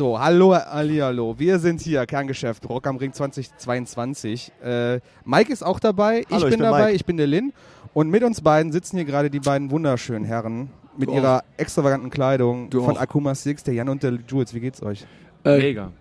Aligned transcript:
So, 0.00 0.18
hallo, 0.18 0.54
Ali, 0.54 0.96
hallo. 0.96 1.34
Wir 1.36 1.58
sind 1.58 1.82
hier, 1.82 2.06
Kerngeschäft, 2.06 2.66
Rock 2.66 2.86
am 2.86 2.96
Ring 2.96 3.12
2022. 3.12 4.50
Äh, 4.64 5.00
Mike 5.26 5.52
ist 5.52 5.62
auch 5.62 5.78
dabei, 5.78 6.24
Hallo, 6.24 6.24
ich 6.30 6.36
ich 6.36 6.40
bin 6.44 6.50
bin 6.52 6.60
dabei, 6.60 6.84
Mike. 6.84 6.92
ich 6.94 7.04
bin 7.04 7.16
der 7.18 7.26
Lin. 7.26 7.52
Und 7.92 8.08
mit 8.08 8.22
uns 8.24 8.40
beiden 8.40 8.72
sitzen 8.72 8.96
hier 8.96 9.04
gerade 9.04 9.28
die 9.28 9.40
beiden 9.40 9.70
wunderschönen 9.70 10.24
Herren 10.24 10.70
mit 10.96 11.10
Du 11.10 11.16
ihrer 11.16 11.44
extravaganten 11.58 12.08
Kleidung 12.08 12.70
Du 12.70 12.82
von 12.82 12.96
auch. 12.96 13.00
Akuma 13.02 13.34
Six, 13.34 13.62
der 13.64 13.74
Jan 13.74 13.90
und 13.90 14.02
der 14.02 14.14
Jules. 14.26 14.54
Wie 14.54 14.60
geht's 14.60 14.82
euch? 14.82 15.04
Äh, 15.44 15.58
Mega. 15.58 15.92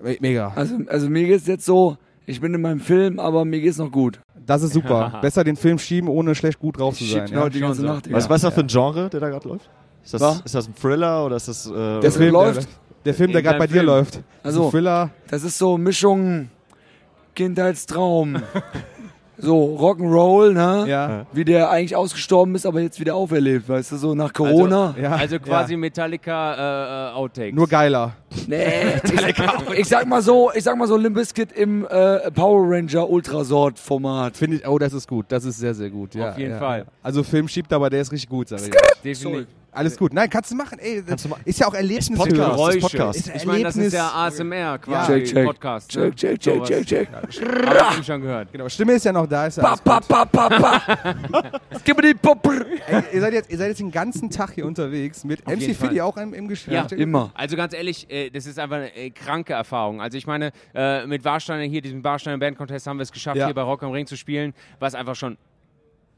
Me- 0.00 0.18
Mega. 0.20 0.52
also, 0.54 0.76
also 0.86 1.10
mir 1.10 1.26
geht's 1.26 1.48
jetzt 1.48 1.64
so, 1.64 1.96
ich 2.26 2.40
bin 2.40 2.54
in 2.54 2.60
meinem 2.60 2.78
Film, 2.78 3.18
aber 3.18 3.44
mir 3.44 3.60
geht's 3.60 3.78
noch 3.78 3.90
gut. 3.90 4.20
Das 4.46 4.62
ist 4.62 4.72
super. 4.72 5.18
Besser 5.20 5.42
den 5.42 5.56
Film 5.56 5.80
schieben, 5.80 6.08
ohne 6.08 6.36
schlecht 6.36 6.60
gut 6.60 6.78
drauf 6.78 6.96
zu 6.96 7.02
sein. 7.02 7.26
schieb 7.26 7.36
Ja? 7.36 7.48
die 7.48 7.58
ganze. 7.58 7.84
Nacht. 7.84 8.08
Was, 8.12 8.30
was 8.30 8.36
ist 8.36 8.44
das 8.44 8.54
für 8.54 8.60
ein 8.60 8.68
Genre, 8.68 9.10
der 9.10 9.18
da 9.18 9.28
gerade 9.28 9.48
läuft? 9.48 9.68
Ist 10.04 10.14
das, 10.14 10.42
ist 10.42 10.54
das 10.54 10.68
ein 10.68 10.76
Thriller 10.76 11.26
oder 11.26 11.34
ist 11.34 11.48
das. 11.48 11.66
Äh, 11.68 11.72
Der 11.74 12.00
Das 12.02 12.16
Film, 12.16 12.32
läuft? 12.34 12.68
Der, 13.04 13.14
Film, 13.14 13.32
der 13.32 13.42
gerade 13.42 13.58
bei 13.58 13.66
deinem 13.66 13.72
dir 13.72 13.78
Film. 13.80 13.86
läuft. 13.86 14.14
Das 14.14 14.22
ist 14.22 14.58
Also- 14.58 14.70
Thriller. 14.70 15.10
Das 15.30 15.42
ist 15.44 15.58
so 15.58 15.78
Mischung 15.78 16.48
Kindheitstraum. 17.34 18.42
so 19.40 19.76
Rock'n'Roll, 19.78 20.52
ne? 20.52 20.84
Ja. 20.88 21.26
Wie 21.32 21.44
der 21.44 21.70
eigentlich 21.70 21.94
ausgestorben 21.94 22.56
ist, 22.56 22.66
aber 22.66 22.80
jetzt 22.80 22.98
wieder 22.98 23.14
auferlebt, 23.14 23.68
weißt 23.68 23.92
du, 23.92 23.96
so 23.96 24.14
nach 24.16 24.32
Corona. 24.32 24.96
ja. 25.00 25.12
Also 25.12 25.38
quasi 25.38 25.74
Ja. 25.74 25.78
Metallica 25.78 26.54
äh, 26.54 27.10
äh, 27.10 27.14
Outtakes. 27.14 27.54
Nur 27.54 27.68
geiler. 27.68 28.14
Nee, 28.48 28.96
ich, 29.04 29.78
ich 29.78 29.88
sag 29.88 30.06
mal 30.08 30.20
so, 30.22 30.50
ich 30.52 30.64
sag 30.64 30.76
mal 30.76 30.88
so 30.88 30.96
Limp 30.96 31.14
Bizkit 31.14 31.52
im 31.52 31.86
äh, 31.86 32.30
Power 32.32 32.64
Ranger 32.68 33.08
Ultrasort 33.08 33.78
Format. 33.78 34.36
Finde 34.36 34.56
ich, 34.56 34.66
oh, 34.66 34.78
das 34.78 34.92
ist 34.92 35.06
gut. 35.08 35.26
Das 35.28 35.44
ist 35.44 35.58
sehr, 35.58 35.74
sehr 35.74 35.90
gut. 35.90 36.16
Ja, 36.16 36.30
Auf 36.30 36.38
jeden 36.38 36.52
ja, 36.52 36.58
Fall. 36.58 36.86
Also 37.02 37.22
Film 37.22 37.46
schiebt, 37.46 37.72
aber 37.72 37.88
der 37.90 38.00
ist 38.00 38.10
richtig 38.10 38.28
gut, 38.28 38.48
sag 38.48 38.60
ich. 38.60 38.70
Definitiv. 39.04 39.46
Alles 39.78 39.96
gut. 39.96 40.12
Nein, 40.12 40.28
kannst 40.28 40.50
du 40.50 40.56
machen. 40.56 40.78
Ey, 40.80 41.02
Kannst 41.06 41.24
du 41.24 41.28
ma- 41.28 41.36
ist 41.44 41.60
ja 41.60 41.68
auch 41.68 41.74
Erlebnis. 41.74 42.08
Podcast. 42.10 42.36
Das 42.36 42.48
ist 42.48 42.56
Geräusche. 42.56 42.78
Podcast. 42.80 43.18
Ist 43.28 43.36
Ich 43.36 43.46
meine, 43.46 43.62
das 43.64 43.76
ist 43.76 43.92
der. 43.92 44.14
ASMR 44.14 44.78
quasi 44.78 45.12
Check, 45.12 45.24
check. 45.26 45.46
Podcast. 45.46 45.96
ne? 45.96 46.14
Check, 46.14 46.40
check, 46.40 46.62
check, 46.64 46.84
check, 46.86 46.86
check. 46.86 47.08
Hab 47.66 47.98
ich 48.00 48.06
schon 48.06 48.20
gehört. 48.20 48.50
Genau, 48.52 48.68
Stimme 48.68 48.92
ist 48.94 49.04
ja 49.04 49.12
noch 49.12 49.26
da. 49.26 49.46
Ist 49.46 49.58
ja 49.58 49.62
Pa, 49.62 49.76
pa, 49.76 50.00
pa, 50.00 50.24
pa, 50.24 50.48
pa. 50.48 50.82
Gib 51.84 51.96
mir 51.96 52.02
die 52.02 52.14
Popper. 52.14 52.64
Ey, 52.88 53.02
ihr, 53.12 53.20
seid 53.20 53.32
jetzt, 53.34 53.50
ihr 53.50 53.58
seid 53.58 53.68
jetzt 53.68 53.80
den 53.80 53.90
ganzen 53.92 54.30
Tag 54.30 54.52
hier 54.54 54.66
unterwegs 54.66 55.22
mit 55.24 55.46
Auf 55.46 55.54
MC 55.54 55.74
Fall. 55.76 56.00
auch 56.00 56.16
im, 56.16 56.34
im 56.34 56.48
Geschäft. 56.48 56.90
Ja, 56.92 56.96
Immer. 56.98 57.30
Also 57.34 57.56
ganz 57.56 57.72
ehrlich, 57.72 58.10
äh, 58.10 58.30
das 58.30 58.46
ist 58.46 58.58
einfach 58.58 58.76
eine 58.76 58.94
äh, 58.96 59.10
kranke 59.10 59.52
Erfahrung. 59.52 60.00
Also 60.00 60.18
ich 60.18 60.26
meine, 60.26 60.50
äh, 60.74 61.06
mit 61.06 61.24
Warsteiner 61.24 61.62
hier, 61.62 61.80
diesem 61.82 62.02
Warsteiner 62.02 62.38
Band 62.38 62.58
Contest, 62.58 62.86
haben 62.86 62.98
wir 62.98 63.02
es 63.04 63.12
geschafft, 63.12 63.36
Ja. 63.36 63.46
hier 63.46 63.54
bei 63.54 63.62
Rock 63.62 63.82
am 63.82 63.92
Ring 63.92 64.06
zu 64.06 64.16
spielen, 64.16 64.54
was 64.80 64.94
einfach 64.94 65.14
schon 65.14 65.36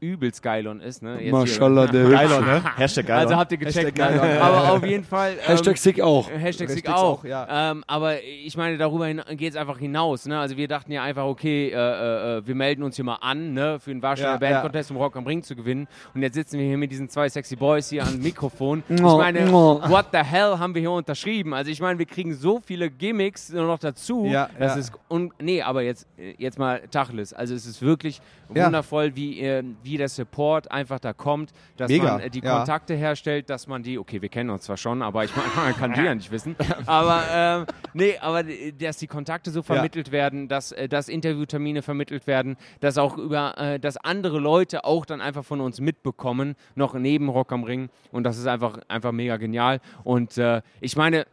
übelst 0.01 0.41
geilon 0.41 0.81
ist. 0.81 1.03
Ne? 1.03 1.21
Jetzt 1.21 1.31
Maschallah, 1.31 1.85
der 1.85 2.09
Geiler, 2.09 2.41
ne? 2.41 2.63
Hashtag 2.75 3.05
geiler. 3.05 3.21
Also 3.21 3.35
habt 3.35 3.51
ihr 3.51 3.57
gecheckt. 3.59 3.97
Hashtag 3.99 4.19
geilon. 4.19 4.37
Aber 4.41 4.73
auf 4.73 4.83
jeden 4.85 5.03
Fall. 5.03 5.33
ähm, 5.33 5.39
Hashtag 5.45 5.77
Sick 5.77 6.01
auch. 6.01 6.27
Hashtag 6.27 6.41
Hashtag 6.41 6.69
Sick 6.71 6.89
auch. 6.89 7.19
auch, 7.19 7.23
ja. 7.23 7.71
ähm, 7.71 7.83
aber 7.85 8.23
ich 8.23 8.57
meine, 8.57 8.77
darüber 8.77 9.13
geht 9.13 9.51
es 9.51 9.55
einfach 9.55 9.77
hinaus. 9.77 10.25
Ne? 10.25 10.39
Also 10.39 10.57
wir 10.57 10.67
dachten 10.67 10.91
ja 10.91 11.03
einfach, 11.03 11.25
okay, 11.25 11.69
äh, 11.69 11.75
äh, 11.75 12.37
äh, 12.39 12.47
wir 12.47 12.55
melden 12.55 12.81
uns 12.81 12.95
hier 12.95 13.05
mal 13.05 13.19
an 13.21 13.53
ne? 13.53 13.79
für 13.79 13.91
den 13.91 14.01
Warsteiner 14.01 14.33
Ja, 14.33 14.37
Band 14.37 14.51
ja. 14.51 14.61
Contest, 14.61 14.89
um 14.89 14.97
Rock 14.97 15.15
am 15.15 15.27
Ring 15.27 15.43
zu 15.43 15.55
gewinnen. 15.55 15.87
Und 16.15 16.23
jetzt 16.23 16.33
sitzen 16.33 16.57
wir 16.57 16.65
hier 16.65 16.77
mit 16.77 16.91
diesen 16.91 17.07
zwei 17.07 17.29
sexy 17.29 17.55
Boys 17.55 17.89
hier 17.89 18.03
am 18.03 18.19
Mikrofon. 18.19 18.83
Ich 18.91 19.01
meine, 19.01 19.51
what 19.51 20.07
the 20.11 20.19
hell 20.19 20.57
haben 20.57 20.73
wir 20.73 20.79
hier 20.81 20.91
unterschrieben? 20.91 21.53
Also 21.53 21.69
ich 21.69 21.79
meine, 21.79 21.99
wir 21.99 22.05
kriegen 22.05 22.33
so 22.33 22.59
viele 22.63 22.89
Gimmicks 22.89 23.49
nur 23.51 23.65
noch 23.67 23.77
dazu. 23.79 24.25
Ja, 24.25 24.49
das 24.57 24.73
ja. 24.73 24.79
ist 24.79 24.93
un 25.09 25.31
nee, 25.39 25.61
aber 25.61 25.81
jetzt, 25.83 26.07
jetzt 26.37 26.57
mal 26.57 26.81
Tacheles. 26.89 27.33
Also 27.33 27.53
es 27.53 27.65
ist 27.65 27.81
wirklich 27.81 28.21
Ja. 28.53 28.65
wundervoll, 28.65 29.15
wie, 29.15 29.39
äh, 29.41 29.63
wie 29.83 29.90
der 29.97 30.09
Support 30.09 30.71
einfach 30.71 30.99
da 30.99 31.13
kommt, 31.13 31.51
dass 31.77 31.89
Mega, 31.89 32.13
man 32.13 32.19
äh, 32.21 32.29
die 32.29 32.41
ja. 32.41 32.57
Kontakte 32.57 32.93
herstellt, 32.93 33.49
dass 33.49 33.67
man 33.67 33.83
die, 33.83 33.97
okay, 33.97 34.21
wir 34.21 34.29
kennen 34.29 34.49
uns 34.49 34.63
zwar 34.63 34.77
schon, 34.77 35.01
aber 35.01 35.23
ich 35.23 35.35
meine, 35.35 35.49
man 35.55 35.75
kann 35.75 35.93
die 35.93 36.01
ja 36.01 36.15
nicht 36.15 36.31
wissen. 36.31 36.55
Aber 36.85 37.23
ähm, 37.31 37.65
nee, 37.93 38.17
aber 38.19 38.45
äh, 38.45 38.71
dass 38.71 38.97
die 38.97 39.07
Kontakte 39.07 39.51
so 39.51 39.61
vermittelt 39.61 40.11
werden, 40.11 40.47
dass, 40.47 40.71
äh, 40.71 40.87
dass 40.87 41.09
Interviewtermine 41.09 41.81
vermittelt 41.81 42.27
werden, 42.27 42.57
dass 42.79 42.97
auch 42.97 43.17
über, 43.17 43.57
äh, 43.57 43.79
dass 43.79 43.97
andere 43.97 44.39
Leute 44.39 44.85
auch 44.85 45.05
dann 45.05 45.21
einfach 45.21 45.45
von 45.45 45.61
uns 45.61 45.79
mitbekommen, 45.79 46.55
noch 46.75 46.93
neben 46.93 47.29
Rock 47.29 47.51
am 47.51 47.63
Ring. 47.63 47.89
Und 48.11 48.23
das 48.23 48.37
ist 48.37 48.47
einfach, 48.47 48.79
einfach 48.87 49.11
mega 49.11 49.37
genial. 49.37 49.79
Und 50.03 50.37
äh, 50.37 50.61
ich 50.79 50.95
meine, 50.95 51.25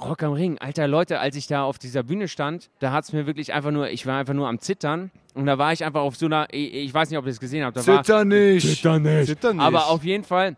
Rock 0.00 0.22
am 0.22 0.32
Ring, 0.32 0.58
alter 0.58 0.88
Leute, 0.88 1.20
als 1.20 1.36
ich 1.36 1.46
da 1.46 1.64
auf 1.64 1.78
dieser 1.78 2.02
Bühne 2.02 2.28
stand, 2.28 2.70
da 2.80 2.92
hat 2.92 3.04
es 3.04 3.12
mir 3.12 3.26
wirklich 3.26 3.52
einfach 3.52 3.70
nur, 3.70 3.90
ich 3.90 4.06
war 4.06 4.18
einfach 4.18 4.34
nur 4.34 4.48
am 4.48 4.58
Zittern 4.58 5.10
und 5.34 5.46
da 5.46 5.56
war 5.58 5.72
ich 5.72 5.84
einfach 5.84 6.00
auf 6.02 6.16
so 6.16 6.26
einer, 6.26 6.48
ich, 6.50 6.74
ich 6.74 6.94
weiß 6.94 7.10
nicht, 7.10 7.18
ob 7.18 7.24
ihr 7.26 7.30
es 7.30 7.40
gesehen 7.40 7.64
habt, 7.64 7.76
da 7.76 7.86
war, 7.86 8.02
Zitter 8.02 8.24
nicht. 8.24 8.66
Zitter 8.82 8.98
nicht. 8.98 9.60
aber 9.60 9.88
auf 9.88 10.04
jeden 10.04 10.24
Fall 10.24 10.56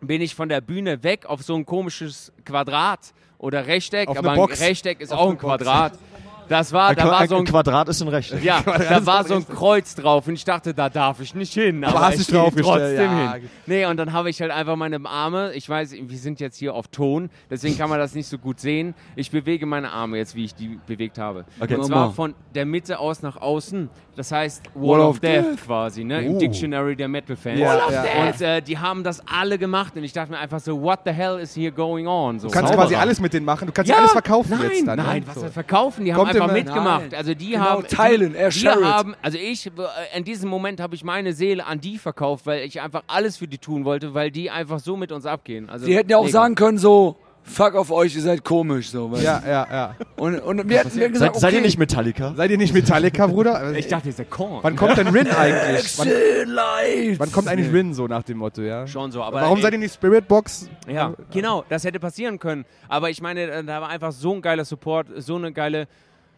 bin 0.00 0.20
ich 0.20 0.34
von 0.34 0.48
der 0.48 0.60
Bühne 0.60 1.02
weg 1.04 1.26
auf 1.26 1.42
so 1.42 1.54
ein 1.54 1.64
komisches 1.64 2.32
Quadrat 2.44 3.12
oder 3.38 3.66
Rechteck, 3.66 4.08
Auf 4.08 4.18
aber 4.18 4.32
eine 4.32 4.40
ein 4.42 4.46
Box. 4.48 4.60
Rechteck 4.60 5.00
ist 5.00 5.12
Auf 5.12 5.18
auch 5.20 5.30
ein 5.30 5.36
Box. 5.38 5.42
Quadrat. 5.42 5.92
Das 6.52 6.70
war, 6.72 6.88
ein, 6.88 6.96
da 6.96 7.10
war 7.10 7.26
so 7.26 7.36
ein 7.36 7.44
Quadrat 7.46 7.88
ist 7.88 8.02
ein 8.02 8.08
Recht. 8.08 8.42
ja, 8.42 8.60
da 8.66 9.06
war 9.06 9.24
so 9.24 9.36
ein 9.36 9.48
Kreuz 9.48 9.94
drauf 9.94 10.26
und 10.28 10.34
ich 10.34 10.44
dachte, 10.44 10.74
da 10.74 10.90
darf 10.90 11.20
ich 11.20 11.34
nicht 11.34 11.54
hin. 11.54 11.82
Aber, 11.82 12.00
hast 12.00 12.12
ich 12.12 12.18
dich 12.18 12.26
gehe 12.28 12.36
draufgestellt, 12.36 12.98
trotzdem 12.98 13.18
ja. 13.18 13.32
hin. 13.32 13.50
Nee, 13.64 13.86
und 13.86 13.96
dann 13.96 14.12
habe 14.12 14.28
ich 14.28 14.38
halt 14.42 14.50
einfach 14.50 14.76
meine 14.76 15.00
Arme, 15.06 15.52
ich 15.54 15.66
weiß, 15.66 15.92
wir 15.92 16.18
sind 16.18 16.40
jetzt 16.40 16.58
hier 16.58 16.74
auf 16.74 16.88
Ton, 16.88 17.30
deswegen 17.50 17.78
kann 17.78 17.88
man 17.88 17.98
das 17.98 18.14
nicht 18.14 18.26
so 18.28 18.36
gut 18.36 18.60
sehen. 18.60 18.94
Ich 19.16 19.30
bewege 19.30 19.64
meine 19.64 19.90
Arme 19.92 20.18
jetzt, 20.18 20.34
wie 20.34 20.44
ich 20.44 20.54
die 20.54 20.78
bewegt 20.86 21.16
habe. 21.18 21.46
Okay. 21.58 21.76
Und 21.76 21.84
zwar 21.86 22.12
von 22.12 22.34
der 22.54 22.66
Mitte 22.66 22.98
aus 22.98 23.22
nach 23.22 23.36
außen. 23.40 23.88
Das 24.14 24.30
heißt 24.30 24.64
Wall, 24.74 25.00
of, 25.00 25.20
Death, 25.20 25.56
quasi, 25.64 26.04
ne? 26.04 26.22
Im 26.22 26.34
Oh. 26.34 26.38
Dictionary 26.38 26.94
der 26.96 27.08
Metal-Fans. 27.08 27.60
Wall 27.62 27.78
of 27.78 27.92
ja. 27.92 28.04
Und 28.26 28.40
äh, 28.42 28.60
die 28.60 28.76
haben 28.76 29.04
das 29.04 29.22
alle 29.26 29.56
gemacht 29.56 29.96
und 29.96 30.04
ich 30.04 30.12
dachte 30.12 30.32
mir 30.32 30.38
einfach 30.38 30.60
so, 30.60 30.82
what 30.82 31.00
the 31.06 31.12
hell 31.12 31.38
is 31.38 31.56
here 31.56 31.72
going 31.72 32.06
on? 32.06 32.38
So. 32.38 32.48
Du 32.48 32.52
kannst 32.52 32.68
Zauberer. 32.68 32.88
quasi 32.88 32.96
alles 32.96 33.20
mit 33.20 33.32
denen 33.32 33.46
machen. 33.46 33.66
Du 33.66 33.72
kannst 33.72 33.90
ja 33.90 33.96
alles 33.96 34.12
verkaufen 34.12 34.50
nein, 34.50 34.70
jetzt 34.70 34.86
dann. 34.86 34.98
Nein, 34.98 35.20
ne? 35.22 35.26
was 35.28 35.34
So. 35.36 35.48
verkaufen, 35.48 36.04
die 36.04 36.12
haben 36.12 36.18
Kommt 36.18 36.34
einfach 36.34 36.41
immer- 36.44 36.52
mitgemacht. 36.54 37.02
Nein. 37.10 37.14
Also 37.18 37.34
die 37.34 37.50
Genau, 37.50 37.64
haben 37.64 37.86
teilen, 37.86 38.32
die, 38.32 38.38
er 38.38 38.48
die 38.50 38.68
haben, 38.68 39.14
also 39.22 39.38
ich 39.38 39.66
äh, 39.66 39.70
in 40.16 40.24
diesem 40.24 40.48
Moment 40.50 40.80
habe 40.80 40.94
ich 40.94 41.04
meine 41.04 41.32
Seele 41.32 41.66
an 41.66 41.80
die 41.80 41.98
verkauft, 41.98 42.46
weil 42.46 42.64
ich 42.64 42.80
einfach 42.80 43.02
alles 43.06 43.36
für 43.36 43.48
die 43.48 43.58
tun 43.58 43.84
wollte, 43.84 44.14
weil 44.14 44.30
die 44.30 44.50
einfach 44.50 44.78
so 44.80 44.96
mit 44.96 45.12
uns 45.12 45.26
abgehen. 45.26 45.68
Also 45.70 45.86
Die 45.86 45.94
hätten 45.96 46.10
ja 46.10 46.16
auch 46.18 46.22
mega. 46.24 46.32
sagen 46.32 46.54
können 46.54 46.78
so, 46.78 47.16
fuck 47.44 47.74
auf 47.74 47.90
euch, 47.90 48.14
ihr 48.14 48.22
seid 48.22 48.44
komisch. 48.44 48.90
So, 48.90 49.10
weißt? 49.10 49.22
Ja, 49.24 49.42
ja, 49.44 49.66
ja. 49.70 49.96
Und, 50.16 50.38
und 50.38 50.68
wir 50.68 50.78
hätten 50.78 50.94
wir 50.94 51.08
gesagt, 51.08 51.18
Seid, 51.18 51.30
okay, 51.30 51.38
seid 51.40 51.54
ihr 51.54 51.60
nicht 51.60 51.76
Metallica? 51.78 52.34
Seid 52.36 52.50
ihr 52.52 52.58
nicht 52.58 52.72
Metallica, 52.72 53.26
Bruder? 53.26 53.72
Ich 53.76 53.88
dachte, 53.88 54.08
ist 54.10 54.18
der 54.20 54.26
Korn. 54.26 54.60
Wann 54.62 54.76
kommt 54.76 54.96
denn 54.96 55.08
Rin 55.08 55.26
eigentlich? 55.36 55.98
Wann, 55.98 57.18
wann 57.18 57.32
kommt 57.32 57.48
eigentlich 57.48 57.72
Rin 57.72 57.94
so 57.94 58.06
nach 58.06 58.22
dem 58.22 58.38
Motto, 58.38 58.62
ja? 58.62 58.86
Schon 58.86 59.10
so, 59.10 59.22
aber 59.22 59.40
Warum 59.40 59.56
ey, 59.58 59.62
seid 59.62 59.72
ihr 59.72 59.78
nicht 59.78 59.94
Spirit 59.94 60.28
Box? 60.28 60.68
Ja, 60.88 61.14
genau, 61.32 61.64
das 61.68 61.84
hätte 61.84 61.98
passieren 61.98 62.38
können. 62.38 62.64
Aber 62.88 63.10
ich 63.10 63.20
meine, 63.20 63.42
äh, 63.42 63.64
da 63.64 63.80
war 63.80 63.88
einfach 63.88 64.12
so 64.12 64.32
ein 64.34 64.42
geiler 64.42 64.64
Support, 64.64 65.08
so 65.16 65.34
eine 65.36 65.52
geile, 65.52 65.88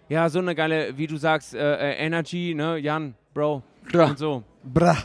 ja, 0.09 0.29
so 0.29 0.39
eine 0.39 0.55
geile, 0.55 0.97
wie 0.97 1.07
du 1.07 1.17
sagst, 1.17 1.55
äh, 1.55 1.59
äh, 1.93 2.05
Energy, 2.07 2.55
ne, 2.55 2.77
Jan, 2.79 3.15
Bro, 3.33 3.63
Ja. 3.93 4.07
und 4.07 4.19
so. 4.19 4.43
Bra. 4.65 4.97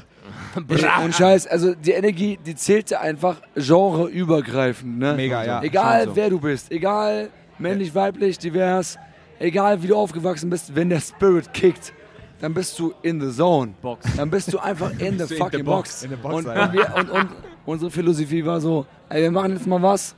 Ey, 0.68 1.04
Und 1.06 1.16
Scheiß, 1.16 1.48
also 1.48 1.74
die 1.74 1.92
Energie, 1.92 2.38
die 2.46 2.56
zählte 2.56 3.00
einfach 3.00 3.38
genreübergreifend. 3.56 5.00
Ne? 5.00 5.14
Mega, 5.16 5.44
ja. 5.44 5.64
Egal 5.64 6.06
so. 6.06 6.16
wer 6.16 6.30
du 6.30 6.40
bist, 6.40 6.72
egal 6.72 7.30
männlich, 7.58 7.94
weiblich, 7.96 8.38
divers, 8.38 8.98
egal 9.40 9.82
wie 9.82 9.88
du 9.88 9.96
aufgewachsen 9.96 10.50
bist, 10.50 10.76
wenn 10.76 10.90
der 10.90 11.00
Spirit 11.02 11.52
kickt, 11.54 11.94
dann 12.42 12.54
bist 12.54 12.78
du 12.80 12.94
in 13.02 13.20
the 13.20 13.36
zone. 13.36 13.74
Box. 13.82 14.06
Dann 14.16 14.30
bist 14.30 14.54
du 14.54 14.60
einfach 14.60 14.92
in 15.00 15.18
the 15.20 15.34
in 15.34 15.40
fucking 15.40 15.66
box. 15.66 16.02
box. 16.02 16.04
In 16.04 16.10
the 16.12 16.16
box, 16.16 16.36
und, 16.36 16.48
Alter. 16.48 16.64
und, 16.64 16.74
wir, 16.74 16.96
und, 16.96 17.10
und 17.10 17.30
unsere 17.66 17.92
Philosophie 17.92 18.46
war 18.46 18.62
so, 18.62 18.86
ey, 19.10 19.24
wir 19.24 19.32
machen 19.32 19.54
jetzt 19.54 19.68
mal 19.68 19.82
was, 19.82 20.16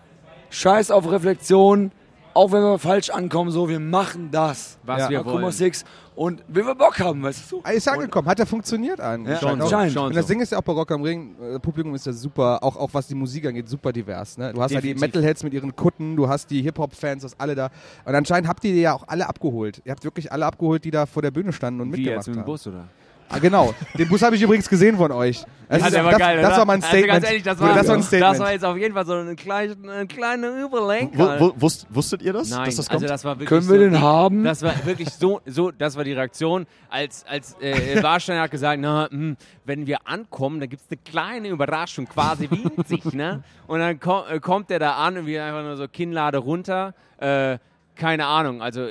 scheiß 0.49 0.91
auf 0.91 1.09
Reflexion, 1.09 1.91
auch 2.33 2.51
wenn 2.51 2.61
wir 2.61 2.79
falsch 2.79 3.09
ankommen, 3.09 3.51
so, 3.51 3.67
wir 3.69 3.79
machen 3.79 4.29
das. 4.31 4.77
Was 4.83 4.99
Ja. 5.01 5.09
wir 5.09 5.19
Akuma 5.21 5.41
wollen. 5.43 5.51
Six 5.51 5.83
und 6.15 6.43
wie 6.47 6.65
wir 6.65 6.75
Bock 6.75 6.99
haben, 6.99 7.23
weißt 7.23 7.51
du? 7.51 7.61
Ist 7.71 7.87
angekommen, 7.87 8.27
hat 8.27 8.37
ja 8.39 8.45
funktioniert 8.45 8.99
eigentlich. 8.99 9.39
Ja, 9.41 9.49
Schon 9.49 9.61
anscheinend. 9.61 9.93
schon 9.93 10.07
Und 10.07 10.15
das. 10.15 10.25
Ding 10.27 10.39
ist 10.41 10.51
ja 10.51 10.57
auch 10.59 10.61
bei 10.63 10.73
Rock 10.73 10.91
am 10.91 11.01
Ring, 11.01 11.35
äh, 11.41 11.59
Publikum 11.59 11.95
ist 11.95 12.05
ja 12.05 12.13
super, 12.13 12.59
auch, 12.63 12.75
auch 12.75 12.89
was 12.93 13.07
die 13.07 13.15
Musik 13.15 13.45
angeht, 13.45 13.69
super 13.69 13.91
divers. 13.91 14.37
Ne? 14.37 14.53
Du 14.53 14.61
hast 14.61 14.71
ja 14.71 14.81
die 14.81 14.89
Definitiv. 14.89 15.15
Metalheads 15.15 15.43
mit 15.43 15.53
ihren 15.53 15.75
Kutten, 15.75 16.15
du 16.15 16.27
hast 16.27 16.49
die 16.51 16.61
Hip-Hop-Fans, 16.61 17.23
das 17.23 17.39
alle 17.39 17.55
da. 17.55 17.69
Und 18.05 18.13
anscheinend 18.15 18.47
habt 18.49 18.63
ihr 18.65 18.73
die 18.73 18.81
ja 18.81 18.93
auch 18.93 19.03
alle 19.07 19.27
abgeholt. 19.27 19.81
Ihr 19.85 19.91
habt 19.91 20.03
wirklich 20.03 20.31
alle 20.31 20.45
abgeholt, 20.45 20.83
die 20.83 20.91
da 20.91 21.05
vor 21.05 21.21
der 21.21 21.31
Bühne 21.31 21.53
standen 21.53 21.81
und 21.81 21.87
Wie 21.87 21.97
mitgemacht 21.97 22.17
jetzt 22.17 22.27
mit 22.27 22.35
dem 22.35 22.39
haben. 22.41 22.45
Bus, 22.45 22.67
oder? 22.67 22.87
Ah, 23.33 23.39
genau. 23.39 23.73
Den 23.97 24.09
Bus 24.09 24.21
habe 24.21 24.35
ich 24.35 24.41
übrigens 24.41 24.67
gesehen 24.67 24.97
von 24.97 25.11
euch. 25.11 25.43
Das, 25.69 25.79
Ja, 25.79 25.87
ist- 25.87 25.93
der 25.95 26.03
war 26.03 26.11
das, 26.11 26.19
geil, 26.19 26.41
das 26.41 26.57
war 26.57 26.65
mein 26.65 26.81
Statement. 26.81 27.09
Also 27.11 27.21
ganz 27.21 27.27
ehrlich, 27.29 27.43
das 27.43 27.59
war, 27.59 27.75
das 27.75 27.87
war 27.87 27.93
ein 27.95 27.99
das 28.01 28.07
Statement. 28.07 28.39
war 28.39 28.51
jetzt 28.51 28.65
auf 28.65 28.77
jeden 28.77 28.93
Fall 28.93 29.05
so 29.05 29.13
eine 29.13 29.35
kleine, 29.35 29.75
eine 29.89 30.07
kleine 30.07 30.47
Überlenkung. 30.65 31.17
Wo, 31.17 31.39
wo, 31.39 31.61
wusst, 31.61 31.87
wusstet 31.89 32.21
ihr 32.23 32.33
das, 32.33 32.49
Nein, 32.49 32.65
dass 32.65 32.75
das 32.75 32.89
also 32.89 32.99
kommt? 32.99 33.09
das 33.09 33.23
war 33.23 33.35
wirklich 33.35 33.47
Können 33.47 33.69
wir 33.69 33.75
so, 33.75 33.81
den 33.95 34.01
haben? 34.01 34.43
Das 34.43 34.61
war 34.63 34.73
wirklich 34.85 35.09
so, 35.11 35.39
so, 35.45 35.71
das 35.71 35.95
war 35.95 36.03
die 36.03 36.11
Reaktion, 36.11 36.65
als, 36.89 37.23
als 37.25 37.55
äh, 37.61 38.03
Warsteiner 38.03 38.41
hat 38.41 38.51
gesagt, 38.51 38.81
na, 38.81 39.07
hm, 39.09 39.37
wenn 39.63 39.87
wir 39.87 39.99
ankommen, 40.07 40.59
dann 40.59 40.67
gibt 40.67 40.81
es 40.83 40.89
eine 40.91 40.99
kleine 41.03 41.47
Überraschung, 41.47 42.07
quasi 42.07 42.49
winzig, 42.51 43.05
ne? 43.13 43.43
Und 43.67 43.79
dann 43.79 43.97
ko 43.99 44.23
äh, 44.29 44.39
kommt 44.41 44.69
der 44.69 44.79
da 44.79 44.95
an 44.95 45.17
und 45.19 45.25
wir 45.25 45.45
einfach 45.45 45.63
nur 45.63 45.77
so 45.77 45.87
Kinnlade 45.87 46.37
runter, 46.39 46.93
äh, 47.17 47.57
keine 47.95 48.25
Ahnung, 48.25 48.61
also 48.61 48.87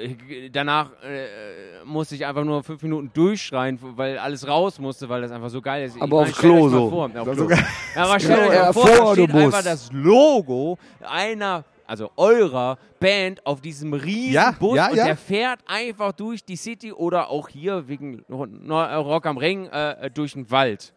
danach 0.53 0.91
äh, 1.03 1.85
musste 1.85 2.15
ich 2.15 2.27
einfach 2.27 2.45
nur 2.45 2.63
fünf 2.63 2.83
Minuten 2.83 3.11
durchschreien, 3.13 3.79
weil 3.97 4.19
alles 4.19 4.47
raus 4.47 4.79
musste, 4.79 5.09
weil 5.09 5.23
das 5.23 5.31
einfach 5.33 5.51
so 5.51 5.61
geil 5.61 5.85
ist. 5.87 5.97
Ich 5.97 6.03
Aber 6.03 6.21
meine, 6.21 6.31
auf 6.31 6.39
Klo 6.39 6.69
so. 6.69 6.91
Vor, 6.91 7.05
auf 7.07 7.13
Das 7.13 7.25
Klo. 7.25 7.35
sogar- 7.35 7.59
Ja, 7.95 8.05
aber 8.05 8.21
stell 8.21 8.49
dir 8.51 8.55
mal 8.59 8.73
vor, 8.73 8.87
da 8.87 9.13
steht 9.13 9.35
einfach 9.35 9.65
das 9.65 9.91
Logo 9.93 10.79
einer 11.01 11.65
also 11.87 12.09
eurer 12.17 12.79
Band 13.01 13.45
auf 13.45 13.61
diesem 13.61 13.93
riesen 13.95 14.33
Ja, 14.35 14.53
Bus 14.53 14.77
ja, 14.77 14.91
und 14.91 14.97
ja. 14.97 15.07
der 15.07 15.17
fährt 15.17 15.59
einfach 15.67 16.13
durch 16.13 16.45
die 16.45 16.55
City 16.55 16.93
oder 16.93 17.31
auch 17.31 17.49
hier 17.49 17.89
wegen 17.89 18.25
Rock 18.31 19.27
am 19.27 19.37
Ring 19.39 19.67
äh, 19.67 20.09
durch 20.09 20.35
den 20.35 20.49
Wald. 20.53 20.93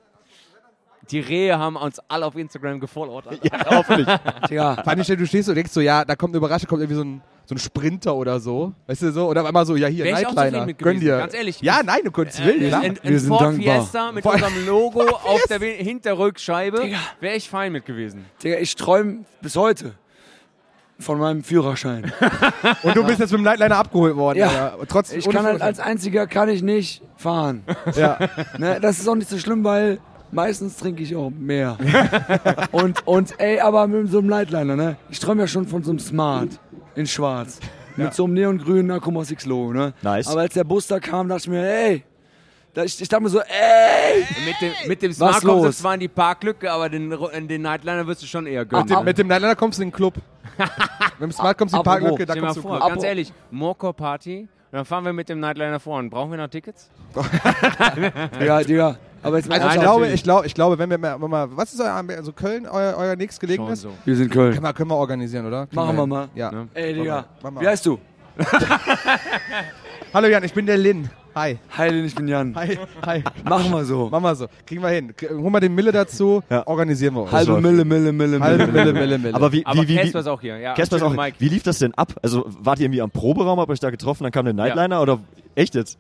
Die 1.12 1.20
Rehe 1.20 1.58
haben 1.60 1.76
uns 1.76 2.00
alle 2.08 2.26
auf 2.26 2.36
Instagram 2.36 2.80
gefollowt. 2.80 3.28
Alter. 3.28 3.46
Ja, 3.70 3.78
hoffentlich. 3.78 4.08
Digga, 4.50 4.76
Vor 4.76 4.88
allem, 4.88 5.04
du 5.04 5.26
stehst 5.28 5.50
und 5.50 5.56
denkst 5.56 5.72
so, 5.72 5.82
ja, 5.82 6.06
da 6.06 6.16
kommt 6.16 6.32
eine 6.32 6.38
Überraschung, 6.38 6.68
kommt 6.70 6.82
irgendwie 6.82 6.96
so 6.98 7.04
ein, 7.04 7.22
so 7.46 7.56
ein 7.56 7.58
Sprinter 7.58 8.16
oder 8.16 8.40
so. 8.40 8.72
Weißt 8.88 9.02
du 9.02 9.12
so? 9.12 9.28
Oder 9.28 9.46
einmal 9.46 9.66
so, 9.66 9.76
ja, 9.76 9.88
hier, 9.88 10.06
Wär 10.06 10.20
ich 10.22 10.28
auch 10.28 10.34
Nightliner. 10.34 10.66
mit 10.66 10.80
Gönn 10.80 11.00
dir. 11.02 11.18
ganz 11.18 11.34
ehrlich. 11.34 11.60
Ja, 11.62 11.82
nein, 11.84 12.00
du 12.06 12.12
konntest 12.12 12.40
Äh, 12.40 12.46
will, 12.46 12.68
klar. 12.70 12.82
ein, 12.82 12.96
Wir 13.02 13.12
ein 13.12 13.20
sind 13.20 13.28
Ford 13.28 13.42
dankbar. 13.42 13.76
Fiesta 13.82 14.12
mit 14.14 14.24
Vor- 14.24 14.34
unserem 14.34 14.66
Logo 14.66 15.02
auf 15.10 15.44
der 15.50 15.60
Hinterrückscheibe 15.60 16.80
Digga. 16.82 16.98
wäre 17.20 17.36
ich 17.36 17.50
fein 17.50 17.72
mit 17.74 17.86
gewesen. 17.86 18.26
Digga, 18.42 18.58
ich 18.60 18.76
träume 18.76 19.26
bis 19.42 19.56
heute 19.58 19.94
von 21.00 21.20
meinem 21.20 21.44
Führerschein. 21.44 22.14
Und 22.84 22.96
du 22.96 23.04
bist 23.04 23.20
jetzt 23.20 23.32
mit 23.32 23.40
dem 23.40 23.44
Nightliner 23.44 23.78
abgeholt 23.78 24.16
worden. 24.16 24.40
Ja. 24.40 24.74
Trotz, 24.88 25.12
Ich 25.12 25.28
kann 25.30 25.44
halt 25.46 25.62
als 25.62 25.80
einziger 25.82 26.28
kann 26.28 26.48
ich 26.48 26.62
nicht 26.62 27.02
fahren. 27.18 27.64
Ja. 27.96 28.18
Ne, 28.58 28.80
das 28.80 29.00
ist 29.00 29.08
auch 29.10 29.16
nicht 29.16 29.30
so 29.30 29.38
schlimm, 29.38 29.64
weil 29.66 30.00
meistens 30.34 30.78
trinke 30.78 31.04
ich 31.04 31.16
auch 31.16 31.30
mehr. 31.30 31.78
und, 32.72 33.06
und 33.08 33.40
ey, 33.40 33.60
aber 33.60 33.88
mit 33.88 34.12
so 34.12 34.20
einem 34.20 34.28
Nightliner, 34.28 34.76
ne? 34.76 34.98
Ich 35.10 35.20
träume 35.20 35.42
ja 35.42 35.48
schon 35.48 35.68
von 35.68 35.84
so 35.84 35.92
einem 35.92 36.00
Smart 36.00 36.50
in 36.96 37.08
schwarz. 37.08 37.60
Mit 37.96 38.14
so 38.14 38.26
einem 38.26 38.34
neongrünen 38.34 38.92
Akuma 38.92 39.24
6 39.24 39.46
Logo, 39.46 39.74
ne? 39.74 39.94
Nice. 40.02 40.28
Aber 40.28 40.42
als 40.42 40.54
der 40.54 40.64
Bus 40.64 40.88
da 40.88 41.00
kam, 41.00 41.30
dachte 41.30 41.44
ich 41.44 41.48
mir, 41.50 41.64
ey, 41.64 42.04
ich, 42.76 43.02
ich 43.02 43.08
dachte 43.08 43.24
mir 43.24 43.30
so, 43.30 43.40
ey! 43.40 44.26
Mit 44.46 44.56
dem, 44.62 44.88
mit 44.88 45.02
dem 45.04 45.14
Smart 45.14 45.44
kommst 45.44 45.66
du 45.66 45.72
zwar 45.72 45.94
in 45.94 46.00
die 46.00 46.08
Parklücke, 46.08 46.72
aber 46.72 46.90
den, 46.90 47.10
den 47.48 47.62
Nightliner 47.62 48.08
wirst 48.08 48.24
du 48.24 48.26
schon 48.26 48.48
eher 48.48 48.66
gönnen. 48.66 48.88
Mit 48.88 48.98
dem, 48.98 49.06
mit 49.06 49.18
dem 49.20 49.28
Nightliner 49.28 49.56
kommst 49.56 49.78
du 49.78 49.84
in 49.84 49.90
den 49.90 49.96
Club. 49.96 50.16
mit 50.58 51.22
dem 51.22 51.32
Smart 51.32 51.58
kommst 51.58 51.74
du 51.74 51.78
in 51.78 51.84
die 51.84 51.90
Parklücke, 51.90 52.26
da 52.26 52.36
kommst 52.36 52.58
du 52.58 52.62
vor, 52.62 52.78
Club. 52.78 52.90
ganz 52.90 53.04
ehrlich, 53.04 53.32
Morcor 53.52 53.94
Party, 53.94 54.48
und 54.74 54.78
dann 54.78 54.86
fahren 54.86 55.06
wir 55.06 55.14
mit 55.14 55.30
dem 55.30 55.40
Nightliner 55.40 55.80
vor. 55.80 56.02
Brauchen 56.02 56.32
wir 56.32 56.38
noch 56.40 56.48
Tickets? 56.48 56.90
Digga, 58.40 58.64
Digga. 58.64 58.98
Aber 59.24 59.38
Also 59.38 59.50
ich 59.50 59.80
glaube, 59.80 60.08
ich 60.10 60.24
glaube, 60.24 60.46
ich 60.48 60.54
glaube, 60.54 60.78
wenn 60.78 60.90
wir 60.90 60.98
mal, 60.98 61.18
mal 61.18 61.48
was 61.56 61.74
ist 61.74 61.80
euer, 61.80 62.04
also 62.18 62.34
Köln, 62.34 62.68
euer, 62.68 62.96
euer 62.98 63.16
nächstgelegenes? 63.16 63.82
So. 63.82 63.90
wir 64.06 64.16
sind 64.16 64.32
Köln. 64.32 64.54
Können 64.54 64.64
wir, 64.66 64.74
können 64.74 64.90
wir 64.90 64.98
organisieren, 64.98 65.46
oder? 65.46 65.68
Machen 65.72 65.96
wir 65.96 66.06
mal. 66.06 66.28
Ja. 66.36 66.52
Ne? 66.52 66.68
Ey, 66.74 66.94
Digga. 66.94 67.26
Wie 67.60 67.68
heißt 67.68 67.86
du? 67.86 67.98
Hallo 70.14 70.28
Jan, 70.28 70.44
ich 70.44 70.54
bin 70.54 70.66
der 70.66 70.78
Lin. 70.78 71.10
Hi. 71.36 71.58
Heilin, 71.76 72.06
ich 72.06 72.14
bin 72.14 72.28
Jan. 72.28 72.54
Hi. 72.56 72.78
Hi. 73.06 73.24
Machen 73.44 73.72
wir 73.72 73.84
so. 73.86 74.08
Machen 74.10 74.24
wir 74.24 74.36
so. 74.36 74.46
Kriegen 74.68 74.84
wir 74.84 74.90
hin. 74.90 75.16
K- 75.16 75.30
Hol 75.30 75.50
mal 75.50 75.60
den 75.60 75.74
Mille 75.74 75.92
dazu, 75.92 76.44
Ja. 76.50 76.68
organisieren 76.68 77.16
wir 77.16 77.24
uns. 77.24 77.32
Halbe 77.32 77.54
läuft. 77.54 77.64
Mille, 77.64 77.84
Mille, 77.86 78.12
Mille, 78.12 78.40
Halbe 78.40 78.68
Mille. 78.68 78.72
Mille, 78.84 78.94
Mille, 78.94 79.18
Mille. 79.18 79.36
Aber 79.36 79.52
wie, 79.52 79.66
Aber 79.66 79.82
wie, 79.82 79.88
wie, 79.88 79.96
Casper 79.96 80.20
ist 80.20 80.28
auch 80.28 80.42
hier. 80.42 80.60
Ja, 80.60 80.74
Casper 80.76 80.98
ist 80.98 81.02
auch, 81.02 81.14
Mike. 81.16 81.38
wie 81.40 81.50
lief 81.50 81.64
das 81.64 81.80
denn 81.80 81.94
ab? 81.96 82.14
Also 82.22 82.46
wart 82.60 82.78
ihr 82.80 82.86
irgendwie 82.86 83.02
am 83.02 83.10
Proberaum, 83.10 83.60
habt 83.60 83.72
euch 83.72 83.80
da 83.80 83.90
getroffen, 83.90 84.24
dann 84.24 84.32
kam 84.32 84.46
der 84.46 84.54
Nightliner 84.54 85.02
oder 85.02 85.20
echt 85.56 85.74
jetzt? 85.74 85.98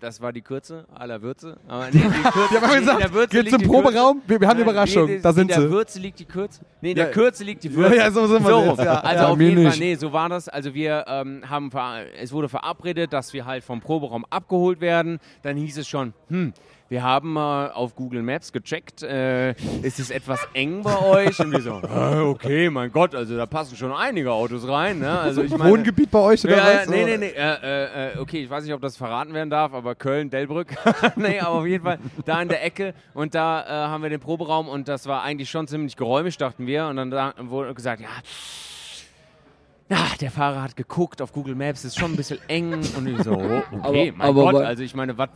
Das 0.00 0.20
war 0.20 0.32
die 0.32 0.40
Kürze 0.40 0.86
aller 0.94 1.20
Würze. 1.22 1.58
Aber 1.68 1.84
nee, 1.86 1.90
die 1.92 1.98
Kürze, 2.00 2.50
Wir 2.54 2.60
haben 2.62 2.72
in 2.72 2.80
gesagt, 2.80 3.00
der 3.02 3.12
Würze 3.12 3.28
geht 3.28 3.44
liegt 3.44 3.50
zum 3.50 3.58
die 3.60 3.66
Kürze. 3.68 3.82
Proberaum, 3.82 4.22
wir, 4.26 4.40
wir 4.40 4.48
haben 4.48 4.56
eine 4.56 4.62
Überraschung, 4.70 5.06
nee, 5.06 5.20
da 5.20 5.32
sind 5.32 5.42
in 5.42 5.48
der 5.48 5.60
sie. 5.60 5.70
Würze 5.70 5.98
liegt 6.00 6.18
die 6.18 6.24
Kürze. 6.24 6.60
Nee, 6.80 6.90
in 6.92 6.96
der 6.96 7.06
Ja. 7.06 7.12
Kürze 7.12 7.44
liegt 7.44 7.62
die 7.64 7.68
Ja, 7.68 7.76
Würze. 7.76 7.96
ja, 7.96 8.10
so 8.10 8.26
sind 8.26 8.42
wir 8.42 8.50
so 8.50 8.58
rum. 8.60 8.78
ja. 8.78 9.00
Also 9.00 9.22
Ja, 9.24 9.28
auf 9.28 9.40
jeden 9.40 9.68
Fall, 9.70 9.78
nee, 9.78 9.94
so 9.96 10.12
war 10.12 10.28
das. 10.30 10.48
Also 10.48 10.72
wir 10.74 11.04
ähm, 11.06 11.42
haben, 11.48 11.70
es 12.18 12.32
wurde 12.32 12.48
verabredet, 12.48 13.12
dass 13.12 13.32
wir 13.34 13.44
halt 13.44 13.62
vom 13.62 13.80
Proberaum 13.80 14.24
abgeholt 14.30 14.80
werden. 14.80 15.18
Dann 15.42 15.56
hieß 15.58 15.76
es 15.78 15.86
schon, 15.86 16.14
hm, 16.28 16.54
wir 16.90 17.04
haben 17.04 17.36
äh, 17.36 17.38
auf 17.38 17.94
Google 17.94 18.20
Maps 18.20 18.52
gecheckt, 18.52 19.04
äh, 19.04 19.52
ist 19.82 20.00
es 20.00 20.10
etwas 20.10 20.40
eng 20.54 20.82
bei 20.82 20.98
euch? 20.98 21.38
Und 21.38 21.52
wir 21.52 21.60
so, 21.60 21.80
äh, 21.82 22.18
okay, 22.18 22.68
mein 22.68 22.90
Gott, 22.90 23.14
also 23.14 23.36
da 23.36 23.46
passen 23.46 23.76
schon 23.76 23.92
einige 23.92 24.32
Autos 24.32 24.66
rein. 24.66 24.98
Ne? 24.98 25.08
Also 25.08 25.42
ich 25.42 25.56
meine, 25.56 25.70
Wohngebiet 25.70 26.10
bei 26.10 26.18
euch 26.18 26.44
oder 26.44 26.56
ja, 26.56 26.80
was? 26.80 26.88
nee, 26.88 27.04
nee, 27.04 27.16
nee. 27.16 27.28
Äh, 27.28 27.54
äh, 27.62 28.14
äh, 28.14 28.18
okay, 28.18 28.42
ich 28.42 28.50
weiß 28.50 28.64
nicht, 28.64 28.74
ob 28.74 28.80
das 28.80 28.96
verraten 28.96 29.32
werden 29.34 29.50
darf, 29.50 29.72
aber 29.72 29.94
Köln, 29.94 30.30
Delbrück. 30.30 30.74
nee, 31.16 31.38
aber 31.38 31.60
auf 31.60 31.66
jeden 31.66 31.84
Fall 31.84 32.00
da 32.24 32.42
in 32.42 32.48
der 32.48 32.64
Ecke. 32.64 32.92
Und 33.14 33.36
da 33.36 33.62
äh, 33.62 33.88
haben 33.88 34.02
wir 34.02 34.10
den 34.10 34.20
Proberaum 34.20 34.68
und 34.68 34.88
das 34.88 35.06
war 35.06 35.22
eigentlich 35.22 35.48
schon 35.48 35.68
ziemlich 35.68 35.94
geräumig, 35.94 36.38
dachten 36.38 36.66
wir. 36.66 36.88
Und 36.88 36.96
dann 36.96 37.12
da, 37.12 37.34
wurde 37.38 37.72
gesagt, 37.72 38.02
ja. 38.02 38.08
Ja, 39.90 40.06
der 40.20 40.30
Fahrer 40.30 40.62
hat 40.62 40.76
geguckt 40.76 41.20
auf 41.20 41.32
Google 41.32 41.56
Maps, 41.56 41.84
ist 41.84 41.98
schon 41.98 42.12
ein 42.12 42.16
bisschen 42.16 42.38
eng 42.46 42.74
und 42.96 43.08
ich 43.08 43.20
so, 43.24 43.32
okay, 43.32 43.62
Aber- 43.82 43.92
mein 43.92 44.20
aber 44.20 44.42
Gott, 44.44 44.52
bei- 44.54 44.66
also 44.66 44.82
ich 44.84 44.94
meine, 44.94 45.18
was, 45.18 45.30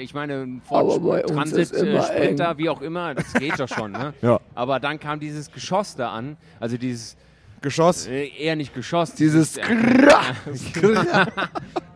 ich 0.00 0.12
meine, 0.14 0.60
Ford 0.64 1.00
bei 1.02 1.22
uns 1.22 1.30
Transit, 1.32 1.58
ist 1.60 1.72
immer 1.74 2.00
äh, 2.00 2.02
Sprinter, 2.02 2.50
eng. 2.50 2.58
wie 2.58 2.68
auch 2.68 2.80
immer, 2.82 3.14
das 3.14 3.32
geht 3.34 3.58
doch 3.60 3.68
schon, 3.68 3.92
ne? 3.92 4.12
Ja. 4.22 4.40
Aber 4.56 4.80
dann 4.80 4.98
kam 4.98 5.20
dieses 5.20 5.52
Geschoss 5.52 5.94
da 5.94 6.10
an, 6.10 6.36
also 6.58 6.76
dieses, 6.76 7.16
Geschoss. 7.60 8.06
äh, 8.06 8.28
eher 8.38 8.56
nicht 8.56 8.74
Geschoss, 8.74 9.14
Dieses 9.14 9.54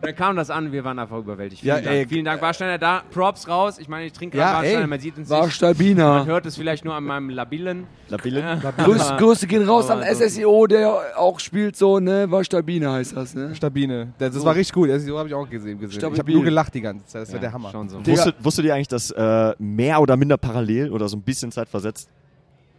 dann 0.01 0.15
kam 0.15 0.35
das 0.35 0.49
an, 0.51 0.71
wir 0.71 0.83
waren 0.83 0.99
einfach 0.99 1.17
überwältigt. 1.17 1.63
Ja, 1.63 1.75
Vielen, 1.75 1.85
Dank. 1.85 1.95
ey, 1.97 2.07
Vielen 2.07 2.25
Dank, 2.25 2.41
Warsteiner 2.41 2.77
da. 2.77 3.01
Props 3.11 3.47
raus. 3.47 3.79
Ich 3.79 3.87
meine, 3.87 4.05
ich 4.05 4.13
trinke 4.13 4.37
Ja, 4.37 4.45
gerade 4.51 4.57
Warsteiner, 4.63 4.81
ey. 4.81 4.87
man 4.87 4.99
sieht 4.99 5.17
uns 5.17 5.29
War 5.29 5.47
nicht. 5.47 5.97
Man 5.97 6.25
hört 6.27 6.45
es 6.45 6.57
vielleicht 6.57 6.85
nur 6.85 6.93
an 6.93 7.03
meinem 7.03 7.29
Labilen. 7.29 7.87
Labilen? 8.09 8.61
Grüß, 8.77 9.13
Grüße 9.17 9.47
gehen 9.47 9.67
raus 9.67 9.89
Aber 9.89 10.05
an 10.05 10.15
SSIO, 10.15 10.67
der 10.67 11.17
auch 11.17 11.39
spielt 11.39 11.75
so, 11.75 11.99
ne? 11.99 12.29
War 12.29 12.43
Stabina 12.43 12.93
heißt 12.93 13.15
das, 13.17 13.33
ne? 13.33 13.55
Stabine. 13.55 14.13
Das, 14.19 14.33
das 14.35 14.45
war 14.45 14.53
richtig 14.55 14.73
gut. 14.73 14.89
Das 14.89 15.07
habe 15.07 15.27
ich 15.27 15.33
auch 15.33 15.49
gesehen. 15.49 15.79
gesehen. 15.79 15.97
Ich 16.13 16.19
habe 16.19 16.31
nur 16.31 16.43
gelacht 16.43 16.73
die 16.75 16.81
ganze 16.81 17.05
Zeit. 17.07 17.23
Das 17.23 17.29
war 17.29 17.35
Ja, 17.35 17.41
der 17.41 17.53
Hammer. 17.53 17.71
Schon 17.71 17.89
so. 17.89 18.05
Wusstet, 18.05 18.35
wusstet 18.43 18.65
ihr 18.65 18.75
eigentlich, 18.75 18.87
dass 18.87 19.09
äh, 19.11 19.53
mehr 19.57 19.99
oder 20.01 20.15
minder 20.17 20.37
parallel 20.37 20.91
oder 20.91 21.07
so 21.09 21.17
ein 21.17 21.23
bisschen 21.23 21.51
zeitversetzt 21.51 22.09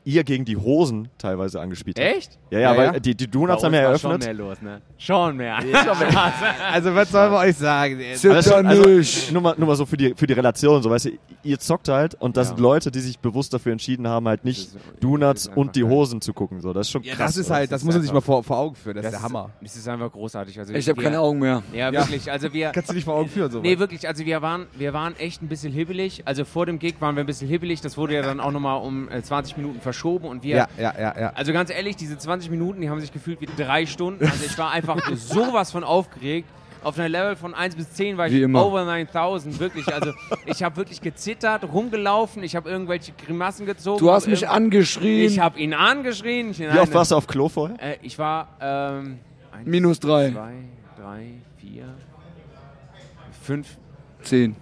ihr 0.07 0.25
gegen 0.25 0.45
die 0.47 0.57
Hosen 0.57 1.09
teilweise 1.19 1.61
angespielt 1.61 1.99
habt? 1.99 2.09
Echt? 2.17 2.39
Ja, 2.51 2.59
ja, 2.61 2.73
Ja, 2.73 2.79
weil 2.79 2.87
ja. 2.95 3.01
die, 3.01 3.15
die 3.15 3.27
Donuts 3.29 3.63
haben 3.63 3.75
ja 3.75 3.91
war 3.91 3.99
Schon 3.99 4.13
eröffnet. 4.13 4.37
mehr 4.39 4.47
los, 4.47 4.63
ne? 4.63 4.81
Schon 4.97 5.37
mehr. 5.37 5.59
Also, 6.73 6.95
was 6.95 7.11
sollen 7.11 7.33
wir 7.33 7.39
euch 7.39 7.57
sagen? 7.57 7.99
Also, 8.01 8.33
Zitter 8.35 8.57
also, 8.69 8.89
nicht. 8.89 9.33
nur, 9.33 9.43
mal, 9.43 9.55
nur 9.59 9.67
mal 9.69 9.77
so 9.77 9.85
für 9.85 9.97
die, 9.97 10.15
für 10.17 10.27
die 10.27 10.33
Relation, 10.33 10.83
so 10.83 10.91
weißt 10.91 11.07
du, 11.07 11.11
ihr 11.43 11.59
zockt 11.59 11.89
halt 11.89 12.15
und 12.15 12.37
das 12.37 12.49
Ja. 12.49 12.55
sind 12.55 12.63
Leute, 12.63 12.91
die 12.91 13.01
sich 13.01 13.19
bewusst 13.19 13.53
dafür 13.53 13.73
entschieden 13.73 14.07
haben, 14.09 14.29
halt 14.29 14.45
nicht 14.45 14.67
Das 14.75 14.83
das 14.83 15.01
Donuts 15.01 15.51
und 15.55 15.75
die. 15.77 15.83
Hosen 15.85 16.21
zu 16.21 16.33
gucken. 16.33 16.61
So, 16.61 16.73
das 16.73 16.87
ist 16.87 16.93
schon 16.93 17.03
Ja, 17.03 17.15
krass. 17.15 17.35
das 17.35 17.37
ist 17.39 17.51
halt, 17.51 17.71
das 17.73 17.81
ist 17.83 17.85
muss 17.87 17.95
man 17.95 18.03
sich 18.03 18.13
mal 18.13 18.21
vor, 18.21 18.43
vor 18.45 18.59
Augen 18.59 18.75
führen. 18.77 18.95
Das, 18.97 19.05
Das 19.05 19.13
ist 19.15 19.19
der 19.21 19.29
Hammer. 19.29 19.51
Das 19.61 19.77
ist 19.77 19.89
einfach 19.89 20.11
großartig. 20.13 20.59
Also 20.59 20.73
Ich 20.73 20.89
habe 20.89 21.03
keine 21.03 21.19
Augen 21.21 21.39
mehr. 21.41 21.63
Ja, 21.73 21.93
wirklich. 21.93 22.31
Also 22.31 22.53
wir, 22.53 22.71
Kannst 22.71 22.91
du 22.91 22.95
nicht 22.95 23.05
vor 23.05 23.15
Augen 23.15 23.29
führen, 23.29 23.51
so 23.51 23.61
Nee, 23.61 23.79
wirklich, 23.79 24.07
also 24.07 24.25
wir 24.25 24.41
waren, 24.43 24.67
wir 24.77 24.93
waren 24.93 25.17
echt 25.19 25.43
ein 25.43 25.49
bisschen 25.49 25.73
hibbelig. 25.73 26.23
Also 26.27 26.45
vor 26.45 26.67
dem 26.67 26.79
Gig 26.79 26.95
waren 27.01 27.17
wir 27.17 27.23
ein 27.25 27.27
bisschen 27.27 27.49
hibbelig. 27.49 27.81
Das 27.81 27.97
wurde 27.97 28.15
ja 28.15 28.23
dann 28.23 28.39
auch 28.41 28.53
nochmal 28.53 28.81
um 28.83 29.09
äh, 29.11 29.21
20 29.23 29.57
Minuten 29.57 29.81
verschoben 29.81 29.96
verschoben 29.97 30.29
und 30.29 30.43
wir. 30.43 30.57
Ja, 30.57 30.69
ja, 30.79 30.95
ja, 30.99 31.15
ja. 31.19 31.33
Also 31.35 31.53
ganz 31.53 31.71
ehrlich, 31.71 31.97
diese 31.97 32.19
20 32.19 32.51
Minuten, 32.51 32.81
die 32.81 32.91
haben 32.91 33.01
sich 33.01 33.13
gefühlt 33.13 33.41
wie 33.41 33.49
drei 33.57 33.87
Stunden. 33.87 34.25
Also 34.25 34.45
ich 34.45 34.57
war 34.59 34.71
einfach 34.71 35.01
sowas 35.15 35.73
von 35.73 35.85
aufgeregt. 35.85 36.49
Auf 36.85 36.99
einem 37.01 37.11
Level 37.11 37.35
von 37.35 37.53
1 37.53 37.75
bis 37.75 37.91
10 37.95 38.17
war 38.17 38.29
ich 38.29 38.47
over 38.47 38.85
9000, 38.85 39.59
wirklich. 39.59 39.93
Also 39.93 40.13
ich 40.45 40.63
habe 40.63 40.77
wirklich 40.77 41.01
gezittert, 41.01 41.65
rumgelaufen, 41.65 42.45
ich 42.45 42.55
habe 42.55 42.71
irgendwelche 42.71 43.13
Grimassen 43.13 43.67
gezogen. 43.67 43.99
Du 43.99 44.13
hast 44.13 44.29
mich 44.29 44.49
angeschrien. 44.49 45.27
Ich 45.27 45.41
habe 45.41 45.59
ihn 45.59 45.75
angeschrien. 45.75 46.51
Ich, 46.51 46.61
Wie 46.61 46.79
oft 46.79 46.95
warst 46.95 47.11
du 47.11 47.17
auf 47.17 47.27
Klo 47.27 47.49
vorher? 47.49 47.77
Äh, 47.83 47.97
ich 48.03 48.17
war 48.21 48.49
ähm, 48.61 49.19
eins, 49.51 49.67
Minus 49.67 49.99
3. 49.99 50.31
2, 50.31 50.53
3, 51.03 51.27
4, 51.57 51.85
5. 53.43 53.79
10. 54.23 54.57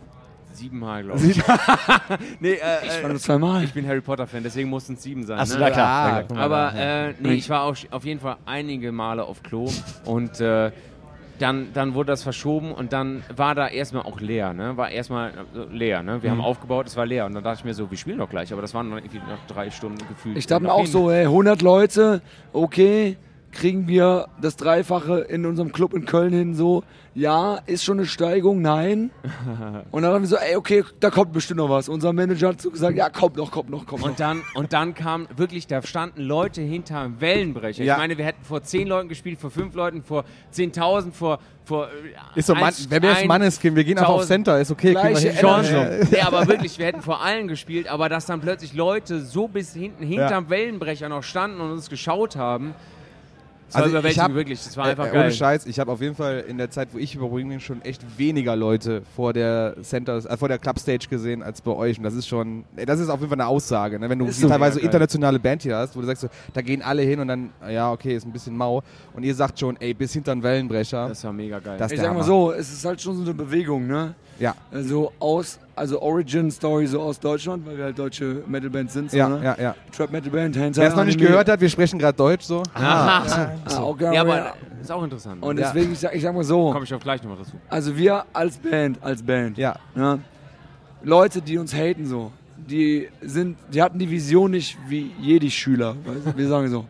Siebenmal, 0.55 1.03
glaube 1.03 1.21
ich. 1.25 1.37
nee, 2.41 2.53
äh, 2.53 2.57
ich 2.87 2.99
äh, 2.99 3.03
war 3.03 3.11
nur 3.11 3.19
zweimal. 3.19 3.65
Ich 3.65 3.73
bin 3.73 3.87
Harry 3.87 4.01
Potter-Fan, 4.01 4.43
deswegen 4.43 4.71
mussten 4.71 4.95
es 4.95 5.03
sieben 5.03 5.25
sein. 5.25 5.39
Achso, 5.39 5.55
ne? 5.55 5.61
na 5.61 5.71
klar. 5.71 6.25
Ja, 6.31 6.37
aber 6.37 6.75
äh, 6.75 7.15
nee, 7.21 7.35
ich 7.35 7.51
war 7.51 7.63
auch 7.63 7.77
auf 7.91 8.05
jeden 8.05 8.21
Fall 8.21 8.37
einige 8.47 8.93
Male 8.93 9.25
auf 9.25 9.43
Klo 9.43 9.71
und 10.05 10.41
äh, 10.41 10.71
dann, 11.39 11.69
dann 11.75 11.95
wurde 11.95 12.13
das 12.13 12.23
verschoben 12.23 12.73
und 12.73 12.93
dann 12.93 13.23
war 13.35 13.55
da 13.55 13.69
erstmal 13.69 14.05
auch 14.05 14.21
leer, 14.21 14.53
ne? 14.53 14.77
War 14.77 14.91
erstmal 14.91 15.31
äh, 15.31 15.75
leer, 15.75 16.03
ne? 16.03 16.23
Wir 16.23 16.31
mhm. 16.31 16.39
haben 16.39 16.45
aufgebaut, 16.45 16.87
es 16.87 16.97
war 16.97 17.07
leer 17.07 17.27
und 17.27 17.35
dann 17.35 17.43
dachte 17.43 17.61
ich 17.61 17.65
mir 17.65 17.75
so, 17.75 17.91
wir 17.91 17.99
spielen 17.99 18.19
doch 18.19 18.29
gleich, 18.29 18.53
aber 18.53 18.63
das 18.63 18.73
waren 18.75 18.89
noch 18.89 18.97
irgendwie 18.97 19.19
noch 19.19 19.45
drei 19.49 19.71
Stunden 19.71 19.99
gefühlt. 20.07 20.37
Ich 20.37 20.47
dachte 20.47 20.65
mir 20.65 20.73
auch 20.73 20.87
so, 20.87 21.11
ey, 21.11 21.25
100 21.25 21.63
Leute, 21.63 22.23
okay, 22.53 23.17
kriegen 23.55 23.89
wir 23.89 24.29
das 24.41 24.57
Dreifache 24.57 25.21
in 25.21 25.47
unserem 25.47 25.73
Club 25.73 25.95
in 25.95 26.05
Köln 26.05 26.33
hin, 26.33 26.55
so, 26.55 26.83
ja, 27.15 27.61
ist 27.67 27.85
schon 27.85 27.99
eine 27.99 28.07
Steigung, 28.07 28.61
nein. 28.61 29.11
Und 29.93 30.03
dann 30.03 30.13
haben 30.13 30.23
wir 30.23 30.29
so, 30.29 30.37
ey, 30.37 30.57
okay, 30.57 30.85
da 31.01 31.11
kommt 31.11 31.33
bestimmt 31.33 31.59
noch 31.59 31.71
was. 31.71 31.89
Unser 31.89 32.13
Manager 32.13 32.49
hat 32.49 32.61
so 32.61 32.71
gesagt, 32.71 32.97
ja, 32.97 33.09
kommt 33.09 33.37
noch, 33.37 33.51
kommt 33.53 33.71
noch, 33.71 33.87
kommt 33.87 34.03
noch. 34.03 34.09
Und 34.09 34.21
dann, 34.21 34.43
und 34.55 34.73
dann 34.73 34.95
kam 34.95 35.29
wirklich, 35.37 35.67
da 35.69 35.81
standen 35.83 36.23
Leute 36.23 36.61
hinterm 36.61 37.21
Wellenbrecher. 37.21 37.85
Ja. 37.85 37.95
Ich 37.95 37.99
meine, 38.01 38.19
wir 38.19 38.25
hätten 38.25 38.45
vor 38.45 38.63
zehn 38.63 38.89
Leuten 38.89 39.09
gespielt, 39.09 39.39
vor 39.39 39.51
fünf 39.51 39.75
Leuten, 39.75 40.03
vor 40.03 40.25
10.000, 40.53 41.13
vor, 41.13 41.39
vor. 41.65 41.87
äh, 41.87 42.39
Ist 42.39 42.47
so, 42.49 42.55
Mann, 42.55 42.75
wenn 42.89 43.03
wir 43.03 43.11
jetzt 43.13 43.27
Manneskin, 43.27 43.77
wir 43.77 43.85
gehen 43.85 43.97
einfach 43.99 44.11
auf 44.11 44.23
1000. 44.23 44.29
Center, 44.29 44.61
ist 44.61 44.71
okay. 44.73 44.91
Gleiche 44.91 45.31
hin. 45.31 45.39
Energy. 45.47 45.73
Ja. 45.73 46.09
Nee, 46.11 46.21
aber 46.21 46.49
wirklich, 46.49 46.79
wir 46.79 46.87
hätten 46.87 47.01
vor 47.03 47.23
allen 47.23 47.47
gespielt, 47.47 47.87
aber 47.87 48.09
dass 48.09 48.27
dann 48.27 48.41
plötzlich 48.41 48.75
Leute 48.75 49.21
so 49.21 49.47
bis 49.47 49.73
hinten 49.73 50.05
hinterm 50.05 50.51
Wellenbrecher 50.51 51.09
noch 51.09 51.23
standen 51.23 51.61
und 51.61 51.71
uns 51.71 51.89
geschaut 51.89 52.35
haben. 52.37 52.75
Das 53.75 53.93
war 53.93 53.95
Also 53.97 54.09
ich 54.09 54.19
hab- 54.19 54.35
wirklich. 54.35 54.63
Das 54.65 54.77
war 54.77 54.87
Äh, 54.87 54.91
einfach 54.91 55.07
äh, 55.07 55.11
geil. 55.11 55.21
Ohne 55.23 55.33
Scheiß, 55.33 55.67
ich 55.67 55.79
habe 55.79 55.93
auf 55.93 56.01
jeden 56.01 56.15
Fall 56.15 56.45
in 56.49 56.59
der 56.59 56.71
Zeit, 56.71 56.89
wo 56.93 56.99
ich 56.99 57.15
überbringen 57.15 57.51
bin, 57.51 57.61
schon 57.61 57.83
echt 57.83 58.03
weniger 58.19 58.57
Leute 58.57 59.03
vor 59.15 59.33
der 59.33 59.77
Centers, 59.83 60.25
äh, 60.27 60.37
vor 60.37 60.49
der 60.49 60.59
Clubstage 60.59 61.07
gesehen 61.09 61.43
als 61.43 61.61
bei 61.61 61.73
euch. 61.73 61.99
Und 61.99 62.05
das 62.05 62.15
ist 62.15 62.27
schon, 62.27 62.65
ey, 62.77 62.87
das 62.87 63.01
ist 63.01 63.09
auf 63.09 63.21
jeden 63.21 63.31
Fall 63.31 63.41
eine 63.41 63.49
Aussage. 63.49 63.99
Ne? 63.99 64.09
Wenn 64.09 64.19
du 64.19 64.31
so. 64.31 64.49
teilweise 64.49 64.81
internationale 64.81 65.39
Band 65.39 65.63
hier 65.63 65.77
hast, 65.77 65.97
wo 65.97 66.01
du 66.01 66.07
sagst, 66.07 66.23
so, 66.23 66.29
da 66.53 66.63
gehen 66.63 66.83
alle 66.83 67.03
hin 67.03 67.21
und 67.21 67.29
dann, 67.29 67.51
ja, 67.71 67.91
okay, 67.93 68.15
ist 68.17 68.25
ein 68.27 68.33
bisschen 68.33 68.57
mau. 68.57 68.83
Und 69.15 69.23
ihr 69.25 69.35
sagt 69.35 69.59
schon, 69.59 69.77
ey, 69.81 69.93
bis 69.95 70.13
hinter 70.13 70.35
den 70.35 70.43
Wellenbrecher. 70.43 71.09
Das 71.09 71.25
war 71.25 71.33
mega 71.33 71.59
geil. 71.59 71.77
Das- 71.79 71.93
Ich 71.93 71.99
sag 71.99 72.09
mal 72.09 72.15
Hammer. 72.15 72.25
so, 72.25 72.53
es 72.53 72.73
ist 72.73 72.85
halt 72.85 73.01
schon 73.01 73.17
so 73.17 73.23
eine 73.23 73.35
Bewegung, 73.35 73.87
ne? 73.87 74.15
Ja, 74.39 74.55
Also 74.73 75.13
aus, 75.19 75.59
also 75.77 76.01
Origin 76.03 76.51
Story 76.51 76.87
so 76.87 77.01
aus 77.01 77.19
Deutschland, 77.21 77.65
weil 77.67 77.77
wir 77.77 77.85
halt 77.85 77.99
deutsche 77.99 78.43
Metalband 78.47 78.91
sind, 78.91 79.11
so, 79.11 79.17
ja, 79.17 79.29
ne? 79.29 79.45
ja, 79.45 79.57
ja. 79.61 79.75
Trap 79.97 80.11
Metal 80.13 80.31
Band, 80.31 80.57
Hands 80.57 80.77
Wer 80.77 80.89
es 80.89 80.97
noch 80.97 81.05
nicht 81.05 81.19
gehört 81.19 81.49
hat, 81.49 81.61
wir 81.61 81.69
sprechen 81.69 81.99
gerade 81.99 82.17
Deutsch 82.17 82.45
so. 82.45 82.63
Ah, 82.75 83.23
Ah, 83.67 83.83
okay, 83.83 84.15
ja, 84.15 84.21
aber- 84.23 84.55
ist 84.81 84.91
auch 84.93 85.03
interessant. 85.03 85.43
Und 85.43 85.59
Ja. 85.59 85.73
deswegen, 85.73 85.93
ich 85.93 85.99
sag, 86.01 86.15
ich 86.15 86.23
sag 86.23 86.35
mal 86.35 86.45
so, 86.45 86.71
komme 86.73 86.85
ich 86.85 86.93
auch 86.95 87.01
gleich 87.01 87.23
nochmal 87.23 87.39
dazu. 87.39 87.53
also 87.71 87.97
wir 87.97 88.25
als 88.33 88.57
Band, 88.59 88.99
als 89.03 89.23
Band, 89.23 89.57
Ja, 89.59 89.77
ne? 89.95 90.19
Leute, 91.03 91.41
die 91.43 91.59
uns 91.59 91.75
haten 91.75 92.07
so, 92.07 92.33
die 92.57 93.09
sind, 93.21 93.57
die 93.73 93.83
hatten 93.83 93.99
die 93.99 94.11
Vision 94.11 94.51
nicht 94.53 94.77
wie 94.89 95.11
Jedi-Schüler, 95.21 95.97
weißt 96.05 96.27
du? 96.27 96.37
wir 96.37 96.49
sagen 96.49 96.69
so. 96.69 96.85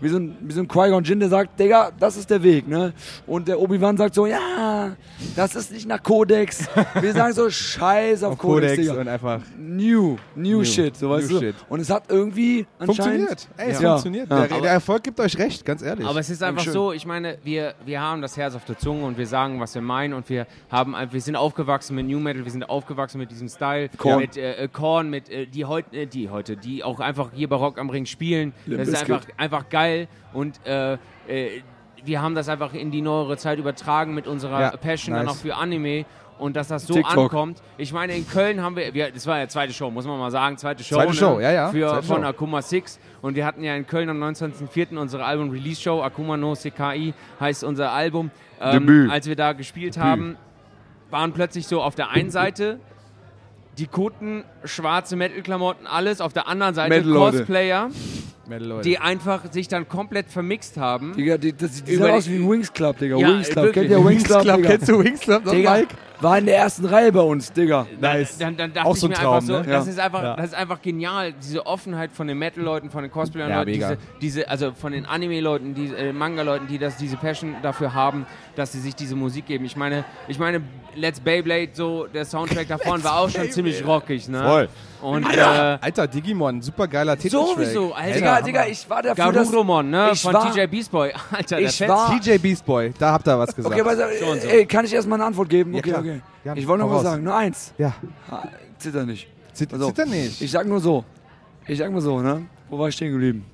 Wir 0.00 0.10
sind, 0.10 0.36
wir 0.40 0.54
sind 0.54 0.68
Qui-Gon 0.68 1.02
Jinn, 1.04 1.18
der 1.20 1.28
sagt, 1.28 1.58
Digga, 1.58 1.90
das 1.98 2.16
ist 2.16 2.30
der 2.30 2.42
Weg, 2.42 2.68
ne? 2.68 2.92
Und 3.26 3.48
der 3.48 3.58
Obi-Wan 3.60 3.96
sagt 3.96 4.14
so, 4.14 4.26
ja, 4.26 4.96
das 5.34 5.54
ist 5.56 5.72
nicht 5.72 5.86
nach 5.88 6.02
Kodex. 6.02 6.68
Wir 7.00 7.12
sagen 7.12 7.32
so, 7.32 7.50
scheiß 7.50 8.22
auf, 8.22 8.32
auf 8.34 8.38
Kodex, 8.38 8.72
Codex 8.76 8.88
Digga. 8.88 9.00
und 9.00 9.08
einfach 9.08 9.40
New, 9.58 10.16
new, 10.36 10.58
New, 10.58 10.64
shit, 10.64 10.96
so 10.96 11.06
new 11.08 11.12
weißt 11.14 11.30
du. 11.32 11.38
shit. 11.40 11.54
Und 11.68 11.80
es 11.80 11.90
hat 11.90 12.04
irgendwie 12.08 12.66
anscheinend 12.78 13.28
funktioniert. 13.28 13.48
Ey, 13.56 13.70
es 13.72 13.80
Ja. 13.80 13.88
funktioniert. 13.90 14.30
Ja. 14.30 14.46
Der, 14.46 14.60
der 14.60 14.70
Erfolg 14.70 15.02
gibt 15.02 15.18
euch 15.20 15.36
recht, 15.38 15.64
ganz 15.64 15.82
ehrlich. 15.82 16.06
Aber 16.06 16.20
es 16.20 16.30
ist 16.30 16.42
einfach 16.42 16.58
Dankeschön. 16.64 16.72
so, 16.72 16.92
ich 16.92 17.04
meine, 17.04 17.38
wir, 17.42 17.74
wir 17.84 18.00
haben 18.00 18.22
das 18.22 18.36
Herz 18.36 18.54
auf 18.54 18.64
der 18.64 18.78
Zunge 18.78 19.04
und 19.04 19.18
wir 19.18 19.26
sagen, 19.26 19.58
was 19.60 19.74
wir 19.74 19.82
meinen 19.82 20.14
und 20.14 20.28
wir 20.28 20.46
haben, 20.70 20.94
ein- 20.94 21.12
wir 21.12 21.20
sind 21.20 21.34
aufgewachsen 21.34 21.96
mit 21.96 22.06
New 22.06 22.20
Metal, 22.20 22.44
wir 22.44 22.52
sind 22.52 22.68
aufgewachsen 22.70 23.18
mit 23.18 23.30
diesem 23.30 23.48
Style, 23.48 23.88
Korn. 23.98 24.20
mit 24.20 24.36
äh, 24.36 24.54
äh, 24.64 24.68
Korn, 24.68 25.10
mit 25.10 25.28
äh, 25.28 25.46
die 25.46 25.64
heute, 25.64 25.96
äh, 25.96 26.06
die 26.06 26.28
heute, 26.30 26.56
die 26.56 26.84
auch 26.84 27.00
einfach 27.00 27.30
hier 27.34 27.48
bei 27.48 27.56
Rock 27.56 27.78
am 27.78 27.90
Ring 27.90 28.06
spielen. 28.06 28.52
Limp 28.66 28.78
das 28.80 28.88
ist 28.88 29.00
einfach, 29.00 29.22
einfach 29.36 29.68
geil 29.68 29.87
und 30.32 30.64
äh, 30.66 30.94
äh, 31.26 31.62
wir 32.04 32.22
haben 32.22 32.34
das 32.34 32.48
einfach 32.48 32.74
in 32.74 32.90
die 32.90 33.02
neuere 33.02 33.36
Zeit 33.36 33.58
übertragen 33.58 34.14
mit 34.14 34.26
unserer 34.26 34.60
Ja, 34.60 34.70
Passion 34.76 35.14
dann 35.14 35.26
nice. 35.26 35.34
auch 35.34 35.40
für 35.40 35.56
Anime. 35.56 36.04
Und 36.38 36.54
dass 36.54 36.68
das 36.68 36.86
so 36.86 36.94
TikTok. 36.94 37.18
ankommt. 37.18 37.62
Ich 37.78 37.92
meine, 37.92 38.14
in 38.14 38.24
Köln 38.24 38.62
haben 38.62 38.76
wir, 38.76 38.94
wir, 38.94 39.10
das 39.10 39.26
war 39.26 39.40
ja 39.40 39.48
zweite 39.48 39.72
Show, 39.72 39.90
muss 39.90 40.06
man 40.06 40.20
mal 40.20 40.30
sagen, 40.30 40.56
zweite 40.56 40.84
Show. 40.84 40.94
Zweite 40.94 41.10
ne? 41.10 41.16
Show, 41.16 41.40
ja, 41.40 41.50
ja, 41.50 41.70
Für, 41.70 41.88
zweite 41.88 42.02
von 42.04 42.22
Show. 42.22 42.28
Akuma 42.28 42.62
6 42.62 43.00
und 43.22 43.34
wir 43.34 43.44
hatten 43.44 43.64
ja 43.64 43.74
in 43.74 43.88
Köln 43.88 44.08
am 44.08 44.22
19.04. 44.22 44.96
unsere 44.96 45.24
Album-Release-Show, 45.24 46.00
Akuma 46.00 46.36
no 46.36 46.54
Sekai 46.54 47.12
heißt 47.40 47.64
unser 47.64 47.90
Album. 47.90 48.30
Ähm, 48.60 48.86
Debüt. 48.86 49.10
als 49.10 49.26
wir 49.26 49.34
da 49.34 49.52
gespielt 49.52 49.98
haben, 49.98 50.36
waren 51.10 51.32
plötzlich 51.32 51.66
so 51.66 51.82
auf 51.82 51.96
der 51.96 52.10
einen 52.10 52.30
Seite 52.30 52.78
die 53.78 53.86
Kutten, 53.88 54.44
schwarze 54.64 55.16
Metal-Klamotten, 55.16 55.86
alles, 55.86 56.20
auf 56.20 56.32
der 56.32 56.46
anderen 56.48 56.74
Seite 56.74 56.90
Metal-Leute. 56.90 57.38
Cosplayer, 57.38 57.90
Metal, 58.48 58.66
Leute. 58.68 58.88
die 58.88 58.98
einfach 58.98 59.52
sich 59.52 59.68
dann 59.68 59.88
komplett 59.88 60.30
vermixt 60.30 60.76
haben. 60.76 61.14
Digga, 61.14 61.38
die, 61.38 61.52
das 61.52 61.76
sieht 61.78 61.88
Über 61.88 62.12
aus 62.14 62.28
wie 62.28 62.36
ein 62.36 62.48
Wings 62.50 62.72
Club, 62.72 62.98
Digga. 62.98 63.16
Ja, 63.16 63.28
Wings 63.28 63.48
Club, 63.50 63.72
kennt 63.72 63.90
ihr 63.90 64.04
Wings 64.04 64.24
Club, 64.24 64.42
Digga? 64.42 64.56
Kennst 64.56 64.88
du 64.88 64.98
Wings 65.04 65.20
Club 65.20 65.44
noch, 65.44 65.52
Digga, 65.52 65.74
Mike? 65.76 65.94
war 66.20 66.36
in 66.38 66.46
der 66.46 66.56
ersten 66.56 66.84
Reihe 66.84 67.12
bei 67.12 67.20
uns, 67.20 67.52
Digga. 67.52 67.86
Nice. 68.00 68.38
Dann, 68.38 68.56
dann 68.56 68.72
dachte 68.72 68.88
Auch 68.88 68.94
ich 68.94 69.00
so 69.00 69.06
ein 69.06 69.10
mir 69.10 69.16
Traum, 69.16 69.34
einfach 69.34 69.46
so, 69.46 69.52
ne? 69.52 69.64
das, 69.64 69.86
Ja. 69.86 69.92
ist 69.92 69.98
einfach, 70.00 70.22
Ja. 70.22 70.36
das 70.36 70.46
ist 70.46 70.54
einfach 70.54 70.82
genial, 70.82 71.32
diese 71.40 71.64
Offenheit 71.64 72.10
von 72.10 72.26
den 72.26 72.38
Metal-Leuten, 72.38 72.90
von 72.90 73.02
den 73.02 73.10
Cosplayern, 73.12 73.50
Ja, 73.50 73.64
mega. 73.64 73.94
diese, 73.94 73.98
diese, 74.40 74.48
also 74.50 74.72
von 74.72 74.90
den 74.92 75.06
Anime-Leuten, 75.06 75.74
die 75.74 75.86
äh, 75.94 76.12
Manga-Leuten, 76.12 76.66
die 76.66 76.78
das, 76.78 76.96
diese 76.96 77.16
Passion 77.16 77.54
dafür 77.62 77.94
haben, 77.94 78.26
dass 78.56 78.72
sie 78.72 78.80
sich 78.80 78.96
diese 78.96 79.14
Musik 79.14 79.46
geben. 79.46 79.64
Ich 79.64 79.76
meine, 79.76 80.04
ich 80.26 80.38
meine, 80.40 80.62
Let's 80.96 81.20
Beyblade, 81.20 81.68
so 81.74 82.06
der 82.12 82.24
Soundtrack 82.24 82.66
davon 82.68 83.04
war 83.04 83.18
auch 83.20 83.30
schon 83.30 83.48
ziemlich 83.52 83.86
rockig, 83.86 84.28
ne? 84.28 84.42
Voll. 84.42 84.68
Und 85.00 85.24
Alter, 85.24 85.78
Alter 85.80 86.06
Digimon, 86.08 86.60
super 86.60 86.88
geiler 86.88 87.16
Titeltrack. 87.16 87.54
Sowieso, 87.56 87.92
Alter. 87.94 88.14
Digga. 88.14 88.40
Digga, 88.42 88.66
ich 88.66 88.88
war 88.90 89.00
äh, 89.00 89.14
dafür, 89.14 89.32
dass... 89.32 89.50
Garurumon, 89.50 89.90
ne? 89.90 90.10
ich 90.12 90.22
Von 90.22 90.34
war- 90.34 90.52
DJ 90.52 90.66
Beast 90.66 90.90
Boy. 90.90 91.12
Alter, 91.30 91.56
der 91.56 91.68
Ich 91.68 91.76
fetzt. 91.76 91.88
war- 91.90 92.18
DJ 92.18 92.38
Beast 92.38 92.64
Boy, 92.66 92.92
da 92.98 93.12
habt 93.12 93.26
ihr 93.28 93.38
was 93.38 93.54
gesagt. 93.54 93.74
Okay, 93.74 93.82
auf, 93.82 94.18
Schon 94.18 94.40
so. 94.40 94.48
ey, 94.48 94.66
kann 94.66 94.84
ich 94.84 94.92
erstmal 94.92 95.18
eine 95.18 95.26
Antwort 95.26 95.48
geben? 95.48 95.72
Ja, 95.72 95.78
Okay, 95.78 95.90
klar. 95.90 96.00
okay. 96.00 96.20
Ja, 96.44 96.54
Ich 96.54 96.66
wollte 96.66 96.84
noch 96.84 96.90
hau 96.90 96.96
was 96.96 97.02
sagen, 97.02 97.22
nur 97.24 97.34
eins. 97.34 97.72
ja, 97.78 97.94
Ah, 98.30 98.42
Zitter 98.78 99.04
nicht. 99.06 99.28
Zit 99.52 99.70
Pass 99.70 99.80
auf. 99.80 99.88
zitter 99.94 100.06
nicht. 100.06 100.40
Ich 100.40 100.50
sag 100.50 100.66
nur 100.66 100.80
so. 100.80 101.04
Ich 101.66 101.78
sag 101.78 101.90
mal 101.92 102.00
so, 102.00 102.20
ne? 102.20 102.46
Wo 102.70 102.78
war 102.78 102.88
ich 102.88 102.94
stehen 102.94 103.12
geblieben? 103.12 103.44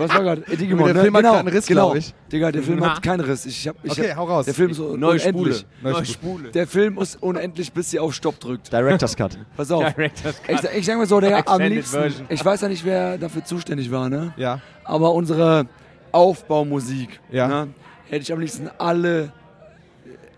Was 0.00 0.10
war 0.14 0.22
gerade? 0.22 0.40
Digimon, 0.42 0.86
Der 0.86 0.94
ne? 0.94 1.00
Film 1.02 1.14
hat 1.14 1.20
genau, 1.22 1.32
grad 1.34 1.40
einen 1.46 1.48
Riss, 1.56 1.66
genau. 1.66 1.86
glaub 1.86 1.96
ich. 1.96 2.14
Digga, 2.32 2.52
der 2.52 2.62
Film 2.62 2.78
Na. 2.80 2.94
hat 2.94 3.02
keinen 3.02 3.20
Riss. 3.20 3.46
Ich 3.46 3.68
hab, 3.68 3.76
ich 3.84 3.92
Okay, 3.92 4.10
hab, 4.10 4.16
hau 4.18 4.24
raus. 4.24 4.44
Der 4.46 4.54
Film 4.54 4.70
ist 4.70 4.76
so 4.78 4.96
Neue 4.96 5.20
unendlich. 5.20 5.22
Spule. 5.58 5.64
Neue 5.82 5.92
Neue 5.92 6.04
Spule. 6.06 6.34
Spule. 6.38 6.50
Der 6.50 6.66
Film 6.66 6.98
ist 6.98 7.22
unendlich, 7.22 7.72
bis 7.72 7.90
sie 7.90 7.98
auf 7.98 8.14
Stopp 8.14 8.40
drückt. 8.40 8.72
Director's 8.72 9.16
Cut. 9.16 9.38
Pass 9.56 9.70
auf. 9.70 9.84
Director's 9.94 10.42
Cut. 10.42 10.54
Ich, 10.54 10.60
sag- 10.62 10.76
ich 10.76 10.86
sag 10.86 10.96
mal 10.98 11.06
so, 11.06 11.20
der 11.20 11.48
am 11.48 11.60
liebsten. 11.60 12.00
Version. 12.00 12.26
Ich 12.28 12.44
weiß 12.44 12.60
ja 12.62 12.68
nicht, 12.68 12.84
wer 12.84 13.18
dafür 13.18 13.44
zuständig 13.44 13.90
war, 13.90 14.08
ne? 14.08 14.32
Ja, 14.36 14.60
Aber 14.84 15.12
unsere 15.14 15.66
Aufbaumusik, 16.12 17.20
Ja. 17.30 17.46
ne? 17.48 17.68
Hätte 18.08 18.22
ich 18.22 18.32
am 18.32 18.40
liebsten 18.40 18.68
alle 18.78 19.32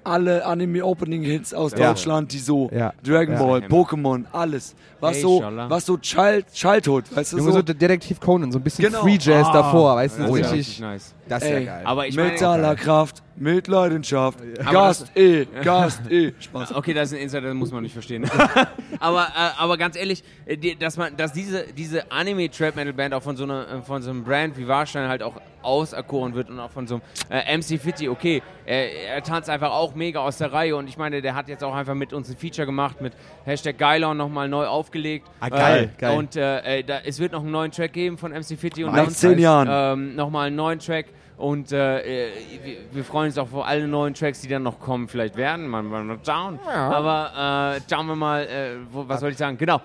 alle 0.04 0.44
Anime-Opening-Hits 0.44 1.54
aus 1.54 1.72
Ja. 1.72 1.88
Deutschland, 1.90 2.32
die 2.32 2.38
so 2.40 2.68
Ja. 2.74 2.92
Dragon 3.04 3.34
Ja. 3.34 3.40
Ball, 3.40 3.62
Hammer. 3.62 3.68
Pokémon, 3.68 4.24
alles. 4.32 4.74
Was 5.02 5.16
Hey, 5.16 5.22
so, 5.22 5.40
Schala. 5.40 5.68
was 5.68 5.84
so 5.84 5.96
Child, 5.98 6.46
Childhood, 6.52 7.16
weißt 7.16 7.32
du 7.32 7.38
Junge, 7.38 7.50
so? 7.50 7.56
so 7.58 7.62
Detektiv 7.62 8.20
Conan, 8.20 8.52
so 8.52 8.58
ein 8.58 8.62
bisschen 8.62 8.84
Genau. 8.84 9.02
Free 9.02 9.18
Jazz 9.20 9.48
Ah. 9.48 9.52
davor, 9.52 9.96
weißt 9.96 10.18
du, 10.20 10.22
ist 10.22 10.38
ja 10.38 10.50
richtig. 10.50 10.80
nice. 10.80 11.14
Das 11.28 11.42
ist 11.42 11.50
ja 11.50 11.60
geil. 11.60 11.82
Aber 11.84 12.06
ich 12.06 12.14
mit 12.16 12.40
aller 12.42 12.76
Kraft, 12.76 13.22
mit 13.36 13.66
Leidenschaft, 13.66 14.38
Aber 14.60 14.70
Gast 14.72 15.10
E, 15.16 15.44
Gast 15.64 16.02
E. 16.10 16.32
Spaß. 16.40 16.74
Okay, 16.74 16.94
das 16.94 17.10
ist 17.10 17.18
ein 17.18 17.22
Insider, 17.22 17.48
das 17.48 17.54
muss 17.54 17.72
man 17.72 17.82
nicht 17.82 17.92
verstehen. 17.94 18.30
aber, 19.00 19.22
äh, 19.22 19.50
aber 19.58 19.76
ganz 19.76 19.96
ehrlich, 19.96 20.22
äh, 20.46 20.76
dass 20.76 20.96
man, 20.96 21.16
dass 21.16 21.32
diese, 21.32 21.64
diese 21.76 22.10
Anime-Trap-Metal-Band 22.12 23.14
auch 23.14 23.22
von 23.22 23.36
so, 23.36 23.44
einer, 23.44 23.66
äh, 23.68 23.82
von 23.82 24.02
so 24.02 24.10
einem 24.10 24.24
Brand 24.24 24.56
wie 24.56 24.68
Warstein 24.68 25.08
halt 25.08 25.22
auch 25.22 25.40
auserkoren 25.62 26.34
wird 26.34 26.50
und 26.50 26.58
auch 26.60 26.70
von 26.70 26.86
so 26.86 27.00
einem 27.30 27.42
äh, 27.46 27.56
MC 27.56 27.80
Fitty, 27.80 28.08
okay, 28.08 28.42
er, 28.66 28.92
er 29.14 29.22
tanzt 29.22 29.48
einfach 29.48 29.70
auch 29.70 29.94
mega 29.94 30.20
aus 30.20 30.38
der 30.38 30.52
Reihe 30.52 30.76
und 30.76 30.88
ich 30.88 30.96
meine, 30.98 31.22
der 31.22 31.34
hat 31.34 31.48
jetzt 31.48 31.62
auch 31.64 31.74
einfach 31.74 31.94
mit 31.94 32.12
uns 32.12 32.28
ein 32.28 32.36
Feature 32.36 32.66
gemacht, 32.66 33.00
mit 33.00 33.12
Hashtag 33.44 33.78
Geilon 33.78 34.16
nochmal 34.16 34.48
neu 34.48 34.66
aufgelegt. 34.92 35.28
Ah, 35.40 35.48
geil, 35.48 35.84
äh, 35.84 36.00
geil. 36.00 36.18
Und 36.18 36.36
äh, 36.36 36.82
da, 36.84 36.98
es 37.04 37.18
wird 37.18 37.32
noch 37.32 37.40
einen 37.40 37.50
neuen 37.50 37.70
Track 37.70 37.92
geben 37.92 38.18
von 38.18 38.32
MC 38.32 38.58
Fitty 38.58 38.84
und 38.84 38.94
Nach 38.94 39.08
zehn 39.08 39.38
Jahren. 39.38 39.68
Ähm, 39.70 40.14
nochmal 40.16 40.48
einen 40.48 40.56
neuen 40.56 40.78
Track. 40.78 41.06
Und 41.38 41.72
äh, 41.72 42.26
äh, 42.26 42.30
wir, 42.62 42.76
wir 42.92 43.04
freuen 43.04 43.26
uns 43.26 43.38
auch 43.38 43.48
vor 43.48 43.66
alle 43.66 43.88
neuen 43.88 44.14
Tracks, 44.14 44.42
die 44.42 44.48
dann 44.48 44.62
noch 44.62 44.78
kommen, 44.78 45.08
vielleicht 45.08 45.36
werden. 45.36 45.66
Man, 45.66 45.86
man, 45.86 46.06
man 46.06 46.18
schauen. 46.24 46.60
Aber 46.64 47.76
äh, 47.76 47.80
schauen 47.90 48.06
wir 48.06 48.14
mal, 48.14 48.42
äh, 48.42 48.76
wo, 48.92 49.08
was 49.08 49.20
soll 49.20 49.30
ich 49.30 49.36
sagen? 49.36 49.56
Genau. 49.58 49.80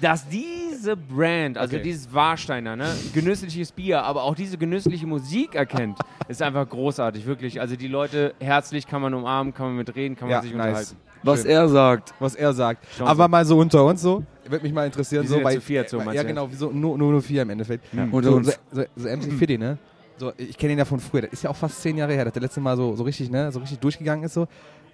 Dass 0.00 0.28
diese 0.28 0.96
Brand, 0.96 1.58
also 1.58 1.74
Okay. 1.76 1.82
dieses 1.82 2.12
Warsteiner, 2.12 2.76
ne, 2.76 2.86
genüssliches 3.14 3.72
Bier, 3.72 4.02
aber 4.02 4.22
auch 4.24 4.34
diese 4.34 4.58
genüssliche 4.58 5.06
Musik 5.06 5.54
erkennt, 5.54 5.98
ist 6.28 6.42
einfach 6.42 6.68
großartig, 6.68 7.26
wirklich. 7.26 7.60
Also 7.60 7.76
die 7.76 7.88
Leute 7.88 8.34
herzlich 8.40 8.86
kann 8.86 9.02
man 9.02 9.14
umarmen, 9.14 9.52
kann 9.54 9.66
man 9.66 9.76
mitreden, 9.76 10.16
kann 10.16 10.28
man 10.28 10.36
ja, 10.38 10.42
sich 10.42 10.52
nice. 10.54 10.66
unterhalten. 10.92 10.96
Was 11.22 11.42
Schön. 11.42 11.50
er 11.50 11.68
sagt. 11.68 12.14
was 12.20 12.34
er 12.36 12.52
sagt. 12.52 12.86
Schon 12.96 13.06
Aber 13.08 13.24
so. 13.24 13.28
mal 13.28 13.44
so 13.44 13.58
unter 13.58 13.84
uns 13.84 14.02
so, 14.02 14.22
würde 14.48 14.62
mich 14.64 14.72
mal 14.72 14.86
interessieren. 14.86 15.22
Wir 15.24 15.28
so 15.30 15.40
bei, 15.40 15.54
zu 15.54 15.60
viert, 15.60 15.88
so 15.88 15.98
bei, 15.98 16.14
Ja, 16.14 16.22
genau, 16.22 16.48
so, 16.52 16.70
nur, 16.70 16.96
nur, 16.96 17.10
nur 17.12 17.22
vier 17.22 17.42
im 17.42 17.50
Endeffekt. 17.50 17.84
Unter 18.12 18.30
So, 18.30 18.36
uns. 18.36 18.58
so, 18.70 18.82
so, 18.82 18.84
so 18.94 19.08
MC 19.08 19.32
Fiddy, 19.32 19.58
ne? 19.58 19.78
So, 20.18 20.32
ich 20.36 20.56
kenne 20.56 20.72
ihn 20.74 20.78
ja 20.78 20.84
von 20.84 21.00
früher. 21.00 21.22
Das 21.22 21.32
ist 21.32 21.42
ja 21.42 21.50
auch 21.50 21.56
fast 21.56 21.82
zehn 21.82 21.96
Jahre 21.98 22.12
her, 22.14 22.24
dass 22.24 22.32
der 22.32 22.42
letzte 22.42 22.60
Mal 22.60 22.76
so, 22.76 22.94
so 22.94 23.02
richtig, 23.02 23.30
ne, 23.30 23.50
so 23.52 23.58
richtig 23.60 23.78
durchgegangen 23.80 24.24
ist. 24.24 24.34
So. 24.34 24.46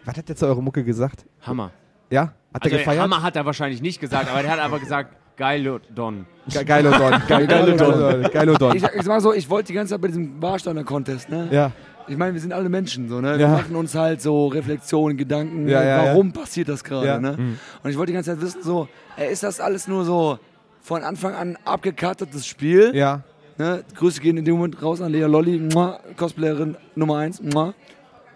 Was 0.05 0.17
hat 0.17 0.29
der 0.29 0.35
zu 0.37 0.47
eure 0.47 0.63
Mucke 0.63 0.83
gesagt? 0.83 1.27
Hammer. 1.43 1.71
Ja? 2.13 2.33
Hat 2.55 2.63
Also, 2.65 2.75
er 2.77 2.79
gefeiert? 2.81 3.01
Hammer 3.03 3.23
hat 3.23 3.35
er 3.37 3.47
wahrscheinlich 3.47 3.81
nicht 3.81 4.01
gesagt, 4.01 4.31
aber 4.31 4.43
der 4.43 4.51
hat 4.53 4.61
einfach 4.61 4.81
gesagt, 4.81 5.17
geil, 5.37 5.81
Don. 5.95 6.27
Ge 6.49 6.65
Geilodon. 6.65 7.23
Ge 7.27 7.47
Geilodon. 7.47 8.23
Geilodon. 8.31 8.77
Ich, 8.77 8.83
ich 8.83 8.91
sag 8.93 9.07
mal 9.07 9.21
so, 9.21 9.33
ich 9.33 9.49
wollte 9.49 9.69
die 9.69 9.73
ganze 9.75 9.95
Zeit 9.95 10.01
bei 10.03 10.09
diesem 10.09 10.41
Warsteiner-Contest, 10.43 11.31
ne? 11.31 11.49
Ja. 11.51 11.73
Ich 12.09 12.17
meine, 12.17 12.35
wir 12.35 12.41
sind 12.41 12.53
alle 12.53 12.69
Menschen, 12.69 13.09
so, 13.09 13.21
ne? 13.21 13.39
Wir 13.39 13.47
Ja. 13.47 13.49
machen 13.53 13.75
uns 13.77 13.95
halt 13.95 14.21
so 14.21 14.49
Reflexionen, 14.49 15.17
Gedanken, 15.17 15.69
Ja, 15.69 15.83
ja, 15.85 16.05
warum 16.07 16.33
passiert 16.33 16.69
das 16.69 16.83
gerade, 16.85 17.07
Ja. 17.07 17.19
ne? 17.19 17.57
Und 17.83 17.91
ich 17.91 17.97
wollte 17.97 18.11
die 18.11 18.15
ganze 18.15 18.33
Zeit 18.33 18.43
wissen, 18.43 18.63
so, 18.63 18.89
ey, 19.17 19.33
ist 19.33 19.43
das 19.43 19.61
alles 19.61 19.89
nur 19.89 20.05
so 20.05 20.39
von 20.83 21.03
Anfang 21.05 21.35
an 21.35 21.57
abgekartetes 21.65 22.45
Spiel? 22.47 22.91
Ja. 22.95 23.23
Ne? 23.57 23.85
Grüße 23.95 24.21
gehen 24.21 24.37
in 24.37 24.45
dem 24.45 24.57
Moment 24.57 24.83
raus 24.83 25.01
an 25.01 25.13
Lea 25.13 25.23
Lolli, 25.25 25.59
Mua, 25.59 26.01
Cosplayerin 26.17 26.77
Nummer 26.97 27.19
1. 27.19 27.41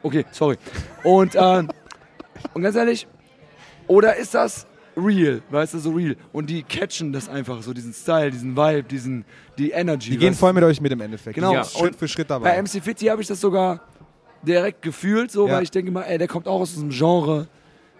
Okay, 0.02 0.24
sorry. 0.30 0.56
Und, 1.02 1.34
ähm, 1.34 1.68
und 2.54 2.62
ganz 2.62 2.76
ehrlich, 2.76 3.06
oder 3.86 4.16
ist 4.16 4.34
das 4.34 4.66
real, 4.96 5.42
weißt 5.50 5.74
du, 5.74 5.78
so 5.78 5.90
real? 5.90 6.16
Und 6.32 6.48
die 6.48 6.62
catchen 6.62 7.12
das 7.12 7.28
einfach, 7.28 7.62
so 7.62 7.72
diesen 7.74 7.92
Style, 7.92 8.30
diesen 8.30 8.56
Vibe, 8.56 8.84
diesen, 8.84 9.24
die 9.58 9.70
Energy. 9.70 10.10
Die 10.10 10.16
gehen 10.18 10.34
voll 10.34 10.52
mit 10.52 10.64
euch 10.64 10.80
mit 10.80 10.90
im 10.92 11.00
Endeffekt. 11.00 11.34
Genau. 11.34 11.50
Die 11.50 11.56
sind 11.64 11.74
Und 11.74 11.80
Schritt 11.80 11.96
für 11.96 12.08
Schritt 12.08 12.28
Bei 12.28 12.34
dabei. 12.38 12.62
MC 12.62 12.82
Fitty 12.82 13.06
habe 13.06 13.20
ich 13.20 13.28
das 13.28 13.40
sogar 13.40 13.80
direkt 14.42 14.82
gefühlt, 14.82 15.30
so, 15.30 15.46
Ja. 15.48 15.54
weil 15.54 15.62
ich 15.64 15.70
denke 15.70 15.90
mal, 15.90 16.02
ey, 16.02 16.18
der 16.18 16.28
kommt 16.28 16.46
auch 16.48 16.60
aus 16.60 16.72
diesem 16.72 16.90
Genre. 16.90 17.48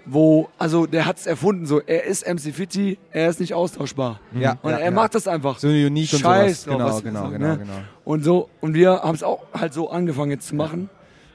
wo, 0.08 0.48
also 0.56 0.86
der 0.86 1.04
hat's 1.04 1.26
erfunden, 1.26 1.66
so, 1.66 1.80
er 1.80 2.04
ist 2.04 2.24
MC 2.28 2.54
Fitti, 2.54 2.96
er 3.10 3.28
ist 3.28 3.40
nicht 3.40 3.54
austauschbar. 3.54 4.20
Ja, 4.38 4.56
Und 4.62 4.70
ja, 4.70 4.76
er 4.78 4.84
ja. 4.84 4.90
macht 4.92 5.16
das 5.16 5.26
einfach. 5.26 5.58
So 5.58 5.66
unique 5.66 6.12
und 6.12 6.20
Scheiß 6.20 6.62
sowas. 6.62 6.78
drauf, 6.78 7.02
Genau, 7.02 7.12
genau, 7.12 7.20
sagen, 7.22 7.32
genau, 7.42 7.48
ne? 7.54 7.58
genau. 7.58 7.72
Und 8.04 8.22
so, 8.22 8.48
und 8.60 8.74
wir 8.74 8.90
haben 9.02 9.16
es 9.16 9.24
auch 9.24 9.42
halt 9.52 9.74
so 9.74 9.90
angefangen 9.90 10.30
jetzt 10.30 10.46
zu 10.46 10.54
machen. 10.54 10.88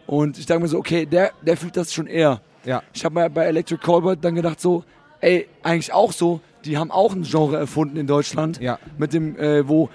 Und 0.08 0.38
ich 0.38 0.46
dachte 0.46 0.62
mir 0.62 0.70
so, 0.70 0.78
okay, 0.78 1.06
der, 1.06 1.32
der 1.42 1.58
fühlt 1.58 1.76
das 1.76 1.94
schon 1.94 2.08
eher. 2.08 2.40
Ja. 2.66 2.84
Ich 2.94 3.04
habe 3.06 3.16
mal 3.16 3.30
bei 3.30 3.46
Electric 3.46 3.82
Callboy 3.84 4.16
dann 4.18 4.36
gedacht 4.36 4.60
so, 4.62 4.84
ey, 5.20 5.48
eigentlich 5.64 5.94
auch 5.94 6.12
so, 6.12 6.40
die 6.66 6.78
haben 6.78 6.92
auch 6.92 7.14
ein 7.14 7.24
Genre 7.24 7.58
erfunden 7.58 7.98
in 7.98 8.08
Deutschland. 8.08 8.60
Ja. 8.62 8.78
Mit 8.98 9.14
dem, 9.14 9.36
äh, 9.38 9.68
wo, 9.68 9.90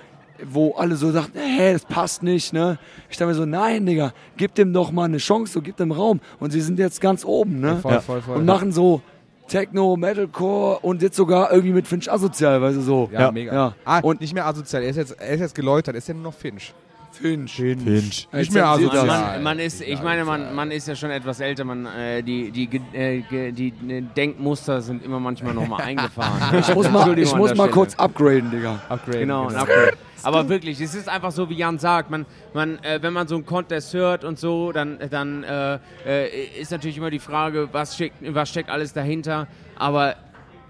wo 0.45 0.73
alle 0.75 0.97
so 0.97 1.11
sagten, 1.13 1.39
hä, 1.39 1.73
das 1.73 1.85
passt 1.85 2.23
nicht, 2.23 2.53
ne? 2.53 2.79
Ich 3.09 3.17
dachte 3.17 3.29
mir 3.29 3.35
so, 3.35 3.45
nein, 3.47 3.87
Digga, 3.87 4.13
gib 4.37 4.55
dem 4.55 4.73
doch 4.73 4.91
mal 4.91 5.05
eine 5.05 5.19
Chance, 5.19 5.53
so 5.53 5.63
gib 5.63 5.77
dem 5.77 5.93
Raum. 5.93 6.21
Und 6.41 6.51
sie 6.51 6.61
sind 6.61 6.79
jetzt 6.79 7.01
ganz 7.01 7.25
oben, 7.25 7.61
ne? 7.61 7.77
Voll, 7.77 7.93
Ja. 7.93 8.01
voll, 8.01 8.21
voll. 8.21 8.37
Und 8.39 8.45
machen 8.47 8.73
so 8.73 9.01
Techno, 9.49 9.97
Metalcore 9.97 10.81
und 10.81 11.03
jetzt 11.03 11.17
sogar 11.17 11.53
irgendwie 11.53 11.73
mit 11.73 11.87
Finch 11.87 12.11
Asozial, 12.11 12.61
weißt 12.61 12.79
du 12.79 12.81
so. 12.81 13.09
ja, 13.13 13.21
Ja. 13.21 13.31
mega. 13.33 13.53
Ja. 13.55 13.75
Ah, 13.85 13.99
Und- 13.99 14.05
und 14.05 14.21
nicht 14.21 14.35
mehr 14.35 14.45
asozial. 14.45 14.83
Er 14.83 14.91
ist 14.91 14.97
jetzt, 14.97 15.13
er 15.21 15.29
ist 15.35 15.41
jetzt 15.41 15.55
geläutert. 15.55 15.95
Er 15.95 15.99
ist 15.99 16.09
ja 16.09 16.15
nur 16.15 16.25
noch 16.25 16.35
Finch. 16.35 16.75
Finch. 17.17 17.55
Finch. 17.55 17.85
Nicht 17.85 18.29
Jetzt 18.33 18.53
mehr 18.53 18.67
asozial. 18.67 19.07
Man, 19.07 19.43
man 19.43 19.59
ist, 19.59 19.81
ich 19.81 20.03
meine, 20.03 20.25
man, 20.25 20.55
man 20.55 20.71
ist 20.71 20.89
ja 20.89 20.95
schon 20.95 21.11
etwas 21.11 21.41
älter, 21.41 21.65
man, 21.65 21.87
äh, 21.87 22.23
die, 22.23 22.51
die, 22.51 22.81
äh, 22.93 23.53
die, 23.53 23.73
Denkmuster 24.17 24.81
sind 24.81 25.05
immer 25.05 25.21
manchmal 25.21 25.55
nochmal 25.55 25.83
eingefahren. 25.85 26.59
Ich 26.59 26.75
muss 26.75 26.91
mal, 26.91 27.19
ich 27.19 27.35
muss 27.35 27.55
mal 27.55 27.71
kurz 27.71 27.95
upgraden, 27.95 28.51
Digga. 28.51 28.81
Upgrade. 28.89 29.21
Genau, 29.21 29.49
ein 29.49 29.57
Upgrade. 29.57 29.97
Aber 30.23 30.49
wirklich, 30.49 30.81
es 30.81 30.95
ist 30.95 31.09
einfach 31.09 31.31
so, 31.31 31.49
wie 31.51 31.55
Jan 31.55 31.79
sagt, 31.79 32.11
man, 32.11 32.27
man, 32.53 32.83
äh, 32.83 32.99
wenn 33.01 33.13
man 33.13 33.29
so 33.29 33.37
einen 33.37 33.47
Contest 33.47 33.95
hört 33.95 34.25
und 34.25 34.39
so, 34.39 34.73
dann, 34.73 34.99
dann 35.11 35.45
äh, 35.45 35.79
äh, 36.05 36.61
ist 36.61 36.73
natürlich 36.73 36.99
immer 36.99 37.11
die 37.11 37.19
Frage, 37.19 37.69
was 37.73 37.95
steckt, 37.95 38.17
was 38.35 38.49
steckt 38.49 38.71
alles 38.71 38.93
dahinter. 38.93 39.47
Aber 39.77 40.17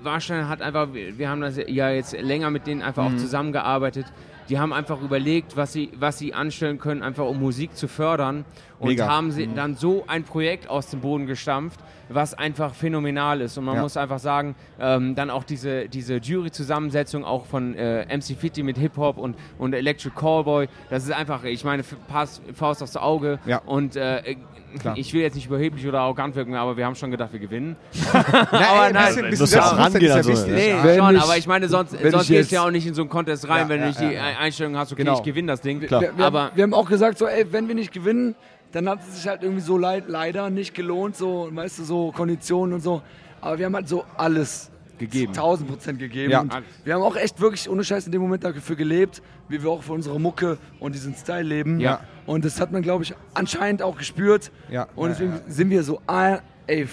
Warstein 0.03 0.49
hat 0.49 0.63
einfach, 0.63 0.93
wir 0.93 1.19
wir 1.19 1.29
haben 1.29 1.41
das 1.41 1.57
ja 1.57 1.91
jetzt 1.91 2.13
länger 2.21 2.51
mit 2.51 2.67
denen 2.67 2.83
einfach 2.83 3.07
auch 3.07 3.17
zusammengearbeitet. 3.17 4.07
Die 4.49 4.59
haben 4.59 4.73
einfach 4.73 5.01
überlegt, 5.03 5.57
was 5.57 5.73
sie, 5.73 5.91
was 5.99 6.19
sie 6.19 6.33
anstellen 6.35 6.79
können, 6.79 7.03
einfach 7.03 7.27
um 7.27 7.41
Musik 7.41 7.77
zu 7.77 7.89
fördern. 7.89 8.45
Und 8.79 8.89
Mega. 8.89 9.09
haben 9.09 9.31
sie 9.31 9.49
dann 9.55 9.75
so 9.77 10.05
ein 10.07 10.25
Projekt 10.25 10.69
aus 10.69 10.89
dem 10.89 11.01
Boden 11.01 11.27
gestampft, 11.27 11.81
was 12.11 12.35
einfach 12.35 12.75
phänomenal 12.75 13.41
ist. 13.41 13.57
Und 13.59 13.65
man 13.65 13.77
Ja. 13.77 13.83
muss 13.83 13.97
einfach 13.97 14.19
sagen, 14.19 14.55
ähm, 14.79 15.15
dann 15.15 15.31
auch 15.31 15.45
diese, 15.45 15.89
diese 15.89 16.17
Jury-Zusammensetzung 16.17 17.25
auch 17.25 17.47
von 17.47 17.75
äh, 17.75 18.05
MC 18.15 18.37
Fitty 18.39 18.63
mit 18.63 18.79
Hip-Hop 18.79 19.19
und, 19.19 19.35
und 19.59 19.73
Electric 19.73 20.15
Callboy, 20.15 20.69
das 20.91 21.05
ist 21.05 21.13
einfach, 21.13 21.45
ich 21.45 21.65
meine, 21.65 21.83
Pass, 22.09 22.41
Faust 22.55 22.83
aufs 22.83 22.97
Auge. 22.97 23.39
Ja. 23.47 23.59
Und 23.65 23.97
äh, 23.97 24.37
Klar. 24.79 24.97
ich 24.99 25.13
will 25.15 25.23
jetzt 25.23 25.35
nicht 25.35 25.47
überheblich 25.47 25.87
oder 25.89 26.01
arrogant 26.01 26.35
wirken, 26.37 26.55
aber 26.55 26.77
wir 26.77 26.85
haben 26.85 26.95
schon 26.97 27.11
gedacht, 27.11 27.33
wir 27.33 27.41
gewinnen. 27.41 27.77
aber 28.13 28.49
nein, 28.53 28.93
nein, 28.93 28.95
ein 28.95 29.31
bisschen, 29.31 29.31
bisschen 29.31 29.61
rangehen 29.61 30.03
ist 30.03 30.09
ja 30.11 30.15
an 30.17 30.23
so- 30.23 30.31
wichtig. 30.33 30.53
Nee. 30.53 30.75
Wenn 30.83 30.99
schon, 30.99 31.17
ich- 31.17 31.23
aber 31.23 31.37
ich 31.39 31.47
meine, 31.47 31.69
sonst, 31.69 31.91
sonst 31.93 32.23
ich 32.23 32.29
gehst 32.37 32.51
du 32.51 32.57
ja 32.57 32.65
auch 32.67 32.71
nicht 32.71 32.87
in 32.87 32.95
so 32.95 33.03
einen 33.03 33.09
Contest 33.11 33.49
rein, 33.49 33.63
Ja, 33.63 33.69
wenn 33.71 33.81
ja, 33.81 33.87
du 33.87 33.89
nicht 33.89 34.01
die. 34.13 34.17
Einstellung 34.19 34.77
hast, 34.77 34.93
okay, 34.93 35.03
Genau. 35.03 35.17
ich 35.17 35.23
gewinne 35.25 35.49
das 35.49 35.61
Ding. 35.63 35.81
Klar. 35.81 36.03
Wir, 36.03 36.17
wir, 36.19 36.25
Aber 36.27 36.51
wir 36.55 36.63
haben 36.63 36.75
auch 36.75 36.89
gesagt, 36.89 37.19
so, 37.19 37.27
ey, 37.27 37.47
wenn 37.53 37.69
wir 37.69 37.75
nicht 37.75 37.93
gewinnen, 37.93 38.35
dann 38.73 38.89
hat 38.89 39.01
es 39.01 39.17
sich 39.17 39.29
halt 39.29 39.43
irgendwie 39.43 39.63
so 39.63 39.79
leid, 39.79 40.05
leider 40.09 40.51
nicht 40.51 40.75
gelohnt, 40.75 41.17
so, 41.17 41.49
weißt 41.51 41.79
du, 41.79 41.85
so 41.85 42.13
Konditionen 42.13 42.75
und 42.75 42.81
so. 42.81 43.03
Aber 43.41 43.59
wir 43.59 43.67
haben 43.67 43.75
halt 43.75 43.89
so 43.89 44.05
alles 44.17 44.71
Gegeben. 44.99 45.33
1000 45.33 45.69
Prozent 45.69 45.99
gegeben. 45.99 46.31
Ja. 46.33 46.45
Wir 46.85 46.95
haben 46.95 47.03
auch 47.03 47.17
echt 47.17 47.41
wirklich 47.41 47.69
ohne 47.69 47.85
Scheiß 47.85 48.07
in 48.07 48.13
dem 48.13 48.23
Moment 48.23 48.45
dafür 48.45 48.77
gelebt, 48.77 49.23
wie 49.49 49.63
wir 49.63 49.71
auch 49.71 49.83
für 49.83 49.93
unsere 49.93 50.19
Mucke 50.19 50.59
und 50.81 50.95
diesen 50.95 51.15
Style 51.15 51.43
leben. 51.43 51.81
Ja. 51.81 52.01
Und 52.25 52.45
das 52.45 52.61
hat 52.61 52.73
man, 52.73 52.83
glaube 52.83 53.05
ich, 53.05 53.15
anscheinend 53.35 53.83
auch 53.83 53.99
gespürt. 53.99 54.51
Ja. 54.71 54.89
Und 54.97 55.11
deswegen 55.11 55.41
sind 55.49 55.71
wir 55.71 55.83
so, 55.83 56.01
ah, 56.07 56.39
ey, 56.67 56.89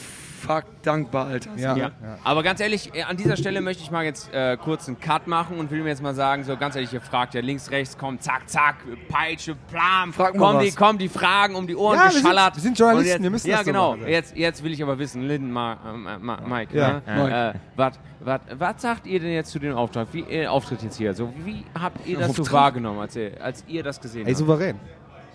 fuck, 0.45 0.63
dankbar, 0.81 1.27
Alter. 1.27 1.51
Ja. 1.57 1.75
Ja. 1.77 1.91
Aber 2.23 2.43
ganz 2.43 2.59
ehrlich, 2.59 2.93
äh, 2.93 3.03
an 3.03 3.17
dieser 3.17 3.38
Stelle 3.38 3.62
möchte 3.62 3.83
ich 3.83 3.91
mal 3.91 4.03
jetzt 4.03 4.33
äh, 4.33 4.57
kurz 4.57 4.88
einen 4.88 5.00
Cut 5.00 5.27
machen 5.27 5.57
und 5.57 5.71
will 5.71 5.81
mir 5.83 5.89
jetzt 5.89 6.01
mal 6.03 6.13
sagen, 6.13 6.43
so 6.43 6.55
ganz 6.57 6.75
ehrlich, 6.75 6.93
ihr 6.93 7.01
fragt 7.01 7.33
ja 7.33 7.41
links, 7.41 7.71
rechts, 7.71 7.97
kommt, 7.97 8.21
zack, 8.23 8.50
zack, 8.50 8.75
Peitsche, 9.09 9.55
Plam, 9.69 10.13
Frag 10.13 10.38
kommen 10.38 10.59
die, 10.59 10.71
kommen 10.71 11.00
die 11.00 11.09
Fragen 11.09 11.55
um 11.55 11.65
die 11.67 11.75
Ohren 11.75 11.97
Ja, 11.97 12.05
wir 12.05 12.12
sind- 12.12 12.21
geschallert. 12.23 12.55
wir 12.55 12.62
sind 12.62 12.77
Journalisten, 12.79 13.09
jetzt, 13.12 13.23
wir 13.23 13.29
müssen 13.29 13.47
Ja, 13.50 13.57
das 13.57 13.65
so 13.65 13.71
genau. 13.71 13.95
machen. 13.95 14.07
Jetzt, 14.07 14.35
jetzt 14.38 14.63
will 14.63 14.73
ich 14.73 14.83
aber 14.83 15.00
wissen, 15.00 15.21
Linden, 15.23 15.51
Ma, 15.51 15.73
äh, 15.73 16.17
Ma, 16.19 16.38
Mike, 16.45 16.77
Ja. 16.77 17.01
ne? 17.05 17.53
Äh, 17.55 17.59
was, 17.75 18.81
sagt 18.81 19.05
ihr 19.07 19.19
denn 19.19 19.31
jetzt 19.33 19.51
zu 19.51 19.59
dem 19.59 19.75
Auftrag? 19.75 20.07
Wie, 20.12 20.21
äh, 20.21 20.47
Auftritt 20.47 20.82
jetzt 20.84 20.97
hier? 20.97 21.13
So, 21.13 21.34
wie 21.45 21.63
habt 21.79 22.06
ihr 22.06 22.17
das 22.19 22.27
so 22.27 22.41
Auftritt? 22.43 22.51
wahrgenommen, 22.53 22.99
als 22.99 23.15
ihr, 23.15 23.32
als 23.41 23.63
ihr 23.67 23.84
das 23.84 23.99
gesehen 23.99 24.25
Ey, 24.25 24.34
habt? 24.34 24.38
souverän. 24.39 24.79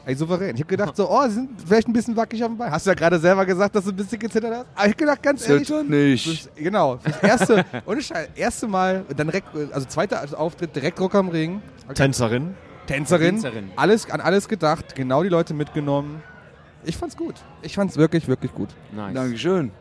Ey, 0.08 0.14
souverän. 0.14 0.54
Ich 0.54 0.62
hab 0.62 0.68
gedacht 0.68 0.96
so, 0.96 1.06
oh, 1.06 1.22
sie 1.28 1.34
sind 1.34 1.50
vielleicht 1.66 1.86
ein 1.86 1.92
bisschen 1.92 2.16
wackelig 2.16 2.42
auf 2.42 2.48
dem 2.48 2.56
Bein. 2.56 2.70
Hast 2.70 2.86
du 2.86 2.90
ja 2.90 2.94
gerade 2.94 3.18
selber 3.18 3.44
gesagt, 3.44 3.76
dass 3.76 3.84
du 3.84 3.90
ein 3.90 3.96
bisschen 3.96 4.18
gezittert 4.18 4.54
hast? 4.54 4.66
Aber 4.74 4.86
ich 4.86 4.92
hab 4.92 4.96
gedacht, 4.96 5.22
ganz 5.22 5.46
ehrlich, 5.46 5.66
Zitter 5.68 5.82
nicht. 5.82 6.26
Das, 6.26 6.48
genau, 6.56 6.98
das 7.04 7.22
erste, 7.22 7.64
ohne 7.84 8.00
Scheiß, 8.00 8.30
erste 8.34 8.68
Mal, 8.68 9.04
dann 9.14 9.26
direkt, 9.26 9.48
also 9.70 9.86
zweiter 9.86 10.24
Auftritt, 10.40 10.74
direkt 10.74 10.98
Rock 10.98 11.14
am 11.14 11.28
Ring, 11.28 11.60
Tänzerin. 11.92 12.54
Tänzerin, 12.86 13.34
Tänzerin. 13.34 13.70
alles, 13.76 14.10
an 14.10 14.22
alles 14.22 14.48
gedacht, 14.48 14.94
genau 14.94 15.22
die 15.22 15.28
Leute 15.28 15.52
mitgenommen. 15.52 16.22
Ich 16.84 16.96
fand's 16.96 17.14
gut. 17.14 17.34
Ich 17.60 17.74
fand's 17.74 17.98
wirklich, 17.98 18.28
wirklich 18.28 18.54
gut. 18.54 18.70
Nice. 18.92 19.12
Dankeschön. 19.12 19.72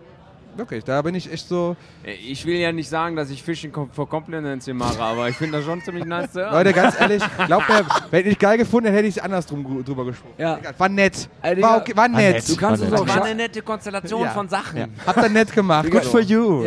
Wirklich, 0.58 0.84
da 0.84 1.02
bin 1.02 1.16
ich 1.16 1.32
echt 1.32 1.48
so, 1.48 1.76
Äh, 2.04 2.14
Ich 2.14 2.46
will 2.46 2.56
ja 2.56 2.72
nicht 2.72 2.90
sagen, 2.90 3.16
dass 3.16 3.30
ich 3.30 3.44
Fishing 3.44 3.72
for 3.92 4.10
Compliments 4.10 4.66
hier 4.66 4.74
mache, 4.74 5.00
aber 5.02 5.30
ich 5.30 5.36
finde 5.38 5.58
das 5.58 5.66
schon 5.66 5.82
ziemlich 5.82 6.06
nice 6.06 6.32
zu 6.32 6.40
hören. 6.42 6.54
Leute, 6.54 6.74
ganz 6.74 7.00
ehrlich, 7.00 7.24
glaubt 7.46 7.70
mir, 7.70 7.86
wenn 8.12 8.26
ich 8.28 8.38
geil 8.40 8.58
gefunden 8.58 8.88
hätte, 8.88 8.98
hätte 8.98 9.08
ich 9.08 9.18
es 9.18 9.24
andersrum 9.24 9.84
drüber 9.86 10.06
gesprochen. 10.06 10.34
Ja. 10.38 10.58
War 10.78 10.90
nett. 10.90 11.30
Digga, 11.44 11.62
war, 11.62 11.78
okay, 11.78 11.96
war 11.96 12.08
nett. 12.08 12.36
nett. 12.36 12.50
Du 12.50 12.56
kannst 12.56 12.82
War 12.82 12.92
uns 12.92 13.02
nett. 13.02 13.10
auch 13.12 13.16
war 13.18 13.26
eine 13.26 13.36
nette 13.36 13.62
Konstellation 13.62 14.24
Ja. 14.24 14.30
von 14.32 14.50
Sachen. 14.50 14.88
Habt 15.06 15.24
ihr 15.24 15.30
nett 15.30 15.54
gemacht. 15.54 15.90
Good 15.92 16.06
for 16.06 16.22
you. 16.22 16.66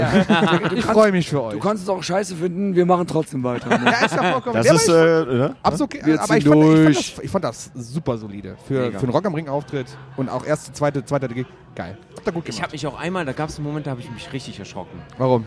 Ich 0.75 0.85
freue 0.85 1.13
mich 1.13 1.29
für 1.29 1.43
euch. 1.43 1.55
Du 1.55 1.59
kannst 1.61 1.83
es 1.83 1.89
auch 1.89 2.03
scheiße 2.03 2.37
finden, 2.37 2.75
wir 2.75 2.87
machen 2.87 3.07
trotzdem 3.07 3.43
weiter. 3.43 3.69
Ne? 3.71 3.81
ja, 4.01 4.07
ist 4.07 4.15
ja 4.15 4.33
vollkommen 4.33 4.57
Das 4.57 4.67
ja, 4.67 4.75
ist, 4.75 4.89
aber 4.89 5.21
ich, 5.23 5.29
äh, 5.29 5.35
ne? 5.35 5.57
Absolut 5.63 5.95
aber 6.03 6.19
fand, 6.27 6.39
ich, 6.39 6.49
fand 6.49 6.63
durch. 6.63 6.97
das, 7.15 7.25
ich 7.25 7.31
fand 7.31 7.45
das 7.45 7.71
super 7.75 8.19
solide. 8.19 8.57
Für, 8.67 8.87
Mega. 8.87 8.99
für 8.99 9.05
einen 9.05 9.13
Rock 9.13 9.27
am 9.27 9.35
Ring 9.35 9.49
Auftritt 9.49 9.87
und 10.17 10.29
auch 10.29 10.45
erste, 10.47 10.73
zweite, 10.73 11.05
zweite. 11.05 11.29
Geil. 11.75 11.97
Habt 12.17 12.27
ihr 12.27 12.33
gut 12.33 12.43
Ich 12.49 12.57
gemacht. 12.57 12.63
habe 12.63 12.73
mich 12.73 12.87
auch 12.87 12.99
einmal, 12.99 13.25
da 13.25 13.33
gab 13.33 13.49
es 13.49 13.57
einen 13.59 13.67
Moment, 13.67 13.87
da 13.87 13.93
habe 13.93 14.01
ich 14.01 14.11
mich 14.11 14.33
richtig 14.33 14.59
erschrocken. 14.59 14.99
Warum? 15.19 15.45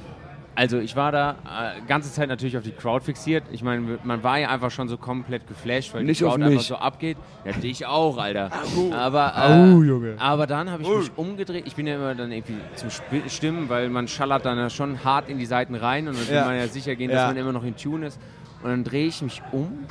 Also 0.55 0.77
ich 0.77 0.95
war 0.95 1.11
da 1.11 1.31
äh, 1.77 1.81
ganze 1.87 2.11
Zeit 2.13 2.29
natürlich 2.29 2.55
auf 2.57 2.63
die 2.63 2.73
Crowd 2.73 3.03
fixiert. 3.03 3.43
Ich 3.51 3.63
meine, 3.63 3.97
man 4.03 4.21
war 4.21 4.37
ja 4.37 4.49
einfach 4.49 4.69
schon 4.69 4.87
so 4.87 4.97
komplett 4.97 5.47
geflasht, 5.47 5.95
weil 5.95 6.03
Nicht 6.03 6.21
die 6.21 6.25
Crowd 6.25 6.43
einfach 6.43 6.61
so 6.61 6.75
abgeht. 6.75 7.17
Ja, 7.43 7.53
dich 7.53 7.87
auch, 7.87 8.17
Alter. 8.19 8.51
Aber, 8.95 9.35
Au, 9.35 9.81
äh, 9.81 9.85
Junge. 9.85 10.15
aber 10.19 10.45
dann 10.45 10.69
habe 10.69 10.83
ich 10.83 10.89
mich 10.89 11.11
umgedreht. 11.15 11.65
Ich 11.65 11.75
bin 11.75 11.87
ja 11.87 11.95
immer 11.95 12.13
dann 12.13 12.31
irgendwie 12.31 12.57
zum 12.75 12.89
Sp 12.93 13.25
Stimmen, 13.29 13.67
weil 13.67 13.89
man 13.89 14.07
schallert 14.07 14.45
dann 14.45 14.59
ja 14.59 14.69
schon 14.69 15.03
hart 15.03 15.27
in 15.27 15.39
die 15.39 15.47
Seiten 15.47 15.73
rein 15.73 16.07
und 16.07 16.19
dann 16.19 16.27
will 16.27 16.35
Ja. 16.35 16.45
man 16.45 16.55
ja 16.55 16.67
sicher 16.67 16.95
gehen, 16.95 17.09
dass 17.09 17.21
Ja. 17.21 17.27
man 17.29 17.37
immer 17.37 17.51
noch 17.51 17.63
in 17.63 17.75
Tune 17.75 18.05
ist. 18.05 18.19
Und 18.61 18.69
dann 18.69 18.83
drehe 18.83 19.07
ich 19.07 19.23
mich 19.23 19.41
um 19.51 19.85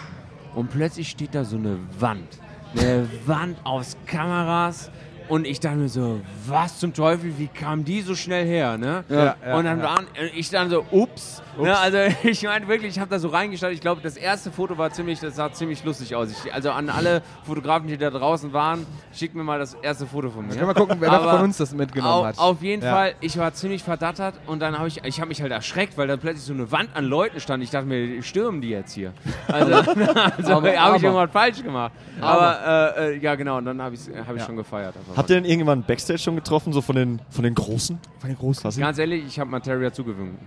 und 0.55 0.71
plötzlich 0.71 1.09
steht 1.11 1.35
da 1.35 1.43
so 1.45 1.57
eine 1.57 1.77
Wand. 1.99 2.39
Eine 2.79 3.09
Wand 3.27 3.59
aus 3.65 3.97
Kameras. 4.07 4.93
Und 5.29 5.47
ich 5.47 5.61
dachte 5.61 5.77
mir 5.77 5.89
so, 5.89 6.21
was 6.47 6.79
zum 6.79 6.93
Teufel, 6.93 7.39
wie 7.39 7.47
kam 7.49 7.85
die 7.85 8.03
so 8.03 8.15
schnell 8.15 8.47
her, 8.47 8.77
ne? 8.79 9.05
Ja, 9.09 9.37
und 9.57 9.65
dann 9.65 9.83
waren 9.83 10.07
ich 10.35 10.51
dann 10.51 10.69
so, 10.71 10.85
ups. 10.91 11.43
Ne, 11.61 11.77
also 11.79 11.99
ich 12.23 12.43
meine 12.45 12.67
wirklich, 12.69 12.93
ich 12.97 12.99
habe 12.99 13.11
da 13.11 13.19
so 13.19 13.29
reingeschaut. 13.29 13.73
Ich 13.73 13.81
glaube, 13.81 14.01
das 14.03 14.17
erste 14.17 14.51
Foto 14.51 14.79
war 14.79 14.91
ziemlich, 14.91 15.21
das 15.21 15.37
sah 15.37 15.53
ziemlich 15.53 15.85
lustig 15.85 16.15
aus. 16.15 16.31
Ich, 16.31 16.53
also 16.55 16.71
an 16.71 16.89
alle 16.89 17.23
Fotografen, 17.45 17.89
die 17.89 17.99
da 17.99 18.11
draußen 18.11 18.53
waren, 18.53 18.87
schickt 19.13 19.35
mir 19.35 19.45
mal 19.45 19.59
das 19.59 19.75
erste 19.75 20.07
Foto 20.07 20.31
von 20.31 20.47
mir. 20.47 20.55
Können 20.55 20.69
wir 20.69 20.75
gucken, 20.75 20.97
wer 21.01 21.13
Aber 21.13 21.33
von 21.33 21.43
uns 21.43 21.59
das 21.59 21.75
mitgenommen 21.75 22.13
auf, 22.13 22.27
hat. 22.27 22.39
Auf 22.39 22.63
jeden 22.63 22.83
Ja. 22.83 22.93
Fall, 22.93 23.15
ich 23.21 23.37
war 23.39 23.53
ziemlich 23.53 23.83
verdattert 23.83 24.35
und 24.47 24.61
dann 24.61 24.79
habe 24.79 24.89
ich, 24.89 25.05
ich 25.05 25.21
habe 25.21 25.29
mich 25.29 25.43
halt 25.43 25.53
erschreckt, 25.53 25.99
weil 25.99 26.09
da 26.09 26.17
plötzlich 26.17 26.45
so 26.45 26.53
eine 26.55 26.71
Wand 26.73 26.91
an 26.95 27.05
Leuten 27.05 27.39
stand. 27.41 27.63
Ich 27.63 27.71
dachte 27.71 27.87
mir, 27.87 28.23
stürmen 28.23 28.61
die 28.63 28.71
jetzt 28.71 28.93
hier? 28.95 29.13
Also, 29.49 29.75
also 29.75 29.93
Aber- 29.93 30.55
habe 30.55 30.69
ich 30.71 30.79
aber- 30.79 30.97
irgendwas 31.03 31.31
falsch 31.31 31.63
gemacht. 31.63 31.93
Aber, 32.21 32.95
äh, 32.97 33.15
äh, 33.15 33.19
ja 33.19 33.35
genau, 33.35 33.59
und 33.59 33.67
dann 33.67 33.81
habe 33.83 33.95
ich 33.95 34.01
hab 34.27 34.35
ich 34.37 34.43
schon 34.43 34.57
gefeiert. 34.57 34.95
Habt 35.17 35.29
ihr 35.31 35.37
denn 35.37 35.45
irgendwann 35.45 35.83
Backstage 35.83 36.19
schon 36.19 36.37
getroffen, 36.37 36.73
so 36.73 36.81
von 36.81 36.97
den, 36.97 37.21
von 37.31 37.45
den 37.45 37.55
Großen? 37.55 37.99
Von 38.21 38.31
den 38.31 38.39
Großen. 38.39 38.63
Quasi? 38.63 38.81
Ganz 38.81 38.99
ehrlich, 38.99 39.25
ich 39.27 39.39
habe 39.39 39.51
Materia 39.51 39.93
zugewunken. 39.93 40.39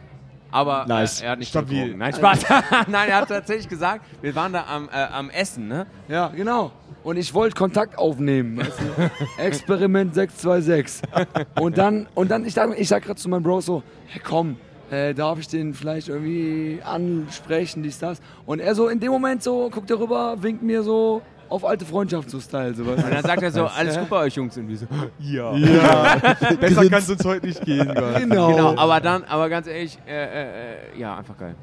Aber 0.55 0.85
Nice. 0.87 1.19
äh, 1.21 1.25
er 1.25 1.31
hat 1.31 1.39
nicht 1.39 1.49
Stabil. 1.49 1.75
getrunken. 1.93 1.97
Nein, 1.99 2.13
Spaß. 2.15 2.45
Nein, 2.87 3.09
er 3.09 3.17
hat 3.17 3.27
tatsächlich 3.27 3.67
gesagt, 3.67 4.05
wir 4.21 4.33
waren 4.35 4.53
da 4.53 4.63
am, 4.69 4.87
äh, 4.87 5.03
am 5.11 5.29
Essen, 5.29 5.67
ne? 5.67 5.85
Ja, 6.07 6.29
genau. 6.29 6.71
Und 7.03 7.17
ich 7.17 7.33
wollte 7.33 7.55
Kontakt 7.55 7.97
aufnehmen. 7.97 8.57
Weißt 8.57 8.79
du? 8.79 9.11
Experiment 9.43 10.15
626. 10.15 11.09
Und 11.59 11.77
dann, 11.77 12.07
und 12.15 12.31
dann 12.31 12.45
ich, 12.45 12.53
dachte, 12.53 12.73
ich 12.75 12.87
sag 12.87 13.03
gerade 13.03 13.19
zu 13.19 13.27
meinem 13.27 13.43
Bro 13.43 13.59
so, 13.61 13.83
hey, 14.07 14.21
komm, 14.23 14.55
äh, 14.89 15.13
darf 15.13 15.39
ich 15.39 15.49
den 15.49 15.73
vielleicht 15.73 16.07
irgendwie 16.07 16.79
ansprechen, 16.85 17.83
dies, 17.83 17.99
das. 17.99 18.21
Und 18.45 18.59
er 18.61 18.75
so 18.75 18.87
in 18.87 19.01
dem 19.01 19.11
Moment 19.11 19.43
so, 19.43 19.69
guckt 19.69 19.91
er 19.91 19.99
rüber, 19.99 20.41
winkt 20.41 20.63
mir 20.63 20.83
so 20.83 21.21
auf 21.49 21.65
alte 21.65 21.85
Freundschaft 21.85 22.29
so 22.29 22.39
Style. 22.39 22.73
So, 22.73 22.85
weißt 22.85 23.03
Und 23.03 23.13
dann 23.13 23.23
sagt 23.23 23.41
er 23.41 23.51
so, 23.51 23.65
alles 23.65 23.97
gut 23.97 24.09
bei 24.09 24.17
euch 24.17 24.35
Jungs. 24.35 24.57
Und 24.57 24.67
wir 24.67 24.77
so, 24.77 24.85
Besser 26.59 26.89
kann 26.89 26.99
es 26.99 27.09
uns 27.09 27.25
heute 27.25 27.45
nicht 27.47 27.63
gehen. 27.63 27.93
Genau. 28.19 28.47
genau, 28.49 28.75
aber 28.77 28.99
dann, 28.99 29.23
aber 29.25 29.49
ganz 29.49 29.67
ehrlich, 29.67 29.97
äh, 30.07 30.11
äh, 30.11 30.43
äh, 30.43 30.99
ja, 30.99 31.17
einfach 31.17 31.35
geil. 31.37 31.55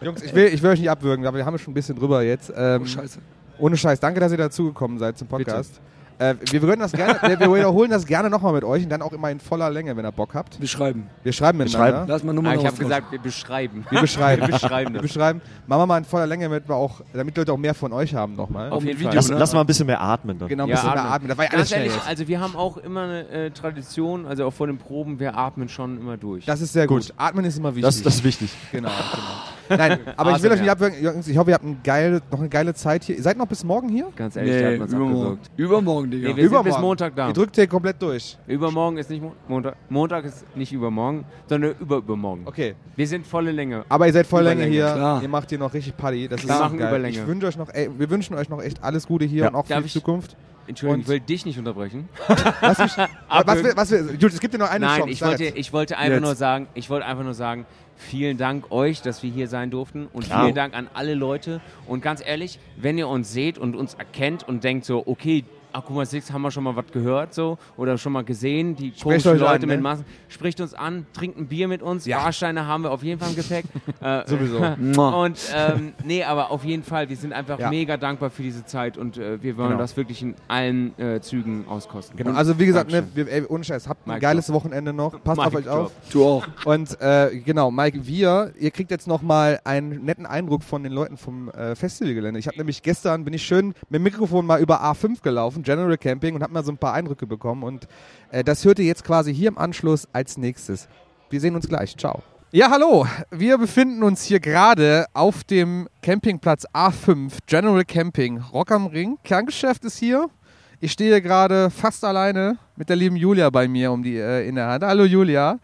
Jungs, 0.00 0.22
ich 0.22 0.34
will, 0.34 0.46
ich 0.46 0.62
will 0.62 0.70
euch 0.70 0.80
nicht 0.80 0.90
abwürgen, 0.90 1.26
aber 1.26 1.36
wir 1.38 1.46
haben 1.46 1.58
schon 1.58 1.72
ein 1.72 1.74
bisschen 1.74 1.96
drüber 1.96 2.22
jetzt. 2.22 2.52
Ähm, 2.56 2.82
Oh, 2.82 2.86
scheiße. 2.86 3.18
Ohne 3.58 3.76
Scheiß, 3.76 4.00
danke, 4.00 4.20
dass 4.20 4.32
ihr 4.32 4.38
dazugekommen 4.38 4.98
seid 4.98 5.16
zum 5.16 5.28
Podcast. 5.28 5.80
Äh, 6.18 6.34
wir, 6.50 6.62
würden 6.62 6.80
das 6.80 6.92
gerne, 6.92 7.18
wir 7.22 7.38
wir 7.38 7.54
wiederholen 7.54 7.90
das 7.90 8.06
gerne 8.06 8.30
nochmal 8.30 8.54
mit 8.54 8.64
euch 8.64 8.82
und 8.84 8.88
dann 8.90 9.02
auch 9.02 9.12
immer 9.12 9.30
in 9.30 9.38
voller 9.38 9.68
Länge, 9.70 9.96
wenn 9.96 10.04
ihr 10.06 10.12
Bock 10.12 10.34
habt. 10.34 10.58
Wir 10.60 10.68
schreiben. 10.68 11.08
Wir 11.22 11.32
schreiben 11.32 11.58
miteinander. 11.58 11.92
schreiben. 11.98 12.08
Lass 12.08 12.24
mal 12.24 12.32
nur 12.32 12.44
Ah, 12.46 12.54
ich 12.54 12.66
habe 12.66 12.76
gesagt, 12.76 13.12
wir 13.12 13.18
beschreiben. 13.18 13.84
Wir 13.90 14.00
beschreiben. 14.00 14.42
wir 14.46 14.48
beschreiben 14.54 14.94
Wir 14.94 15.02
beschreiben. 15.02 15.40
Machen 15.66 15.80
wir 15.82 15.86
mal 15.86 15.98
in 15.98 16.04
voller 16.04 16.26
Länge, 16.26 16.44
damit, 16.44 16.68
wir 16.68 16.76
auch, 16.76 17.00
damit 17.12 17.36
Leute 17.36 17.52
auch 17.52 17.58
mehr 17.58 17.74
von 17.74 17.92
euch 17.92 18.14
haben 18.14 18.34
nochmal. 18.34 18.70
Mit 18.70 18.82
jeden 18.84 19.02
Fall. 19.02 19.14
Lass, 19.14 19.28
ne? 19.28 19.36
lass 19.38 19.52
mal 19.52 19.60
ein 19.60 19.66
bisschen 19.66 19.86
mehr 19.86 20.00
atmen 20.00 20.38
dann. 20.38 20.48
Genau, 20.48 20.64
ein 20.64 20.68
Ja, 20.70 20.76
bisschen 20.76 20.90
mehr 20.94 21.04
atmen. 21.04 21.12
atmen. 21.12 21.28
Das 21.28 21.38
war 21.38 21.44
ja 21.44 21.50
alles 21.52 21.72
ehrlich, 21.72 21.92
also 22.06 22.28
wir 22.28 22.40
haben 22.40 22.56
auch 22.56 22.76
immer 22.78 23.02
eine 23.02 23.28
äh, 23.28 23.50
Tradition, 23.50 24.26
also 24.26 24.46
auch 24.46 24.52
vor 24.52 24.66
den 24.66 24.78
Proben, 24.78 25.20
wir 25.20 25.36
atmen 25.36 25.68
schon 25.68 25.98
immer 26.00 26.16
durch. 26.16 26.46
Das 26.46 26.60
ist 26.60 26.72
sehr 26.72 26.86
gut. 26.86 27.02
Gut. 27.02 27.14
Atmen 27.16 27.44
ist 27.44 27.58
immer 27.58 27.74
wichtig. 27.74 27.84
Das, 27.84 28.02
das 28.02 28.14
ist 28.16 28.24
wichtig. 28.24 28.50
genau, 28.72 28.88
genau. 28.88 29.26
Nein, 29.68 29.98
aber 30.16 30.32
ich 30.36 30.42
will 30.42 30.50
euch 30.52 30.58
nicht 30.58 30.66
ja. 30.66 30.72
abwürgen. 30.72 31.02
Jungs, 31.02 31.26
Ich 31.28 31.36
hoffe, 31.36 31.50
ihr 31.50 31.54
habt 31.54 31.64
eine 31.64 31.76
geile, 31.82 32.22
noch 32.30 32.38
eine 32.38 32.48
geile 32.48 32.74
Zeit 32.74 33.04
hier. 33.04 33.16
Ihr 33.16 33.22
seid 33.22 33.36
noch 33.36 33.46
bis 33.46 33.64
morgen 33.64 33.88
hier? 33.88 34.06
Ganz 34.16 34.36
ehrlich, 34.36 34.52
da 34.62 34.70
Nee, 34.70 34.78
hat 34.80 34.88
übermorgen. 34.90 35.38
Übermorgen, 35.56 36.10
Digga. 36.10 36.28
Nee, 36.30 36.36
wir 36.36 36.48
sind 36.48 36.64
bis 36.64 36.78
Montag 36.78 37.14
da. 37.16 37.28
Ihr 37.28 37.32
drückt 37.34 37.54
hier 37.56 37.66
komplett 37.66 38.00
durch. 38.00 38.36
Übermorgen 38.46 38.98
ist 38.98 39.10
nicht 39.10 39.22
Mo 39.22 39.32
Montag. 39.48 39.76
Montag 39.88 40.24
ist 40.24 40.44
nicht 40.56 40.72
übermorgen, 40.72 41.24
sondern 41.48 41.74
überübermorgen. 41.80 42.46
Okay. 42.46 42.74
Wir 42.94 43.06
sind 43.06 43.26
volle 43.26 43.52
Länge. 43.52 43.84
Aber 43.88 44.06
ihr 44.06 44.12
seid 44.12 44.26
voll 44.26 44.42
Länge 44.44 44.64
hier. 44.64 44.84
klar. 44.92 45.22
Ihr 45.22 45.28
macht 45.28 45.48
hier 45.50 45.58
noch 45.58 45.72
richtig 45.74 45.96
Party. 45.96 46.28
Das 46.28 46.42
Wir 46.42 46.50
ist 46.50 46.58
machen 46.60 46.78
geil. 46.78 46.88
Überlänge. 46.88 47.16
Ich 47.18 47.26
wünsche 47.26 47.46
euch 47.46 47.56
noch, 47.56 47.68
ey, 47.72 47.90
wir 47.96 48.08
wünschen 48.10 48.34
euch 48.36 48.48
noch 48.48 48.62
echt 48.62 48.82
alles 48.82 49.06
Gute 49.06 49.24
hier 49.24 49.42
Ja. 49.44 49.48
und 49.48 49.54
auch 49.56 49.66
für 49.66 49.74
die 49.80 49.86
ich- 49.86 49.92
Zukunft. 49.92 50.36
Entschuldigung, 50.68 50.94
Und- 50.96 51.00
ich 51.02 51.08
will 51.08 51.20
dich 51.20 51.46
nicht 51.46 51.58
unterbrechen. 51.60 52.08
Was, 52.60 52.78
mich, 52.78 52.92
was, 53.28 53.62
will- 53.62 53.72
was, 53.76 53.90
will- 53.92 54.16
Jules, 54.18 54.34
es 54.34 54.40
gibt 54.40 54.52
dir 54.52 54.58
noch 54.58 54.68
eine 54.68 54.84
Nein, 54.84 54.98
Chance. 54.98 55.12
ich 55.12 55.18
sag 55.20 55.28
wollte, 55.28 55.44
ich 55.44 55.72
wollte 55.72 55.96
einfach 55.96 56.14
Jetzt. 56.14 56.22
nur 56.24 56.34
sagen, 56.34 56.66
ich 56.74 56.90
wollte 56.90 57.06
einfach 57.06 57.22
nur 57.22 57.34
sagen, 57.34 57.66
vielen 57.96 58.36
Dank 58.36 58.70
euch, 58.70 59.02
dass 59.02 59.22
wir 59.22 59.30
hier 59.30 59.48
sein 59.48 59.70
durften 59.70 60.08
und 60.12 60.28
Ja. 60.28 60.42
vielen 60.42 60.54
Dank 60.54 60.74
an 60.74 60.88
alle 60.94 61.14
Leute. 61.14 61.60
Und 61.86 62.02
ganz 62.02 62.22
ehrlich, 62.24 62.58
wenn 62.76 62.98
ihr 62.98 63.08
uns 63.08 63.32
seht 63.32 63.58
und 63.58 63.74
uns 63.76 63.94
erkennt 63.94 64.46
und 64.46 64.62
denkt 64.64 64.84
so, 64.84 65.02
okay, 65.06 65.44
Akuma 65.76 66.04
6 66.04 66.32
haben 66.32 66.42
wir 66.42 66.50
schon 66.50 66.64
mal 66.64 66.74
was 66.76 66.86
gehört 66.92 67.34
so 67.34 67.58
oder 67.76 67.98
schon 67.98 68.12
mal 68.12 68.24
gesehen, 68.24 68.74
die 68.76 68.92
komischen 68.92 69.38
Leute 69.38 69.62
an, 69.64 69.68
mit 69.68 69.76
ne? 69.76 69.82
Massen, 69.82 70.04
spricht 70.28 70.60
uns 70.60 70.74
an, 70.74 71.06
trinkt 71.12 71.38
ein 71.38 71.46
Bier 71.46 71.68
mit 71.68 71.82
uns, 71.82 72.06
Ja. 72.06 72.24
Warsteine 72.24 72.66
haben 72.66 72.82
wir 72.84 72.90
auf 72.90 73.02
jeden 73.02 73.20
Fall 73.20 73.30
im 73.30 73.36
Gepäck. 73.36 73.64
äh, 74.00 74.22
Sowieso. 74.26 74.58
Und 75.16 75.38
ähm, 75.54 75.92
nee, 76.04 76.24
aber 76.24 76.50
auf 76.50 76.64
jeden 76.64 76.82
Fall, 76.82 77.08
wir 77.08 77.16
sind 77.16 77.32
einfach 77.32 77.58
Ja. 77.58 77.70
mega 77.70 77.96
dankbar 77.96 78.30
für 78.30 78.42
diese 78.42 78.64
Zeit 78.64 78.96
und 78.98 79.16
äh, 79.18 79.42
wir 79.42 79.56
wollen 79.56 79.68
Genau. 79.70 79.80
das 79.80 79.96
wirklich 79.96 80.22
in 80.22 80.34
allen 80.48 80.98
äh, 80.98 81.20
Zügen 81.20 81.66
auskosten. 81.68 82.16
Genau, 82.16 82.32
also 82.32 82.58
wie 82.58 82.66
gesagt, 82.66 82.90
ne, 82.90 83.06
wir, 83.14 83.30
ey, 83.30 83.44
ohne 83.46 83.64
Scheiß, 83.64 83.88
habt 83.88 84.06
ein 84.06 84.12
Mic 84.12 84.20
geiles 84.20 84.52
Wochenende 84.52 84.92
noch. 84.92 85.22
Passt 85.22 85.38
auf 85.40 85.52
Mic 85.52 85.66
euch 85.66 85.68
auf. 85.68 85.92
Du 86.10 86.24
auch. 86.24 86.46
Und 86.64 87.00
äh, 87.00 87.38
genau, 87.44 87.70
Mike, 87.70 88.06
wir, 88.06 88.52
ihr 88.58 88.70
kriegt 88.70 88.90
jetzt 88.90 89.06
nochmal 89.06 89.60
einen 89.64 90.04
netten 90.04 90.24
Eindruck 90.26 90.62
von 90.62 90.82
den 90.82 90.92
Leuten 90.92 91.16
vom 91.16 91.48
äh, 91.50 91.74
Festivalgelände. 91.74 92.38
Ich 92.40 92.46
habe 92.46 92.56
nämlich 92.56 92.82
gestern, 92.82 93.24
bin 93.24 93.34
ich 93.34 93.42
schön 93.44 93.68
mit 93.88 93.94
dem 93.98 94.02
Mikrofon 94.04 94.46
mal 94.46 94.60
über 94.60 94.82
A5 94.82 95.22
gelaufen, 95.22 95.62
General 95.66 95.98
Camping, 95.98 96.36
und 96.36 96.42
habe 96.42 96.52
mal 96.52 96.64
so 96.64 96.72
ein 96.72 96.78
paar 96.78 96.94
Eindrücke 96.94 97.26
bekommen. 97.26 97.64
Und 97.64 97.88
äh, 98.30 98.42
das 98.42 98.64
hört 98.64 98.78
ihr 98.78 98.86
jetzt 98.86 99.04
quasi 99.04 99.34
hier 99.34 99.48
im 99.48 99.58
Anschluss 99.58 100.08
als 100.12 100.38
nächstes. 100.38 100.88
Wir 101.28 101.40
sehen 101.40 101.56
uns 101.56 101.68
gleich. 101.68 101.96
Ciao. 101.96 102.22
Ja, 102.52 102.70
hallo. 102.70 103.06
Wir 103.30 103.58
befinden 103.58 104.04
uns 104.04 104.22
hier 104.22 104.38
gerade 104.38 105.06
auf 105.12 105.42
dem 105.42 105.88
Campingplatz 106.00 106.64
A5, 106.72 107.32
General 107.46 107.84
Camping, 107.84 108.38
Rock 108.38 108.70
am 108.70 108.86
Ring. 108.86 109.18
Kerngeschäft 109.24 109.84
ist 109.84 109.98
hier. 109.98 110.30
Ich 110.78 110.92
stehe 110.92 111.20
gerade 111.20 111.70
fast 111.70 112.04
alleine 112.04 112.58
mit 112.76 112.88
der 112.88 112.96
lieben 112.96 113.16
Julia 113.16 113.50
bei 113.50 113.66
mir 113.66 113.90
um 113.90 114.02
die 114.02 114.16
äh, 114.16 114.46
in 114.46 114.54
der 114.54 114.68
Hand. 114.68 114.84
Hallo 114.84 115.04
Julia. 115.04 115.58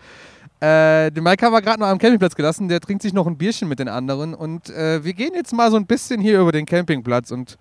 Äh, 0.58 1.10
den 1.10 1.22
Mike 1.22 1.44
haben 1.44 1.52
wir 1.52 1.62
gerade 1.62 1.80
noch 1.80 1.86
am 1.86 1.98
Campingplatz 1.98 2.34
gelassen. 2.34 2.68
Der 2.68 2.80
trinkt 2.80 3.02
sich 3.02 3.12
noch 3.12 3.26
ein 3.26 3.38
Bierchen 3.38 3.68
mit 3.68 3.78
den 3.78 3.88
anderen. 3.88 4.34
Und 4.34 4.70
äh, 4.70 5.04
wir 5.04 5.12
gehen 5.12 5.32
jetzt 5.34 5.52
mal 5.52 5.70
so 5.70 5.76
ein 5.76 5.86
bisschen 5.86 6.20
hier 6.20 6.40
über 6.40 6.50
den 6.50 6.66
Campingplatz 6.66 7.30
und 7.30 7.58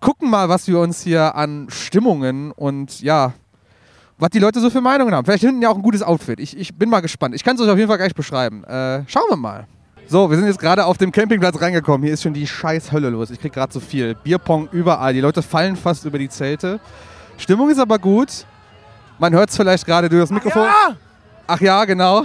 gucken 0.00 0.30
mal, 0.30 0.48
was 0.48 0.66
wir 0.66 0.78
uns 0.78 1.02
hier 1.02 1.34
an 1.34 1.68
Stimmungen 1.70 2.50
und 2.52 3.00
ja, 3.00 3.32
was 4.18 4.30
die 4.30 4.38
Leute 4.38 4.60
so 4.60 4.70
für 4.70 4.80
Meinungen 4.80 5.14
haben. 5.14 5.24
Vielleicht 5.24 5.44
hinten 5.44 5.62
ja 5.62 5.70
auch 5.70 5.76
ein 5.76 5.82
gutes 5.82 6.02
Outfit. 6.02 6.40
Ich, 6.40 6.56
ich 6.56 6.76
bin 6.76 6.90
mal 6.90 7.00
gespannt. 7.00 7.34
Ich 7.34 7.44
kann 7.44 7.56
es 7.56 7.62
euch 7.62 7.70
auf 7.70 7.78
jeden 7.78 7.88
Fall 7.88 7.98
gleich 7.98 8.14
beschreiben. 8.14 8.64
Äh, 8.64 9.02
schauen 9.06 9.24
wir 9.28 9.36
mal. 9.36 9.66
So, 10.06 10.28
wir 10.28 10.36
sind 10.36 10.46
jetzt 10.46 10.58
gerade 10.58 10.84
auf 10.84 10.98
dem 10.98 11.12
Campingplatz 11.12 11.60
reingekommen. 11.60 12.02
Hier 12.02 12.14
ist 12.14 12.22
schon 12.22 12.34
die 12.34 12.46
scheiß 12.46 12.90
Hölle 12.92 13.10
los. 13.10 13.30
Ich 13.30 13.40
krieg 13.40 13.52
gerade 13.52 13.72
so 13.72 13.80
viel. 13.80 14.14
Bierpong 14.16 14.68
überall. 14.72 15.14
Die 15.14 15.20
Leute 15.20 15.40
fallen 15.40 15.76
fast 15.76 16.04
über 16.04 16.18
die 16.18 16.28
Zelte. 16.28 16.80
Stimmung 17.38 17.70
ist 17.70 17.78
aber 17.78 17.98
gut. 17.98 18.44
Man 19.18 19.32
hört 19.32 19.50
es 19.50 19.56
vielleicht 19.56 19.86
gerade 19.86 20.08
durch 20.08 20.22
das 20.22 20.30
Mikrofon. 20.30 20.66
Ach 21.46 21.60
ja, 21.60 21.84
genau. 21.84 22.24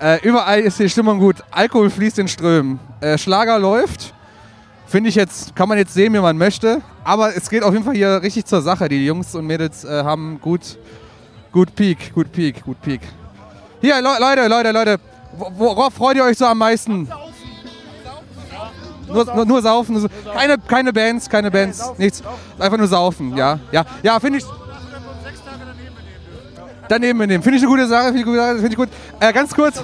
Äh, 0.00 0.18
überall 0.22 0.60
ist 0.60 0.78
die 0.78 0.88
Stimmung 0.88 1.18
gut. 1.18 1.36
Alkohol 1.50 1.90
fließt 1.90 2.18
in 2.18 2.28
Strömen. 2.28 2.78
Äh, 3.00 3.16
Schlager 3.16 3.58
läuft. 3.58 4.12
Finde 4.92 5.08
ich 5.08 5.14
jetzt, 5.14 5.56
kann 5.56 5.70
man 5.70 5.78
jetzt 5.78 5.94
sehen, 5.94 6.12
wie 6.12 6.18
man 6.18 6.36
möchte. 6.36 6.82
Aber 7.02 7.34
es 7.34 7.48
geht 7.48 7.62
auf 7.62 7.72
jeden 7.72 7.82
Fall 7.82 7.94
hier 7.94 8.20
richtig 8.20 8.44
zur 8.44 8.60
Sache. 8.60 8.90
Die 8.90 9.06
Jungs 9.06 9.34
und 9.34 9.46
Mädels 9.46 9.84
äh, 9.84 10.04
haben 10.04 10.38
gut, 10.38 10.76
gut 11.50 11.74
Peak, 11.74 12.12
gut 12.12 12.30
Peak, 12.30 12.62
gut 12.62 12.78
Peak. 12.82 13.00
Hier, 13.80 14.02
Le 14.02 14.16
Leute, 14.20 14.46
Leute, 14.48 14.70
Leute. 14.70 15.00
wo- 15.38 15.50
Worauf 15.56 15.94
freut 15.94 16.16
ihr 16.16 16.24
euch 16.24 16.36
so 16.36 16.44
am 16.44 16.58
meisten? 16.58 17.08
Nur, 19.08 19.24
nur, 19.34 19.46
nur 19.46 19.62
saufen. 19.62 19.98
so- 19.98 20.08
Keine, 20.34 20.58
keine 20.58 20.92
Bands, 20.92 21.26
keine 21.26 21.50
Bands, 21.50 21.90
nichts. 21.96 22.22
Einfach 22.58 22.76
nur 22.76 22.86
saufen, 22.86 23.34
ja. 23.34 23.58
Ja, 23.72 23.86
ja 24.02 24.20
finde 24.20 24.40
ich. 24.40 24.44
Daneben 26.86 27.18
nehmen. 27.20 27.42
Finde 27.42 27.56
ich 27.56 27.62
eine 27.62 27.70
gute 27.72 27.86
Sache, 27.86 28.12
finde 28.12 28.18
ich, 28.18 28.24
finde 28.60 28.68
ich 28.68 28.76
gut. 28.76 28.90
Äh, 29.20 29.32
ganz 29.32 29.54
kurz. 29.54 29.82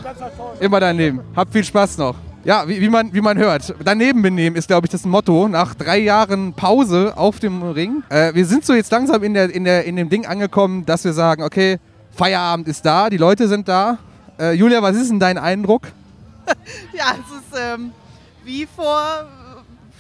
Immer 0.61 0.81
daneben. 0.81 1.21
Habt 1.35 1.51
viel 1.51 1.65
Spaß 1.65 1.97
noch. 1.97 2.15
Ja, 2.45 2.69
wie, 2.69 2.81
wie, 2.81 2.89
man, 2.89 3.13
wie 3.13 3.21
man 3.21 3.37
hört. 3.37 3.75
Daneben 3.85 4.23
benehmen 4.23 4.57
ist, 4.57 4.69
glaube 4.69 4.87
ich, 4.87 4.91
das 4.91 5.05
Motto. 5.05 5.49
Nach 5.49 5.75
drei 5.75 5.99
Jahren 5.99 6.53
Pause 6.55 7.13
auf 7.17 7.41
dem 7.41 7.63
Ring. 7.63 8.03
Äh, 8.09 8.33
wir 8.35 8.47
sind 8.47 8.65
so 8.65 8.75
jetzt 8.75 8.93
langsam 8.93 9.23
in, 9.23 9.35
der, 9.35 9.53
in, 9.53 9.65
der, 9.65 9.85
in 9.85 9.97
dem 9.97 10.09
Ding 10.09 10.25
angekommen, 10.25 10.87
dass 10.87 11.05
wir 11.05 11.13
sagen, 11.13 11.43
okay, 11.43 11.79
Feierabend 12.13 12.69
ist 12.69 12.85
da, 12.87 13.11
die 13.11 13.17
Leute 13.17 13.49
sind 13.49 13.69
da. 13.69 13.99
Äh, 14.39 14.53
Julia, 14.53 14.83
was 14.83 14.97
ist 14.97 15.11
denn 15.11 15.21
dein 15.21 15.39
Eindruck? 15.39 15.83
Ja, 16.95 17.13
es 17.13 17.59
ist 17.59 17.61
ähm, 17.61 17.93
wie 18.43 18.67
vor, 18.67 19.27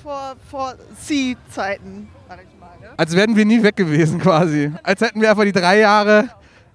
vor, 0.02 0.34
vor 0.50 0.74
Sie-Zeiten, 0.98 2.08
sag 2.26 2.38
ich 2.38 2.58
mal. 2.58 2.70
Ne? 2.80 2.94
Als 2.96 3.14
wären 3.14 3.36
wir 3.36 3.44
nie 3.44 3.62
weg 3.62 3.76
gewesen 3.76 4.18
quasi. 4.18 4.72
Als 4.82 5.02
hätten 5.02 5.20
wir 5.20 5.30
einfach 5.30 5.44
die 5.44 5.52
drei 5.52 5.80
Jahre, 5.80 6.30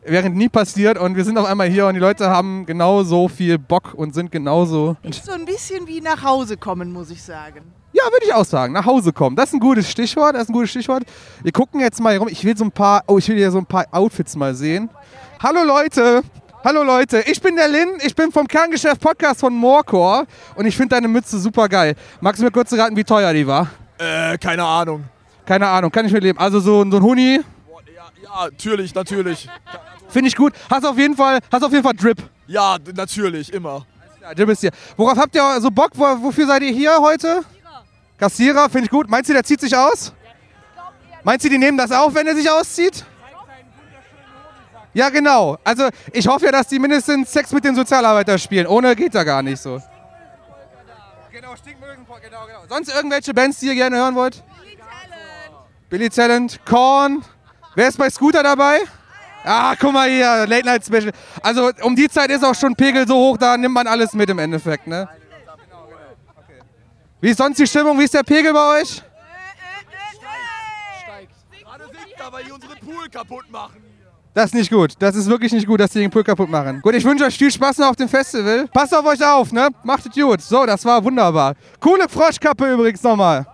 wären 0.06 0.34
nie 0.34 0.50
passiert 0.50 0.98
und 0.98 1.16
wir 1.16 1.24
sind 1.24 1.38
auf 1.38 1.46
einmal 1.46 1.68
hier 1.68 1.88
und 1.88 1.94
die 1.94 2.00
Leute 2.00 2.30
haben 2.30 2.66
genauso 2.66 3.28
viel 3.28 3.58
Bock 3.58 3.94
und 3.94 4.14
sind 4.14 4.32
genauso... 4.32 4.98
Ist 5.04 5.26
so 5.26 5.32
ein 5.32 5.46
bisschen 5.46 5.88
wie 5.88 6.02
nach 6.02 6.24
Hause 6.24 6.58
kommen, 6.58 6.92
muss 6.92 7.10
ich 7.10 7.22
sagen. 7.22 7.62
Ja, 7.94 8.04
würde 8.06 8.26
ich 8.26 8.34
auch 8.34 8.46
sagen. 8.46 8.74
Nach 8.74 8.86
Hause 8.86 9.14
kommen. 9.14 9.36
Das 9.36 9.50
ist 9.50 9.54
ein 9.54 9.60
gutes 9.60 9.90
Stichwort. 9.90 10.36
Das 10.36 10.44
ist 10.44 10.50
ein 10.50 10.54
gutes 10.54 10.72
Stichwort. 10.72 11.04
Wir 11.44 11.52
gucken 11.52 11.80
jetzt 11.80 12.02
mal 12.02 12.10
hier 12.10 12.20
rum. 12.20 12.28
Ich 12.28 12.44
will 12.44 12.58
so 12.58 12.66
ein 12.66 12.72
paar. 12.72 13.04
Oh, 13.08 13.20
ich 13.20 13.30
will 13.30 13.38
hier 13.38 13.52
so 13.52 13.60
ein 13.60 13.66
paar 13.68 13.86
Outfits 13.92 14.36
mal 14.36 14.56
sehen. 14.56 14.90
Hallo 15.42 15.64
Leute. 15.64 16.24
Hallo 16.64 16.84
Leute. 16.84 17.24
Ich 17.28 17.40
bin 17.40 17.56
der 17.56 17.68
Lin. 17.68 17.90
Ich 18.04 18.16
bin 18.16 18.32
vom 18.32 18.48
Kerngeschäft 18.48 19.00
Podcast 19.00 19.42
von 19.42 19.54
Morecore 19.54 20.26
und 20.56 20.66
ich 20.66 20.76
finde 20.76 20.96
deine 20.96 21.08
Mütze 21.08 21.38
super 21.38 21.70
geil. 21.70 21.96
Magst 22.20 22.42
du 22.42 22.46
mir 22.46 22.52
kurz 22.52 22.74
raten, 22.74 22.96
wie 22.98 23.04
teuer 23.04 23.32
die 23.32 23.46
war? 23.46 23.68
Äh, 24.00 24.40
keine 24.40 24.64
Ahnung. 24.64 25.04
Keine 25.46 25.68
Ahnung, 25.68 25.92
kann 25.92 26.06
ich 26.06 26.12
mitleben. 26.12 26.40
Also 26.40 26.60
so, 26.60 26.90
so 26.90 26.98
ein 26.98 27.04
Huni, 27.04 27.42
Ja, 27.96 28.04
ja, 28.24 28.50
natürlich, 28.50 28.96
natürlich. 28.96 29.48
Finde 30.10 30.28
ich 30.28 30.36
gut. 30.36 30.54
Hast 30.70 30.86
auf 30.86 30.98
jeden 30.98 31.16
Fall, 31.16 31.40
hast 31.52 31.64
auf 31.64 31.72
jeden 31.72 31.84
Fall 31.84 31.94
Drip. 31.94 32.18
Ja, 32.48 32.78
natürlich, 32.96 33.52
immer. 33.54 33.86
Ja, 34.22 34.34
Drip 34.34 34.50
ist 34.50 34.62
hier. 34.62 34.72
Worauf 34.98 35.18
habt 35.18 35.36
ihr 35.36 35.62
so 35.62 35.70
Bock? 35.70 35.92
Wo, 35.96 36.04
wofür 36.24 36.48
seid 36.48 36.62
ihr 36.64 36.72
hier 36.72 36.98
heute? 37.00 37.42
Kassierer, 38.18 38.70
finde 38.70 38.86
ich 38.86 38.90
gut. 38.90 39.10
Meinst 39.10 39.30
du, 39.30 39.34
der 39.34 39.44
zieht 39.44 39.60
sich 39.62 39.76
aus? 39.76 40.14
Meinst 41.24 41.46
du, 41.46 41.50
die 41.50 41.58
nehmen 41.58 41.78
das 41.78 41.92
auf, 41.92 42.14
wenn 42.16 42.28
er 42.28 42.36
sich 42.36 42.50
auszieht? 42.50 43.06
Ja, 44.94 45.10
genau. 45.10 45.58
Also 45.64 45.90
ich 46.12 46.28
hoffe 46.28 46.46
ja, 46.46 46.52
dass 46.52 46.68
die 46.68 46.78
mindestens 46.78 47.32
Sex 47.32 47.52
mit 47.52 47.66
den 47.66 47.76
Sozialarbeitern 47.76 48.38
spielen. 48.38 48.68
Ohne 48.68 48.96
geht 48.96 49.16
da 49.16 49.24
gar 49.24 49.42
nicht 49.42 49.60
so. 49.60 49.82
Genau, 51.32 51.56
Stinkmögen, 51.56 52.06
genau, 52.06 52.46
genau. 52.46 52.60
Sonst 52.70 52.94
irgendwelche 52.94 53.34
Bands, 53.34 53.60
die 53.60 53.68
ihr 53.68 53.76
gerne 53.76 53.98
hören 53.98 54.14
wollt? 54.16 54.44
Billy 55.90 56.10
Talent, 56.10 56.60
Korn. 56.66 57.24
Wer 57.76 57.88
ist 57.88 57.98
bei 57.98 58.10
Scooter 58.10 58.44
dabei? 58.44 58.82
Ah, 59.46 59.76
guck 59.78 59.92
mal 59.92 60.10
hier, 60.10 60.48
Late 60.48 60.66
Night 60.66 60.86
Special. 60.86 61.12
Also 61.42 61.72
um 61.82 61.96
die 61.96 62.08
Zeit 62.08 62.30
ist 62.30 62.44
auch 62.44 62.56
schon 62.56 62.76
Pegel 62.76 63.08
so 63.08 63.16
hoch, 63.16 63.38
da 63.38 63.58
nimmt 63.58 63.74
man 63.74 63.88
alles 63.88 64.14
mit 64.14 64.30
im 64.30 64.40
Endeffekt, 64.40 64.88
ne? 64.88 65.08
Wie 67.20 67.30
ist 67.30 67.38
sonst 67.38 67.58
die 67.58 67.68
Stimmung? 67.68 67.98
Wie 68.00 68.04
ist 68.04 68.14
der 68.14 68.24
Pegel 68.24 68.54
bei 68.54 68.80
euch? 68.80 69.02
Das 74.34 74.46
ist 74.46 74.56
nicht 74.56 74.72
gut. 74.72 74.94
Das 74.98 75.16
ist 75.16 75.30
wirklich 75.30 75.52
nicht 75.54 75.68
gut, 75.68 75.80
dass 75.80 75.92
die 75.92 76.00
den 76.00 76.10
Pool 76.10 76.24
kaputt 76.24 76.50
machen. 76.50 76.82
Gut, 76.82 76.96
ich 76.96 77.06
wünsche 77.06 77.24
euch 77.26 77.38
viel 77.38 77.52
Spaß 77.52 77.78
noch 77.78 77.90
auf 77.90 77.96
dem 77.96 78.10
Festival. 78.10 78.68
Passt 78.74 78.96
auf 78.96 79.06
euch 79.06 79.24
auf, 79.24 79.52
ne? 79.52 79.70
Macht 79.84 80.06
es 80.06 80.14
gut. 80.14 80.42
So, 80.42 80.66
das 80.66 80.84
war 80.86 81.04
wunderbar. 81.04 81.54
Coole 81.80 82.10
Froschkappe 82.10 82.74
übrigens 82.74 83.04
nochmal. 83.04 83.46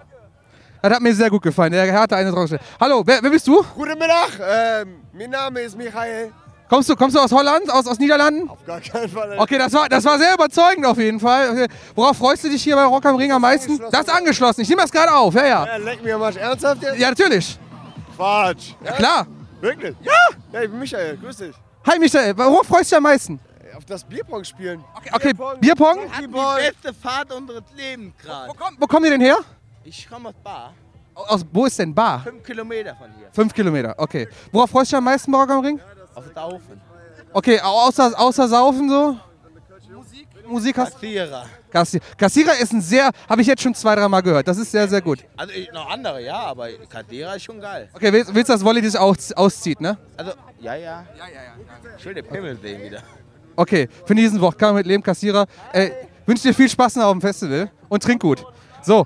Das 0.82 0.94
hat 0.94 1.02
mir 1.02 1.14
sehr 1.14 1.30
gut 1.30 1.42
gefallen. 1.42 1.72
Der 1.72 1.86
Herr 1.86 2.02
hatte 2.02 2.16
eine 2.16 2.32
draufgestellt. 2.32 2.62
Hallo, 2.80 3.04
wer, 3.06 3.22
wer 3.22 3.30
bist 3.30 3.48
du? 3.48 3.64
Guten 3.76 4.00
Mittag, 4.00 4.40
ähm, 4.40 5.02
mein 5.14 5.30
Name 5.30 5.62
ist 5.62 5.78
Michael. 5.78 6.32
Kommst 6.70 6.88
du, 6.88 6.96
kommst 6.96 7.16
du 7.16 7.20
aus 7.20 7.32
Holland? 7.32 7.70
Aus, 7.70 7.88
aus 7.88 7.98
Niederlanden? 7.98 8.48
Auf 8.48 8.64
gar 8.64 8.80
keinen 8.80 9.10
Fall. 9.10 9.38
Okay, 9.40 9.58
das 9.58 9.74
war, 9.74 9.90
das 9.90 10.06
war 10.06 10.20
sehr 10.20 10.36
überzeugend 10.36 10.86
auf 10.86 10.98
jeden 11.00 11.20
Fall. 11.20 11.50
Okay. 11.50 11.68
Worauf 11.96 12.16
freust 12.16 12.44
du 12.44 12.50
dich 12.50 12.64
hier 12.64 12.76
bei 12.76 12.86
Rock 12.86 13.06
am 13.06 13.16
Ring 13.16 13.32
am 13.32 13.42
meisten? 13.42 13.80
Das 13.92 14.02
ist 14.02 14.14
angeschlossen. 14.14 14.62
Ich 14.62 14.70
nehme 14.70 14.82
das 14.84 14.92
gerade 14.92 15.12
auf. 15.12 15.34
Ja, 15.34 15.46
ja. 15.46 15.66
Ja, 15.66 15.78
leck 15.78 16.04
mir 16.04 16.16
am 16.16 16.22
Arsch. 16.22 16.36
Ernsthaft 16.36 16.84
jetzt? 16.84 17.00
Ja, 17.00 17.10
natürlich. 17.10 17.58
Quatsch. 18.16 18.74
Ja, 18.86 18.92
klar. 18.92 19.28
Wirklich? 19.60 19.96
Ja. 20.04 20.12
Ja, 20.54 20.62
ich 20.62 20.70
bin 20.70 20.80
Michael. 20.80 21.18
Grüß 21.18 21.38
dich. 21.38 21.56
Hi 21.88 21.98
Michael, 21.98 22.38
worauf 22.38 22.68
freust 22.68 22.92
du 22.92 22.96
dich 22.96 22.98
am 22.98 23.04
meisten? 23.04 23.40
Auf 23.76 23.86
das 23.86 24.04
Bierpong 24.04 24.44
spielen. 24.44 24.84
Okay, 24.96 25.10
okay 25.14 25.34
Bierpong? 25.60 26.00
Bierpong. 26.20 26.58
beste 26.58 26.94
Fahrt 26.94 27.34
unseres 27.34 27.64
Lebens 27.76 28.14
gerade. 28.22 28.50
Wo, 28.50 28.54
komm, 28.54 28.76
wo 28.78 28.86
kommen 28.86 29.06
die 29.06 29.10
denn 29.10 29.22
her? 29.22 29.38
Ich 29.84 30.08
komme 30.10 30.30
aus 30.30 30.36
Bar. 30.44 30.74
Aus, 31.16 31.46
wo 31.52 31.66
ist 31.66 31.78
denn 31.80 31.94
Bar? 31.94 32.22
Fünf 32.22 32.44
Kilometer 32.44 32.96
von 32.96 33.08
hier. 33.18 33.28
Fünf 33.32 33.54
Kilometer, 33.54 33.94
okay. 33.98 34.28
Worauf 34.52 34.70
freust 34.70 34.92
du 34.92 34.96
dich 34.96 34.98
am 34.98 35.04
meisten 35.04 35.32
bei 35.32 35.38
Rock 35.40 35.50
am 35.50 35.60
Ring? 35.66 35.80
Auf 36.16 36.26
Saufen. 36.34 36.82
Okay, 37.34 37.60
au- 37.62 37.88
außer, 37.88 38.14
außer 38.18 38.48
Saufen 38.48 38.90
so? 38.90 39.18
Musik? 39.94 40.28
Musik 40.48 40.78
hast 40.78 40.94
Kassierer. 40.94 41.46
Kassi 41.70 42.00
Kassierer 42.18 42.58
ist 42.60 42.74
ein 42.74 42.82
sehr, 42.82 43.12
habe 43.30 43.42
ich 43.42 43.48
jetzt 43.48 43.62
schon 43.62 43.76
zwei, 43.76 43.96
dreimal 43.96 44.22
gehört. 44.24 44.48
Das 44.48 44.58
ist 44.58 44.72
sehr, 44.72 44.88
sehr 44.88 45.02
gut. 45.02 45.24
Also 45.38 45.54
ich, 45.54 45.72
noch 45.72 45.90
andere, 45.90 46.24
ja, 46.24 46.38
aber 46.40 46.70
Kassierer 46.90 47.36
ist 47.36 47.44
schon 47.44 47.60
geil. 47.60 47.90
Okay, 47.94 48.12
willst, 48.12 48.34
willst 48.34 48.50
du, 48.50 48.54
dass 48.54 48.64
Wolli 48.64 48.82
dich 48.82 48.98
aus, 48.98 49.32
auszieht, 49.34 49.80
ne? 49.82 49.98
Also, 50.18 50.32
ja, 50.60 50.76
ja. 50.76 51.06
Schöne 51.98 52.24
Pimmel 52.24 52.58
sehen 52.60 52.82
wieder. 52.82 53.02
Okay, 53.56 53.90
für 54.06 54.16
diesen 54.16 54.40
Wort 54.42 54.58
kann 54.58 54.70
man 54.70 54.78
mit 54.78 54.88
leben, 54.88 55.04
Kassierer. 55.04 55.46
Äh, 55.74 55.92
wünsche 56.26 56.48
dir 56.48 56.54
viel 56.54 56.70
Spaß 56.70 56.96
noch 56.96 57.06
auf 57.06 57.12
dem 57.12 57.22
Festival 57.22 57.70
und 57.90 58.02
trink 58.02 58.22
gut. 58.22 58.44
So, 58.82 59.06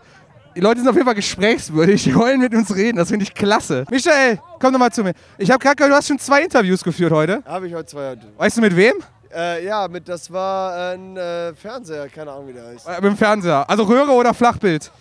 die 0.55 0.61
Leute 0.61 0.79
sind 0.79 0.89
auf 0.89 0.95
jeden 0.95 1.05
Fall 1.05 1.15
gesprächswürdig, 1.15 2.03
die 2.03 2.15
wollen 2.15 2.39
mit 2.39 2.53
uns 2.53 2.73
reden, 2.75 2.97
das 2.97 3.09
finde 3.09 3.23
ich 3.23 3.33
klasse. 3.33 3.85
Michael, 3.89 4.39
komm 4.59 4.73
doch 4.73 4.79
mal 4.79 4.91
zu 4.91 5.03
mir. 5.03 5.13
Ich 5.37 5.49
habe 5.51 5.59
gerade 5.59 5.75
gehört, 5.75 5.91
du 5.91 5.95
hast 5.95 6.07
schon 6.07 6.19
zwei 6.19 6.43
Interviews 6.43 6.83
geführt 6.83 7.11
heute. 7.11 7.43
Habe 7.45 7.67
ich 7.67 7.73
heute 7.73 7.85
zwei. 7.87 8.17
Weißt 8.37 8.57
du 8.57 8.61
mit 8.61 8.75
wem? 8.75 8.93
Äh, 9.33 9.65
ja, 9.65 9.87
mit, 9.87 10.07
das 10.07 10.31
war 10.31 10.93
ein 10.93 11.17
äh, 11.17 11.53
Fernseher, 11.55 12.07
keine 12.07 12.31
Ahnung 12.31 12.47
wie 12.49 12.53
der 12.53 12.67
heißt. 12.67 12.87
Äh, 12.87 12.95
mit 12.95 13.05
dem 13.05 13.17
Fernseher. 13.17 13.67
Also 13.67 13.83
Röhre 13.83 14.11
oder 14.11 14.33
Flachbild? 14.33 14.91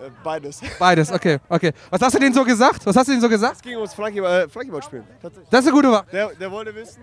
Äh, 0.00 0.10
beides. 0.24 0.60
Beides, 0.78 1.12
okay, 1.12 1.38
okay. 1.48 1.72
Was 1.90 2.00
hast 2.00 2.14
du 2.14 2.18
denen 2.18 2.34
so 2.34 2.44
gesagt? 2.44 2.86
Was 2.86 2.96
hast 2.96 3.08
du 3.08 3.12
denen 3.12 3.20
so 3.20 3.28
gesagt? 3.28 3.56
Es 3.56 3.62
ging 3.62 3.76
ums 3.76 3.92
Flankyball, 3.92 4.42
äh, 4.42 4.48
Flankyball 4.48 4.82
spielen. 4.82 5.04
Das 5.50 5.60
ist 5.60 5.66
eine 5.66 5.76
gute 5.76 5.92
Wahl. 5.92 6.04
Der, 6.10 6.28
der 6.28 6.50
wollte 6.50 6.74
wissen, 6.74 7.02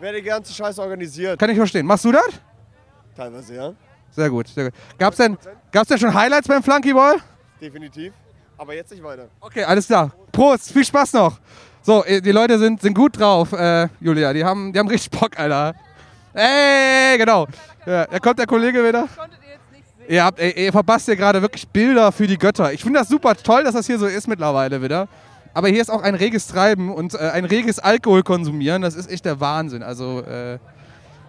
wer 0.00 0.12
die 0.12 0.22
ganze 0.22 0.52
Scheiße 0.54 0.80
organisiert. 0.80 1.38
Kann 1.38 1.50
ich 1.50 1.56
verstehen. 1.56 1.84
Machst 1.84 2.04
du 2.04 2.12
das? 2.12 2.30
Teilweise, 3.14 3.54
ja. 3.54 3.72
Sehr 4.10 4.28
gut, 4.28 4.48
sehr 4.48 4.64
gut. 4.64 4.74
Gab's 4.98 5.18
denn, 5.18 5.38
gab's 5.70 5.88
denn 5.88 5.98
schon 5.98 6.12
Highlights 6.12 6.48
beim 6.48 6.62
Flunkyball? 6.62 7.16
Definitiv. 7.62 8.12
Aber 8.58 8.74
jetzt 8.74 8.90
nicht 8.90 9.04
weiter. 9.04 9.28
Okay, 9.40 9.62
alles 9.62 9.86
klar. 9.86 10.10
Prost, 10.32 10.72
viel 10.72 10.84
Spaß 10.84 11.12
noch. 11.12 11.38
So, 11.80 12.04
äh, 12.04 12.20
die 12.20 12.32
Leute 12.32 12.58
sind, 12.58 12.82
sind 12.82 12.92
gut 12.92 13.18
drauf, 13.18 13.52
äh, 13.52 13.88
Julia. 14.00 14.32
Die 14.32 14.44
haben, 14.44 14.72
die 14.72 14.78
haben 14.80 14.88
richtig 14.88 15.16
Bock, 15.18 15.38
Alter. 15.38 15.72
Ey, 16.34 17.16
genau. 17.18 17.46
Ja, 17.86 18.06
da 18.06 18.18
kommt 18.18 18.40
der 18.40 18.46
Kollege 18.46 18.86
wieder. 18.86 19.06
Ihr, 20.08 20.24
habt, 20.24 20.40
ey, 20.40 20.66
ihr 20.66 20.72
verpasst 20.72 21.06
hier 21.06 21.14
gerade 21.14 21.40
wirklich 21.40 21.68
Bilder 21.68 22.10
für 22.10 22.26
die 22.26 22.36
Götter. 22.36 22.72
Ich 22.72 22.82
finde 22.82 22.98
das 22.98 23.08
super 23.08 23.36
toll, 23.36 23.62
dass 23.62 23.74
das 23.74 23.86
hier 23.86 23.98
so 23.98 24.06
ist 24.06 24.26
mittlerweile 24.26 24.82
wieder. 24.82 25.08
Aber 25.54 25.68
hier 25.68 25.82
ist 25.82 25.90
auch 25.90 26.02
ein 26.02 26.16
reges 26.16 26.48
Treiben 26.48 26.92
und 26.92 27.14
äh, 27.14 27.18
ein 27.18 27.44
reges 27.44 27.78
Alkoholkonsumieren. 27.78 28.82
Das 28.82 28.96
ist 28.96 29.08
echt 29.08 29.24
der 29.24 29.38
Wahnsinn. 29.38 29.84
Also, 29.84 30.20
äh, 30.22 30.58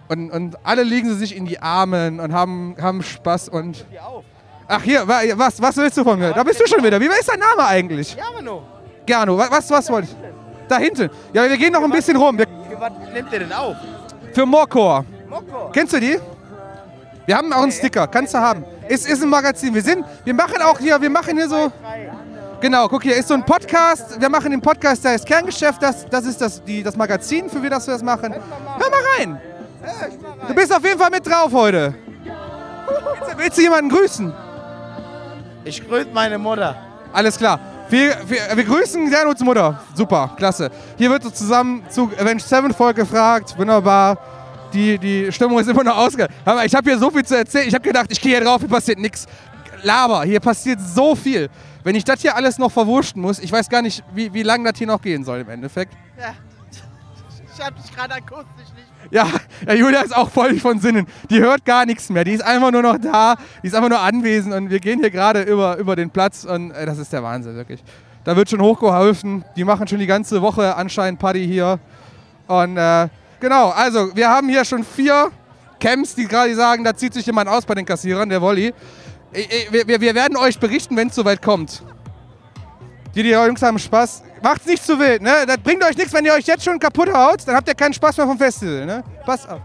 und, 0.08 0.30
und 0.30 0.56
alle 0.64 0.82
legen 0.82 1.08
sie 1.10 1.16
sich 1.16 1.36
in 1.36 1.46
die 1.46 1.60
Armen 1.60 2.18
und 2.18 2.32
haben, 2.32 2.74
haben 2.80 3.02
Spaß 3.04 3.50
und. 3.50 3.86
Ach 4.66 4.82
hier, 4.82 5.06
wa- 5.06 5.20
was, 5.34 5.60
was 5.60 5.76
willst 5.76 5.96
du 5.98 6.04
von 6.04 6.18
mir? 6.18 6.32
Da 6.32 6.42
bist 6.42 6.60
du 6.60 6.66
schon 6.66 6.82
wieder. 6.82 6.98
Wie 7.00 7.06
ist 7.06 7.28
dein 7.28 7.38
Name 7.38 7.66
eigentlich? 7.68 8.16
Jano, 8.16 8.62
Gano, 9.06 9.36
wa- 9.38 9.48
was, 9.50 9.70
was 9.70 9.90
wollt 9.90 10.08
Da 10.68 10.78
hinten. 10.78 11.10
Ja, 11.32 11.48
wir 11.48 11.56
gehen 11.58 11.72
noch 11.72 11.82
ein 11.82 11.90
bisschen 11.90 12.16
rum. 12.16 12.38
Wir, 12.38 12.46
was 12.78 12.92
nimmt 13.12 13.32
ihr 13.32 13.38
denn 13.40 13.52
auf? 13.52 13.76
für 14.32 14.46
Morcor. 14.46 15.04
Mokko. 15.28 15.70
Kennst 15.72 15.92
du 15.92 16.00
die? 16.00 16.18
Wir 17.26 17.36
haben 17.36 17.52
auch 17.52 17.62
einen 17.62 17.72
Sticker. 17.72 18.06
Kannst 18.06 18.34
du 18.34 18.38
haben. 18.38 18.64
Ist, 18.88 19.08
ist 19.08 19.22
ein 19.22 19.28
Magazin. 19.28 19.72
Wir 19.74 19.82
sind, 19.82 20.04
wir 20.24 20.34
machen 20.34 20.60
auch 20.62 20.78
hier, 20.78 21.00
wir 21.00 21.10
machen 21.10 21.36
hier 21.36 21.48
so. 21.48 21.70
Genau, 22.60 22.88
guck 22.88 23.02
hier, 23.02 23.16
ist 23.16 23.28
so 23.28 23.34
ein 23.34 23.44
Podcast. 23.44 24.20
Wir 24.20 24.28
machen 24.28 24.50
den 24.50 24.60
Podcast, 24.60 25.04
der 25.04 25.12
heißt 25.12 25.26
Kerngeschäft. 25.26 25.82
Das, 25.82 26.06
das 26.08 26.24
ist 26.24 26.40
das, 26.40 26.62
die, 26.64 26.82
das 26.82 26.96
Magazin, 26.96 27.48
für 27.50 27.62
wir 27.62 27.70
das 27.70 27.86
wir 27.86 27.92
das 27.94 28.02
machen. 28.02 28.32
Hör 28.32 28.90
mal 28.90 29.00
rein. 29.18 29.40
Du 30.48 30.54
bist 30.54 30.74
auf 30.74 30.82
jeden 30.84 30.98
Fall 30.98 31.10
mit 31.10 31.26
drauf 31.26 31.52
heute. 31.52 31.94
Willst, 32.86 33.32
du- 33.34 33.38
willst 33.38 33.58
du 33.58 33.62
jemanden 33.62 33.90
grüßen? 33.90 34.32
Ich 35.64 35.86
grüße 35.86 36.08
meine 36.12 36.38
Mutter. 36.38 36.76
Alles 37.12 37.38
klar. 37.38 37.58
Wir, 37.88 38.16
wir, 38.26 38.56
wir 38.56 38.64
grüßen 38.64 39.08
Gernuts 39.08 39.42
Mutter. 39.42 39.80
Super, 39.94 40.32
klasse. 40.36 40.70
Hier 40.98 41.10
wird 41.10 41.36
zusammen 41.36 41.82
zu 41.88 42.10
Avenged 42.18 42.46
Sevenfold 42.46 42.96
gefragt. 42.96 43.56
Wunderbar. 43.58 44.18
Die, 44.72 44.98
die 44.98 45.30
Stimmung 45.30 45.58
ist 45.58 45.68
immer 45.68 45.84
noch 45.84 45.96
ausge... 45.96 46.26
Hör 46.44 46.54
mal, 46.56 46.66
Ich 46.66 46.74
habe 46.74 46.90
hier 46.90 46.98
so 46.98 47.10
viel 47.10 47.24
zu 47.24 47.36
erzählen. 47.36 47.68
Ich 47.68 47.74
habe 47.74 47.84
gedacht, 47.84 48.06
ich 48.10 48.20
gehe 48.20 48.36
hier 48.36 48.44
drauf, 48.44 48.60
hier 48.60 48.68
passiert 48.68 48.98
nichts. 48.98 49.26
Laber, 49.82 50.24
hier 50.24 50.40
passiert 50.40 50.80
so 50.80 51.14
viel. 51.14 51.48
Wenn 51.84 51.94
ich 51.94 52.04
das 52.04 52.20
hier 52.22 52.34
alles 52.34 52.58
noch 52.58 52.72
verwursten 52.72 53.22
muss, 53.22 53.38
ich 53.38 53.52
weiß 53.52 53.68
gar 53.68 53.82
nicht, 53.82 54.02
wie, 54.14 54.32
wie 54.32 54.42
lange 54.42 54.70
das 54.70 54.78
hier 54.78 54.86
noch 54.86 55.00
gehen 55.00 55.24
soll 55.24 55.40
im 55.40 55.50
Endeffekt. 55.50 55.92
Ja. 56.18 56.34
Ich 57.56 57.64
hab 57.64 57.76
dich 57.76 57.94
gerade 57.94 58.14
akustisch 58.14 58.72
nicht. 58.74 58.83
Ja, 59.10 59.28
Julia 59.74 60.00
ist 60.00 60.16
auch 60.16 60.30
voll 60.30 60.58
von 60.58 60.78
Sinnen. 60.78 61.06
Die 61.30 61.40
hört 61.40 61.64
gar 61.64 61.86
nichts 61.86 62.08
mehr. 62.10 62.24
Die 62.24 62.32
ist 62.32 62.42
einfach 62.42 62.70
nur 62.70 62.82
noch 62.82 62.98
da. 62.98 63.36
Die 63.62 63.68
ist 63.68 63.74
einfach 63.74 63.88
nur 63.88 64.00
anwesend 64.00 64.54
und 64.54 64.70
wir 64.70 64.80
gehen 64.80 65.00
hier 65.00 65.10
gerade 65.10 65.42
über, 65.42 65.76
über 65.76 65.96
den 65.96 66.10
Platz 66.10 66.44
und 66.44 66.70
äh, 66.72 66.86
das 66.86 66.98
ist 66.98 67.12
der 67.12 67.22
Wahnsinn, 67.22 67.54
wirklich. 67.56 67.82
Da 68.24 68.36
wird 68.36 68.48
schon 68.48 68.60
hochgeholfen. 68.60 69.44
Die 69.56 69.64
machen 69.64 69.86
schon 69.86 69.98
die 69.98 70.06
ganze 70.06 70.40
Woche 70.40 70.76
anscheinend 70.76 71.20
Party 71.20 71.46
hier. 71.46 71.78
Und 72.46 72.76
äh, 72.76 73.08
genau, 73.40 73.70
also 73.70 74.14
wir 74.14 74.28
haben 74.28 74.48
hier 74.48 74.64
schon 74.64 74.84
vier 74.84 75.30
Camps, 75.78 76.14
die 76.14 76.26
gerade 76.26 76.54
sagen, 76.54 76.84
da 76.84 76.94
zieht 76.94 77.12
sich 77.12 77.26
jemand 77.26 77.48
aus 77.48 77.66
bei 77.66 77.74
den 77.74 77.84
Kassierern, 77.84 78.28
der 78.28 78.40
Wolli. 78.40 78.72
Äh, 79.32 79.40
äh, 79.42 79.86
wir, 79.86 80.00
wir 80.00 80.14
werden 80.14 80.36
euch 80.36 80.58
berichten, 80.58 80.96
wenn 80.96 81.08
es 81.08 81.14
soweit 81.14 81.42
kommt. 81.42 81.82
Die, 83.14 83.22
die 83.22 83.30
Jungs 83.30 83.62
haben 83.62 83.78
Spaß. 83.78 84.22
Macht's 84.42 84.66
nicht 84.66 84.84
zu 84.84 84.98
wild, 84.98 85.22
ne? 85.22 85.44
Das 85.46 85.58
bringt 85.58 85.82
euch 85.84 85.96
nichts, 85.96 86.12
wenn 86.12 86.24
ihr 86.24 86.34
euch 86.34 86.46
jetzt 86.46 86.64
schon 86.64 86.78
kaputt 86.78 87.12
haut, 87.14 87.46
dann 87.46 87.54
habt 87.54 87.68
ihr 87.68 87.74
keinen 87.74 87.94
Spaß 87.94 88.16
mehr 88.16 88.26
vom 88.26 88.36
Festival, 88.38 88.84
ne? 88.84 89.04
Pass 89.24 89.48
auf. 89.48 89.60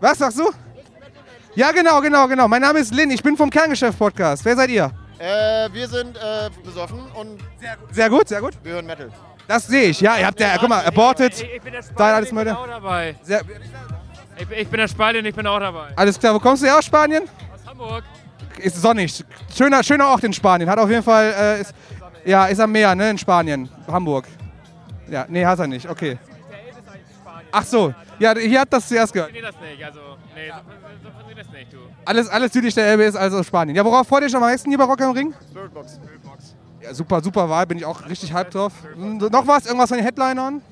Was 0.00 0.18
sagst 0.18 0.38
du? 0.38 0.48
Ja, 1.54 1.72
genau, 1.72 2.00
genau, 2.00 2.28
genau. 2.28 2.46
Mein 2.46 2.62
Name 2.62 2.78
ist 2.78 2.94
Lin, 2.94 3.10
ich 3.10 3.22
bin 3.22 3.36
vom 3.36 3.50
Kerngeschäft-Podcast. 3.50 4.44
Wer 4.44 4.54
seid 4.56 4.70
ihr? 4.70 4.92
Äh, 5.18 5.68
wir 5.72 5.88
sind 5.88 6.16
äh, 6.16 6.48
besoffen 6.64 7.00
und 7.16 7.40
Sehr 7.90 8.08
gut, 8.08 8.28
sehr 8.28 8.40
gut. 8.40 8.52
wir 8.62 8.74
hören 8.74 8.86
Metal. 8.86 9.10
Das 9.48 9.66
sehe 9.66 9.86
ich, 9.90 10.00
ja. 10.00 10.16
Ihr 10.18 10.26
habt 10.26 10.38
ja, 10.38 10.56
guck 10.58 10.68
mal, 10.68 10.84
aborted. 10.84 11.32
Ich 11.32 11.60
bin 11.60 11.72
der 11.72 11.82
alles 11.98 12.28
ich 12.28 12.34
bin 12.34 12.48
auch 12.48 12.66
dabei. 12.66 13.16
Sehr, 13.22 13.40
Ich, 14.36 14.50
ich 14.56 14.68
bin 14.68 14.78
der 14.78 14.86
Spanier, 14.88 15.24
ich 15.24 15.34
bin 15.34 15.46
auch 15.46 15.58
dabei. 15.58 15.88
alles 15.96 16.18
klar, 16.18 16.34
wo 16.34 16.38
kommst 16.38 16.62
du 16.62 16.66
her 16.66 16.78
aus 16.78 16.84
Spanien? 16.84 17.24
Aus 17.24 17.66
Hamburg. 17.66 18.04
Ist 18.60 18.80
sonnig. 18.80 19.24
Schöner, 19.56 19.82
schöner 19.82 20.08
Ort 20.08 20.24
in 20.24 20.32
Spanien. 20.32 20.68
Hat 20.68 20.78
auf 20.78 20.90
jeden 20.90 21.02
Fall, 21.02 21.34
äh, 21.38 21.60
ist, 21.60 21.74
ja, 22.24 22.46
ist 22.46 22.60
am 22.60 22.72
Meer, 22.72 22.94
ne, 22.94 23.10
in 23.10 23.18
Spanien. 23.18 23.68
Hamburg. 23.86 24.26
Ja, 25.10 25.26
nee, 25.28 25.44
hat 25.44 25.58
er 25.58 25.66
nicht, 25.66 25.88
okay. 25.88 26.18
Ach 27.50 27.64
so, 27.64 27.94
ja, 28.18 28.34
hier 28.36 28.60
hat 28.60 28.72
das 28.72 28.88
zuerst 28.88 29.12
gehört. 29.12 29.32
Nee, 29.32 29.40
das 29.40 29.54
nicht. 29.60 29.82
Also, 29.82 30.00
nee, 30.34 30.50
so, 31.02 31.10
funktioniert 31.10 31.38
das 31.38 31.52
nicht, 31.52 31.72
du. 31.72 31.78
Alles, 32.04 32.28
alles 32.28 32.52
südlich 32.52 32.74
der 32.74 32.86
Elbe 32.86 33.04
ist 33.04 33.16
also 33.16 33.42
Spanien. 33.42 33.74
Ja, 33.74 33.84
worauf 33.84 34.06
freut 34.06 34.22
ihr 34.22 34.26
euch 34.26 34.34
am 34.34 34.42
meisten 34.42 34.68
hier 34.68 34.78
bei 34.78 34.84
Rock 34.84 35.00
am 35.00 35.12
Ring? 35.12 35.32
Spiritbox. 35.50 36.00
Ja, 36.82 36.92
super, 36.92 37.22
super 37.22 37.48
Wahl, 37.48 37.66
bin 37.66 37.78
ich 37.78 37.84
auch 37.84 38.06
richtig 38.06 38.32
hyped 38.34 38.54
drauf. 38.54 38.72
Noch 38.96 39.46
was? 39.46 39.66
Irgendwas 39.66 39.88
von 39.88 39.98
den 39.98 40.04
Headlinern? 40.04 40.62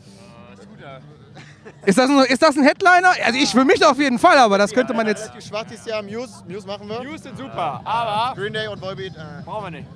Ist 1.86 1.98
das, 1.98 2.10
ein, 2.10 2.18
ist 2.24 2.42
das 2.42 2.56
ein 2.56 2.64
Headliner? 2.64 3.12
Also 3.24 3.38
ich 3.38 3.52
für 3.52 3.64
mich 3.64 3.84
auf 3.86 3.96
jeden 3.98 4.18
Fall, 4.18 4.36
aber 4.38 4.58
das 4.58 4.72
könnte 4.72 4.92
man 4.92 5.06
jetzt... 5.06 5.28
Relativ 5.30 5.48
schwach 5.48 5.64
dieses 5.70 5.86
Jahr. 5.86 6.02
Muse, 6.02 6.42
Muse 6.48 6.66
machen 6.66 6.88
wir. 6.88 7.00
News 7.04 7.22
sind 7.22 7.38
super, 7.38 7.80
aber 7.84 8.34
Green 8.34 8.52
Day 8.52 8.66
und 8.66 8.82
Volbeat. 8.82 9.14
Äh, 9.14 9.42
brauchen 9.44 9.66
wir 9.66 9.70
nicht. 9.70 9.86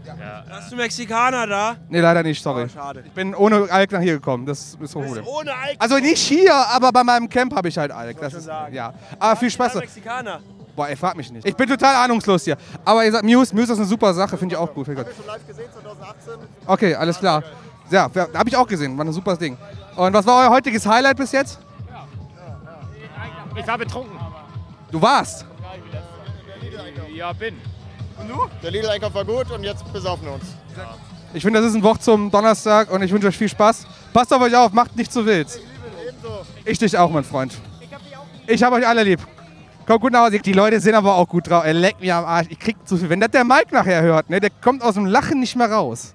Hast 0.49 0.71
du 0.71 0.77
Mexikaner 0.77 1.49
da? 1.49 1.77
Nee, 1.89 1.99
leider 1.99 2.23
nicht, 2.23 2.41
sorry. 2.41 2.67
Oh, 2.67 2.69
schade. 2.69 3.03
Ich 3.05 3.13
bin 3.13 3.35
ohne 3.35 3.69
Alk 3.69 3.91
nach 3.91 4.01
hier 4.01 4.15
gekommen, 4.15 4.47
das 4.47 4.77
ist 4.81 4.93
so 4.93 5.01
cool. 5.01 5.21
Ohne 5.27 5.53
Alk. 5.53 5.77
Also 5.81 5.97
nicht 5.97 6.21
hier, 6.21 6.55
aber 6.55 6.93
bei 6.93 7.03
meinem 7.03 7.29
Camp 7.29 7.55
habe 7.57 7.67
ich 7.67 7.77
halt 7.77 7.91
Alk. 7.91 8.21
Das 8.21 8.35
ist, 8.35 8.47
ja. 8.47 8.95
Aber 9.19 9.35
viel 9.35 9.51
Spaß. 9.51 9.75
Mexikaner. 9.75 10.41
Boah, 10.77 10.89
ey, 10.89 10.95
frag 10.95 11.17
mich 11.17 11.33
nicht. 11.33 11.45
Ich 11.45 11.57
bin 11.57 11.69
total 11.69 11.97
ahnungslos 11.97 12.45
hier. 12.45 12.57
Aber 12.85 13.05
ihr 13.05 13.11
sagt, 13.11 13.25
Muse, 13.25 13.53
Muse 13.53 13.73
ist 13.73 13.79
eine 13.81 13.89
super 13.89 14.15
Sache, 14.15 14.39
finde 14.39 14.55
ich 14.55 14.59
auch 14.61 14.73
gut. 14.73 14.87
Ich 14.87 14.95
gut. 14.95 15.07
schon 15.17 15.27
live 15.27 15.45
gesehen 15.45 15.69
2018. 15.73 16.35
Okay, 16.67 16.95
alles 16.95 17.19
klar. 17.19 17.43
Ja, 17.91 18.05
habe 18.05 18.49
ich 18.49 18.57
auch 18.57 18.69
gesehen, 18.69 18.97
war 18.97 19.05
ein 19.05 19.13
super 19.13 19.37
Ding. 19.37 19.57
Und 19.97 20.13
was 20.13 20.25
war 20.25 20.45
euer 20.45 20.51
heutiges 20.51 20.87
Highlight 20.87 21.17
bis 21.17 21.33
jetzt? 21.33 21.59
Ich 23.57 23.67
war 23.67 23.79
betrunken. 23.79 24.19
Du 24.91 25.01
warst. 25.01 25.45
Ja, 27.15 27.33
bin. 27.33 27.57
Der 28.63 28.71
Lidl-Einkauf 28.71 29.15
war 29.15 29.25
gut 29.25 29.51
und 29.51 29.65
jetzt 29.65 29.91
besaufen 29.93 30.27
wir 30.27 30.35
uns. 30.35 30.45
Ich 31.33 31.43
finde, 31.43 31.61
das 31.61 31.71
ist 31.71 31.77
ein 31.77 31.83
Wort 31.83 32.03
zum 32.03 32.31
Donnerstag 32.31 32.91
und 32.91 33.03
ich 33.03 33.13
wünsche 33.13 33.29
euch 33.29 33.37
viel 33.37 33.49
Spaß. 33.49 33.87
Passt 34.13 34.33
auf 34.33 34.43
euch 34.43 34.55
auf, 34.57 34.73
macht 34.73 34.97
nicht 34.97 35.13
zu 35.13 35.25
wild. 35.25 35.49
Ich 36.65 36.79
dich 36.79 36.97
auch, 36.99 37.11
mein 37.11 37.25
Freund. 37.25 37.57
Ich 38.47 38.63
habe 38.63 38.77
euch 38.77 38.87
alle 38.87 39.05
lieb. 39.05 39.21
Kommt 39.87 40.01
gut 40.03 40.13
nach 40.13 40.27
Hause. 40.27 40.39
Die 40.39 40.53
Leute 40.53 40.81
sind 40.81 40.95
aber 40.95 41.15
auch 41.15 41.29
gut 41.29 41.49
drauf. 41.49 41.65
Er 41.65 41.75
leckt 41.75 42.01
mir 42.01 42.17
am 42.17 42.25
Arsch. 42.25 42.47
Ich 42.51 42.59
krieg 42.59 42.77
zu 42.85 42.97
viel. 42.97 43.09
Wenn 43.09 43.21
das 43.21 43.31
der 43.31 43.45
Mike 43.45 43.73
nachher 43.73 44.03
hört, 44.03 44.29
ne, 44.31 44.41
der 44.41 44.51
kommt 44.51 44.83
aus 44.83 44.95
dem 44.95 45.07
Lachen 45.07 45.41
nicht 45.41 45.57
mehr 45.57 45.71
raus. 45.71 46.15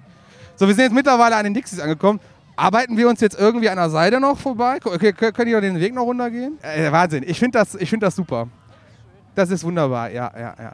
So, 0.54 0.66
wir 0.66 0.74
sind 0.74 0.84
jetzt 0.84 0.94
mittlerweile 0.94 1.36
an 1.36 1.44
den 1.44 1.54
Dixies 1.54 1.80
angekommen. 1.80 2.20
Arbeiten 2.56 2.96
wir 2.96 3.08
uns 3.08 3.20
jetzt 3.20 3.38
irgendwie 3.38 3.68
an 3.68 3.76
der 3.76 3.90
Seite 3.90 4.18
noch 4.18 4.38
vorbei? 4.38 4.78
Okay, 4.82 5.10
kö- 5.10 5.30
könnt 5.32 5.48
ihr 5.48 5.60
den 5.60 5.78
Weg 5.78 5.94
noch 5.94 6.04
runtergehen? 6.04 6.58
Äh, 6.62 6.90
Wahnsinn. 6.90 7.22
Ich 7.26 7.38
finde 7.38 7.58
das, 7.58 7.74
ich 7.74 7.90
find 7.90 8.02
das 8.02 8.16
super. 8.16 8.48
Das 9.34 9.50
ist 9.50 9.62
wunderbar, 9.62 10.10
ja, 10.10 10.32
ja, 10.34 10.54
ja. 10.58 10.72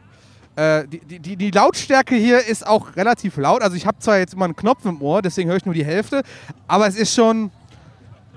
Äh, 0.55 0.87
die, 0.87 1.19
die, 1.19 1.37
die, 1.37 1.51
Lautstärke 1.51 2.15
hier 2.15 2.47
ist 2.47 2.65
auch 2.67 2.95
relativ 2.95 3.37
laut. 3.37 3.63
Also 3.63 3.75
ich 3.77 3.87
habe 3.87 3.99
zwar 3.99 4.19
jetzt 4.19 4.35
immer 4.35 4.45
einen 4.45 4.55
Knopf 4.55 4.85
im 4.85 5.01
Ohr, 5.03 5.23
deswegen 5.23 5.49
höre 5.49 5.57
ich 5.57 5.65
nur 5.65 5.75
die 5.75 5.85
Hälfte, 5.85 6.23
aber 6.69 6.87
es 6.87 6.95
ist 6.95 7.15
schon. 7.15 7.51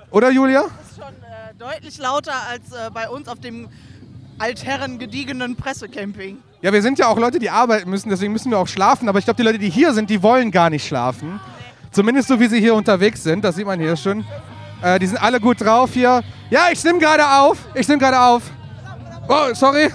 Oder 0.09 0.31
Julia? 0.31 0.61
ist 0.61 0.95
schon 0.95 1.13
äh, 1.13 1.53
deutlich 1.59 1.97
lauter 1.99 2.33
als 2.49 2.71
äh, 2.71 2.89
bei 2.91 3.09
uns 3.09 3.27
auf 3.27 3.39
dem 3.39 3.67
altherren 4.39 4.97
gediegenen 4.97 5.55
Pressecamping. 5.55 6.37
Ja, 6.61 6.73
wir 6.73 6.81
sind 6.81 6.97
ja 6.97 7.07
auch 7.07 7.19
Leute, 7.19 7.37
die 7.37 7.49
arbeiten 7.49 7.89
müssen, 7.89 8.09
deswegen 8.09 8.33
müssen 8.33 8.49
wir 8.49 8.57
auch 8.57 8.67
schlafen. 8.67 9.07
Aber 9.09 9.19
ich 9.19 9.25
glaube, 9.25 9.37
die 9.37 9.43
Leute, 9.43 9.59
die 9.59 9.69
hier 9.69 9.93
sind, 9.93 10.09
die 10.09 10.23
wollen 10.23 10.51
gar 10.51 10.69
nicht 10.69 10.87
schlafen. 10.87 11.39
Zumindest 11.95 12.27
so, 12.27 12.37
wie 12.37 12.47
sie 12.47 12.59
hier 12.59 12.75
unterwegs 12.75 13.23
sind. 13.23 13.41
Das 13.41 13.55
sieht 13.55 13.65
man 13.65 13.79
hier 13.79 13.95
schon. 13.95 14.25
Äh, 14.81 14.99
die 14.99 15.07
sind 15.07 15.15
alle 15.15 15.39
gut 15.39 15.61
drauf 15.61 15.91
hier. 15.93 16.21
Ja, 16.49 16.67
ich 16.69 16.83
nehme 16.83 16.99
gerade 16.99 17.25
auf. 17.25 17.57
Ich 17.73 17.87
nehme 17.87 18.01
gerade 18.01 18.19
auf. 18.19 18.43
Oh, 19.29 19.53
sorry. 19.53 19.87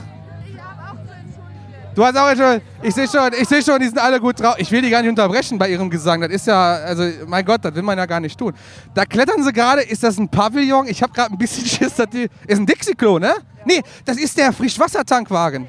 Du 1.94 2.02
hast 2.02 2.16
auch 2.16 2.34
schon. 2.34 2.62
Ich 2.80 2.94
sehe 2.94 3.06
schon, 3.06 3.30
ich 3.38 3.46
sehe 3.46 3.62
schon, 3.62 3.78
die 3.78 3.88
sind 3.88 3.98
alle 3.98 4.18
gut 4.18 4.40
drauf. 4.40 4.54
Ich 4.56 4.70
will 4.72 4.80
die 4.80 4.88
gar 4.88 5.02
nicht 5.02 5.10
unterbrechen 5.10 5.58
bei 5.58 5.68
ihrem 5.68 5.90
Gesang. 5.90 6.22
Das 6.22 6.30
ist 6.30 6.46
ja, 6.46 6.76
also, 6.76 7.04
mein 7.26 7.44
Gott, 7.44 7.62
das 7.62 7.74
will 7.74 7.82
man 7.82 7.98
ja 7.98 8.06
gar 8.06 8.20
nicht 8.20 8.38
tun. 8.38 8.54
Da 8.94 9.04
klettern 9.04 9.44
sie 9.44 9.52
gerade. 9.52 9.82
Ist 9.82 10.02
das 10.02 10.16
ein 10.16 10.26
Pavillon? 10.26 10.86
Ich 10.88 11.02
habe 11.02 11.12
gerade 11.12 11.34
ein 11.34 11.36
bisschen 11.36 11.66
Schiss, 11.66 11.96
dass 11.96 12.08
die. 12.08 12.30
Ist 12.46 12.58
ein 12.58 12.64
Dixie-Klo, 12.64 13.18
ne? 13.18 13.34
Nee, 13.66 13.82
das 14.06 14.16
ist 14.16 14.38
der 14.38 14.54
Frischwassertankwagen. 14.54 15.68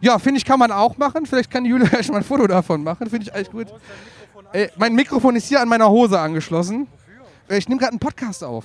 Ja, 0.00 0.20
finde 0.20 0.38
ich, 0.38 0.44
kann 0.44 0.60
man 0.60 0.70
auch 0.70 0.96
machen. 0.98 1.26
Vielleicht 1.26 1.50
kann 1.50 1.64
Julia 1.64 1.88
schon 2.04 2.12
mal 2.12 2.18
ein 2.18 2.24
Foto 2.24 2.46
davon 2.46 2.84
machen. 2.84 3.10
Finde 3.10 3.26
ich 3.26 3.34
echt 3.34 3.50
gut. 3.50 3.66
Äh, 4.54 4.68
mein 4.76 4.94
Mikrofon 4.94 5.34
ist 5.34 5.48
hier 5.48 5.60
an 5.60 5.68
meiner 5.68 5.90
Hose 5.90 6.18
angeschlossen. 6.18 6.86
Äh, 7.48 7.58
ich 7.58 7.68
nehme 7.68 7.80
gerade 7.80 7.90
einen 7.90 7.98
Podcast 7.98 8.44
auf. 8.44 8.64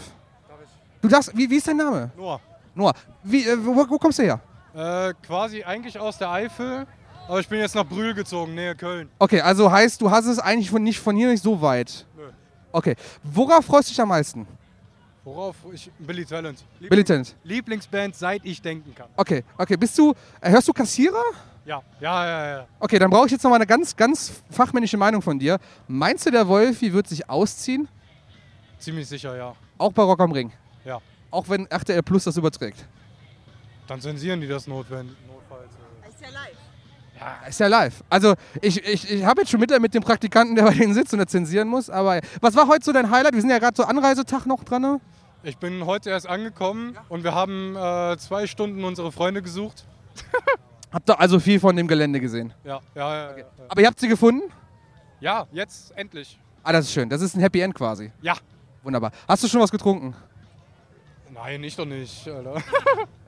Du 1.01 1.07
darfst, 1.07 1.35
wie, 1.35 1.49
wie 1.49 1.55
ist 1.55 1.67
dein 1.67 1.77
Name? 1.77 2.11
Noah. 2.15 2.39
Noah. 2.75 2.93
Wie, 3.23 3.43
äh, 3.43 3.57
wo, 3.59 3.75
wo 3.75 3.97
kommst 3.97 4.19
du 4.19 4.23
her? 4.23 4.39
Äh, 4.75 5.15
quasi 5.25 5.63
eigentlich 5.63 5.99
aus 5.99 6.19
der 6.19 6.29
Eifel, 6.29 6.85
aber 7.27 7.39
ich 7.39 7.47
bin 7.47 7.59
jetzt 7.59 7.73
nach 7.73 7.85
Brühl 7.85 8.13
gezogen, 8.13 8.53
Nähe 8.53 8.75
Köln. 8.75 9.09
Okay, 9.17 9.41
also 9.41 9.71
heißt, 9.71 9.99
du 9.99 10.11
hast 10.11 10.27
es 10.27 10.37
eigentlich 10.37 10.69
von, 10.69 10.83
nicht, 10.83 10.99
von 10.99 11.15
hier 11.15 11.27
nicht 11.29 11.41
so 11.41 11.59
weit. 11.59 12.05
Nö. 12.15 12.29
Okay. 12.71 12.95
Worauf 13.23 13.65
freust 13.65 13.89
du 13.89 13.93
dich 13.93 14.01
am 14.01 14.09
meisten? 14.09 14.45
Worauf 15.23 15.55
ich. 15.73 15.89
Billy 15.97 16.23
Talent. 16.23 16.63
Billy 16.79 17.03
Talent. 17.03 17.35
Lieblingsband, 17.43 18.15
seit 18.15 18.45
ich 18.45 18.61
denken 18.61 18.93
kann. 18.93 19.07
Okay, 19.15 19.43
okay. 19.57 19.75
Bist 19.75 19.97
du, 19.97 20.13
äh, 20.39 20.51
hörst 20.51 20.67
du 20.67 20.71
Kassierer? 20.71 21.23
Ja, 21.69 21.83
ja, 21.99 22.25
ja, 22.25 22.49
ja. 22.57 22.67
Okay, 22.79 22.97
dann 22.97 23.11
brauche 23.11 23.27
ich 23.27 23.31
jetzt 23.31 23.43
noch 23.43 23.51
mal 23.51 23.57
eine 23.57 23.67
ganz, 23.67 23.95
ganz 23.95 24.41
fachmännische 24.49 24.97
Meinung 24.97 25.21
von 25.21 25.37
dir. 25.37 25.59
Meinst 25.87 26.25
du, 26.25 26.31
der 26.31 26.47
Wolfi 26.47 26.91
wird 26.93 27.07
sich 27.07 27.29
ausziehen? 27.29 27.87
Ziemlich 28.79 29.07
sicher, 29.07 29.37
ja. 29.37 29.55
Auch 29.77 29.93
bei 29.93 30.01
Rock 30.01 30.19
am 30.19 30.31
Ring? 30.31 30.51
Ja. 30.83 30.99
Auch 31.29 31.47
wenn 31.47 31.67
RTL 31.67 32.01
Plus 32.01 32.23
das 32.23 32.37
überträgt? 32.37 32.87
Dann 33.85 34.01
zensieren 34.01 34.41
die 34.41 34.47
das 34.47 34.65
notwendig. 34.65 35.15
Ist 36.07 36.21
ja 36.21 36.29
live. 36.29 36.57
Ja, 37.19 37.47
ist 37.47 37.59
ja 37.59 37.67
live. 37.67 38.03
Also 38.09 38.33
ich, 38.63 38.83
ich, 38.83 39.11
ich 39.11 39.23
habe 39.23 39.41
jetzt 39.41 39.51
schon 39.51 39.59
Mitleid 39.59 39.79
mit 39.79 39.93
dem 39.93 40.01
Praktikanten, 40.01 40.55
der 40.55 40.63
bei 40.63 40.73
denen 40.73 40.95
sitzt 40.95 41.13
und 41.13 41.19
das 41.19 41.27
zensieren 41.27 41.67
muss. 41.67 41.91
Aber 41.91 42.19
was 42.41 42.55
war 42.55 42.67
heute 42.67 42.83
so 42.83 42.93
dein 42.93 43.11
Highlight? 43.11 43.35
Wir 43.35 43.41
sind 43.41 43.51
ja 43.51 43.59
gerade 43.59 43.77
so 43.77 43.83
Anreisetag 43.83 44.47
noch 44.47 44.63
dran. 44.63 44.81
Ne? 44.81 44.99
Ich 45.43 45.59
bin 45.59 45.85
heute 45.85 46.09
erst 46.09 46.27
angekommen 46.27 46.97
und 47.09 47.23
wir 47.23 47.35
haben 47.35 47.75
äh, 47.75 48.17
zwei 48.17 48.47
Stunden 48.47 48.83
unsere 48.83 49.11
Freunde 49.11 49.43
gesucht. 49.43 49.85
Habt 50.91 51.09
ihr 51.09 51.19
also 51.19 51.39
viel 51.39 51.59
von 51.59 51.75
dem 51.75 51.87
Gelände 51.87 52.19
gesehen? 52.19 52.53
Ja, 52.63 52.79
ja, 52.95 53.15
ja. 53.15 53.37
ja. 53.37 53.45
Aber 53.67 53.81
ihr 53.81 53.87
habt 53.87 53.99
sie 53.99 54.07
gefunden? 54.07 54.51
Ja, 55.19 55.47
jetzt 55.51 55.95
endlich. 55.97 56.39
Ah, 56.63 56.71
das 56.71 56.85
ist 56.85 56.93
schön. 56.93 57.09
Das 57.09 57.21
ist 57.21 57.35
ein 57.35 57.41
Happy 57.41 57.61
End 57.61 57.75
quasi. 57.75 58.11
Ja. 58.21 58.35
Wunderbar. 58.83 59.11
Hast 59.27 59.43
du 59.43 59.47
schon 59.47 59.61
was 59.61 59.71
getrunken? 59.71 60.15
Nein, 61.31 61.63
ich 61.63 61.75
doch 61.75 61.85
nicht, 61.85 62.27
Alter. 62.27 62.55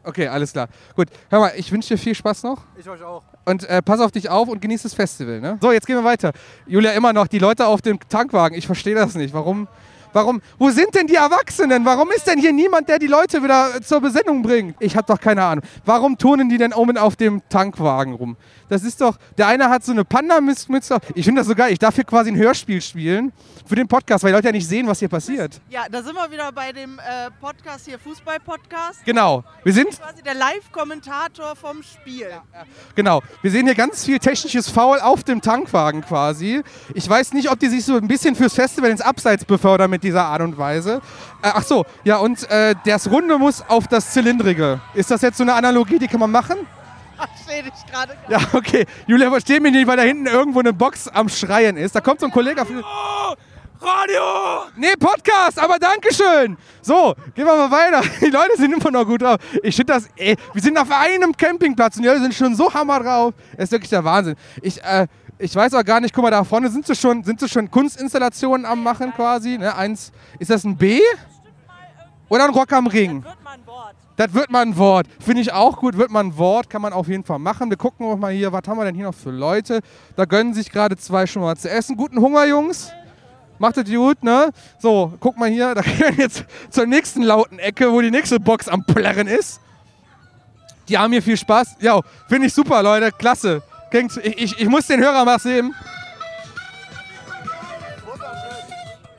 Okay, 0.04 0.28
alles 0.28 0.52
klar. 0.52 0.68
Gut, 0.96 1.10
hör 1.30 1.40
mal, 1.40 1.52
ich 1.56 1.72
wünsche 1.72 1.90
dir 1.90 1.98
viel 1.98 2.16
Spaß 2.16 2.42
noch. 2.42 2.64
Ich 2.76 2.90
euch 2.90 3.04
auch. 3.04 3.22
Und 3.46 3.70
äh, 3.70 3.84
pass 3.84 4.00
auf 4.00 4.12
dich 4.12 4.30
auf 4.32 4.48
und 4.48 4.60
genieß 4.60 4.82
das 4.82 4.96
Festival. 4.96 5.40
Ne? 5.40 5.60
So, 5.62 5.72
jetzt 5.72 5.86
gehen 5.86 5.96
wir 5.96 6.04
weiter. 6.04 6.32
Julia, 6.66 6.92
immer 6.94 7.14
noch 7.14 7.28
die 7.28 7.38
Leute 7.38 7.68
auf 7.68 7.84
dem 7.84 8.00
Tankwagen. 8.10 8.58
Ich 8.58 8.66
verstehe 8.66 8.96
das 8.96 9.14
nicht. 9.14 9.32
Warum? 9.32 9.68
Warum? 10.14 10.42
Wo 10.58 10.70
sind 10.70 10.94
denn 10.94 11.08
die 11.08 11.16
Erwachsenen? 11.16 11.86
Warum 11.86 12.10
ist 12.12 12.28
denn 12.28 12.40
hier 12.40 12.54
niemand, 12.54 12.90
der 12.90 13.00
die 13.00 13.08
Leute 13.08 13.42
wieder 13.44 13.82
zur 13.82 14.02
Besendung 14.02 14.42
bringt? 14.42 14.76
Ich 14.80 14.96
habe 14.96 15.08
doch 15.08 15.20
keine 15.20 15.44
Ahnung. 15.44 15.64
Warum 15.86 16.18
turnen 16.18 16.50
die 16.50 16.58
denn 16.58 16.74
oben 16.74 16.98
auf 16.98 17.16
dem 17.16 17.42
Tankwagen 17.50 18.14
rum? 18.14 18.38
Das 18.72 18.84
ist 18.84 19.02
doch. 19.02 19.18
Der 19.38 19.48
eine 19.48 19.68
hat 19.68 19.84
so 19.84 19.92
eine 19.92 20.06
Panda-Mütze. 20.06 21.00
Ich 21.14 21.26
finde 21.26 21.42
das 21.42 21.48
so 21.48 21.56
geil. 21.56 21.74
Ich 21.74 21.80
darf 21.80 21.96
hier 21.96 22.06
quasi 22.06 22.32
ein 22.32 22.38
Hörspiel 22.38 22.80
spielen 22.80 23.34
für 23.66 23.76
den 23.76 23.86
Podcast, 23.86 24.24
weil 24.24 24.32
die 24.32 24.36
Leute 24.38 24.48
ja 24.48 24.54
nicht 24.54 24.66
sehen, 24.66 24.88
was 24.88 25.00
hier 25.00 25.10
passiert. 25.10 25.60
Ja, 25.70 25.88
da 25.92 26.02
sind 26.02 26.16
wir 26.16 26.32
wieder 26.32 26.54
bei 26.54 26.72
dem 26.72 26.98
äh, 26.98 27.30
Podcast 27.42 27.86
hier, 27.86 28.00
Fußball-Podcast. 28.00 29.04
Genau. 29.04 29.44
Wir 29.66 29.74
sind 29.74 30.00
Quasi 30.00 30.24
der 30.24 30.36
Live-Kommentator 30.36 31.54
vom 31.58 31.84
Spiel. 31.84 32.28
Genau. 32.96 33.22
Wir 33.42 33.52
sehen 33.52 33.66
hier 33.66 33.76
ganz 33.76 34.06
viel 34.06 34.20
technisches 34.20 34.70
Foul 34.70 35.02
auf 35.02 35.26
dem 35.26 35.42
Tankwagen 35.42 36.02
quasi. 36.02 36.64
Ich 36.94 37.10
weiß 37.10 37.34
nicht, 37.34 37.52
ob 37.52 37.60
die 37.60 37.68
sich 37.68 37.84
so 37.84 37.98
ein 37.98 38.08
bisschen 38.08 38.38
fürs 38.38 38.54
Festival 38.54 38.90
ins 38.90 39.02
Abseits 39.02 39.44
befördern 39.44 39.92
mit 39.92 40.02
dieser 40.02 40.24
Art 40.24 40.44
und 40.44 40.58
Weise. 40.58 41.02
Äh, 41.42 41.52
ach 41.54 41.64
so, 41.64 41.86
ja, 42.06 42.20
und 42.20 42.50
äh, 42.50 42.74
das 42.86 43.12
Runde 43.12 43.38
muss 43.38 43.66
auf 43.68 43.90
das 43.90 44.14
Zylindrige. 44.14 44.80
Ist 44.94 45.12
das 45.12 45.22
jetzt 45.24 45.36
so 45.40 45.44
eine 45.44 45.56
Analogie, 45.56 46.00
die 46.00 46.08
kann 46.08 46.22
man 46.22 46.32
machen? 46.32 46.56
Verstehe 47.36 47.64
dich 47.64 47.86
gerade. 47.92 48.18
Ja, 48.30 48.40
okay. 48.54 48.86
Julia 49.08 49.30
versteht 49.30 49.62
mich 49.62 49.72
nicht, 49.72 49.88
weil 49.88 49.98
da 49.98 50.04
hinten 50.04 50.28
irgendwo 50.28 50.60
eine 50.60 50.74
Box 50.74 51.08
am 51.08 51.30
Schreien 51.30 51.78
ist. 51.78 51.96
Da 51.96 52.02
kommt 52.02 52.20
so 52.20 52.26
ein 52.26 52.32
Kollege 52.32 52.62
auf. 52.62 52.68
Radio! 53.84 54.70
Nee, 54.76 54.94
Podcast, 55.00 55.58
aber 55.58 55.80
Dankeschön. 55.80 56.56
So, 56.84 57.16
gehen 57.34 57.46
wir 57.46 57.56
mal 57.56 57.72
weiter. 57.72 58.02
Die 58.22 58.30
Leute 58.30 58.56
sind 58.58 58.74
immer 58.74 58.92
noch 58.92 59.06
gut 59.06 59.24
drauf. 59.24 59.38
Ich 59.64 59.76
finde 59.76 59.94
das, 59.94 60.08
ey, 60.18 60.36
wir 60.54 60.62
sind 60.62 60.78
auf 60.78 60.92
einem 60.92 61.36
Campingplatz 61.36 61.96
und 61.96 62.04
die 62.04 62.08
Leute 62.08 62.22
sind 62.22 62.36
schon 62.36 62.56
so 62.56 62.72
hammer 62.72 63.00
drauf. 63.00 63.34
Das 63.56 63.66
ist 63.66 63.72
wirklich 63.72 63.90
der 63.90 64.04
Wahnsinn. 64.04 64.36
Ich, 64.62 64.84
äh, 64.84 65.08
ich 65.40 65.56
weiß 65.56 65.74
auch 65.74 65.84
gar 65.84 66.00
nicht, 66.00 66.14
guck 66.14 66.24
mal, 66.24 66.30
da 66.30 66.44
vorne 66.44 66.70
sind 66.70 66.86
sie 66.86 66.96
schon, 66.96 67.24
sind 67.24 67.40
sie 67.40 67.50
schon 67.50 67.72
Kunstinstallationen 67.72 68.68
am 68.68 68.84
machen 68.84 69.14
quasi. 69.16 69.58
Ne? 69.58 69.76
Eins, 69.76 70.12
ist 70.38 70.52
das 70.52 70.64
ein 70.64 70.78
B? 70.78 71.02
Oder 72.30 72.46
ein 72.46 72.52
Rock 72.52 72.72
am 72.74 72.86
Ring? 72.86 73.26
Das 74.22 74.36
wird 74.36 74.52
mal 74.52 74.62
ein 74.62 74.78
Wort. 74.78 75.08
Finde 75.20 75.42
ich 75.42 75.52
auch 75.52 75.78
gut, 75.78 75.98
wird 75.98 76.12
mal 76.12 76.20
ein 76.20 76.38
Wort, 76.38 76.70
kann 76.70 76.84
man 76.84 76.94
auf 76.94 77.08
jeden 77.08 77.24
Fall 77.24 77.40
machen. 77.40 77.72
Wir 77.72 77.78
gucken 77.78 78.06
auch 78.06 78.18
mal 78.18 78.32
hier, 78.32 78.54
was 78.54 78.62
haben 78.68 78.78
wir 78.78 78.86
denn 78.86 78.94
hier 78.94 79.06
noch 79.06 79.16
für 79.16 79.32
Leute? 79.32 79.82
Da 80.16 80.26
gönnen 80.26 80.54
sich 80.54 80.70
gerade 80.70 80.96
zwei 80.96 81.26
schon 81.26 81.42
mal 81.42 81.58
zu 81.58 81.68
essen. 81.72 81.98
Guten 81.98 82.22
Hunger, 82.22 82.46
Jungs. 82.46 82.92
Macht 83.58 83.78
es 83.78 83.90
gut, 83.92 84.24
ne? 84.24 84.52
So, 84.78 85.12
guck 85.20 85.38
mal 85.38 85.50
hier, 85.50 85.74
da 85.76 85.82
gehen 85.82 85.98
wir 85.98 86.12
jetzt 86.12 86.46
zur 86.70 86.86
nächsten 86.86 87.24
lauten 87.24 87.58
Ecke, 87.58 87.92
wo 87.92 88.00
die 88.00 88.12
nächste 88.12 88.40
Box 88.40 88.68
am 88.68 88.86
Plärren 88.86 89.26
ist. 89.26 89.60
Die 90.88 91.00
haben 91.00 91.12
hier 91.14 91.24
viel 91.24 91.38
Spaß. 91.38 91.78
Ja, 91.80 92.00
finde 92.30 92.46
ich 92.46 92.54
super, 92.54 92.84
Leute. 92.84 93.12
Klasse. 93.12 93.64
Ich, 93.92 94.38
ich, 94.38 94.60
ich 94.60 94.70
muss 94.70 94.86
den 94.86 95.00
Hörer 95.00 95.26
mal 95.26 95.40
sehen. 95.40 95.74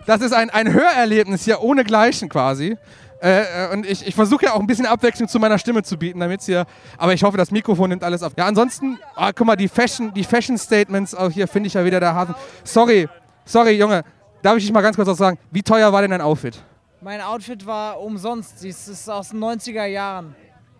Das 0.07 0.21
ist 0.21 0.33
ein, 0.33 0.51
ein 0.51 0.73
Hörerlebnis 0.73 1.45
hier 1.45 1.61
ohne 1.61 1.83
Gleichen 1.83 2.29
quasi. 2.29 2.77
Äh, 3.23 3.67
äh, 3.67 3.73
und 3.73 3.87
ich, 3.87 4.05
ich 4.05 4.15
versuche 4.15 4.47
ja 4.47 4.53
auch 4.53 4.61
ein 4.61 4.67
bisschen 4.67 4.85
Abwechslung 4.85 5.29
zu 5.29 5.39
meiner 5.39 5.57
Stimme 5.57 5.85
zu 5.85 5.97
bieten, 5.97 6.19
damit 6.19 6.43
hier. 6.43 6.67
Aber 6.99 7.15
ich 7.15 7.23
hoffe, 7.23 7.37
das 7.37 7.53
Mikrofon 7.53 7.91
nimmt 7.91 8.03
alles 8.03 8.23
auf. 8.23 8.33
Ja, 8.37 8.47
ansonsten, 8.47 8.99
ah, 9.15 9.31
guck 9.33 9.47
mal, 9.47 9.55
die 9.55 9.69
Fashion, 9.69 10.13
die 10.13 10.25
Fashion 10.25 10.59
Statements 10.59 11.15
auch 11.15 11.31
hier 11.31 11.47
finde 11.47 11.69
ich 11.69 11.75
ja 11.75 11.85
wieder 11.85 12.01
der 12.01 12.15
Hafen. 12.15 12.35
Sorry, 12.65 13.09
sorry, 13.45 13.79
Junge. 13.79 14.03
Darf 14.43 14.57
ich 14.57 14.65
dich 14.65 14.73
mal 14.73 14.81
ganz 14.81 14.97
kurz 14.97 15.07
was 15.07 15.19
sagen? 15.19 15.39
Wie 15.53 15.63
teuer 15.63 15.93
war 15.93 16.03
denn 16.03 16.11
dein 16.11 16.21
Outfit? 16.21 16.61
Mein 17.01 17.21
Outfit 17.21 17.65
war 17.65 18.01
umsonst. 18.01 18.57
Das 18.57 18.89
ist 18.89 19.09
aus 19.09 19.29
den 19.29 19.39
90er 19.39 19.85
Jahren. 19.85 20.35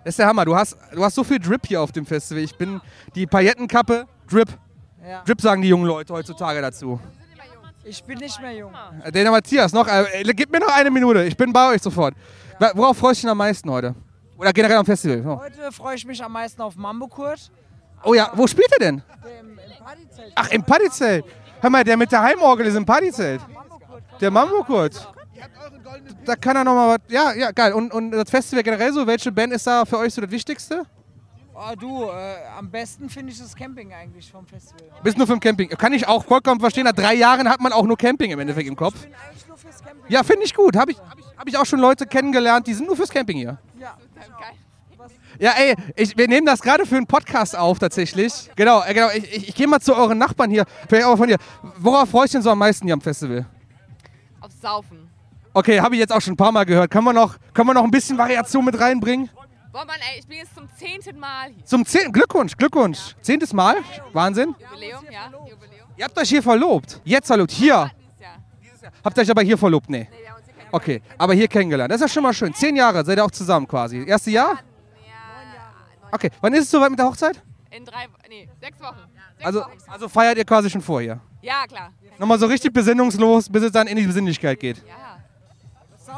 Das 0.05 0.13
ist 0.13 0.19
der 0.19 0.27
Hammer. 0.27 0.45
Du 0.45 0.57
hast, 0.57 0.77
du 0.93 1.05
hast 1.05 1.15
so 1.15 1.23
viel 1.23 1.39
Drip 1.39 1.65
hier 1.65 1.81
auf 1.81 1.93
dem 1.93 2.05
Festival. 2.05 2.43
Ich 2.43 2.57
bin 2.57 2.81
die 3.15 3.25
Paillettenkappe, 3.25 4.07
Drip. 4.29 4.49
Ja. 5.09 5.23
Drip 5.23 5.41
sagen 5.41 5.63
die 5.63 5.69
jungen 5.69 5.87
Leute 5.87 6.13
heutzutage 6.13 6.61
dazu. 6.61 6.99
Ich 7.85 8.03
bin 8.05 8.19
nicht 8.19 8.41
mehr 8.41 8.53
jung. 8.53 8.73
Äh, 9.03 9.11
Der 9.11 9.31
Matthias, 9.31 9.73
noch, 9.73 9.89
äh, 9.89 10.23
gib 10.35 10.51
mir 10.53 10.61
noch 10.61 10.69
eine 10.75 10.91
Minute. 10.91 11.25
Ich 11.25 11.37
bin 11.37 11.53
bei 11.53 11.71
euch 11.75 11.83
sofort. 11.83 12.15
Wa- 12.59 12.71
Worauf 12.75 12.97
freust 12.99 13.23
du 13.23 13.27
dich 13.27 13.31
am 13.31 13.39
meisten 13.39 13.69
heute? 13.71 13.95
Oder 14.39 14.53
generell 14.53 14.77
am 14.77 14.87
Festival? 14.87 15.23
So. 15.23 15.41
Heute 15.41 15.73
freue 15.73 15.97
ich 15.97 16.05
mich 16.07 16.23
am 16.23 16.33
meisten 16.33 16.63
auf 16.63 16.77
Mambo 16.77 17.07
Kurt. 17.09 17.51
Oh 18.05 18.15
ja, 18.15 18.31
wo 18.35 18.47
spielt 18.47 18.71
er 18.73 18.79
denn? 18.79 19.03
Im, 19.41 19.59
im 19.59 19.85
Partyzelt. 19.85 20.33
Ach, 20.35 20.49
im 20.51 20.63
Partyzelt. 20.63 21.25
Hör 21.61 21.71
mal, 21.71 21.85
der 21.85 21.97
mit 21.97 22.11
der 22.11 22.23
Heimorgel 22.23 22.67
ist 22.67 22.75
im 22.77 22.85
Partyzelt. 22.87 23.41
Der 24.21 24.31
Mambo 24.31 24.63
Kurt. 24.65 25.09
Da 26.25 26.37
kann 26.37 26.57
er 26.57 26.65
nochmal 26.65 26.89
was. 26.99 27.13
Ja, 27.13 27.33
ja, 27.35 27.51
geil. 27.51 27.73
Und, 27.73 27.93
und 27.93 28.13
das 28.13 28.31
Festival 28.31 28.63
generell 28.63 28.93
so, 28.93 29.07
welche 29.07 29.31
Band 29.33 29.53
ist 29.53 29.67
da 29.67 29.85
für 29.85 29.99
euch 29.99 30.15
so 30.15 30.21
das 30.21 30.31
Wichtigste? 30.31 30.85
Oh, 31.55 31.75
du, 31.79 32.05
äh, 32.05 32.37
am 32.59 32.71
besten 32.71 33.11
finde 33.11 33.33
ich 33.33 33.39
das 33.39 33.55
Camping 33.55 33.93
eigentlich 33.93 34.31
vom 34.31 34.47
Festival. 34.47 34.85
Bist 35.03 35.19
nur 35.19 35.27
für 35.27 35.39
Camping. 35.39 35.69
Kann 35.69 35.93
ich 35.93 36.09
auch 36.09 36.25
vollkommen 36.25 36.61
verstehen. 36.61 36.85
Nach 36.85 36.93
drei 36.93 37.15
Jahren 37.15 37.49
hat 37.49 37.61
man 37.61 37.73
auch 37.73 37.85
nur 37.85 37.97
Camping 37.99 38.31
im 38.31 38.41
Endeffekt 38.41 38.69
im 38.69 38.77
Kopf. 38.77 39.07
Ja, 40.09 40.23
finde 40.23 40.45
ich 40.45 40.55
gut. 40.55 40.77
Habe 40.77 40.93
ich, 40.93 40.99
hab 40.99 41.19
ich, 41.19 41.25
hab 41.37 41.49
ich 41.49 41.59
auch 41.59 41.67
schon 41.67 41.79
Leute 41.81 42.07
kennengelernt, 42.07 42.67
die 42.67 42.75
sind 42.75 42.87
nur 42.87 42.97
fürs 42.97 43.11
Camping 43.11 43.37
hier. 43.37 43.59
Ja, 43.79 43.97
Ja, 45.39 45.51
ey, 45.59 45.75
ich, 45.95 46.17
wir 46.17 46.27
nehmen 46.27 46.47
das 46.47 46.63
gerade 46.63 46.87
für 46.87 46.97
einen 46.97 47.07
Podcast 47.07 47.57
auf 47.57 47.79
tatsächlich. 47.79 48.51
Genau, 48.57 48.83
äh, 48.85 48.95
genau. 48.95 49.09
Ich, 49.11 49.25
ich, 49.25 49.49
ich 49.51 49.55
gehe 49.55 49.67
mal 49.67 49.81
zu 49.81 49.95
euren 49.95 50.17
Nachbarn 50.17 50.51
hier. 50.51 50.65
Vielleicht 50.89 51.07
auch 51.07 51.17
von 51.17 51.29
dir. 51.29 51.37
Worauf 51.79 52.09
freust 52.09 52.33
du 52.33 52.39
denn 52.39 52.43
so 52.43 52.51
am 52.51 52.59
meisten 52.59 52.87
hier 52.87 52.95
am 52.95 53.01
Festival? 53.03 53.45
Aufs 54.41 54.59
Saufen. 54.61 55.11
Okay, 55.53 55.81
habe 55.81 55.95
ich 55.95 56.01
jetzt 56.01 56.13
auch 56.13 56.21
schon 56.21 56.33
ein 56.33 56.39
paar 56.39 56.53
Mal 56.53 56.65
gehört. 56.65 56.91
Können 56.91 57.05
wir 57.05 57.13
noch, 57.13 57.37
können 57.53 57.69
wir 57.69 57.75
noch 57.75 57.85
ein 57.85 57.91
bisschen 57.91 58.17
Variation 58.17 58.65
mit 58.65 58.81
reinbringen? 58.81 59.29
Boah, 59.73 59.87
Mann, 59.87 59.97
ey, 60.13 60.19
ich 60.21 60.27
bin 60.27 60.37
jetzt 60.39 60.55
zum 60.55 60.69
zehnten 60.77 61.19
Mal 61.19 61.49
hier. 61.51 61.65
Zum 61.65 61.87
zehnten, 61.87 62.13
Glückwunsch, 62.13 62.55
Glückwunsch. 62.57 63.15
Zehntes 63.23 63.53
Mal? 63.55 63.77
Wahnsinn. 64.13 64.55
Jubiläum, 64.59 65.05
ja. 65.11 65.27
Jubiläum. 65.49 65.89
Ihr 65.97 66.05
habt 66.05 66.19
euch 66.19 66.29
hier 66.29 66.43
verlobt. 66.43 67.01
Jetzt 67.05 67.27
verlobt. 67.27 67.51
Hier. 67.53 67.91
Habt 69.05 69.17
ihr 69.17 69.23
euch 69.23 69.31
aber 69.31 69.43
hier 69.43 69.57
verlobt? 69.57 69.89
Nee. 69.89 70.09
Okay, 70.71 71.01
aber 71.17 71.35
hier 71.35 71.49
kennengelernt. 71.49 71.91
Das 71.91 71.97
ist 72.01 72.03
ja 72.03 72.09
schon 72.09 72.23
mal 72.23 72.35
schön. 72.35 72.53
Zehn 72.55 72.77
Jahre 72.77 73.05
seid 73.05 73.19
ihr 73.19 73.25
auch 73.25 73.31
zusammen 73.31 73.67
quasi. 73.67 74.05
Erste 74.07 74.31
Jahr? 74.31 74.59
Okay, 76.11 76.31
wann 76.43 76.53
ist 76.53 76.65
es 76.65 76.71
soweit 76.71 76.91
mit 76.91 76.99
der 76.99 77.07
Hochzeit? 77.07 77.43
In 77.71 77.85
drei, 77.87 78.07
nee, 78.29 78.49
sechs 78.61 78.79
Wochen. 78.81 78.99
Sechs 79.37 79.47
Also, 79.47 79.61
Wochen. 79.61 79.71
also 79.89 80.09
feiert 80.09 80.37
ihr 80.37 80.45
quasi 80.45 80.69
schon 80.69 80.83
vorher. 80.83 81.21
Ja, 81.41 81.65
klar. 81.67 81.93
Nochmal 82.19 82.39
so 82.39 82.45
richtig 82.47 82.73
besinnungslos, 82.75 83.49
bis 83.49 83.63
es 83.63 83.73
dann 83.73 83.87
in 83.87 83.97
die 83.97 84.07
Besinnlichkeit 84.07 84.61
geht. 84.61 84.83
Wir 84.85 84.93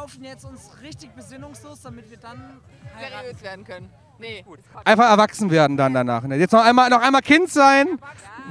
saufen 0.05 0.23
jetzt 0.23 0.45
uns 0.45 0.69
richtig 0.83 1.15
besinnungslos, 1.15 1.81
damit 1.81 2.09
wir 2.11 2.17
dann 2.17 2.61
Seriös 2.99 3.41
werden 3.41 3.65
können. 3.65 3.89
Nee. 4.19 4.43
Gut. 4.43 4.59
Einfach 4.83 5.09
erwachsen 5.09 5.49
werden 5.49 5.77
dann 5.77 5.95
danach. 5.95 6.23
ne? 6.23 6.35
Jetzt 6.35 6.51
noch 6.51 6.63
einmal, 6.63 6.91
noch 6.91 7.01
einmal 7.01 7.21
Kind 7.21 7.49
sein. 7.49 7.99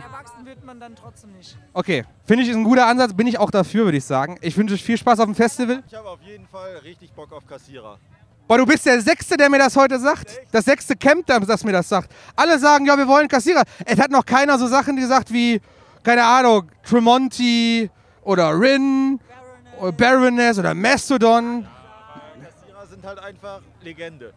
erwachsen 0.03 0.45
wird 0.45 0.65
man 0.65 0.81
dann 0.81 0.97
trotzdem 0.97 1.33
nicht. 1.33 1.57
Okay, 1.73 2.05
finde 2.25 2.43
ich 2.43 2.49
ist 2.51 2.57
ein 2.57 2.65
guter 2.65 2.87
Ansatz. 2.89 3.15
Bin 3.15 3.29
ich 3.29 3.39
auch 3.39 3.53
dafür, 3.53 3.85
würde 3.85 3.99
ich 3.99 4.05
sagen. 4.05 4.37
Ich 4.41 4.57
wünsche 4.57 4.75
euch 4.75 4.83
viel 4.83 4.99
Spaß 4.99 5.21
auf 5.21 5.27
dem 5.27 5.37
Festival. 5.37 5.85
Ich 5.87 5.95
habe 5.95 6.09
auf 6.09 6.21
jeden 6.23 6.47
Fall 6.49 6.79
richtig 6.79 7.13
Bock 7.13 7.33
auf 7.33 7.47
Kassierer. 7.47 7.99
Boah, 8.49 8.59
du 8.59 8.67
bist 8.67 8.85
der 8.85 9.01
Sechste, 9.01 9.37
der 9.37 9.49
mir 9.49 9.59
das 9.59 9.77
heute 9.77 10.01
sagt. 10.01 10.41
Das 10.51 10.65
sechste 10.65 10.97
Camp, 10.97 11.25
das 11.27 11.63
mir 11.63 11.73
das 11.73 11.89
sagt. 11.89 12.11
Alle 12.35 12.59
sagen, 12.59 12.85
ja, 12.85 12.99
wir 12.99 13.07
wollen 13.07 13.29
Kassierer. 13.29 13.63
Es 13.87 14.01
hat 14.01 14.11
noch 14.11 14.27
keiner 14.27 14.59
so 14.59 14.67
Sachen 14.67 14.97
gesagt 14.97 15.33
wie, 15.33 15.61
keine 16.03 16.25
Ahnung, 16.25 16.69
Tremonti 16.83 17.91
oder 18.25 18.59
Rin 18.59 19.21
oder 19.85 19.93
Baroness 19.93 20.59
oder 20.59 20.75
Mastodon. 20.75 21.67
Kassierer 22.43 22.87
sind 22.87 23.05
halt 23.05 23.19
einfach 23.19 23.61
Legende. 23.83 24.33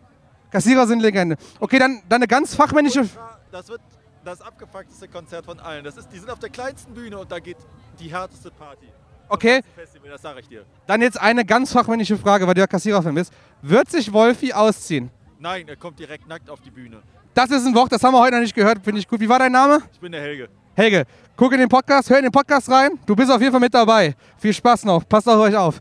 Kassierer 0.51 0.85
sind 0.85 0.99
Legende. 1.01 1.37
Okay, 1.59 1.79
dann, 1.79 2.01
dann 2.07 2.17
eine 2.17 2.27
ganz 2.27 2.53
fachmännische... 2.53 3.07
Das 3.51 3.69
wird 3.69 3.81
das 4.25 4.41
abgefuckteste 4.41 5.07
Konzert 5.07 5.45
von 5.45 5.59
allen. 5.59 5.85
Das 5.85 5.95
ist, 5.95 6.09
die 6.09 6.19
sind 6.19 6.29
auf 6.29 6.39
der 6.39 6.49
kleinsten 6.49 6.93
Bühne 6.93 7.17
und 7.17 7.31
da 7.31 7.39
geht 7.39 7.57
die 7.99 8.11
härteste 8.11 8.51
Party. 8.51 8.87
Okay, 9.29 9.61
Festival, 9.75 10.09
das 10.09 10.21
sage 10.21 10.41
ich 10.41 10.47
dir. 10.47 10.65
dann 10.85 11.01
jetzt 11.01 11.19
eine 11.19 11.45
ganz 11.45 11.71
fachmännische 11.71 12.17
Frage, 12.17 12.45
weil 12.47 12.53
du 12.53 12.61
ja 12.61 12.67
Kassierer-Fan 12.67 13.15
bist. 13.15 13.33
Wird 13.61 13.89
sich 13.89 14.11
Wolfi 14.11 14.53
ausziehen? 14.53 15.09
Nein, 15.39 15.67
er 15.67 15.75
kommt 15.75 15.99
direkt 15.99 16.27
nackt 16.27 16.49
auf 16.49 16.59
die 16.61 16.71
Bühne. 16.71 17.01
Das 17.33 17.51
ist 17.51 17.65
ein 17.65 17.75
Wort, 17.75 17.91
das 17.91 18.03
haben 18.03 18.13
wir 18.13 18.19
heute 18.19 18.35
noch 18.35 18.41
nicht 18.41 18.55
gehört. 18.55 18.83
Finde 18.83 18.99
ich 18.99 19.07
gut. 19.07 19.19
Wie 19.19 19.29
war 19.29 19.39
dein 19.39 19.51
Name? 19.51 19.81
Ich 19.93 19.99
bin 19.99 20.11
der 20.11 20.21
Helge. 20.21 20.49
Helge, 20.77 21.05
guck 21.35 21.51
in 21.53 21.59
den 21.59 21.69
Podcast, 21.69 22.07
hör 22.07 22.17
in 22.19 22.25
den 22.25 22.31
Podcast 22.31 22.69
rein. 22.69 22.91
Du 23.03 23.15
bist 23.15 23.31
auf 23.31 23.41
jeden 23.41 23.51
Fall 23.51 23.59
mit 23.59 23.73
dabei. 23.73 24.15
Viel 24.37 24.53
Spaß 24.53 24.85
noch. 24.85 25.09
Passt 25.09 25.27
auf 25.27 25.39
euch 25.39 25.55
auf. 25.55 25.79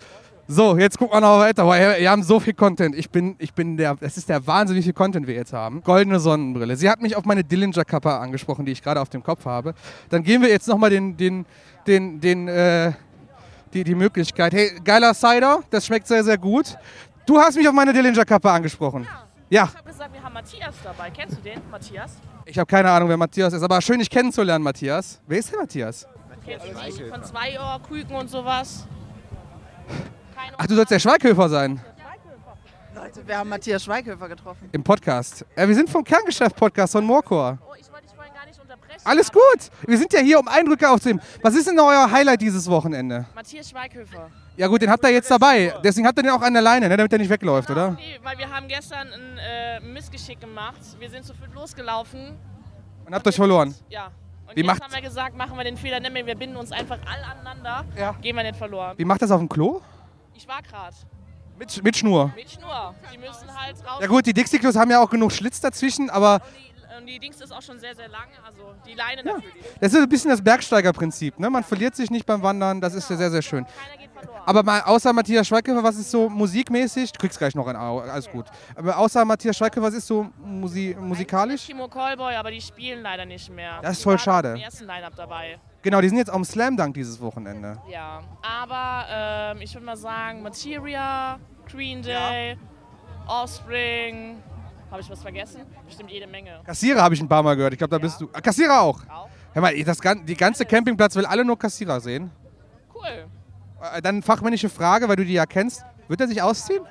So, 0.48 0.74
jetzt 0.78 0.96
gucken 0.96 1.14
wir 1.14 1.20
noch 1.20 1.38
weiter. 1.38 1.66
Wir 1.66 2.10
haben 2.10 2.22
so 2.22 2.40
viel 2.40 2.54
Content. 2.54 2.96
Ich 2.96 3.10
bin, 3.10 3.36
ich 3.38 3.52
bin 3.52 3.76
der, 3.76 3.98
es 4.00 4.16
ist 4.16 4.26
der 4.30 4.46
Wahnsinn, 4.46 4.74
wie 4.74 4.82
viel 4.82 4.94
Content 4.94 5.26
wir 5.26 5.34
jetzt 5.34 5.52
haben. 5.52 5.82
Goldene 5.82 6.18
Sonnenbrille. 6.18 6.76
Sie 6.76 6.88
hat 6.88 7.02
mich 7.02 7.14
auf 7.14 7.26
meine 7.26 7.44
Dillinger-Kappe 7.44 8.10
angesprochen, 8.10 8.64
die 8.64 8.72
ich 8.72 8.82
gerade 8.82 8.98
auf 8.98 9.10
dem 9.10 9.22
Kopf 9.22 9.44
habe. 9.44 9.74
Dann 10.08 10.22
gehen 10.22 10.40
wir 10.40 10.48
jetzt 10.48 10.66
nochmal 10.66 10.88
den, 10.88 11.14
den, 11.14 11.44
den, 11.86 12.18
den, 12.18 12.48
äh, 12.48 12.92
die, 13.74 13.84
die 13.84 13.94
Möglichkeit. 13.94 14.54
Hey, 14.54 14.80
geiler 14.82 15.12
Cider, 15.12 15.60
das 15.68 15.84
schmeckt 15.84 16.06
sehr, 16.06 16.24
sehr 16.24 16.38
gut. 16.38 16.74
Du 17.26 17.38
hast 17.38 17.56
mich 17.56 17.68
auf 17.68 17.74
meine 17.74 17.92
Dillinger-Kappe 17.92 18.50
angesprochen. 18.50 19.06
Ja. 19.50 19.64
Ich 19.64 19.76
habe 19.76 19.90
gesagt, 19.90 20.14
wir 20.14 20.22
haben 20.22 20.32
Matthias 20.32 20.74
dabei. 20.82 21.10
Kennst 21.10 21.36
du 21.36 21.42
den, 21.42 21.60
Matthias? 21.70 22.12
Ich 22.48 22.56
habe 22.58 22.66
keine 22.66 22.88
Ahnung, 22.88 23.08
wer 23.08 23.16
Matthias 23.16 23.52
ist, 23.52 23.62
aber 23.62 23.82
schön, 23.82 23.98
dich 23.98 24.08
kennenzulernen, 24.08 24.62
Matthias. 24.62 25.20
Wer 25.26 25.38
ist 25.38 25.50
der 25.50 25.58
Matthias? 25.58 26.06
Die 26.46 27.04
von 27.10 27.24
zwei 27.24 27.58
Ohr, 27.58 27.80
Küken 27.88 28.14
und 28.14 28.30
sowas? 28.30 28.86
Ach, 30.56 30.66
du 30.66 30.76
sollst 30.76 30.92
der 30.92 31.00
Schweighöfer 31.00 31.48
sein. 31.48 31.80
Leute, 32.94 33.26
wir 33.26 33.36
haben 33.36 33.48
Matthias 33.48 33.82
Schweighöfer 33.82 34.28
getroffen. 34.28 34.68
Im 34.70 34.84
Podcast. 34.84 35.44
Ja, 35.56 35.66
wir 35.66 35.74
sind 35.74 35.90
vom 35.90 36.04
Kerngeschäft-Podcast 36.04 36.92
von 36.92 37.04
Morcor. 37.04 37.58
Oh, 37.68 37.74
ich 37.78 37.90
wollte 37.90 38.06
dich 38.06 38.14
vorhin 38.14 38.32
gar 38.32 38.46
nicht 38.46 38.60
unterbrechen. 38.60 38.95
Alles 39.06 39.30
gut. 39.30 39.70
Wir 39.86 39.96
sind 39.96 40.12
ja 40.12 40.18
hier, 40.18 40.40
um 40.40 40.48
Eindrücke 40.48 40.90
aufzunehmen. 40.90 41.20
Was 41.40 41.54
ist 41.54 41.68
denn 41.68 41.78
euer 41.78 42.10
Highlight 42.10 42.40
dieses 42.40 42.68
Wochenende? 42.68 43.24
Matthias 43.36 43.70
Schweighöfer. 43.70 44.30
Ja 44.56 44.66
gut, 44.66 44.82
den 44.82 44.90
habt 44.90 45.04
ihr 45.04 45.10
jetzt 45.10 45.30
dabei. 45.30 45.72
Deswegen 45.84 46.06
habt 46.08 46.18
ihr 46.18 46.24
den 46.24 46.32
auch 46.32 46.42
an 46.42 46.52
der 46.52 46.62
Leine, 46.62 46.88
ne, 46.88 46.96
damit 46.96 47.12
er 47.12 47.18
nicht 47.18 47.30
wegläuft, 47.30 47.70
oder? 47.70 47.92
Nee, 47.92 48.18
weil 48.24 48.36
wir 48.36 48.50
haben 48.50 48.66
gestern 48.66 49.06
ein 49.12 49.38
äh, 49.38 49.80
Missgeschick 49.80 50.40
gemacht. 50.40 50.80
Wir 50.98 51.08
sind 51.08 51.24
zu 51.24 51.34
viel 51.34 51.48
losgelaufen. 51.54 52.36
Und 53.04 53.14
habt 53.14 53.24
euch 53.28 53.36
verloren. 53.36 53.76
Ja. 53.88 54.10
Und 54.48 54.56
Wie 54.56 54.62
jetzt 54.62 54.82
haben 54.82 54.92
wir 54.92 55.02
gesagt, 55.02 55.36
machen 55.36 55.56
wir 55.56 55.62
den 55.62 55.76
Fehler 55.76 56.00
nicht 56.00 56.12
mehr. 56.12 56.26
Wir 56.26 56.34
binden 56.34 56.56
uns 56.56 56.72
einfach 56.72 56.98
all 57.06 57.22
aneinander. 57.22 57.84
Gehen 58.20 58.34
wir 58.34 58.42
nicht 58.42 58.56
verloren. 58.56 58.94
Wie 58.96 59.04
macht 59.04 59.22
das 59.22 59.30
auf 59.30 59.38
dem 59.38 59.48
Klo? 59.48 59.82
Ich 60.34 60.48
war 60.48 60.62
gerade. 60.62 60.96
Mit, 61.58 61.84
mit 61.84 61.96
Schnur. 61.96 62.32
Mit 62.34 62.50
Schnur. 62.50 62.94
Die 63.12 63.18
müssen 63.18 63.48
halt 63.56 63.76
raus. 63.86 63.98
Ja 64.00 64.06
gut, 64.08 64.26
die 64.26 64.32
Dixie-Klos 64.34 64.76
haben 64.76 64.90
ja 64.90 65.00
auch 65.00 65.08
genug 65.08 65.32
Schlitz 65.32 65.60
dazwischen, 65.60 66.10
aber 66.10 66.40
Und 66.96 67.06
die 67.06 67.18
Dings 67.18 67.40
ist 67.40 67.52
auch 67.52 67.62
schon 67.62 67.78
sehr, 67.78 67.94
sehr 67.94 68.08
lang. 68.08 68.28
Also 68.44 68.74
die 68.86 68.94
Leine 68.94 69.22
natürlich. 69.22 69.54
das 69.80 69.92
ist 69.92 70.00
ein 70.00 70.08
bisschen 70.08 70.30
das 70.30 70.42
Bergsteigerprinzip. 70.42 71.38
Ne? 71.38 71.50
Man 71.50 71.62
verliert 71.64 71.94
sich 71.94 72.10
nicht 72.10 72.24
beim 72.26 72.42
Wandern, 72.42 72.80
das 72.80 72.94
ist 72.94 73.08
ja 73.10 73.16
sehr, 73.16 73.30
sehr 73.30 73.42
schön. 73.42 73.66
Aber 74.46 74.62
mal 74.62 74.80
außer 74.82 75.12
Matthias 75.12 75.46
Schweighöfer, 75.46 75.82
was 75.82 75.96
ist 75.96 76.10
so 76.10 76.28
musikmäßig? 76.28 77.12
Du 77.12 77.18
kriegst 77.18 77.38
gleich 77.38 77.54
noch 77.54 77.66
ein 77.66 77.76
Auge, 77.76 78.10
alles 78.10 78.30
gut. 78.30 78.46
Aber 78.74 78.96
außer 78.96 79.24
Matthias 79.24 79.56
Schweighöfer, 79.56 79.82
was 79.82 79.94
ist 79.94 80.06
so 80.06 80.28
musi 80.38 80.96
musikalisch? 80.98 81.66
Timo 81.66 81.88
Callboy, 81.88 82.34
aber 82.34 82.50
die 82.50 82.60
spielen 82.60 83.02
leider 83.02 83.26
nicht 83.26 83.50
mehr. 83.50 83.80
Das 83.82 83.92
ist 83.92 84.00
Die 84.00 84.04
voll 84.04 84.18
schade. 84.18 84.50
Im 84.50 84.56
ersten 84.56 84.86
Line-Up 84.86 85.14
dabei. 85.16 85.58
Genau, 85.82 86.00
die 86.00 86.08
sind 86.08 86.18
jetzt 86.18 86.30
am 86.30 86.44
Slam 86.44 86.76
Dunk 86.76 86.94
dieses 86.94 87.20
Wochenende. 87.20 87.80
Ja, 87.90 88.20
aber 88.42 89.06
ähm, 89.56 89.60
ich 89.60 89.74
würde 89.74 89.86
mal 89.86 89.96
sagen, 89.96 90.42
Materia, 90.42 91.38
Green 91.70 92.02
Day, 92.02 92.56
Offspring. 93.26 94.42
Habe 94.90 95.00
ich 95.00 95.10
was 95.10 95.20
vergessen? 95.22 95.62
Bestimmt 95.84 96.10
jede 96.10 96.26
Menge. 96.26 96.60
Kassierer 96.64 97.02
habe 97.02 97.14
ich 97.14 97.20
ein 97.20 97.28
paar 97.28 97.42
Mal 97.42 97.56
gehört. 97.56 97.72
Ich 97.72 97.78
glaube, 97.78 97.90
da 97.90 97.98
bist 97.98 98.20
du. 98.20 98.28
Ah, 98.32 98.40
Kassierer 98.40 98.80
auch. 98.80 99.00
Hör 99.52 99.62
mal, 99.62 99.74
das, 99.84 99.98
die 100.24 100.36
ganze 100.36 100.64
Campingplatz 100.64 101.16
will 101.16 101.26
alle 101.26 101.44
nur 101.44 101.58
Kassierer 101.58 102.00
sehen. 102.00 102.30
Cool. 102.94 103.26
Äh, 103.94 104.02
Dann 104.02 104.22
fachmännische 104.22 104.68
Frage, 104.68 105.08
weil 105.08 105.16
du 105.16 105.24
die 105.24 105.32
ja 105.32 105.46
kennst. 105.46 105.84
Wird 106.08 106.20
er 106.20 106.28
sich 106.28 106.40
ausziehen? 106.40 106.84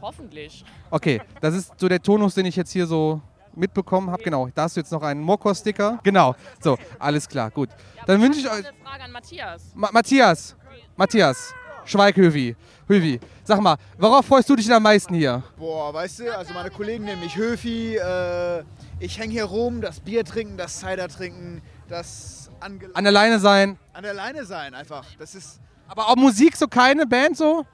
Hoffentlich. 0.00 0.64
Okay, 0.90 1.20
das 1.40 1.54
ist 1.54 1.72
so 1.78 1.88
der 1.88 2.02
Tonus, 2.02 2.34
den 2.34 2.44
ich 2.46 2.56
jetzt 2.56 2.72
hier 2.72 2.86
so 2.86 3.20
mitbekommen 3.54 4.10
habe. 4.10 4.22
Genau, 4.22 4.48
da 4.52 4.62
hast 4.62 4.76
du 4.76 4.80
jetzt 4.80 4.90
noch 4.90 5.02
einen 5.02 5.20
Mokor-Sticker. 5.20 6.00
Genau, 6.02 6.34
so, 6.60 6.76
alles 6.98 7.28
klar, 7.28 7.50
gut. 7.52 7.68
Dann 8.06 8.20
wünsche 8.20 8.40
ich 8.40 8.46
euch. 8.50 8.66
Eine 8.66 8.76
Frage 8.82 9.04
an 9.04 9.12
Matthias. 9.12 9.62
Ma 9.74 9.90
Matthias, 9.92 10.56
Matthias, 10.96 11.54
Schweighövi, 11.84 12.56
Hövi, 12.88 13.20
sag 13.44 13.60
mal, 13.60 13.76
worauf 13.98 14.26
freust 14.26 14.48
du 14.48 14.56
dich 14.56 14.66
denn 14.66 14.76
am 14.76 14.82
meisten 14.82 15.14
hier? 15.14 15.42
Boah, 15.56 15.92
weißt 15.92 16.20
du, 16.20 16.36
also 16.36 16.52
meine 16.54 16.70
Kollegen 16.70 17.04
nennen 17.04 17.20
mich 17.20 17.36
Höfi. 17.36 17.96
Äh, 17.96 18.62
ich 19.00 19.18
hänge 19.18 19.32
hier 19.32 19.44
rum, 19.44 19.80
das 19.80 20.00
Bier 20.00 20.24
trinken, 20.24 20.56
das 20.56 20.78
Cider 20.80 21.08
trinken, 21.08 21.60
das 21.88 22.50
ange 22.60 22.88
An 22.94 23.04
der 23.04 23.12
Leine 23.12 23.38
sein. 23.40 23.78
an 23.92 24.02
der 24.04 24.14
Leine 24.14 24.44
sein 24.44 24.74
einfach. 24.74 25.04
Das 25.18 25.34
ist. 25.34 25.60
Aber 25.88 26.08
auch 26.08 26.16
Musik, 26.16 26.56
so 26.56 26.68
keine 26.68 27.04
Band 27.06 27.36
so? 27.36 27.66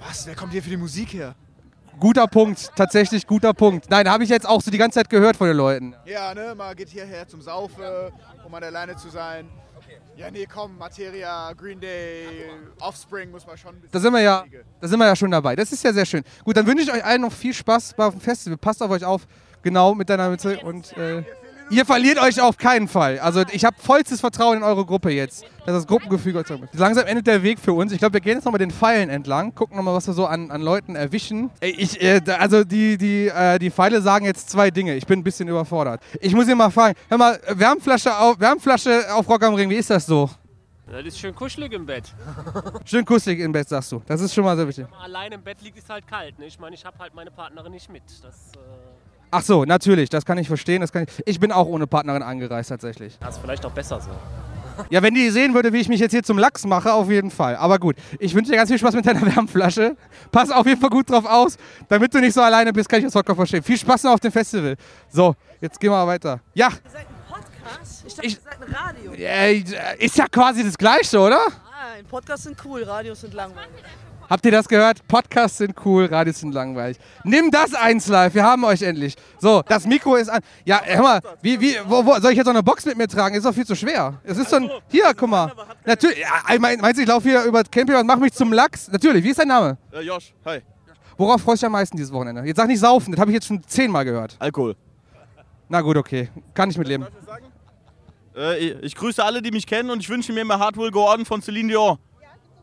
Was? 0.00 0.26
Wer 0.26 0.34
kommt 0.34 0.52
hier 0.52 0.62
für 0.62 0.70
die 0.70 0.76
Musik 0.76 1.12
her? 1.12 1.34
Guter 2.00 2.26
Punkt, 2.26 2.70
tatsächlich 2.74 3.26
guter 3.26 3.52
Punkt. 3.52 3.88
Nein, 3.90 4.08
habe 4.08 4.24
ich 4.24 4.30
jetzt 4.30 4.48
auch 4.48 4.60
so 4.62 4.70
die 4.70 4.78
ganze 4.78 4.98
Zeit 4.98 5.10
gehört 5.10 5.36
von 5.36 5.46
den 5.46 5.56
Leuten. 5.56 5.94
Ja, 6.06 6.34
ne, 6.34 6.54
man 6.56 6.74
geht 6.74 6.88
hierher 6.88 7.28
zum 7.28 7.42
Saufen, 7.42 7.84
um 8.44 8.52
an 8.54 8.62
der 8.62 8.70
Leine 8.70 8.96
zu 8.96 9.10
sein. 9.10 9.48
Ja, 10.16 10.30
nee, 10.30 10.46
komm, 10.46 10.76
Materia, 10.78 11.52
Green 11.54 11.80
Day, 11.80 12.26
Offspring 12.80 13.30
muss 13.30 13.46
man 13.46 13.56
schon. 13.56 13.70
ein 13.70 13.80
bisschen 13.80 13.92
Da 13.92 13.98
sind 13.98 14.12
wir 14.12 14.20
ja, 14.20 14.44
da 14.80 14.88
sind 14.88 14.98
wir 14.98 15.06
ja 15.06 15.16
schon 15.16 15.30
dabei. 15.30 15.56
Das 15.56 15.72
ist 15.72 15.82
ja 15.82 15.92
sehr 15.92 16.04
schön. 16.04 16.22
Gut, 16.44 16.56
dann 16.56 16.66
wünsche 16.66 16.84
ich 16.84 16.92
euch 16.92 17.04
allen 17.04 17.22
noch 17.22 17.32
viel 17.32 17.54
Spaß 17.54 17.94
beim 17.94 18.20
Festival. 18.20 18.58
Passt 18.58 18.82
auf 18.82 18.90
euch 18.90 19.04
auf, 19.04 19.26
genau 19.62 19.94
mit 19.94 20.10
deiner 20.10 20.28
Mitte 20.28 20.60
und 20.60 20.96
äh, 20.98 21.24
ihr 21.70 21.84
verliert 21.84 22.18
euch 22.18 22.40
auf 22.40 22.56
keinen 22.56 22.88
Fall. 22.88 23.18
Also 23.18 23.42
ich 23.52 23.64
habe 23.64 23.76
vollstes 23.78 24.20
Vertrauen 24.20 24.58
in 24.58 24.62
eure 24.62 24.84
Gruppe 24.84 25.10
jetzt, 25.10 25.44
dass 25.64 25.74
das 25.74 25.86
Gruppengefüge 25.86 26.44
wird. 26.48 26.74
Langsam 26.74 27.06
endet 27.06 27.26
der 27.26 27.42
Weg 27.42 27.58
für 27.58 27.72
uns. 27.72 27.92
Ich 27.92 27.98
glaube, 27.98 28.14
wir 28.14 28.20
gehen 28.20 28.34
jetzt 28.34 28.44
nochmal 28.44 28.58
den 28.58 28.70
Pfeilen 28.70 29.10
entlang, 29.10 29.54
gucken 29.54 29.76
nochmal, 29.76 29.94
was 29.94 30.06
wir 30.06 30.14
so 30.14 30.26
an, 30.26 30.50
an 30.50 30.62
Leuten 30.62 30.96
erwischen. 30.96 31.50
Ich, 31.60 32.00
äh, 32.02 32.20
also 32.38 32.64
die, 32.64 32.98
die, 32.98 33.28
äh, 33.28 33.58
die 33.58 33.70
Pfeile 33.70 34.02
sagen 34.02 34.24
jetzt 34.24 34.50
zwei 34.50 34.70
Dinge. 34.70 34.94
Ich 34.96 35.06
bin 35.06 35.20
ein 35.20 35.24
bisschen 35.24 35.48
überfordert. 35.48 36.02
Ich 36.20 36.34
muss 36.34 36.48
ihn 36.48 36.56
mal 36.58 36.70
fragen. 36.70 36.94
Hör 37.08 37.18
mal, 37.18 37.40
Wärmflasche 37.48 38.16
auf, 38.16 38.40
Wärmflasche 38.40 39.14
auf 39.14 39.28
Rock 39.28 39.44
am 39.44 39.54
Ring, 39.54 39.70
wie 39.70 39.76
ist 39.76 39.90
das 39.90 40.06
so? 40.06 40.28
Das 40.92 41.06
ist 41.06 41.18
schön 41.18 41.34
kuschelig 41.34 41.72
im 41.72 41.86
Bett. 41.86 42.12
Schön 42.84 43.04
kusselig 43.06 43.40
im 43.40 43.50
Bett, 43.50 43.66
sagst 43.66 43.92
du. 43.92 44.02
Das 44.04 44.20
ist 44.20 44.34
schon 44.34 44.44
mal 44.44 44.54
sehr 44.56 44.68
wichtig. 44.68 44.84
Wenn 44.84 44.90
man 44.90 45.00
allein 45.00 45.32
im 45.32 45.42
Bett 45.42 45.62
liegt, 45.62 45.78
ist 45.78 45.88
halt 45.88 46.06
kalt. 46.06 46.38
Ne? 46.38 46.44
Ich 46.44 46.58
meine, 46.58 46.74
ich 46.74 46.84
habe 46.84 46.98
halt 46.98 47.14
meine 47.14 47.30
Partnerin 47.30 47.72
nicht 47.72 47.90
mit. 47.90 48.02
Das, 48.22 48.52
äh, 48.56 48.91
Ach 49.34 49.42
so, 49.42 49.64
natürlich, 49.64 50.10
das 50.10 50.26
kann 50.26 50.36
ich 50.36 50.46
verstehen. 50.46 50.82
Das 50.82 50.92
kann 50.92 51.04
ich, 51.04 51.22
ich 51.26 51.40
bin 51.40 51.50
auch 51.52 51.66
ohne 51.66 51.86
Partnerin 51.86 52.22
angereist 52.22 52.68
tatsächlich. 52.68 53.16
das 53.18 53.36
ist 53.36 53.40
vielleicht 53.40 53.64
auch 53.64 53.72
besser 53.72 53.98
so. 54.00 54.10
Ja, 54.90 55.02
wenn 55.02 55.14
die 55.14 55.30
sehen 55.30 55.54
würde, 55.54 55.72
wie 55.72 55.78
ich 55.78 55.88
mich 55.88 56.00
jetzt 56.00 56.12
hier 56.12 56.22
zum 56.22 56.38
Lachs 56.38 56.64
mache, 56.66 56.92
auf 56.92 57.10
jeden 57.10 57.30
Fall. 57.30 57.56
Aber 57.56 57.78
gut, 57.78 57.96
ich 58.18 58.34
wünsche 58.34 58.50
dir 58.50 58.56
ganz 58.58 58.68
viel 58.70 58.78
Spaß 58.78 58.94
mit 58.94 59.06
deiner 59.06 59.22
Wärmflasche. 59.36 59.96
Pass 60.30 60.50
auf 60.50 60.66
jeden 60.66 60.80
Fall 60.80 60.90
gut 60.90 61.10
drauf 61.10 61.24
aus, 61.24 61.56
damit 61.88 62.14
du 62.14 62.20
nicht 62.20 62.34
so 62.34 62.42
alleine 62.42 62.72
bist, 62.72 62.88
kann 62.88 62.98
ich 62.98 63.04
das 63.06 63.12
vollkommen 63.14 63.36
verstehen. 63.36 63.62
Viel 63.62 63.78
Spaß 63.78 64.04
noch 64.04 64.12
auf 64.12 64.20
dem 64.20 64.32
Festival. 64.32 64.76
So, 65.10 65.34
jetzt 65.60 65.80
gehen 65.80 65.90
wir 65.90 65.96
mal 65.96 66.06
weiter. 66.06 66.40
Ja, 66.54 66.68
Podcast? 67.28 68.04
Ich 68.06 68.14
dachte, 68.14 68.28
ihr 68.28 68.36
seid 68.36 68.62
ein 68.62 68.74
Radio. 68.74 69.12
äh, 69.14 70.04
ist 70.04 70.16
ja 70.16 70.26
quasi 70.28 70.64
das 70.64 70.76
Gleiche, 70.76 71.18
oder? 71.18 71.40
Ah, 71.46 71.98
ein 71.98 72.04
Podcast 72.06 72.44
sind 72.44 72.56
cool, 72.64 72.82
Radios 72.82 73.20
sind 73.22 73.34
langweilig. 73.34 73.84
Habt 74.32 74.46
ihr 74.46 74.50
das 74.50 74.66
gehört? 74.66 75.06
Podcasts 75.08 75.58
sind 75.58 75.74
cool, 75.84 76.06
Radios 76.06 76.40
sind 76.40 76.54
langweilig. 76.54 76.96
Nimm 77.22 77.50
das 77.50 77.74
eins 77.74 78.06
live, 78.06 78.34
wir 78.34 78.42
haben 78.42 78.64
euch 78.64 78.80
endlich. 78.80 79.14
So, 79.38 79.60
das 79.68 79.86
Mikro 79.86 80.16
ist 80.16 80.30
an. 80.30 80.40
Ja, 80.64 80.80
hör 80.82 81.02
mal, 81.02 81.20
wie, 81.42 81.60
wie, 81.60 81.76
wo, 81.84 82.02
wo, 82.02 82.18
soll 82.18 82.30
ich 82.30 82.38
jetzt 82.38 82.46
noch 82.46 82.54
eine 82.54 82.62
Box 82.62 82.86
mit 82.86 82.96
mir 82.96 83.06
tragen? 83.06 83.34
Ist 83.34 83.44
doch 83.44 83.52
viel 83.52 83.66
zu 83.66 83.76
schwer. 83.76 84.18
Es 84.24 84.38
ist 84.38 84.48
so 84.48 84.56
ein. 84.56 84.70
Hier, 84.88 85.12
guck 85.14 85.28
mal. 85.28 85.52
Natürlich, 85.84 86.20
ja, 86.20 86.58
mein, 86.58 86.80
meinst 86.80 86.96
du, 86.96 87.02
ich 87.02 87.08
laufe 87.08 87.28
hier 87.28 87.44
über 87.44 87.62
das 87.62 87.70
Camping 87.70 87.94
und 87.94 88.06
mach 88.06 88.16
mich 88.16 88.32
zum 88.32 88.54
Lachs? 88.54 88.88
Natürlich, 88.90 89.22
wie 89.22 89.28
ist 89.32 89.38
dein 89.38 89.48
Name? 89.48 89.76
Äh, 89.92 90.00
Josh, 90.00 90.32
hi. 90.46 90.62
Worauf 91.18 91.42
freust 91.42 91.60
du 91.60 91.66
dich 91.66 91.66
am 91.66 91.72
meisten 91.72 91.98
dieses 91.98 92.10
Wochenende? 92.10 92.42
Jetzt 92.44 92.56
sag 92.56 92.68
nicht 92.68 92.80
saufen, 92.80 93.12
das 93.12 93.20
habe 93.20 93.30
ich 93.30 93.34
jetzt 93.34 93.48
schon 93.48 93.62
zehnmal 93.64 94.06
gehört. 94.06 94.36
Alkohol. 94.38 94.76
Na 95.68 95.82
gut, 95.82 95.98
okay. 95.98 96.30
Kann 96.54 96.70
ich 96.70 96.78
mitleben. 96.78 97.06
Äh, 98.34 98.56
ich, 98.80 98.94
grüße 98.94 99.22
alle, 99.22 99.42
die 99.42 99.50
mich 99.50 99.66
kennen 99.66 99.90
und 99.90 100.00
ich 100.00 100.08
wünsche 100.08 100.32
mir 100.32 100.46
mehr 100.46 100.58
Hard 100.58 100.78
Will 100.78 100.90
Go 100.90 101.12
On 101.12 101.26
von 101.26 101.42
Celine 101.42 101.68
Dion. 101.68 101.98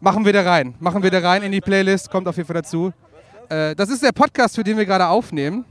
Machen 0.01 0.23
wir 0.23 0.31
da 0.33 0.41
rein. 0.43 0.75
Machen 0.79 1.03
wir 1.03 1.11
da 1.11 1.19
rein 1.19 1.43
in 1.43 1.51
die 1.51 1.59
Playlist. 1.61 2.09
Kommt 2.09 2.27
auf 2.27 2.37
jeden 2.37 2.47
Fall 2.47 2.55
dazu. 2.61 2.93
Äh, 3.49 3.75
das 3.75 3.89
ist 3.89 4.01
der 4.01 4.11
Podcast, 4.13 4.55
für 4.55 4.63
den 4.63 4.77
wir 4.77 4.85
gerade 4.85 5.05
aufnehmen. 5.07 5.65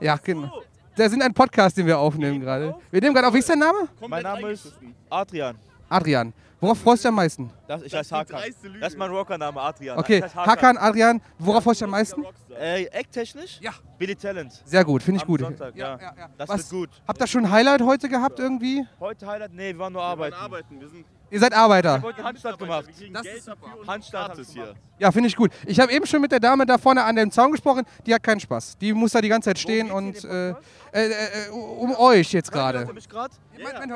Ja, 0.00 0.16
genau. 0.16 0.50
Der 0.98 1.08
sind 1.08 1.22
ein 1.22 1.32
Podcast, 1.32 1.76
den 1.78 1.86
wir 1.86 1.98
aufnehmen 1.98 2.40
gerade. 2.40 2.74
Wir 2.90 3.00
nehmen 3.00 3.14
gerade 3.14 3.28
auf. 3.28 3.34
Wie 3.34 3.38
ist 3.38 3.48
dein 3.48 3.60
Name? 3.60 3.88
Mein 4.06 4.22
Name 4.22 4.50
ist 4.50 4.74
Adrian. 5.08 5.56
Adrian. 5.88 6.32
Worauf 6.60 6.78
freust 6.78 7.02
du 7.02 7.08
dich 7.08 7.08
am 7.08 7.14
meisten? 7.16 7.50
Das, 7.66 7.82
ich 7.82 7.94
heiße 7.94 8.14
Hakan. 8.14 8.40
Das 8.80 8.92
ist 8.92 8.98
mein 8.98 9.10
Rockername, 9.10 9.58
Adrian. 9.60 9.98
Okay, 9.98 10.22
heiß 10.22 10.34
Hakan, 10.36 10.76
Adrian. 10.76 11.20
Worauf 11.38 11.64
freust 11.64 11.80
du 11.80 11.84
dich 11.86 11.88
am 11.88 11.90
meisten? 11.90 12.24
Äh, 12.60 12.84
Ecktechnisch? 12.84 13.58
Ja. 13.60 13.72
Billy 13.98 14.14
Talent. 14.14 14.52
Sehr 14.64 14.84
gut, 14.84 15.02
finde 15.02 15.16
ich 15.16 15.22
Am 15.22 15.28
gut. 15.28 15.40
Sonntag, 15.40 15.74
ja. 15.74 15.98
Das 16.38 16.48
Was- 16.48 16.70
wird 16.70 16.82
gut. 16.90 17.02
Habt 17.08 17.20
ihr 17.20 17.26
schon 17.26 17.46
ein 17.46 17.50
Highlight 17.50 17.80
heute 17.80 18.08
gehabt 18.08 18.38
irgendwie? 18.38 18.86
Heute 19.00 19.26
Highlight? 19.26 19.52
Nee, 19.54 19.72
wir 19.72 19.78
waren 19.78 19.92
nur 19.92 20.02
arbeiten. 20.02 20.36
Wir 20.78 20.88
sind 20.88 21.04
Ihr 21.32 21.40
seid 21.40 21.54
Arbeiter. 21.54 21.88
Ich 21.88 21.94
habe 21.94 22.06
heute 22.08 22.16
einen 22.18 22.26
Handstand 22.26 22.58
gemacht. 22.58 22.84
Das 23.10 23.24
ist 23.24 23.50
Handstand 23.86 24.38
ich 24.38 24.48
hier. 24.48 24.74
Ja, 24.98 25.10
finde 25.10 25.28
ich 25.28 25.36
gut. 25.36 25.50
Ich 25.64 25.80
habe 25.80 25.90
eben 25.90 26.04
schon 26.04 26.20
mit 26.20 26.30
der 26.30 26.40
Dame 26.40 26.66
da 26.66 26.76
vorne 26.76 27.02
an 27.02 27.16
dem 27.16 27.30
Zaun 27.30 27.52
gesprochen. 27.52 27.84
Die 28.04 28.12
hat 28.12 28.22
keinen 28.22 28.38
Spaß. 28.38 28.76
Die 28.76 28.92
muss 28.92 29.12
da 29.12 29.22
die 29.22 29.30
ganze 29.30 29.48
Zeit 29.48 29.58
stehen 29.58 29.90
und 29.90 30.22
äh, 30.24 30.50
äh, 30.50 30.54
äh, 30.92 31.48
um 31.50 31.96
euch 31.96 32.34
jetzt 32.34 32.52
gerade. 32.52 32.86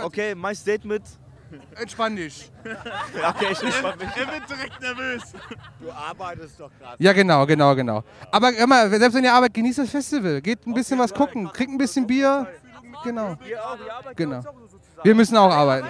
Okay, 0.02 0.34
mein 0.34 0.54
Statement. 0.54 1.04
Entspann 1.78 2.16
dich. 2.16 2.50
Okay, 2.64 3.46
ich 3.52 3.62
entspann 3.62 3.98
mich. 3.98 4.08
Er 4.16 4.32
wird 4.32 4.50
direkt 4.50 4.80
nervös. 4.80 5.22
Du 5.78 5.92
arbeitest 5.92 6.58
doch 6.58 6.70
gerade. 6.78 7.02
Ja, 7.02 7.12
genau, 7.12 7.44
genau, 7.44 7.74
genau. 7.74 8.02
Aber 8.32 8.52
immer, 8.56 8.88
selbst 8.88 9.14
wenn 9.14 9.24
ihr 9.24 9.32
arbeitet, 9.34 9.54
genießt 9.54 9.78
das 9.80 9.90
Festival. 9.90 10.40
Geht 10.40 10.66
ein 10.66 10.72
bisschen 10.72 10.98
was 10.98 11.12
gucken. 11.12 11.52
Kriegt 11.52 11.70
ein 11.70 11.78
bisschen 11.78 12.06
Bier. 12.06 12.48
Genau. 13.04 13.36
Genau. 14.16 14.42
Wir 15.02 15.14
müssen 15.14 15.36
auch 15.36 15.50
arbeiten. 15.50 15.88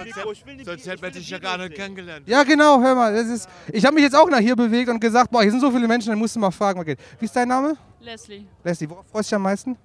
Sonst 0.64 0.86
hätten 0.86 1.02
wir 1.02 1.11
dich 1.11 1.28
ja 1.30 1.38
gar 1.38 1.59
nicht 1.59 1.74
kennengelernt. 1.74 2.26
Ja, 2.28 2.42
genau, 2.42 2.80
hör 2.80 2.94
mal. 2.94 3.14
Das 3.14 3.26
ist, 3.26 3.48
ich 3.72 3.84
habe 3.84 3.94
mich 3.94 4.04
jetzt 4.04 4.16
auch 4.16 4.28
nach 4.28 4.38
hier 4.38 4.57
bewegt 4.57 4.88
und 4.88 5.00
gesagt, 5.00 5.30
boah, 5.30 5.42
hier 5.42 5.50
sind 5.50 5.61
so 5.61 5.70
viele 5.70 5.88
Menschen, 5.88 6.11
dann 6.11 6.18
musst 6.18 6.36
du 6.36 6.40
mal 6.40 6.50
fragen, 6.50 6.78
was 6.78 6.86
geht. 6.86 6.98
Wie 7.18 7.24
ist 7.24 7.34
dein 7.34 7.48
Name? 7.48 7.76
Leslie. 8.00 8.46
Leslie, 8.62 8.88
worauf 8.88 9.07
freust 9.07 9.30
du 9.30 9.34
dich 9.34 9.36
am 9.36 9.42
meisten? 9.42 9.76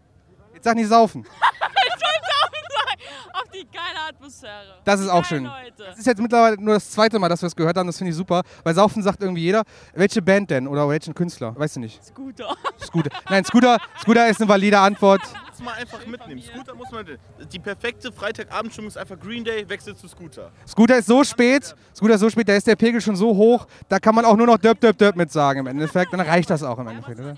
Jetzt 0.53 0.63
sag 0.63 0.75
nicht 0.75 0.89
saufen. 0.89 1.25
ich 1.25 1.91
wollte 1.91 2.05
auch 2.05 2.51
sagen, 2.51 3.01
auf 3.33 3.51
die 3.51 3.65
geile 3.65 4.09
Atmosphäre. 4.09 4.79
Das 4.83 4.99
ist 4.99 5.09
auch 5.09 5.25
schön. 5.25 5.45
Leute. 5.45 5.85
Das 5.87 5.97
ist 5.97 6.05
jetzt 6.05 6.21
mittlerweile 6.21 6.61
nur 6.61 6.75
das 6.75 6.91
zweite 6.91 7.17
Mal, 7.19 7.29
dass 7.29 7.41
wir 7.41 7.47
es 7.47 7.55
gehört 7.55 7.77
haben. 7.77 7.87
Das 7.87 7.97
finde 7.97 8.11
ich 8.11 8.17
super. 8.17 8.43
Weil 8.63 8.75
Saufen 8.75 9.01
sagt 9.01 9.21
irgendwie 9.21 9.41
jeder. 9.41 9.63
Welche 9.93 10.21
Band 10.21 10.51
denn 10.51 10.67
oder 10.67 10.87
welchen 10.87 11.15
Künstler? 11.15 11.57
Weißt 11.57 11.77
du 11.77 11.79
nicht. 11.79 12.03
Scooter. 12.03 12.55
Scooter. 12.79 13.09
Nein, 13.29 13.43
Scooter, 13.45 13.77
Scooter 14.01 14.27
ist 14.29 14.41
eine 14.41 14.49
valide 14.49 14.79
Antwort. 14.79 15.21
Muss 15.61 15.69
man 15.69 15.79
einfach 15.79 16.05
mitnehmen. 16.07 16.41
Scooter 16.41 16.73
muss 16.73 16.91
man. 16.91 17.05
Die 17.51 17.59
perfekte 17.59 18.11
Freitagabendstimmung 18.11 18.87
ist 18.87 18.97
einfach 18.97 19.19
Green 19.19 19.43
Day, 19.43 19.67
wechselt 19.69 19.99
zu 19.99 20.07
Scooter. 20.07 20.49
Scooter 20.67 20.97
ist 20.97 21.05
so 21.05 21.23
spät, 21.23 21.75
Scooter 21.95 22.15
ist 22.15 22.21
so 22.21 22.29
spät, 22.31 22.49
da 22.49 22.55
ist 22.55 22.65
der 22.65 22.75
Pegel 22.75 22.99
schon 22.99 23.15
so 23.15 23.35
hoch, 23.35 23.67
da 23.87 23.99
kann 23.99 24.15
man 24.15 24.25
auch 24.25 24.35
nur 24.35 24.47
noch 24.47 24.57
Döp, 24.57 24.79
Döp, 24.79 24.97
Döp 24.97 25.15
mit 25.15 25.31
sagen 25.31 25.59
im 25.59 25.67
Endeffekt. 25.67 26.11
Dann 26.13 26.21
reicht 26.21 26.49
das 26.49 26.63
auch 26.63 26.79
im 26.79 26.87
Endeffekt, 26.87 27.19
oder? 27.19 27.35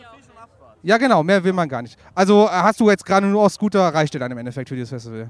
Ja, 0.83 0.97
genau, 0.97 1.21
mehr 1.21 1.43
will 1.43 1.51
man 1.53 1.67
gar 1.67 1.81
nicht. 1.81 1.97
Also 2.15 2.45
äh, 2.45 2.49
hast 2.51 2.79
du 2.79 2.89
jetzt 2.89 3.05
gerade 3.05 3.27
nur 3.27 3.41
aus 3.41 3.55
Scooter, 3.55 3.93
reicht 3.93 4.13
dir 4.13 4.19
dann 4.19 4.31
im 4.31 4.37
Endeffekt 4.37 4.69
für 4.69 4.75
dieses 4.75 4.89
Festival. 4.89 5.29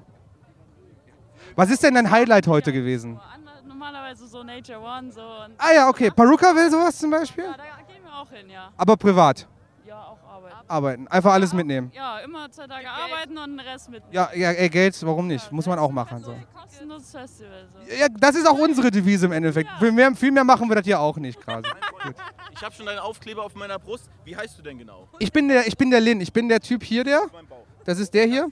Was 1.56 1.72
ist 1.72 1.82
denn 1.82 1.96
dein 1.96 2.12
Highlight 2.12 2.48
heute 2.48 2.72
gewesen? 2.72 3.20
Normalerweise 3.68 4.28
so 4.28 4.44
Nature 4.44 4.80
One, 4.80 5.12
so. 5.12 5.22
Und 5.22 5.56
Ah 5.58 5.74
ja, 5.74 5.90
okay. 5.90 6.12
Paruka 6.12 6.56
will 6.56 6.70
sowas 6.70 6.98
zum 6.98 7.10
Beispiel? 7.10 7.44
Ja, 7.44 7.54
da 7.58 7.64
gehen 7.92 8.04
wir 8.04 8.14
auch 8.14 8.30
hin, 8.30 8.50
ja. 8.50 8.72
Aber 8.78 8.98
privat. 8.98 9.48
Ja, 10.74 10.78
arbeiten. 10.78 11.08
Einfach 11.08 11.34
alles 11.34 11.54
mitnehmen. 11.54 11.92
Ja, 11.94 12.20
immer 12.20 12.50
zwei 12.52 12.68
Tage 12.68 12.90
arbeiten 12.90 13.38
und 13.38 13.58
den 13.58 13.60
Rest 13.60 13.90
mitnehmen. 13.90 14.14
Ja, 14.14 14.30
ja 14.34 14.52
ey, 14.52 14.70
Geld, 14.70 14.98
warum 15.06 15.28
nicht? 15.28 15.52
Muss 15.52 15.66
man 15.66 15.80
auch 15.80 15.92
machen. 15.92 16.24
So. 16.24 16.36
Kostenloses 16.54 17.12
Festival. 17.12 17.68
So. 17.74 17.96
Ja, 17.96 18.08
das 18.10 18.36
ist 18.36 18.48
auch 18.48 18.58
unsere 18.58 18.90
Devise 18.90 19.28
im 19.28 19.32
Endeffekt. 19.32 19.70
Viel, 19.80 19.92
mehr, 19.92 20.16
viel 20.16 20.32
mehr 20.32 20.44
machen 20.44 20.68
wir 20.68 20.76
das 20.76 20.86
hier 20.86 21.00
auch 21.00 21.18
nicht 21.18 21.40
gerade. 21.40 21.70
Ich 22.52 22.64
habe 22.64 22.74
schon 22.74 22.86
deinen 22.86 23.00
Aufkleber 23.00 23.44
auf 23.44 23.56
meiner 23.56 23.80
Brust. 23.80 24.10
Wie 24.26 24.36
heißt 24.36 24.58
du 24.58 24.62
denn 24.62 24.78
genau? 24.78 25.08
Ich 25.20 25.32
bin 25.32 25.48
der, 25.48 25.68
ich 25.68 25.78
bin 25.78 25.92
der 25.92 26.02
Lin. 26.02 26.22
Ich 26.22 26.34
bin 26.34 26.50
der 26.50 26.60
Typ 26.60 26.84
hier, 26.84 27.04
der. 27.04 27.22
Das 27.86 28.00
ist 28.00 28.14
der 28.14 28.26
hier. 28.26 28.48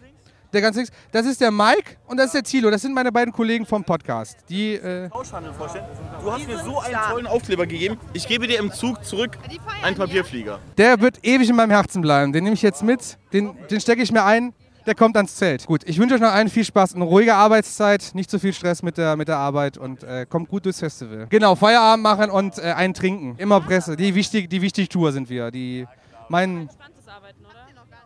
Der 0.53 0.61
ganz 0.61 0.75
links. 0.75 0.91
Das 1.11 1.25
ist 1.25 1.39
der 1.39 1.49
Mike 1.51 1.95
und 2.07 2.17
das 2.17 2.27
ist 2.27 2.33
der 2.33 2.43
Thilo. 2.43 2.69
Das 2.69 2.81
sind 2.81 2.93
meine 2.93 3.11
beiden 3.11 3.33
Kollegen 3.33 3.65
vom 3.65 3.83
Podcast. 3.83 4.37
Die. 4.49 4.73
Äh, 4.73 5.09
Tauschhandel 5.09 5.53
vorstellen. 5.53 5.85
Du 6.21 6.31
hast 6.31 6.45
mir 6.45 6.57
so 6.57 6.79
einen 6.79 6.97
tollen 7.09 7.27
Aufkleber 7.27 7.65
gegeben. 7.65 7.97
Ich 8.13 8.27
gebe 8.27 8.47
dir 8.47 8.59
im 8.59 8.71
Zug 8.71 9.03
zurück 9.05 9.37
einen 9.81 9.95
Papierflieger. 9.95 10.59
der 10.77 10.99
wird 10.99 11.19
ewig 11.23 11.49
in 11.49 11.55
meinem 11.55 11.71
Herzen 11.71 12.01
bleiben. 12.01 12.33
Den 12.33 12.43
nehme 12.43 12.53
ich 12.53 12.61
jetzt 12.61 12.83
mit. 12.83 13.17
Den, 13.31 13.55
den 13.69 13.79
stecke 13.79 14.01
ich 14.01 14.11
mir 14.11 14.23
ein. 14.25 14.53
Der 14.87 14.95
kommt 14.95 15.15
ans 15.15 15.35
Zelt. 15.35 15.67
Gut, 15.67 15.83
ich 15.85 15.99
wünsche 15.99 16.15
euch 16.15 16.21
noch 16.21 16.31
allen 16.31 16.49
viel 16.49 16.65
Spaß, 16.65 16.95
eine 16.95 17.03
ruhige 17.03 17.35
Arbeitszeit, 17.35 18.11
nicht 18.15 18.31
zu 18.31 18.39
viel 18.39 18.51
Stress 18.51 18.81
mit 18.81 18.97
der, 18.97 19.15
mit 19.15 19.27
der 19.27 19.37
Arbeit 19.37 19.77
und 19.77 20.01
äh, 20.03 20.25
kommt 20.27 20.49
gut 20.49 20.65
durchs 20.65 20.79
Festival. 20.79 21.27
Genau, 21.29 21.53
Feierabend 21.53 22.01
machen 22.01 22.31
und 22.31 22.57
äh, 22.57 22.73
einen 22.73 22.95
trinken. 22.95 23.35
Immer 23.37 23.61
Presse. 23.61 23.95
Die 23.95 24.15
wichtig, 24.15 24.49
die 24.49 24.59
wichtig 24.63 24.89
Tour 24.89 25.11
sind 25.11 25.29
wir. 25.29 25.51
Die 25.51 25.85
meinen. 26.29 26.67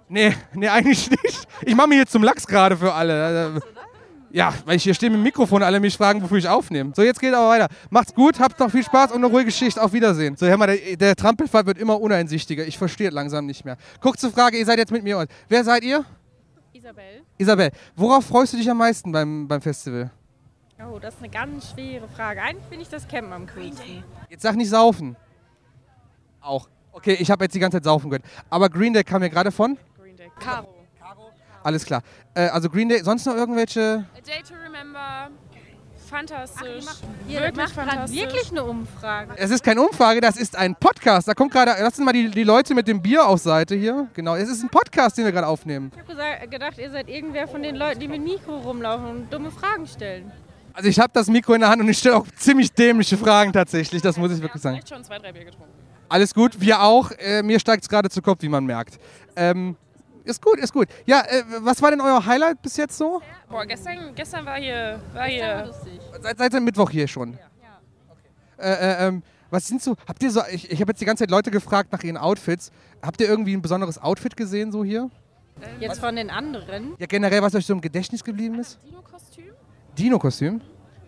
Nee, 0.07 0.33
nee, 0.53 0.67
eigentlich 0.67 1.09
nicht. 1.09 1.47
Ich 1.61 1.75
mache 1.75 1.87
mich 1.87 1.97
jetzt 1.97 2.11
zum 2.11 2.23
Lachs 2.23 2.45
gerade 2.45 2.77
für 2.77 2.93
alle. 2.93 3.55
Äh, 3.55 3.59
Ja, 4.31 4.53
weil 4.65 4.75
ich 4.75 4.83
hier 4.83 4.93
stehe 4.93 5.09
mit 5.09 5.19
dem 5.19 5.23
Mikrofon, 5.23 5.63
alle 5.63 5.79
mich 5.79 5.95
fragen, 5.95 6.21
wofür 6.21 6.37
ich 6.37 6.47
aufnehme. 6.47 6.91
So, 6.93 7.03
jetzt 7.03 7.21
geht 7.21 7.33
aber 7.33 7.47
weiter. 7.47 7.67
Macht's 7.89 8.13
gut, 8.13 8.37
habt 8.39 8.59
noch 8.59 8.69
viel 8.69 8.83
Spaß 8.83 9.11
und 9.11 9.23
eine 9.23 9.27
ruhige 9.27 9.49
Schicht. 9.49 9.79
Auf 9.79 9.93
Wiedersehen. 9.93 10.35
So, 10.35 10.45
hör 10.45 10.57
mal, 10.57 10.67
der, 10.67 10.97
der 10.97 11.15
Trampelfall 11.15 11.65
wird 11.65 11.77
immer 11.77 11.99
uneinsichtiger. 12.01 12.67
Ich 12.67 12.77
verstehe 12.77 13.07
es 13.07 13.13
langsam 13.13 13.45
nicht 13.45 13.63
mehr. 13.63 13.77
Kurze 14.01 14.29
Frage, 14.29 14.57
ihr 14.57 14.65
seid 14.65 14.77
jetzt 14.77 14.91
mit 14.91 15.03
mir. 15.03 15.17
Und 15.19 15.29
wer 15.47 15.63
seid 15.63 15.83
ihr? 15.83 16.03
Isabel. 16.73 17.21
Isabel, 17.37 17.71
worauf 17.95 18.25
freust 18.25 18.51
du 18.53 18.57
dich 18.57 18.69
am 18.69 18.77
meisten 18.77 19.11
beim, 19.11 19.47
beim 19.47 19.61
Festival? 19.61 20.11
Oh, 20.85 20.99
das 20.99 21.13
ist 21.15 21.21
eine 21.21 21.29
ganz 21.29 21.71
schwere 21.71 22.07
Frage. 22.09 22.41
Eigentlich 22.41 22.65
finde 22.67 22.83
ich 22.83 22.89
das 22.89 23.07
Campen 23.07 23.31
am 23.31 23.47
coolsten. 23.55 24.03
Jetzt 24.29 24.43
sag 24.43 24.55
nicht 24.57 24.69
saufen. 24.69 25.15
Auch. 26.41 26.67
Okay, 26.91 27.15
ich 27.19 27.31
habe 27.31 27.45
jetzt 27.45 27.55
die 27.55 27.59
ganze 27.59 27.77
Zeit 27.77 27.85
saufen 27.85 28.09
gehört. 28.09 28.25
Aber 28.49 28.69
Green 28.69 28.91
Day 28.93 29.03
kam 29.05 29.21
mir 29.21 29.29
gerade 29.29 29.51
von? 29.51 29.77
Caro. 30.39 30.75
Alles 31.63 31.83
klar. 31.83 32.01
Äh, 32.35 32.47
also 32.49 32.69
Green 32.69 32.89
Day, 32.89 33.03
sonst 33.03 33.25
noch 33.25 33.35
irgendwelche? 33.35 34.05
A 34.15 34.21
Day 34.21 34.43
to 34.47 34.53
Remember. 34.63 35.29
Fantastisch. 36.07 36.85
Ihr 37.27 37.41
wirklich 37.41 37.55
macht 37.55 37.73
gerade 37.73 37.89
fantastisch. 37.89 38.21
wirklich 38.21 38.51
eine 38.51 38.63
Umfrage. 38.63 39.33
Es 39.37 39.49
ist 39.49 39.63
keine 39.63 39.81
Umfrage, 39.81 40.21
das 40.21 40.37
ist 40.37 40.55
ein 40.55 40.75
Podcast. 40.75 41.27
Da 41.27 41.33
kommt 41.33 41.51
gerade, 41.51 41.71
lass 41.79 41.97
uns 41.97 42.05
mal 42.05 42.13
die, 42.13 42.29
die 42.29 42.43
Leute 42.43 42.75
mit 42.75 42.87
dem 42.87 43.01
Bier 43.01 43.25
auf 43.25 43.39
Seite 43.39 43.73
hier. 43.75 44.07
Genau, 44.13 44.35
es 44.35 44.47
ist 44.47 44.61
ein 44.61 44.69
Podcast, 44.69 45.17
den 45.17 45.25
wir 45.25 45.31
gerade 45.31 45.47
aufnehmen. 45.47 45.91
Ich 45.95 46.15
habe 46.15 46.47
gedacht, 46.47 46.77
ihr 46.77 46.91
seid 46.91 47.09
irgendwer 47.09 47.47
von 47.47 47.63
den 47.63 47.75
Leuten, 47.75 47.99
die 47.99 48.07
mit 48.07 48.21
Mikro 48.21 48.57
rumlaufen 48.57 49.07
und 49.07 49.33
dumme 49.33 49.49
Fragen 49.49 49.87
stellen. 49.87 50.31
Also 50.73 50.89
ich 50.89 50.99
habe 50.99 51.11
das 51.13 51.27
Mikro 51.27 51.53
in 51.53 51.61
der 51.61 51.69
Hand 51.69 51.81
und 51.81 51.89
ich 51.89 51.97
stelle 51.97 52.17
auch 52.17 52.27
ziemlich 52.37 52.71
dämliche 52.71 53.17
Fragen 53.17 53.51
tatsächlich, 53.51 54.03
das 54.03 54.17
muss 54.17 54.31
ich 54.31 54.41
wirklich 54.41 54.61
sagen. 54.61 54.77
Echt 54.77 54.89
schon 54.89 55.03
zwei, 55.03 55.17
drei 55.17 55.31
Bier 55.31 55.45
getrunken. 55.45 55.71
Alles 56.07 56.33
gut, 56.35 56.61
wir 56.61 56.81
auch. 56.83 57.11
Äh, 57.17 57.41
mir 57.41 57.59
steigt 57.59 57.83
es 57.83 57.89
gerade 57.89 58.09
zu 58.09 58.21
Kopf, 58.21 58.43
wie 58.43 58.49
man 58.49 58.65
merkt. 58.65 58.99
Ähm, 59.35 59.75
ist 60.25 60.41
gut, 60.41 60.59
ist 60.59 60.73
gut. 60.73 60.87
Ja, 61.05 61.21
äh, 61.21 61.43
was 61.61 61.81
war 61.81 61.91
denn 61.91 62.01
euer 62.01 62.25
Highlight 62.25 62.61
bis 62.61 62.77
jetzt 62.77 62.97
so? 62.97 63.21
Boah, 63.49 63.65
gestern, 63.65 64.13
gestern 64.15 64.45
war 64.45 64.57
hier. 64.57 64.99
War 65.13 65.25
hier 65.25 65.73
Seit, 66.21 66.37
seit 66.37 66.53
dem 66.53 66.63
Mittwoch 66.63 66.89
hier 66.89 67.07
schon. 67.07 67.37
Äh, 68.57 68.71
äh, 68.71 69.07
ähm, 69.07 69.23
was 69.49 69.67
sind 69.67 69.81
so, 69.81 69.95
habt 70.07 70.23
ihr 70.23 70.31
so, 70.31 70.41
ich, 70.51 70.71
ich 70.71 70.81
habe 70.81 70.91
jetzt 70.91 71.01
die 71.01 71.05
ganze 71.05 71.23
Zeit 71.23 71.31
Leute 71.31 71.51
gefragt 71.51 71.91
nach 71.91 72.03
ihren 72.03 72.17
Outfits. 72.17 72.71
Habt 73.01 73.21
ihr 73.21 73.27
irgendwie 73.27 73.53
ein 73.55 73.61
besonderes 73.61 74.01
Outfit 74.01 74.35
gesehen 74.35 74.71
so 74.71 74.83
hier? 74.83 75.09
Jetzt 75.79 75.99
von 75.99 76.15
den 76.15 76.29
anderen. 76.29 76.95
Ja, 76.97 77.05
generell, 77.05 77.41
was 77.41 77.55
euch 77.55 77.65
so 77.65 77.73
im 77.73 77.81
Gedächtnis 77.81 78.23
geblieben 78.23 78.59
ist? 78.59 78.79
Dino-Kostüm. 78.83 79.53
Dino-Kostüm? 79.97 80.61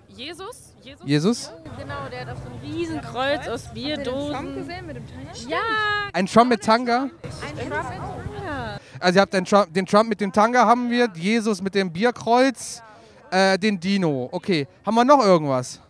Jesus. 0.07 0.73
Jesus. 0.87 1.05
Jesus? 1.05 1.51
Genau, 1.77 2.07
der 2.09 2.21
hat 2.21 2.29
auch 2.29 2.41
so 2.41 2.49
ein 2.49 2.59
Riesenkreuz 2.63 3.47
aus 3.49 3.73
Bierdosen. 3.73 4.31
Trump 4.33 4.55
gesehen 4.55 4.87
mit 4.87 4.95
dem 4.95 5.05
Tanga? 5.07 5.49
Ja, 5.49 5.57
Ein 6.13 6.25
Trump 6.27 6.49
mit 6.49 6.63
Tanga? 6.63 7.01
ein 7.03 7.09
Trump 7.69 7.89
mit 7.89 8.37
Tanga. 8.37 8.79
Also 8.99 9.17
ihr 9.17 9.21
habt 9.21 9.33
den 9.33 9.45
Trump, 9.45 9.73
den 9.73 9.85
Trump 9.85 10.09
mit 10.09 10.21
dem 10.21 10.31
Tanga 10.31 10.65
haben 10.65 10.89
wir, 10.89 11.09
Jesus 11.13 11.61
mit 11.61 11.75
dem 11.75 11.91
Bierkreuz, 11.91 12.81
äh, 13.31 13.57
den 13.59 13.77
Dino. 13.79 14.29
Okay, 14.31 14.65
haben 14.85 14.95
wir 14.95 15.03
noch 15.05 15.23
irgendwas? 15.23 15.81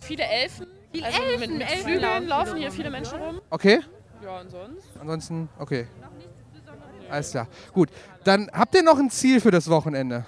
Viele 0.00 0.22
Elfen. 0.22 0.66
Viele 0.92 1.06
also 1.06 1.18
mit, 1.20 1.30
Elfen, 1.40 1.58
mit 1.58 1.62
Elfen 1.70 1.82
Flügeln 1.82 2.02
laufen 2.02 2.26
laufen 2.28 2.56
hier 2.58 2.70
viele 2.72 2.90
Menschen 2.90 3.18
rum. 3.18 3.40
Okay, 3.50 3.80
Ja, 4.22 4.40
und 4.40 4.50
sonst? 4.50 4.86
ansonsten, 5.00 5.48
okay. 5.58 5.86
Alles 7.10 7.30
klar, 7.32 7.48
gut. 7.72 7.88
Dann 8.24 8.50
habt 8.52 8.74
ihr 8.74 8.82
noch 8.82 8.98
ein 8.98 9.10
Ziel 9.10 9.40
für 9.40 9.50
das 9.50 9.68
Wochenende? 9.68 10.24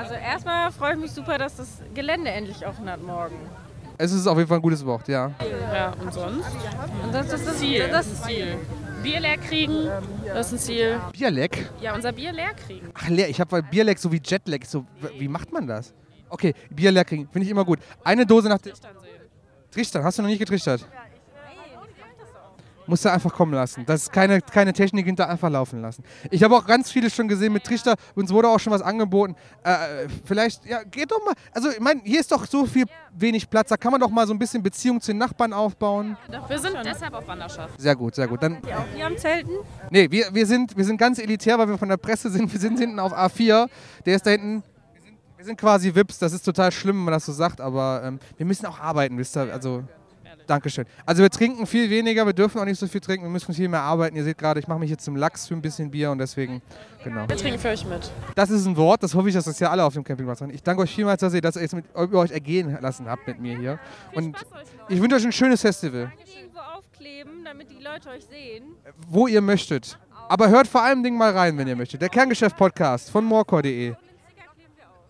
Also 0.00 0.14
erstmal 0.14 0.72
freue 0.72 0.94
ich 0.94 0.98
mich 0.98 1.10
super, 1.10 1.36
dass 1.36 1.56
das 1.56 1.68
Gelände 1.92 2.30
endlich 2.30 2.66
offen 2.66 2.88
hat 2.88 3.02
morgen. 3.02 3.36
Es 3.98 4.12
ist 4.12 4.26
auf 4.26 4.38
jeden 4.38 4.48
Fall 4.48 4.56
ein 4.56 4.62
gutes 4.62 4.84
Wort, 4.86 5.06
ja. 5.08 5.30
Ja, 5.74 5.92
und 6.00 6.14
sonst? 6.14 6.46
Und 7.04 7.12
das 7.12 7.30
ist 7.30 7.46
das 7.46 7.58
Ziel. 7.58 7.86
Das 7.90 8.06
ist 8.06 8.24
Ziel. 8.24 8.56
Bier 9.02 9.20
leer 9.20 9.36
kriegen, 9.36 9.90
das 10.26 10.46
ist 10.46 10.52
ein 10.52 10.58
Ziel. 10.58 11.00
Bierleck? 11.12 11.70
Ja, 11.82 11.94
unser 11.94 12.12
Bier 12.12 12.32
leer 12.32 12.54
kriegen. 12.54 12.88
Ach, 12.94 13.08
leer. 13.08 13.28
Ich 13.28 13.38
habe 13.42 13.62
Bierleck 13.62 13.98
so 13.98 14.10
wie 14.10 14.22
Jetlag. 14.24 14.64
So, 14.64 14.86
wie 15.18 15.28
macht 15.28 15.52
man 15.52 15.66
das? 15.66 15.92
Okay, 16.30 16.54
Bier 16.70 16.92
leer 16.92 17.04
kriegen. 17.04 17.28
Finde 17.30 17.44
ich 17.44 17.50
immer 17.50 17.66
gut. 17.66 17.78
Eine 18.02 18.24
Dose 18.24 18.48
nach 18.48 18.58
dem. 18.58 18.72
Trichtern. 19.70 20.02
Hast 20.02 20.18
du 20.18 20.22
noch 20.22 20.30
nicht 20.30 20.38
getrichtert? 20.38 20.86
Musst 22.90 23.04
du 23.04 23.12
einfach 23.12 23.32
kommen 23.32 23.54
lassen. 23.54 23.84
Das 23.86 24.02
ist 24.02 24.12
keine, 24.12 24.40
keine 24.40 24.72
Technik 24.72 25.06
hinter 25.06 25.28
einfach 25.28 25.48
laufen 25.48 25.80
lassen. 25.80 26.02
Ich 26.28 26.42
habe 26.42 26.56
auch 26.56 26.66
ganz 26.66 26.90
viele 26.90 27.08
schon 27.08 27.28
gesehen 27.28 27.52
mit 27.52 27.62
Trichter. 27.62 27.94
Uns 28.16 28.32
wurde 28.32 28.48
auch 28.48 28.58
schon 28.58 28.72
was 28.72 28.82
angeboten. 28.82 29.36
Äh, 29.62 30.08
vielleicht, 30.24 30.66
ja, 30.66 30.82
geht 30.82 31.12
doch 31.12 31.24
mal. 31.24 31.34
Also, 31.54 31.70
ich 31.70 31.78
meine, 31.78 32.00
hier 32.02 32.18
ist 32.18 32.32
doch 32.32 32.44
so 32.46 32.66
viel 32.66 32.86
wenig 33.12 33.48
Platz. 33.48 33.68
Da 33.68 33.76
kann 33.76 33.92
man 33.92 34.00
doch 34.00 34.10
mal 34.10 34.26
so 34.26 34.32
ein 34.32 34.40
bisschen 34.40 34.60
Beziehung 34.60 35.00
zu 35.00 35.12
den 35.12 35.18
Nachbarn 35.18 35.52
aufbauen. 35.52 36.16
Wir 36.48 36.58
sind 36.58 36.74
deshalb 36.84 37.14
auf 37.14 37.28
Wanderschaft. 37.28 37.80
Sehr 37.80 37.94
gut, 37.94 38.16
sehr 38.16 38.26
gut. 38.26 38.42
Dann, 38.42 38.56
Auch 38.56 38.84
hier 38.92 39.06
am 39.06 39.16
Zelten? 39.16 39.52
Nee, 39.90 40.10
wir, 40.10 40.34
wir, 40.34 40.44
sind, 40.44 40.76
wir 40.76 40.84
sind 40.84 40.96
ganz 40.96 41.20
elitär, 41.20 41.56
weil 41.60 41.68
wir 41.68 41.78
von 41.78 41.88
der 41.88 41.96
Presse 41.96 42.28
sind. 42.28 42.52
Wir 42.52 42.58
sind 42.58 42.76
hinten 42.80 42.98
auf 42.98 43.16
A4. 43.16 43.68
Der 44.04 44.16
ist 44.16 44.26
da 44.26 44.30
hinten. 44.30 44.64
Wir 45.36 45.44
sind, 45.44 45.56
quasi 45.60 45.94
Vips. 45.94 46.18
Das 46.18 46.32
ist 46.32 46.42
total 46.42 46.72
schlimm, 46.72 46.96
wenn 46.96 47.04
man 47.04 47.14
das 47.14 47.24
so 47.24 47.32
sagt, 47.32 47.60
aber 47.60 48.02
ähm, 48.04 48.18
wir 48.36 48.46
müssen 48.46 48.66
auch 48.66 48.80
arbeiten, 48.80 49.16
wisst 49.16 49.36
ihr. 49.36 49.52
Also, 49.52 49.84
Dankeschön. 50.50 50.84
Also, 51.06 51.22
wir 51.22 51.30
trinken 51.30 51.64
viel 51.64 51.88
weniger, 51.90 52.26
wir 52.26 52.32
dürfen 52.32 52.60
auch 52.60 52.64
nicht 52.64 52.80
so 52.80 52.88
viel 52.88 53.00
trinken, 53.00 53.24
wir 53.24 53.30
müssen 53.30 53.54
viel 53.54 53.68
mehr 53.68 53.82
arbeiten. 53.82 54.16
Ihr 54.16 54.24
seht 54.24 54.36
gerade, 54.36 54.58
ich 54.58 54.66
mache 54.66 54.80
mich 54.80 54.90
jetzt 54.90 55.04
zum 55.04 55.14
Lachs 55.14 55.46
für 55.46 55.54
ein 55.54 55.62
bisschen 55.62 55.92
Bier 55.92 56.10
und 56.10 56.18
deswegen, 56.18 56.60
genau. 57.04 57.28
Wir 57.28 57.36
trinken 57.36 57.60
für 57.60 57.68
euch 57.68 57.84
mit. 57.84 58.10
Das 58.34 58.50
ist 58.50 58.66
ein 58.66 58.76
Wort, 58.76 59.00
das 59.04 59.14
hoffe 59.14 59.28
ich, 59.28 59.34
dass 59.36 59.44
das 59.44 59.60
ja 59.60 59.70
alle 59.70 59.84
auf 59.84 59.94
dem 59.94 60.02
Campingplatz 60.02 60.40
haben. 60.40 60.50
Ich 60.52 60.64
danke 60.64 60.82
euch 60.82 60.92
vielmals, 60.92 61.20
dass 61.20 61.34
ihr 61.34 61.40
das 61.40 61.54
jetzt 61.54 61.72
mit, 61.72 61.84
über 61.94 62.18
euch 62.18 62.32
ergehen 62.32 62.76
lassen 62.80 63.08
habt 63.08 63.28
mit 63.28 63.38
mir 63.38 63.56
hier. 63.56 63.78
Und 64.12 64.36
ich 64.88 65.00
wünsche 65.00 65.14
euch 65.14 65.24
ein 65.24 65.30
schönes 65.30 65.60
Festival. 65.60 66.10
Irgendwo 66.36 66.58
aufkleben, 66.58 67.44
damit 67.44 67.70
die 67.70 67.80
Leute 67.80 68.08
euch 68.08 68.24
sehen. 68.24 68.64
wo 69.08 69.28
ihr 69.28 69.42
möchtet. 69.42 70.00
Aber 70.28 70.48
hört 70.48 70.66
vor 70.66 70.82
allem 70.82 71.04
Dingen 71.04 71.16
mal 71.16 71.30
rein, 71.30 71.56
wenn 71.58 71.68
ihr 71.68 71.76
möchtet. 71.76 72.02
Der 72.02 72.08
Kerngeschäft-Podcast 72.08 73.10
von 73.10 73.24
morecore.de. 73.24 73.94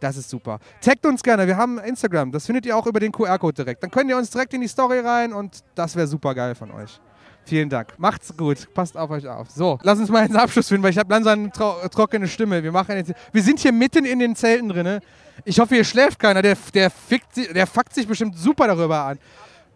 Das 0.01 0.17
ist 0.17 0.31
super. 0.31 0.59
Taggt 0.81 1.05
uns 1.05 1.23
gerne, 1.23 1.47
wir 1.47 1.57
haben 1.57 1.79
Instagram. 1.79 2.33
Das 2.33 2.47
findet 2.47 2.67
ihr 2.67 2.77
auch 2.77 2.87
über 2.87 3.01
den 3.01 3.13
QR-Code 3.13 3.55
direkt. 3.55 3.83
Dann 3.83 3.91
könnt 3.91 4.09
ihr 4.09 4.17
uns 4.17 4.31
direkt 4.31 4.55
in 4.55 4.63
die 4.63 4.69
Story 4.69 5.01
rein 5.01 5.33
und 5.33 5.63
das 5.75 5.95
wäre 5.95 6.07
super 6.07 6.35
geil 6.35 6.55
von 6.55 6.71
euch. 6.71 7.01
Vielen 7.45 7.69
Dank. 7.69 7.95
Macht's 7.99 8.35
gut. 8.37 8.73
Passt 8.75 8.97
auf 8.97 9.11
euch 9.11 9.27
auf. 9.27 9.51
So, 9.51 9.79
lass 9.83 9.99
uns 9.99 10.09
mal 10.09 10.25
ins 10.25 10.37
Abschluss 10.37 10.69
finden, 10.69 10.83
weil 10.83 10.91
ich 10.91 10.99
habe 10.99 11.13
langsam 11.13 11.41
eine 11.41 11.51
tro 11.51 11.75
trockene 11.91 12.29
Stimme. 12.29 12.63
Wir, 12.63 12.73
machen 12.73 12.97
jetzt, 12.97 13.13
wir 13.33 13.43
sind 13.43 13.59
hier 13.59 13.73
mitten 13.73 14.05
in 14.05 14.19
den 14.19 14.37
Zelten 14.37 14.69
drin. 14.69 15.01
Ich 15.45 15.59
hoffe, 15.59 15.75
hier 15.75 15.85
schläft 15.85 16.19
keiner. 16.19 16.43
Der, 16.43 16.57
der, 16.75 16.91
fickt, 16.91 17.55
der 17.55 17.67
fuckt 17.67 17.95
sich 17.95 18.07
bestimmt 18.07 18.39
super 18.39 18.69
darüber 18.69 19.05
an. 19.05 19.19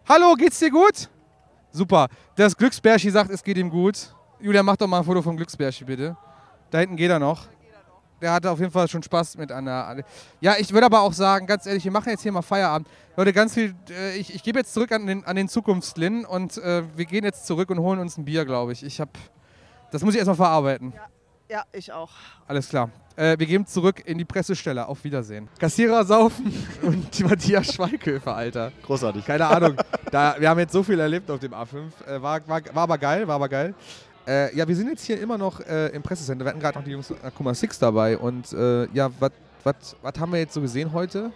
Hallo, 0.07 0.33
geht's 0.35 0.59
dir 0.59 0.71
gut? 0.71 1.09
Super. 1.71 2.07
Das 2.35 2.55
Glücksbärschi 2.55 3.09
sagt, 3.09 3.29
es 3.31 3.43
geht 3.43 3.57
ihm 3.57 3.69
gut. 3.69 4.15
Julia, 4.39 4.63
mach 4.63 4.77
doch 4.77 4.87
mal 4.87 4.99
ein 4.99 5.03
Foto 5.03 5.21
vom 5.21 5.35
Glücksbärschi, 5.35 5.83
bitte. 5.83 6.15
Da 6.71 6.79
hinten 6.79 6.95
geht 6.95 7.09
er 7.09 7.19
noch. 7.19 7.47
Der 8.25 8.33
hatte 8.33 8.49
auf 8.49 8.59
jeden 8.59 8.71
Fall 8.71 8.87
schon 8.87 9.03
Spaß 9.03 9.37
mit 9.37 9.51
einer. 9.51 9.97
Ja, 10.41 10.55
ich 10.57 10.73
würde 10.73 10.87
aber 10.87 11.01
auch 11.01 11.13
sagen, 11.13 11.45
ganz 11.45 11.67
ehrlich, 11.67 11.83
wir 11.83 11.91
machen 11.91 12.09
jetzt 12.09 12.23
hier 12.23 12.31
mal 12.31 12.41
Feierabend. 12.41 12.87
Leute, 13.15 13.33
ganz 13.33 13.53
viel. 13.53 13.75
Äh, 13.87 14.17
ich 14.17 14.33
ich 14.33 14.41
gebe 14.41 14.57
jetzt 14.57 14.73
zurück 14.73 14.91
an 14.91 15.05
den, 15.05 15.23
an 15.25 15.35
den 15.35 15.47
Zukunftslin 15.47 16.25
und 16.25 16.57
äh, 16.57 16.81
wir 16.95 17.05
gehen 17.05 17.23
jetzt 17.23 17.45
zurück 17.45 17.69
und 17.69 17.77
holen 17.77 17.99
uns 17.99 18.17
ein 18.17 18.25
Bier, 18.25 18.43
glaube 18.43 18.71
ich. 18.71 18.83
Ich 18.83 18.99
habe. 18.99 19.11
Das 19.91 20.01
muss 20.03 20.15
ich 20.15 20.17
erstmal 20.17 20.37
verarbeiten. 20.37 20.93
Ja, 21.51 21.65
ich 21.71 21.93
auch. 21.93 22.09
Alles 22.47 22.67
klar. 22.67 22.89
Äh, 23.15 23.37
wir 23.37 23.45
gehen 23.45 23.67
zurück 23.67 24.01
in 24.03 24.17
die 24.17 24.25
Pressestelle. 24.25 24.87
Auf 24.87 25.03
Wiedersehen. 25.03 25.47
Kassierer 25.59 26.03
saufen 26.03 26.51
und 26.81 27.15
die 27.15 27.25
Matthias 27.25 27.75
Schweighöfer, 27.75 28.35
Alter. 28.35 28.71
Großartig. 28.81 29.23
Keine 29.23 29.45
Ahnung. 29.45 29.75
Da, 30.09 30.35
wir 30.39 30.49
haben 30.49 30.57
jetzt 30.57 30.73
so 30.73 30.81
viel 30.81 30.99
erlebt 30.99 31.29
auf 31.29 31.39
dem 31.39 31.53
A5. 31.53 31.91
Äh, 32.07 32.19
war, 32.23 32.41
war, 32.47 32.61
war 32.73 32.83
aber 32.83 32.97
geil, 32.97 33.27
war 33.27 33.35
aber 33.35 33.49
geil. 33.49 33.75
Äh, 34.27 34.55
ja, 34.55 34.67
wir 34.67 34.75
sind 34.75 34.89
jetzt 34.89 35.05
hier 35.05 35.19
immer 35.19 35.37
noch 35.37 35.59
äh, 35.61 35.87
im 35.89 36.01
Pressecenter. 36.01 36.43
Wir 36.43 36.49
hatten 36.49 36.59
gerade 36.59 36.77
noch 36.77 36.85
die 36.85 36.91
Jungs 36.91 37.13
Akuma 37.23 37.53
Six 37.53 37.77
dabei. 37.77 38.17
Und 38.17 38.51
äh, 38.53 38.87
ja, 38.91 39.09
was 39.63 40.19
haben 40.19 40.31
wir 40.31 40.39
jetzt 40.39 40.53
so 40.53 40.61
gesehen 40.61 40.91
heute? 40.93 41.31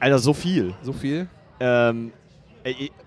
Alter, 0.00 0.18
so 0.18 0.34
viel. 0.34 0.74
So 0.82 0.92
viel? 0.92 1.28
Ähm, 1.60 2.12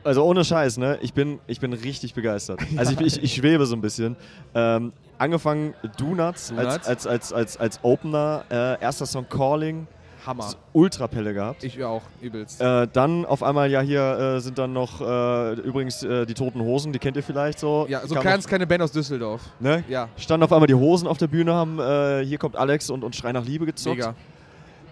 also 0.03 0.23
ohne 0.23 0.45
Scheiß, 0.45 0.77
ne? 0.77 0.97
Ich 1.01 1.13
bin, 1.13 1.39
ich 1.47 1.59
bin 1.59 1.73
richtig 1.73 2.13
begeistert. 2.13 2.61
Also 2.77 2.93
ich, 2.93 3.01
ich, 3.01 3.23
ich 3.23 3.33
schwebe 3.35 3.65
so 3.65 3.75
ein 3.75 3.81
bisschen. 3.81 4.15
Ähm, 4.55 4.93
angefangen 5.17 5.73
Donuts, 5.97 6.49
Donuts. 6.49 6.87
Als, 6.87 6.87
als, 6.87 7.07
als, 7.07 7.33
als, 7.33 7.57
als 7.57 7.79
Opener, 7.83 8.45
äh, 8.49 8.81
erster 8.81 9.05
Song 9.05 9.27
Calling. 9.29 9.87
Hammer. 10.25 10.51
Ultrapelle 10.73 11.33
gehabt. 11.33 11.63
Ich 11.63 11.83
auch, 11.83 12.01
übelst. 12.21 12.61
Äh, 12.61 12.87
dann 12.91 13.25
auf 13.25 13.43
einmal, 13.43 13.69
ja, 13.69 13.81
hier 13.81 14.35
äh, 14.37 14.39
sind 14.39 14.57
dann 14.57 14.73
noch 14.73 15.01
äh, 15.01 15.53
übrigens 15.53 16.03
äh, 16.03 16.25
die 16.25 16.33
Toten 16.33 16.61
Hosen, 16.61 16.93
die 16.93 16.99
kennt 16.99 17.17
ihr 17.17 17.23
vielleicht 17.23 17.59
so. 17.59 17.85
Ja, 17.89 18.05
so 18.05 18.15
ganz 18.15 18.47
keine 18.47 18.67
Band 18.67 18.83
aus 18.83 18.91
Düsseldorf. 18.91 19.41
Ne? 19.59 19.83
Ja. 19.87 20.09
Standen 20.17 20.43
auf 20.43 20.53
einmal 20.53 20.67
die 20.67 20.75
Hosen 20.75 21.07
auf 21.07 21.17
der 21.17 21.27
Bühne, 21.27 21.53
haben 21.53 21.79
äh, 21.79 22.25
hier 22.25 22.37
kommt 22.37 22.55
Alex 22.55 22.89
und, 22.89 23.03
und 23.03 23.15
Schrei 23.15 23.31
nach 23.31 23.45
Liebe 23.45 23.65
gezockt. 23.65 23.97
Mega. 23.97 24.15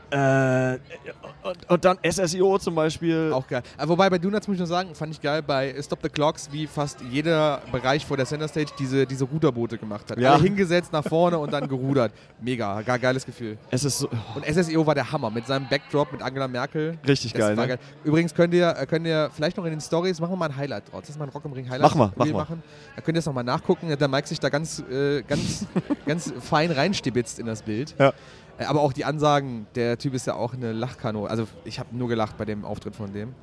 Äh, 0.09 0.77
und, 1.43 1.69
und 1.69 1.85
dann 1.85 1.97
SSIO 2.07 2.57
zum 2.59 2.75
Beispiel. 2.75 3.31
Auch 3.33 3.47
geil. 3.47 3.61
Aber 3.77 3.89
wobei 3.89 4.09
bei 4.09 4.17
Donuts 4.17 4.47
muss 4.47 4.55
ich 4.55 4.59
nur 4.59 4.67
sagen, 4.67 4.95
fand 4.95 5.13
ich 5.13 5.21
geil 5.21 5.41
bei 5.41 5.75
Stop 5.81 5.99
the 6.01 6.09
Clocks, 6.09 6.49
wie 6.51 6.67
fast 6.67 7.01
jeder 7.09 7.61
Bereich 7.71 8.05
vor 8.05 8.17
der 8.17 8.25
Center 8.25 8.47
Stage 8.47 8.71
diese, 8.79 9.05
diese 9.05 9.25
Ruderboote 9.25 9.77
gemacht 9.77 10.09
hat. 10.11 10.17
Ja. 10.17 10.33
Alle 10.33 10.43
hingesetzt 10.43 10.93
nach 10.93 11.03
vorne 11.03 11.37
und 11.37 11.51
dann 11.51 11.67
gerudert. 11.67 12.11
Mega, 12.41 12.81
gar 12.81 12.99
geiles 12.99 13.25
Gefühl. 13.25 13.57
Es 13.69 13.83
ist 13.83 13.99
so, 13.99 14.09
Und 14.35 14.45
SSEO 14.45 14.85
war 14.85 14.95
der 14.95 15.11
Hammer 15.11 15.29
mit 15.29 15.45
seinem 15.45 15.67
Backdrop 15.67 16.11
mit 16.11 16.21
Angela 16.21 16.47
Merkel. 16.47 16.97
Richtig 17.07 17.33
Das 17.33 17.41
geil, 17.41 17.57
war 17.57 17.67
ne? 17.67 17.79
Übrigens 18.03 18.33
könnt 18.33 18.53
ihr, 18.53 18.75
äh, 18.77 18.85
könnt 18.85 19.05
ihr 19.05 19.29
vielleicht 19.33 19.57
noch 19.57 19.65
in 19.65 19.71
den 19.71 19.81
Stories, 19.81 20.19
machen 20.19 20.31
wir 20.31 20.37
mal 20.37 20.49
ein 20.49 20.55
Highlight 20.55 20.91
draus. 20.91 21.01
Das 21.01 21.09
ist 21.09 21.19
mal 21.19 21.25
ein 21.25 21.31
Rock 21.31 21.45
im 21.45 21.53
Ring 21.53 21.69
Highlight. 21.69 21.81
Machen 21.81 21.99
wir, 21.99 22.13
machen 22.15 22.29
wir. 22.29 22.33
Machen. 22.33 22.63
Da 22.95 23.01
könnt 23.01 23.17
ihr 23.17 23.19
es 23.19 23.25
nochmal 23.25 23.43
nachgucken. 23.43 23.95
Der 23.97 24.07
Mike 24.07 24.27
sich 24.27 24.39
da 24.39 24.49
ganz, 24.49 24.83
äh, 24.91 25.21
ganz, 25.23 25.65
ganz 26.05 26.33
fein 26.39 26.71
reinstibitzt 26.71 27.39
in 27.39 27.45
das 27.45 27.61
Bild. 27.61 27.95
Ja. 27.99 28.13
Äh, 28.57 28.65
Aber 28.65 28.81
auch 28.81 28.93
die 28.93 29.05
Ansagen, 29.05 29.67
der 29.75 29.97
Typ 29.97 30.13
ist 30.13 30.27
ja 30.27 30.33
auch 30.35 30.53
eine 30.53 30.71
Lachkano. 30.73 31.25
Also 31.25 31.47
ich 31.65 31.79
habe 31.79 31.95
nur 31.95 32.07
gelacht 32.07 32.37
bei 32.37 32.45
dem 32.45 32.65
Auftritt 32.65 32.95
von 32.95 33.13
dem. 33.13 33.33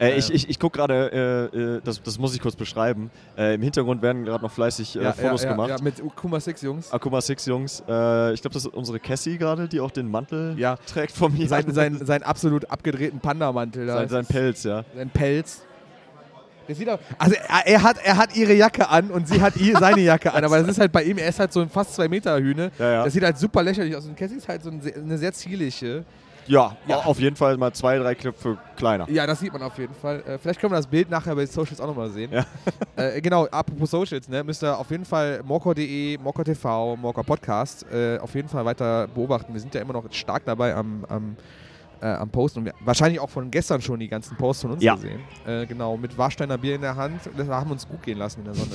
Äh, 0.00 0.16
ich 0.16 0.30
Ähm, 0.30 0.36
ich, 0.36 0.48
ich 0.48 0.58
gucke 0.58 0.78
gerade, 0.78 1.50
äh, 1.52 1.56
äh, 1.56 1.80
das, 1.84 2.02
das 2.02 2.18
muss 2.18 2.34
ich 2.34 2.40
kurz 2.40 2.56
beschreiben. 2.56 3.10
Äh, 3.36 3.54
Im 3.56 3.62
Hintergrund 3.62 4.02
werden 4.02 4.24
gerade 4.24 4.42
noch 4.42 4.50
fleißig 4.50 4.96
äh, 4.96 5.02
Ja, 5.02 5.12
Fotos 5.12 5.42
ja, 5.42 5.48
ja, 5.50 5.54
gemacht. 5.54 5.68
ja, 5.70 5.76
mit 5.82 6.02
Kuma 6.16 6.40
Six 6.40 6.62
Jungs. 6.62 6.90
Akuma 6.92 7.20
Six 7.20 7.46
Jungs. 7.46 7.80
Ich 7.80 7.86
glaube, 7.86 8.50
das 8.54 8.64
ist 8.64 8.74
unsere 8.74 8.98
Cassie 9.00 9.36
gerade, 9.38 9.68
die 9.68 9.80
auch 9.80 9.90
den 9.90 10.10
Mantel 10.10 10.58
Ja. 10.58 10.76
trägt 10.86 11.12
von 11.12 11.32
mir. 11.32 11.46
Sein, 11.48 11.72
sein, 11.72 11.98
sein 12.04 12.22
absolut 12.22 12.70
abgedrehten 12.70 13.20
Panda-Mantel 13.20 13.86
da. 13.86 13.94
sein, 13.98 14.08
sein 14.08 14.26
Pelz, 14.26 14.64
ja. 14.64 14.84
Sein 14.96 15.10
Pelz. 15.10 15.62
Auch, 16.88 16.98
also 17.18 17.34
er, 17.48 17.66
er, 17.66 17.82
hat, 17.82 17.96
er 18.04 18.16
hat 18.16 18.36
ihre 18.36 18.52
Jacke 18.54 18.88
an 18.88 19.10
und 19.10 19.28
sie 19.28 19.40
hat 19.40 19.56
ihr, 19.56 19.78
seine 19.78 20.00
Jacke 20.00 20.32
an, 20.32 20.44
aber 20.44 20.58
das 20.58 20.68
ist 20.68 20.80
halt 20.80 20.92
bei 20.92 21.02
ihm, 21.04 21.18
er 21.18 21.28
ist 21.28 21.38
halt 21.38 21.52
so 21.52 21.60
ein 21.60 21.68
fast 21.68 21.94
zwei 21.94 22.08
Meter 22.08 22.38
Hühne. 22.38 22.70
Ja, 22.78 22.92
ja. 22.92 23.04
Das 23.04 23.12
sieht 23.12 23.22
halt 23.22 23.38
super 23.38 23.62
lächerlich 23.62 23.94
aus. 23.96 24.06
Und 24.06 24.16
Cassie 24.16 24.36
ist 24.36 24.48
halt 24.48 24.62
so 24.62 24.70
eine 24.70 25.18
sehr 25.18 25.32
zierliche. 25.32 26.04
Ja, 26.48 26.76
Ja. 26.88 26.96
auf 26.98 27.20
jeden 27.20 27.36
Fall 27.36 27.56
mal 27.56 27.72
zwei, 27.72 27.98
drei 27.98 28.16
Knöpfe 28.16 28.58
kleiner. 28.76 29.08
Ja, 29.08 29.26
das 29.28 29.38
sieht 29.38 29.52
man 29.52 29.62
auf 29.62 29.78
jeden 29.78 29.94
Fall. 29.94 30.24
Äh, 30.26 30.38
vielleicht 30.38 30.60
können 30.60 30.72
wir 30.72 30.76
das 30.76 30.88
Bild 30.88 31.08
nachher 31.08 31.36
bei 31.36 31.44
den 31.44 31.50
Socials 31.50 31.80
auch 31.80 31.86
nochmal 31.86 32.10
sehen. 32.10 32.30
Ja. 32.32 32.44
Äh, 32.94 33.22
genau, 33.22 33.46
apropos 33.46 33.90
Socials, 33.90 34.28
ne, 34.28 34.44
müsst 34.44 34.62
ihr 34.62 34.76
auf 34.76 34.90
jeden 34.90 35.06
Fall 35.06 35.40
morcor.de, 35.44 36.18
morcor 36.18 36.44
TV, 36.44 36.94
morcor 36.96 37.24
Podcast 37.24 37.86
äh, 37.90 38.18
auf 38.18 38.34
jeden 38.34 38.48
Fall 38.48 38.64
weiter 38.66 39.08
beobachten. 39.08 39.54
Wir 39.54 39.60
sind 39.60 39.74
ja 39.74 39.80
immer 39.80 39.94
noch 39.94 40.04
stark 40.12 40.44
dabei 40.44 40.74
am, 40.74 41.04
am, 41.08 41.36
äh, 42.02 42.06
am 42.06 42.28
Posten 42.28 42.58
und 42.60 42.64
wir, 42.66 42.74
wahrscheinlich 42.84 43.20
auch 43.20 43.30
von 43.30 43.50
gestern 43.50 43.80
schon 43.80 44.00
die 44.00 44.08
ganzen 44.08 44.36
Posts 44.36 44.62
von 44.62 44.70
uns 44.72 44.82
Ja. 44.82 44.94
gesehen. 44.96 45.20
Äh, 45.46 45.66
genau, 45.66 45.96
mit 45.96 46.18
Warsteiner 46.18 46.58
Bier 46.58 46.74
in 46.74 46.80
der 46.82 46.96
Hand. 46.96 47.20
Das 47.36 47.48
haben 47.48 47.68
wir 47.70 47.72
uns 47.72 47.88
gut 47.88 48.02
gehen 48.02 48.18
lassen 48.18 48.40
in 48.40 48.44
der 48.46 48.54
Sonne. 48.54 48.70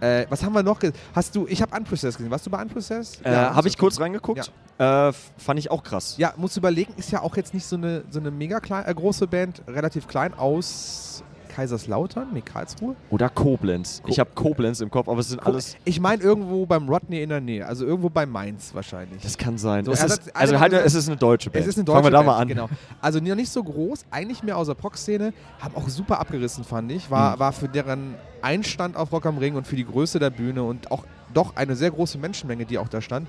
Äh, 0.00 0.26
was 0.28 0.42
haben 0.42 0.52
wir 0.54 0.62
noch? 0.62 0.80
Hast 1.14 1.34
du, 1.36 1.46
ich 1.48 1.62
habe 1.62 1.74
Unprocessed 1.76 2.16
gesehen. 2.18 2.30
Warst 2.30 2.44
du 2.46 2.50
bei 2.50 2.60
Unprocessed? 2.60 3.24
Äh, 3.24 3.30
Habe 3.34 3.68
ich 3.68 3.78
kurz 3.78 3.98
reingeguckt. 4.00 4.50
Äh, 4.78 5.08
f- 5.08 5.32
fand 5.38 5.58
ich 5.60 5.70
auch 5.70 5.82
krass. 5.82 6.16
Ja, 6.18 6.34
musst 6.36 6.56
du 6.56 6.60
überlegen, 6.60 6.92
ist 6.96 7.12
ja 7.12 7.22
auch 7.22 7.36
jetzt 7.36 7.54
nicht 7.54 7.64
so 7.64 7.76
eine, 7.76 8.02
so 8.10 8.18
eine 8.18 8.30
mega 8.30 8.58
klein, 8.60 8.84
äh, 8.86 8.92
große 8.94 9.26
Band, 9.28 9.62
relativ 9.68 10.08
klein 10.08 10.34
aus 10.34 11.22
Kaiserslautern, 11.54 12.28
nee, 12.32 12.40
Karlsruhe. 12.40 12.96
Oder 13.10 13.28
Koblenz. 13.28 14.02
Ich 14.06 14.18
habe 14.18 14.30
Koblenz 14.34 14.80
im 14.80 14.90
Kopf, 14.90 15.08
aber 15.08 15.20
es 15.20 15.28
sind 15.28 15.44
alles. 15.46 15.76
Ich 15.84 16.00
meine 16.00 16.22
irgendwo 16.22 16.66
beim 16.66 16.88
Rodney 16.88 17.22
in 17.22 17.28
der 17.28 17.40
Nähe, 17.40 17.66
also 17.66 17.84
irgendwo 17.86 18.08
bei 18.10 18.26
Mainz 18.26 18.74
wahrscheinlich. 18.74 19.22
Das 19.22 19.38
kann 19.38 19.56
sein. 19.56 19.84
So, 19.84 19.92
es 19.92 20.02
ist, 20.02 20.12
hat- 20.26 20.36
also 20.36 20.58
halt, 20.58 20.72
es 20.72 20.94
ist 20.94 21.06
eine 21.08 21.16
deutsche 21.16 21.50
Band. 21.50 21.62
Es 21.64 21.68
ist 21.68 21.78
eine 21.78 21.86
Fangen 21.86 22.02
deutsche 22.02 22.06
wir 22.06 22.10
da 22.10 22.16
Band, 22.18 22.26
mal 22.26 22.38
an. 22.38 22.48
genau. 22.48 22.68
Also 23.00 23.20
noch 23.20 23.34
nicht 23.36 23.50
so 23.50 23.62
groß, 23.62 24.04
eigentlich 24.10 24.42
mehr 24.42 24.56
aus 24.58 24.66
der 24.66 24.74
Proc-Szene, 24.74 25.32
haben 25.60 25.74
auch 25.76 25.88
super 25.88 26.18
abgerissen, 26.20 26.64
fand 26.64 26.90
ich. 26.90 27.10
War, 27.10 27.36
Mhm. 27.36 27.40
war 27.40 27.52
für 27.52 27.68
deren 27.68 28.14
Einstand 28.42 28.96
auf 28.96 29.12
Rock 29.12 29.26
am 29.26 29.38
Ring 29.38 29.54
und 29.54 29.66
für 29.66 29.76
die 29.76 29.84
Größe 29.86 30.18
der 30.18 30.30
Bühne 30.30 30.62
und 30.64 30.90
auch 30.90 31.04
doch 31.32 31.56
eine 31.56 31.76
sehr 31.76 31.90
große 31.90 32.18
Menschenmenge, 32.18 32.64
die 32.64 32.78
auch 32.78 32.88
da 32.88 33.00
stand. 33.00 33.28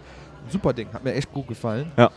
Super 0.50 0.74
Ding, 0.74 0.88
hat 0.94 1.04
mir 1.04 1.14
echt 1.14 1.32
gut 1.32 1.48
gefallen. 1.48 1.92
Ja. 1.98 2.12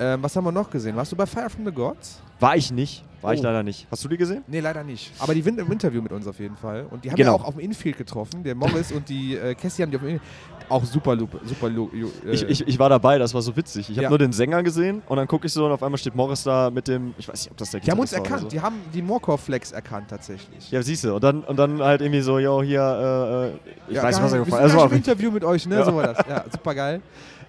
Ähm, 0.00 0.22
was 0.22 0.34
haben 0.36 0.44
wir 0.44 0.52
noch 0.52 0.70
gesehen? 0.70 0.94
Warst 0.96 1.10
du 1.12 1.16
bei 1.16 1.26
Fire 1.26 1.50
from 1.50 1.64
the 1.64 1.72
Gods? 1.72 2.20
War 2.40 2.56
ich 2.56 2.70
nicht. 2.70 3.04
War 3.20 3.34
ich 3.34 3.40
Oh. 3.40 3.42
leider 3.42 3.64
nicht. 3.64 3.88
Hast 3.90 4.04
du 4.04 4.08
die 4.08 4.16
gesehen? 4.16 4.44
Nee, 4.46 4.60
leider 4.60 4.84
nicht. 4.84 5.10
Aber 5.18 5.34
die 5.34 5.42
sind 5.42 5.58
im 5.58 5.72
Interview 5.72 6.00
mit 6.00 6.12
uns 6.12 6.24
auf 6.28 6.38
jeden 6.38 6.56
Fall. 6.56 6.86
Und 6.88 7.04
die 7.04 7.10
haben 7.10 7.16
Genau. 7.16 7.32
ja 7.36 7.40
auch 7.42 7.44
auf 7.48 7.54
dem 7.54 7.60
Infield 7.64 7.98
getroffen. 7.98 8.44
Der 8.44 8.54
Morris 8.54 8.92
und 8.92 9.08
die 9.08 9.34
äh, 9.36 9.56
Cassie 9.56 9.82
haben 9.82 9.90
die 9.90 9.96
auf 9.96 10.02
dem 10.02 10.10
Infield. 10.10 10.30
Auch 10.68 10.84
super, 10.84 11.16
super. 11.18 11.68
Äh, 11.68 12.30
Ich, 12.30 12.42
ich, 12.44 12.68
ich 12.68 12.78
war 12.78 12.88
dabei, 12.90 13.18
das 13.18 13.34
war 13.34 13.42
so 13.42 13.56
witzig. 13.56 13.90
Ich 13.90 13.96
habe 13.96 14.04
Ja. 14.04 14.08
nur 14.10 14.18
den 14.18 14.32
Sänger 14.32 14.62
gesehen 14.62 15.02
und 15.08 15.16
dann 15.16 15.26
gucke 15.26 15.46
ich 15.48 15.52
so 15.52 15.64
und 15.66 15.72
auf 15.72 15.82
einmal 15.82 15.98
steht 15.98 16.14
Morris 16.14 16.44
da 16.44 16.70
mit 16.70 16.86
dem, 16.86 17.12
ich 17.18 17.26
weiß 17.26 17.42
nicht, 17.42 17.50
ob 17.50 17.56
das 17.56 17.70
der 17.72 17.80
die 17.80 17.90
haben 17.90 17.98
uns 17.98 18.12
erkannt. 18.12 18.42
oder 18.42 18.50
Die 18.50 18.60
haben 18.60 18.76
die 18.94 19.02
Morkov-Flex 19.02 19.72
erkannt 19.72 20.08
tatsächlich. 20.10 20.66
So. 20.66 20.76
Ja, 20.76 20.82
siehst 20.82 21.02
du. 21.04 21.14
Und 21.16 21.24
dann, 21.24 21.40
und 21.42 21.56
dann 21.58 21.82
halt 21.82 22.02
irgendwie 22.02 22.20
so, 22.20 22.38
yo, 22.38 22.62
hier, 22.62 22.80
äh, 22.82 23.46
äh, 23.48 23.52
ich 23.88 23.96
Ja, 23.96 24.02
weiß, 24.04 24.16
geil. 24.16 24.24
was 24.24 24.32
er 24.32 24.38
gefallen 24.44 24.62
gleich 24.68 24.74
also, 24.74 24.86
im 24.86 24.96
Interview 24.96 25.30
mit 25.32 25.42
euch, 25.42 25.66
ne? 25.66 25.74
Ja. 25.76 25.84
So 25.86 25.96
war 25.96 26.06
das. 26.14 26.18
Ja, 26.28 26.44
super 26.52 26.74
geil. 26.74 27.00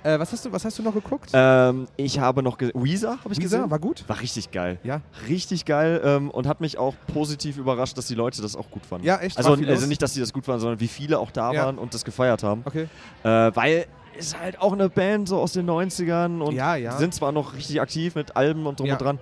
Äh, 0.03 0.17
was, 0.17 0.31
hast 0.31 0.45
du, 0.45 0.51
was 0.51 0.63
hast 0.63 0.79
du 0.79 0.83
noch 0.83 0.93
geguckt? 0.93 1.29
Ähm, 1.33 1.87
ich 1.97 2.19
habe 2.19 2.41
noch 2.41 2.57
gesehen, 2.57 2.73
Weezer 2.81 3.17
habe 3.23 3.33
ich 3.33 3.39
Weezer, 3.39 3.57
gesehen. 3.57 3.71
war 3.71 3.79
gut? 3.79 4.03
War 4.07 4.19
richtig 4.21 4.49
geil. 4.51 4.79
Ja. 4.83 5.01
Richtig 5.27 5.65
geil 5.65 6.01
ähm, 6.05 6.31
und 6.31 6.47
hat 6.47 6.61
mich 6.61 6.77
auch 6.77 6.95
positiv 7.13 7.57
überrascht, 7.57 7.97
dass 7.97 8.07
die 8.07 8.15
Leute 8.15 8.41
das 8.41 8.55
auch 8.55 8.69
gut 8.71 8.85
fanden. 8.85 9.05
Ja, 9.05 9.17
echt? 9.17 9.37
Also, 9.37 9.51
also 9.53 9.87
nicht, 9.87 10.01
dass 10.01 10.13
die 10.13 10.21
das 10.21 10.31
gut 10.31 10.45
fanden, 10.45 10.61
sondern 10.61 10.79
wie 10.79 10.87
viele 10.87 11.19
auch 11.19 11.31
da 11.31 11.51
Ja. 11.51 11.65
waren 11.65 11.77
und 11.77 11.93
das 11.93 12.05
gefeiert 12.05 12.43
haben. 12.43 12.61
Okay. 12.65 12.87
Äh, 13.23 13.27
weil 13.55 13.85
ist 14.17 14.37
halt 14.39 14.59
auch 14.61 14.73
eine 14.73 14.89
Band 14.89 15.27
so 15.29 15.37
aus 15.39 15.53
den 15.53 15.65
90ern 15.69 16.41
und 16.41 16.53
Ja, 16.53 16.75
ja. 16.75 16.97
sind 16.97 17.13
zwar 17.13 17.31
noch 17.31 17.53
richtig 17.55 17.79
aktiv 17.81 18.15
mit 18.15 18.35
Alben 18.35 18.67
und 18.67 18.79
drum 18.79 18.87
Ja. 18.87 18.93
und 18.95 19.01
dran. 19.01 19.19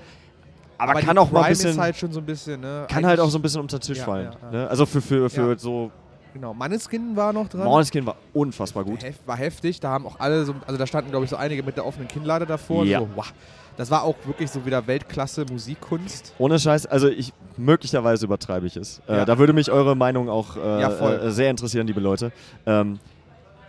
Aber, 0.79 0.91
Aber 0.91 1.01
kann 1.01 1.17
auch 1.17 1.31
mal 1.31 1.41
ein 1.43 1.49
bisschen. 1.49 1.79
halt 1.79 1.97
schon 1.97 2.11
so 2.11 2.19
ein 2.19 2.25
bisschen, 2.25 2.61
ne? 2.61 2.85
Kann 2.89 3.03
halt 3.05 3.19
auch 3.19 3.23
eigentlich- 3.23 3.31
so 3.33 3.39
ein 3.39 3.41
bisschen 3.41 3.61
unter 3.61 3.79
den 3.79 3.81
Tisch 3.83 3.99
fallen. 3.99 4.29
Ne? 4.51 4.67
Also 4.69 4.85
für, 4.85 5.01
für, 5.01 5.29
für 5.29 5.57
so. 5.57 5.91
Genau, 6.33 6.53
Manneskin 6.53 7.15
war 7.15 7.33
noch 7.33 7.47
dran. 7.49 7.63
Måneskin 7.63 8.05
war 8.05 8.15
unfassbar 8.33 8.83
gut. 8.83 9.03
Hef, 9.03 9.15
war 9.25 9.37
heftig. 9.37 9.79
Da 9.79 9.89
haben 9.89 10.05
auch 10.05 10.19
alle 10.19 10.45
so, 10.45 10.53
also 10.65 10.77
da 10.77 10.85
standen, 10.85 11.09
glaube 11.09 11.25
ich, 11.25 11.29
so 11.31 11.35
einige 11.35 11.63
mit 11.63 11.75
der 11.77 11.85
offenen 11.85 12.07
Kinnlade 12.07 12.45
davor. 12.45 12.85
Ja. 12.85 12.99
So, 12.99 13.09
wow. 13.15 13.33
Das 13.77 13.91
war 13.91 14.03
auch 14.03 14.15
wirklich 14.25 14.49
so 14.49 14.65
wieder 14.65 14.85
Weltklasse 14.87 15.45
Musikkunst. 15.51 16.33
Ohne 16.39 16.57
Scheiß, 16.59 16.87
also 16.87 17.07
ich 17.07 17.31
möglicherweise 17.57 18.25
übertreibe 18.25 18.65
ich 18.65 18.75
es. 18.75 19.01
Äh, 19.07 19.17
Ja. 19.17 19.25
da 19.25 19.37
würde 19.37 19.53
mich 19.53 19.71
eure 19.71 19.95
Meinung 19.95 20.29
auch 20.29 20.57
äh, 20.57 20.81
Ja, 20.81 20.89
äh, 20.89 21.31
sehr 21.31 21.51
interessieren, 21.51 21.85
liebe 21.85 21.99
Leute. 21.99 22.31
Ähm, 22.65 22.99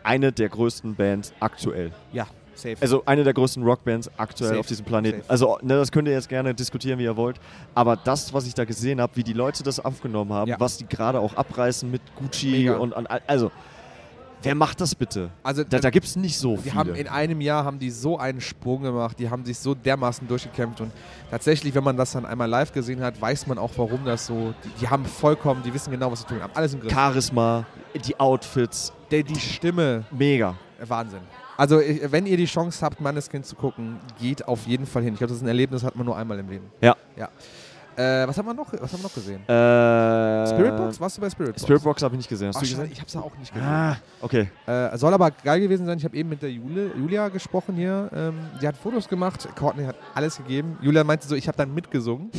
eine 0.03 0.33
der 0.33 0.49
größten 0.49 0.95
Bands 0.95 1.35
aktuell. 1.41 1.93
Ja, 2.13 2.27
safe. 2.59 2.77
Also 2.81 3.03
eine 3.07 3.25
der 3.25 3.33
größten 3.33 3.63
Rockbands 3.63 4.11
aktuell 4.17 4.51
Safe. 4.51 4.61
auf 4.61 4.67
diesem 4.67 4.85
Planeten. 4.85 5.19
Safe. 5.21 5.31
Also 5.31 5.59
ne, 5.63 5.77
das 5.77 5.91
könnt 5.93 6.09
ihr 6.09 6.15
jetzt 6.15 6.29
gerne 6.29 6.55
diskutieren, 6.55 6.99
wie 6.99 7.05
ihr 7.05 7.17
wollt. 7.17 7.41
Aber 7.75 7.97
das, 7.97 8.33
was 8.35 8.47
ich 8.47 8.55
da 8.55 8.65
gesehen 8.65 9.01
habe, 9.01 9.17
wie 9.17 9.23
die 9.23 9.33
Leute 9.33 9.63
das 9.63 9.79
aufgenommen 9.81 10.33
haben, 10.33 10.49
Ja. 10.51 10.61
was 10.61 10.77
die 10.79 10.87
gerade 10.87 11.21
auch 11.21 11.35
abreißen 11.35 11.91
mit 11.91 12.03
Gucci 12.17 12.51
Mega. 12.51 12.77
und 12.77 12.95
an, 12.95 13.07
also 13.27 13.51
wer 14.43 14.55
macht 14.55 14.81
das 14.81 14.95
bitte? 14.95 15.31
Also 15.43 15.65
da, 15.65 15.81
da 15.81 15.91
gibt 15.91 16.07
es 16.07 16.15
nicht 16.15 16.39
so 16.39 16.57
Die 16.57 16.63
viele. 16.63 16.75
haben 16.77 16.95
in 16.95 17.09
einem 17.09 17.41
Jahr 17.41 17.65
haben 17.65 17.79
die 17.81 17.91
so 17.91 18.19
einen 18.19 18.41
Sprung 18.41 18.83
gemacht, 18.83 19.19
die 19.19 19.29
haben 19.29 19.45
sich 19.45 19.59
so 19.59 19.75
dermaßen 19.75 20.29
durchgekämpft 20.29 20.81
und 20.81 20.93
tatsächlich, 21.31 21.75
wenn 21.75 21.83
man 21.83 21.97
das 21.97 22.13
dann 22.13 22.25
einmal 22.25 22.49
live 22.49 22.71
gesehen 22.73 23.01
hat, 23.03 23.21
weiß 23.21 23.47
man 23.49 23.59
auch, 23.59 23.73
warum 23.77 24.05
das 24.05 24.27
so. 24.27 24.55
Die, 24.65 24.69
die 24.81 24.89
haben 24.89 25.05
vollkommen, 25.05 25.63
die 25.65 25.75
wissen 25.75 25.91
genau, 25.91 26.13
was 26.13 26.21
sie 26.21 26.27
tun, 26.27 26.41
haben 26.41 26.53
alles 26.55 26.73
im 26.75 26.81
Griff. 26.81 26.93
Charisma, 26.93 27.67
die 28.07 28.19
Outfits, 28.21 28.93
Der, 29.11 29.23
die 29.25 29.41
Stimme, 29.41 30.05
mega. 30.13 30.55
Wahnsinn. 30.87 31.21
Also 31.59 31.81
wenn 31.81 32.25
ihr 32.27 32.37
die 32.37 32.45
Chance 32.45 32.87
habt, 32.87 33.01
Manneskin 33.01 33.43
zu 33.43 33.57
gucken, 33.57 33.97
geht 34.21 34.47
auf 34.47 34.65
jeden 34.69 34.87
Fall 34.87 35.03
hin. 35.03 35.15
Ich 35.15 35.19
glaube, 35.19 35.31
das 35.31 35.39
ist 35.39 35.43
ein 35.43 35.49
Erlebnis, 35.49 35.83
hat 35.83 35.97
man 35.97 36.07
nur 36.07 36.17
einmal 36.17 36.39
im 36.39 36.49
Leben. 36.49 36.71
Ja. 36.81 36.97
Ja. 37.17 37.29
Äh, 37.97 38.29
was 38.29 38.39
haben 38.39 38.47
wir 38.47 38.55
noch? 38.55 38.73
Was 38.75 38.93
haben 38.93 39.01
wir 39.01 39.09
noch 39.09 39.15
gesehen? 39.15 39.41
Äh, 39.49 40.47
Spiritbox? 40.55 41.01
Warst 41.01 41.17
du 41.17 41.21
bei 41.21 41.29
Spiritbox? 41.29 41.63
Spiritbox 41.63 42.03
habe 42.05 42.15
ich 42.15 42.19
nicht 42.19 42.29
gesehen. 42.29 42.49
Hast 42.49 42.59
Ach, 42.59 42.63
du 42.63 42.69
gesehen? 42.69 42.89
ich 42.93 43.01
hab's 43.01 43.17
auch 43.17 43.37
nicht 43.37 43.53
gesehen. 43.53 43.67
Ah, 43.67 43.97
okay. 44.21 44.49
Äh, 44.67 44.97
soll 44.97 45.13
aber 45.13 45.33
geil 45.33 45.59
gewesen 45.59 45.85
sein. 45.85 45.99
Ich 45.99 46.05
habe 46.05 46.17
eben 46.17 46.29
mit 46.29 46.41
der 46.41 46.53
Jule, 46.53 46.93
Julia 46.97 47.29
gesprochen 47.29 47.75
hier. 47.75 48.09
Ähm, 48.15 48.39
die 48.63 48.69
hat 48.69 48.77
Fotos 48.77 49.09
gemacht. 49.09 49.49
Courtney 49.57 49.85
hat 49.85 49.97
alles 50.15 50.37
gegeben. 50.37 50.79
Julia 50.81 51.03
meinte 51.03 51.27
so, 51.27 51.35
ich 51.35 51.49
habe 51.49 51.59
dann 51.59 51.75
mitgesungen. 51.75 52.31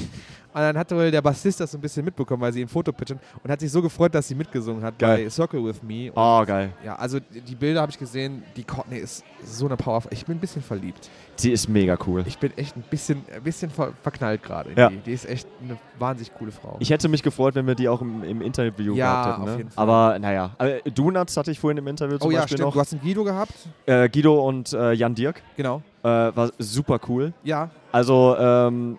Und 0.59 0.65
dann 0.65 0.77
hat 0.77 0.91
wohl 0.91 1.09
der 1.09 1.21
Bassist 1.21 1.59
das 1.61 1.71
so 1.71 1.77
ein 1.77 1.81
bisschen 1.81 2.03
mitbekommen, 2.03 2.41
weil 2.41 2.51
sie 2.51 2.61
ein 2.61 2.67
Foto 2.67 2.91
pitchen 2.91 3.17
und 3.43 3.49
hat 3.49 3.59
sich 3.61 3.71
so 3.71 3.81
gefreut, 3.81 4.13
dass 4.13 4.27
sie 4.27 4.35
mitgesungen 4.35 4.83
hat 4.83 4.99
Geil. 4.99 5.23
bei 5.23 5.29
Circle 5.29 5.63
With 5.63 5.81
Me. 5.81 6.11
Und 6.11 6.17
Oh, 6.17 6.43
geil. 6.45 6.71
Ja, 6.83 6.95
also 6.97 7.19
die 7.19 7.55
Bilder 7.55 7.81
habe 7.81 7.91
ich 7.91 7.97
gesehen. 7.97 8.43
Die 8.57 8.63
Courtney 8.65 8.97
ist 8.97 9.23
so 9.43 9.65
eine 9.67 9.77
Power. 9.77 10.01
Ich 10.09 10.25
bin 10.25 10.35
ein 10.37 10.39
bisschen 10.39 10.61
verliebt. 10.61 11.09
Sie 11.37 11.51
ist 11.53 11.69
mega 11.69 11.97
cool. 12.05 12.23
Ich 12.27 12.37
bin 12.37 12.51
echt 12.57 12.75
ein 12.75 12.83
bisschen, 12.89 13.23
ein 13.33 13.41
bisschen 13.41 13.69
ver 13.71 13.93
verknallt 14.03 14.43
gerade. 14.43 14.71
Ja. 14.75 14.89
Die. 14.89 14.97
die 14.97 15.13
ist 15.13 15.25
echt 15.29 15.47
eine 15.63 15.77
wahnsinnig 15.97 16.33
coole 16.37 16.51
Frau. 16.51 16.75
Ich 16.79 16.89
hätte 16.89 17.07
mich 17.07 17.23
gefreut, 17.23 17.55
wenn 17.55 17.65
wir 17.65 17.75
die 17.75 17.87
auch 17.87 18.01
im, 18.01 18.23
im 18.25 18.41
Interview 18.41 18.95
Ja, 18.95 19.23
gehabt 19.23 19.27
hätten. 19.31 19.41
auf 19.41 19.47
Ne? 19.49 19.57
jeden 19.57 19.69
Fall. 19.71 19.81
Aber 19.81 20.19
naja, 20.19 20.51
äh, 20.59 20.91
Donuts 20.91 21.37
hatte 21.37 21.51
ich 21.51 21.59
vorhin 21.59 21.77
im 21.77 21.87
Interview 21.87 22.17
zum 22.17 22.27
oh 22.27 22.31
ja, 22.31 22.41
Beispiel 22.41 22.57
stimmt. 22.57 22.67
noch. 22.67 22.73
Du 22.73 22.79
hast 22.81 22.91
einen 22.91 23.01
Guido 23.01 23.23
gehabt. 23.23 23.53
Äh, 23.85 24.09
Guido 24.09 24.45
und 24.45 24.73
äh, 24.73 24.91
Jan 24.91 25.15
Dirk. 25.15 25.41
Genau. 25.55 25.81
Äh, 26.03 26.07
war 26.07 26.49
super 26.59 26.99
cool. 27.07 27.31
Ja. 27.43 27.69
Also, 27.91 28.35
ähm, 28.37 28.97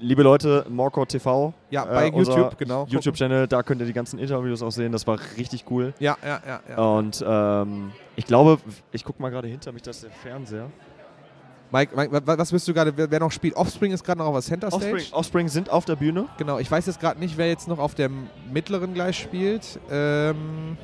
liebe 0.00 0.22
Leute, 0.22 0.64
Morco 0.68 1.04
TV. 1.04 1.52
Ja, 1.70 1.84
bei 1.84 2.10
unser 2.12 2.36
YouTube, 2.36 2.58
genau. 2.58 2.86
YouTube-Channel, 2.88 3.46
da 3.48 3.62
könnt 3.62 3.80
ihr 3.80 3.86
die 3.86 3.92
ganzen 3.92 4.18
Interviews 4.18 4.62
auch 4.62 4.70
sehen. 4.70 4.92
Das 4.92 5.06
war 5.06 5.18
richtig 5.36 5.64
cool. 5.70 5.94
Ja, 5.98 6.16
ja, 6.24 6.40
ja. 6.46 6.60
ja. 6.68 6.76
Und 6.78 7.24
ähm, 7.26 7.92
ich 8.16 8.26
glaube, 8.26 8.58
ich 8.92 9.04
gucke 9.04 9.20
mal 9.20 9.30
gerade 9.30 9.48
hinter 9.48 9.72
mich, 9.72 9.82
das 9.82 9.96
ist 9.96 10.04
der 10.04 10.10
Fernseher. 10.12 10.70
Mike, 11.72 11.96
Mike, 11.96 12.12
wa- 12.12 12.38
was 12.38 12.52
wirst 12.52 12.68
du 12.68 12.72
gerade, 12.74 12.96
wer, 12.96 13.10
wer 13.10 13.18
noch 13.20 13.32
spielt? 13.32 13.56
Offspring 13.56 13.90
ist 13.90 14.04
gerade 14.04 14.18
noch 14.18 14.26
auf 14.26 14.34
der 14.34 14.42
Center 14.42 14.70
Stage. 14.70 14.92
Offspring, 14.94 15.12
Offspring 15.18 15.48
sind 15.48 15.68
auf 15.70 15.84
der 15.84 15.96
Bühne. 15.96 16.26
Genau, 16.38 16.58
ich 16.60 16.70
weiß 16.70 16.86
jetzt 16.86 17.00
gerade 17.00 17.18
nicht, 17.18 17.36
wer 17.36 17.48
jetzt 17.48 17.66
noch 17.66 17.78
auf 17.80 17.94
der 17.96 18.08
mittleren 18.52 18.94
gleich 18.94 19.18
spielt. 19.18 19.80
Ähm, 19.90 20.76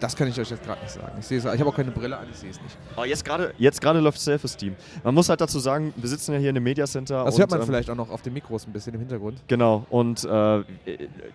das 0.00 0.16
kann 0.16 0.28
ich 0.28 0.38
euch 0.38 0.50
jetzt 0.50 0.62
gerade 0.62 0.80
nicht 0.80 0.92
sagen. 0.92 1.12
Ich 1.18 1.26
sehe 1.26 1.38
es, 1.38 1.44
ich 1.44 1.60
habe 1.60 1.66
auch 1.66 1.74
keine 1.74 1.90
Brille 1.90 2.16
an, 2.16 2.26
ich 2.30 2.38
sehe 2.38 2.50
es 2.50 2.60
nicht. 2.60 2.76
Aber 2.94 3.06
jetzt 3.06 3.24
gerade 3.24 3.52
jetzt 3.58 3.82
läuft 3.82 4.20
Self-Esteem. 4.20 4.76
Man 5.02 5.14
muss 5.14 5.28
halt 5.28 5.40
dazu 5.40 5.58
sagen, 5.58 5.92
wir 5.96 6.08
sitzen 6.08 6.32
ja 6.32 6.38
hier 6.38 6.50
in 6.50 6.54
dem 6.54 6.64
Media 6.64 6.86
Center. 6.86 7.24
Das 7.24 7.34
und, 7.34 7.40
hört 7.40 7.50
man 7.50 7.60
ähm, 7.60 7.66
vielleicht 7.66 7.90
auch 7.90 7.96
noch 7.96 8.10
auf 8.10 8.22
den 8.22 8.32
Mikros 8.32 8.66
ein 8.66 8.72
bisschen 8.72 8.94
im 8.94 9.00
Hintergrund. 9.00 9.42
Genau, 9.48 9.86
und 9.90 10.24
äh, 10.24 10.62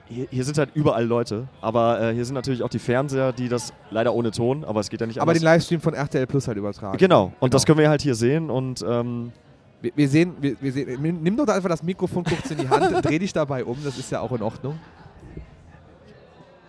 hier, 0.07 0.27
hier 0.29 0.43
sind 0.43 0.57
halt 0.57 0.69
überall 0.73 1.05
Leute. 1.05 1.47
Aber 1.61 2.01
äh, 2.01 2.13
hier 2.13 2.25
sind 2.25 2.35
natürlich 2.35 2.63
auch 2.63 2.69
die 2.69 2.79
Fernseher, 2.79 3.33
die 3.33 3.49
das 3.49 3.73
leider 3.91 4.13
ohne 4.13 4.31
Ton, 4.31 4.63
aber 4.63 4.79
es 4.79 4.89
geht 4.89 5.01
ja 5.01 5.07
nicht 5.07 5.19
Aber 5.19 5.31
anders. 5.31 5.41
den 5.41 5.45
Livestream 5.45 5.81
von 5.81 5.93
RTL 5.93 6.27
Plus 6.27 6.47
halt 6.47 6.57
übertragen. 6.57 6.97
Genau, 6.97 7.33
und 7.39 7.53
das 7.53 7.65
können 7.65 7.79
wir 7.79 7.89
halt 7.89 8.01
hier 8.01 8.15
sehen 8.15 8.49
und 8.49 8.83
ähm, 8.87 9.31
Wir, 9.81 9.91
wir 9.95 10.07
sehen, 10.07 10.33
wir, 10.39 10.55
wir 10.61 10.71
sehen, 10.71 11.01
nimm 11.01 11.35
doch 11.35 11.47
einfach 11.47 11.69
das 11.69 11.83
Mikrofon, 11.83 12.23
kurz 12.23 12.49
in 12.51 12.57
die 12.57 12.69
Hand, 12.69 12.93
dreh 13.05 13.19
dich 13.19 13.33
dabei 13.33 13.65
um, 13.65 13.77
das 13.83 13.97
ist 13.97 14.11
ja 14.11 14.21
auch 14.21 14.31
in 14.31 14.41
Ordnung. 14.41 14.79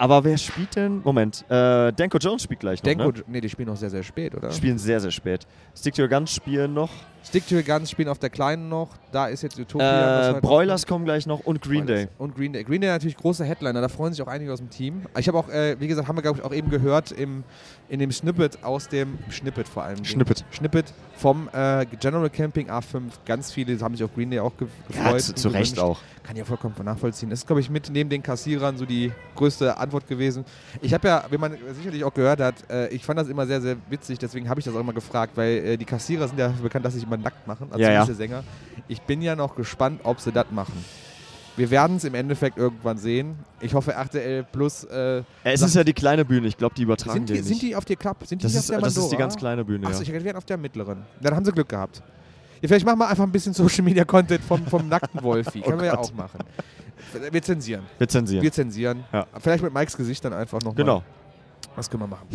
Aber 0.05 0.23
wer 0.23 0.37
spielt 0.37 0.77
denn? 0.77 1.01
Moment, 1.03 1.47
äh, 1.49 1.91
Danko 1.91 2.19
Jones 2.19 2.43
spielt 2.43 2.61
gleich 2.61 2.83
noch, 2.83 2.85
Denko, 2.85 3.11
ne? 3.11 3.25
nee, 3.27 3.41
die 3.41 3.49
spielen 3.49 3.69
noch 3.69 3.77
sehr, 3.77 3.89
sehr 3.89 4.03
spät, 4.03 4.35
oder? 4.35 4.51
Spielen 4.51 4.77
sehr, 4.77 5.01
sehr 5.01 5.11
spät. 5.11 5.47
Stick 5.75 5.95
to 5.95 6.03
Your 6.03 6.09
Guns 6.09 6.35
spielen 6.35 6.75
noch. 6.75 6.91
Stick 7.27 7.47
to 7.49 7.57
Your 7.57 7.63
Guns 7.63 7.91
spielen 7.91 8.09
auf 8.09 8.19
der 8.19 8.31
kleinen 8.31 8.69
noch, 8.69 8.91
da 9.11 9.27
ist 9.27 9.43
jetzt 9.43 9.59
Utopia. 9.59 10.31
Äh, 10.31 10.33
halt 10.35 10.43
Broilers 10.43 10.87
kommen 10.87 11.05
gleich 11.05 11.27
noch 11.27 11.41
und 11.41 11.63
Green 11.63 11.87
Broilers. 11.87 12.03
Day. 12.05 12.09
Und 12.19 12.37
Green 12.37 12.53
Day. 12.53 12.65
Green 12.65 12.81
Day 12.81 12.91
natürlich 12.91 13.17
großer 13.17 13.45
Headliner, 13.45 13.81
da 13.81 13.89
freuen 13.89 14.13
sich 14.13 14.23
auch 14.23 14.29
einige 14.29 14.53
aus 14.53 14.61
dem 14.61 14.71
Team. 14.71 15.03
Ich 15.19 15.27
habe 15.27 15.39
auch, 15.39 15.49
äh, 15.49 15.77
wie 15.81 15.89
gesagt, 15.89 16.07
haben 16.07 16.17
wir 16.17 16.23
glaube 16.23 16.39
ich 16.39 16.45
auch 16.45 16.53
eben 16.53 16.71
gehört 16.71 17.13
im, 17.13 17.43
in 17.89 17.99
dem 17.99 18.13
Snippet 18.13 18.63
aus 18.63 18.89
dem, 18.89 19.19
Snippet 19.31 19.67
vor 19.67 19.83
allem. 19.85 20.05
Snippet. 20.05 20.45
Snippet 20.53 20.93
vom 21.17 21.49
äh, 21.53 21.87
General 21.99 22.29
Camping 22.31 22.71
A5. 22.71 23.03
Ganz 23.25 23.53
viele 23.53 23.79
haben 23.81 23.95
sich 23.97 24.05
auf 24.05 24.15
Green 24.15 24.31
Day 24.31 24.41
auch 24.41 24.57
ge 24.57 24.69
Ja, 24.91 25.05
gefreut. 25.05 25.21
zu- 25.23 25.33
und 25.33 25.39
zu 25.39 25.49
Recht 25.49 25.79
auch. 25.79 26.01
Kann 26.23 26.37
ja 26.37 26.45
vollkommen 26.45 26.75
nachvollziehen. 26.83 27.29
Das 27.31 27.41
ist, 27.41 27.47
glaube 27.47 27.61
ich, 27.61 27.69
mit 27.69 27.91
neben 27.91 28.09
den 28.09 28.23
Kassierern 28.23 28.79
so 28.79 28.87
die 28.87 29.13
größte 29.35 29.77
Antwort 29.77 30.09
gewesen. 30.09 30.45
Ich 30.81 30.95
habe 30.95 31.07
ja, 31.07 31.25
wie 31.31 31.37
man 31.37 31.55
sicherlich 31.77 32.03
auch 32.03 32.15
gehört 32.15 32.41
hat, 32.41 32.55
äh, 32.71 32.89
ich 32.89 33.05
fand 33.05 33.19
das 33.21 33.29
immer 33.29 33.47
sehr, 33.47 33.61
sehr 33.61 33.77
witzig, 33.91 34.19
deswegen 34.19 34.49
habe 34.49 34.59
ich 34.59 34.65
das 34.65 34.75
auch 34.75 34.81
immer 34.81 34.95
gefragt, 34.95 35.33
weil 35.37 35.59
äh, 35.59 35.77
die 35.77 35.85
Kassierer 35.85 36.27
sind 36.27 36.39
ja 36.39 36.49
bekannt, 36.49 36.85
dass 36.85 36.95
sie 36.95 37.01
sich 37.01 37.09
immer 37.15 37.25
nackt 37.25 37.47
machen, 37.47 37.69
also 37.71 37.83
Ja, 37.83 37.91
ja. 37.91 38.07
Sänger. 38.07 38.45
Ich 38.89 39.01
bin 39.03 39.23
ja 39.23 39.35
noch 39.37 39.57
gespannt, 39.57 40.01
ob 40.05 40.21
sie 40.21 40.33
das 40.33 40.47
machen. 40.51 40.85
Wir 41.57 41.71
werden 41.71 41.97
es 41.99 42.05
im 42.05 42.15
Endeffekt 42.15 42.59
irgendwann 42.59 42.99
sehen. 42.99 43.37
Ich 43.61 43.75
hoffe, 43.75 43.93
RTL 43.93 44.43
Plus. 44.51 44.83
Äh, 44.85 45.23
es 45.45 45.63
ist 45.63 45.77
ja 45.77 45.85
die 45.85 45.93
kleine 45.93 46.25
Bühne, 46.25 46.49
ich 46.49 46.57
glaube, 46.57 46.75
die 46.75 46.83
übertragen 46.83 47.15
sind 47.19 47.29
die, 47.29 47.35
nicht. 47.35 47.45
sind 47.45 47.63
die 47.63 47.77
auf 47.77 47.85
der 47.85 47.95
Club? 47.97 48.17
Sind 48.27 48.43
die 48.43 48.47
Das 48.47 48.55
ist- 48.55 48.71
auf 48.73 48.77
der 48.77 48.81
das 48.81 48.89
ist 48.89 48.97
die 48.97 49.01
Mandora? 49.03 49.19
ganz 49.21 49.37
kleine 49.37 49.65
Bühne, 49.65 49.87
Achso, 49.87 50.03
ja. 50.03 50.15
ich 50.15 50.25
werden 50.25 50.37
auf 50.37 50.45
der 50.45 50.57
mittleren. 50.57 51.03
Dann 51.21 51.35
haben 51.37 51.45
sie 51.45 51.53
Glück 51.53 51.69
gehabt. 51.69 52.03
Ja, 52.61 52.69
vielleicht 52.69 52.85
machen 52.87 52.99
wir 52.99 53.09
einfach 53.09 53.23
ein 53.25 53.31
bisschen 53.31 53.53
Social 53.53 53.85
Media 53.85 54.05
Content 54.05 54.43
vom, 54.43 54.67
vom 54.67 54.89
nackten 54.89 55.23
Wolfi. 55.23 55.61
Oh 55.65 55.67
Können 55.69 55.79
wir 55.81 55.87
ja 55.87 55.95
Gott. 55.95 56.07
auch 56.07 56.15
machen. 56.15 56.41
Wir 57.31 57.43
zensieren. 57.43 57.85
Wir 57.99 58.09
zensieren. 58.09 58.43
Wir 58.43 58.51
zensieren. 58.53 59.05
Ja. 59.13 59.27
Vielleicht 59.39 59.63
mit 59.63 59.73
Mikes 59.73 59.97
Gesicht 59.97 60.25
dann 60.25 60.33
einfach 60.33 60.61
noch. 60.63 60.75
Genau. 60.75 60.97
Mal. 60.97 61.05
Das 61.77 61.91
können 61.91 62.05
wir 62.05 62.07
machen. 62.07 62.27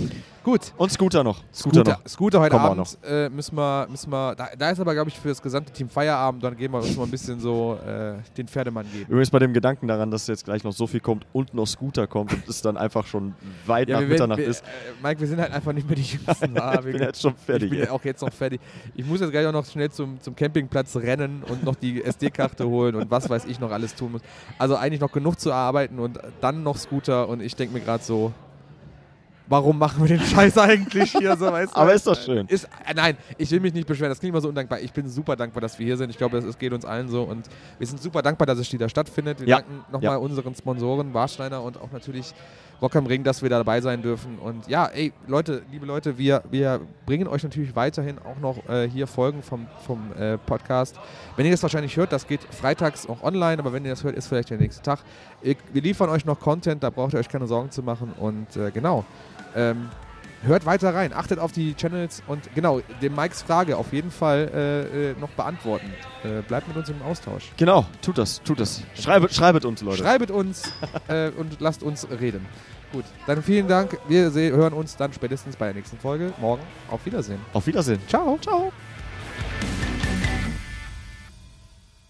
Gut. 0.43 0.73
Und 0.77 0.91
Scooter 0.91 1.23
noch. 1.23 1.37
Scooter, 1.53 1.79
Scooter 1.85 1.99
Scooter, 2.09 2.37
noch. 2.39 2.43
heute 2.45 2.51
Kommen 2.57 2.65
wir 2.65 2.71
Abend 2.71 2.97
äh, 3.05 3.29
müssen 3.29 3.55
wir, 3.55 3.87
müssen 3.89 4.11
wir 4.11 4.35
da, 4.35 4.49
da 4.57 4.69
ist 4.71 4.79
aber, 4.81 4.93
glaube 4.93 5.09
ich, 5.09 5.17
für 5.17 5.29
das 5.29 5.41
gesamte 5.41 5.71
Team 5.71 5.87
Feierabend, 5.89 6.43
dann 6.43 6.57
gehen 6.57 6.71
wir 6.73 6.79
uns 6.79 6.95
mal 6.97 7.03
ein 7.05 7.09
bisschen 7.11 7.39
so 7.39 7.77
äh, 7.85 8.15
den 8.35 8.47
Pferdemann 8.49 8.85
geben. 8.91 9.05
Übrigens 9.09 9.29
bei 9.29 9.39
dem 9.39 9.53
Gedanken 9.53 9.87
daran, 9.87 10.11
dass 10.11 10.27
jetzt 10.27 10.43
gleich 10.43 10.63
noch 10.65 10.73
so 10.73 10.87
viel 10.87 10.99
kommt 10.99 11.25
und 11.31 11.53
noch 11.53 11.67
Scooter 11.67 12.05
kommt 12.07 12.33
und 12.33 12.47
es 12.49 12.61
dann 12.61 12.75
einfach 12.75 13.05
schon 13.07 13.33
weit 13.65 13.87
nach 13.87 13.95
wir 13.95 13.99
werden- 14.01 14.09
Mitternacht 14.09 14.39
wir, 14.39 14.47
ist. 14.47 14.61
Äh, 14.61 14.67
Mike, 15.01 15.21
wir 15.21 15.27
sind 15.27 15.39
halt 15.39 15.53
einfach 15.53 15.71
nicht 15.71 15.87
mehr 15.87 15.95
die 15.95 16.01
Jüngsten. 16.03 16.55
Ich 16.79 16.85
Wir- 16.85 16.91
bin 16.91 17.01
jetzt 17.01 17.21
schon 17.21 17.35
fertig, 17.35 17.71
Ich 17.71 17.77
bin 17.77 17.79
ey. 17.87 17.89
auch 17.89 18.03
jetzt 18.03 18.21
noch 18.21 18.33
fertig. 18.33 18.59
Ich 18.95 19.05
muss 19.05 19.21
jetzt 19.21 19.31
gleich 19.31 19.45
auch 19.47 19.53
noch 19.53 19.65
schnell 19.65 19.89
zum, 19.89 20.19
zum 20.21 20.35
Campingplatz 20.35 20.95
rennen 20.97 21.43
und 21.47 21.63
noch 21.63 21.75
die 21.75 22.03
SD-Karte 22.03 22.67
holen 22.67 22.95
und 22.95 23.09
was 23.09 23.29
weiß 23.29 23.45
ich 23.45 23.59
noch 23.59 23.71
alles 23.71 23.95
tun 23.95 24.11
muss. 24.13 24.21
Also 24.57 24.75
eigentlich 24.75 24.99
noch 24.99 25.11
genug 25.11 25.39
zu 25.39 25.53
arbeiten 25.53 25.99
und 25.99 26.19
dann 26.41 26.61
noch 26.63 26.75
Scooter 26.77 27.29
und 27.29 27.41
ich 27.41 27.55
denke 27.55 27.73
mir 27.73 27.79
gerade 27.81 28.03
so, 28.03 28.33
warum 29.49 29.77
machen 29.77 30.01
wir 30.07 30.17
den 30.17 30.25
Scheiß 30.25 30.57
eigentlich 30.57 31.11
hier 31.11 31.35
so, 31.35 31.47
weißt 31.51 31.75
du? 31.75 31.77
Aber 31.77 31.93
ist 31.93 32.05
doch 32.07 32.15
schön. 32.15 32.47
Ist, 32.47 32.65
äh, 32.65 32.93
nein, 32.95 33.17
ich 33.37 33.49
will 33.51 33.59
mich 33.59 33.73
nicht 33.73 33.87
beschweren, 33.87 34.11
das 34.11 34.19
klingt 34.19 34.33
immer 34.33 34.41
so 34.41 34.49
undankbar. 34.49 34.79
Ich 34.79 34.93
bin 34.93 35.09
super 35.09 35.35
dankbar, 35.35 35.61
dass 35.61 35.77
wir 35.79 35.85
hier 35.85 35.97
sind. 35.97 36.09
Ich 36.11 36.17
glaube, 36.17 36.37
es, 36.37 36.57
geht 36.57 36.71
uns 36.71 36.85
allen 36.85 37.09
so 37.09 37.23
und 37.23 37.47
wir 37.77 37.87
sind 37.87 38.01
super 38.01 38.21
dankbar, 38.21 38.45
dass 38.45 38.59
es 38.59 38.71
wieder 38.71 38.87
stattfindet. 38.87 39.39
Wir 39.41 39.47
Ja. 39.47 39.55
danken 39.57 39.83
nochmal 39.91 40.11
Ja. 40.11 40.17
unseren 40.17 40.55
Sponsoren, 40.55 41.13
Warsteiner 41.13 41.61
und 41.63 41.81
auch 41.81 41.91
natürlich 41.91 42.33
Rock 42.81 42.95
am 42.95 43.07
Ring, 43.07 43.25
dass 43.25 43.41
wir 43.41 43.49
da 43.49 43.57
dabei 43.57 43.81
sein 43.81 44.01
dürfen. 44.01 44.37
Und 44.39 44.67
ja, 44.69 44.85
ey, 44.85 45.11
Leute, 45.27 45.63
liebe 45.69 45.85
Leute, 45.85 46.17
wir, 46.17 46.43
wir 46.49 46.79
bringen 47.05 47.27
euch 47.27 47.43
natürlich 47.43 47.75
weiterhin 47.75 48.17
auch 48.19 48.39
noch 48.39 48.69
äh, 48.69 48.87
hier 48.89 49.05
Folgen 49.05 49.43
vom, 49.43 49.67
vom 49.85 50.13
äh, 50.17 50.37
Podcast. 50.37 50.97
Wenn 51.35 51.45
ihr 51.45 51.51
das 51.51 51.61
wahrscheinlich 51.61 51.97
hört, 51.97 52.13
das 52.13 52.25
geht 52.25 52.41
freitags 52.43 53.05
auch 53.09 53.21
online, 53.21 53.59
aber 53.59 53.73
wenn 53.73 53.83
ihr 53.83 53.91
das 53.91 54.05
hört, 54.05 54.15
ist 54.15 54.27
vielleicht 54.27 54.49
der 54.49 54.59
nächste 54.59 54.81
Tag. 54.81 54.99
Wir 55.41 55.81
liefern 55.81 56.09
euch 56.09 56.23
noch 56.23 56.39
Content, 56.39 56.81
da 56.81 56.89
braucht 56.89 57.13
ihr 57.13 57.19
euch 57.19 57.27
keine 57.27 57.47
Sorgen 57.47 57.69
zu 57.69 57.83
machen. 57.83 58.13
Und 58.17 58.55
äh, 58.55 58.71
genau, 58.71 59.03
ähm, 59.55 59.89
hört 60.43 60.65
weiter 60.65 60.93
rein, 60.93 61.13
achtet 61.13 61.39
auf 61.39 61.51
die 61.51 61.75
Channels 61.75 62.23
und 62.27 62.53
genau, 62.55 62.81
dem 63.01 63.15
Mikes 63.15 63.41
Frage 63.41 63.77
auf 63.77 63.91
jeden 63.93 64.11
Fall 64.11 64.49
äh, 64.53 65.09
äh, 65.11 65.15
noch 65.19 65.29
beantworten. 65.31 65.91
Äh, 66.23 66.41
bleibt 66.41 66.67
mit 66.67 66.77
uns 66.77 66.89
im 66.89 67.01
Austausch. 67.01 67.51
Genau, 67.57 67.85
tut 68.01 68.17
das, 68.17 68.41
tut 68.43 68.59
das. 68.59 68.81
Schreibet, 68.95 69.33
schreibet 69.33 69.65
uns, 69.65 69.81
Leute. 69.81 69.97
Schreibet 69.97 70.31
uns 70.31 70.71
äh, 71.07 71.29
und 71.31 71.59
lasst 71.59 71.83
uns 71.83 72.07
reden. 72.09 72.45
Gut, 72.91 73.05
dann 73.27 73.43
vielen 73.43 73.67
Dank. 73.67 73.97
Wir 74.07 74.31
hören 74.31 74.73
uns 74.73 74.95
dann 74.95 75.13
spätestens 75.13 75.55
bei 75.55 75.65
der 75.65 75.75
nächsten 75.75 75.99
Folge 75.99 76.33
morgen. 76.39 76.63
Auf 76.89 77.05
Wiedersehen. 77.05 77.39
Auf 77.53 77.67
Wiedersehen. 77.67 77.99
Ciao. 78.07 78.37
Ciao. 78.41 78.71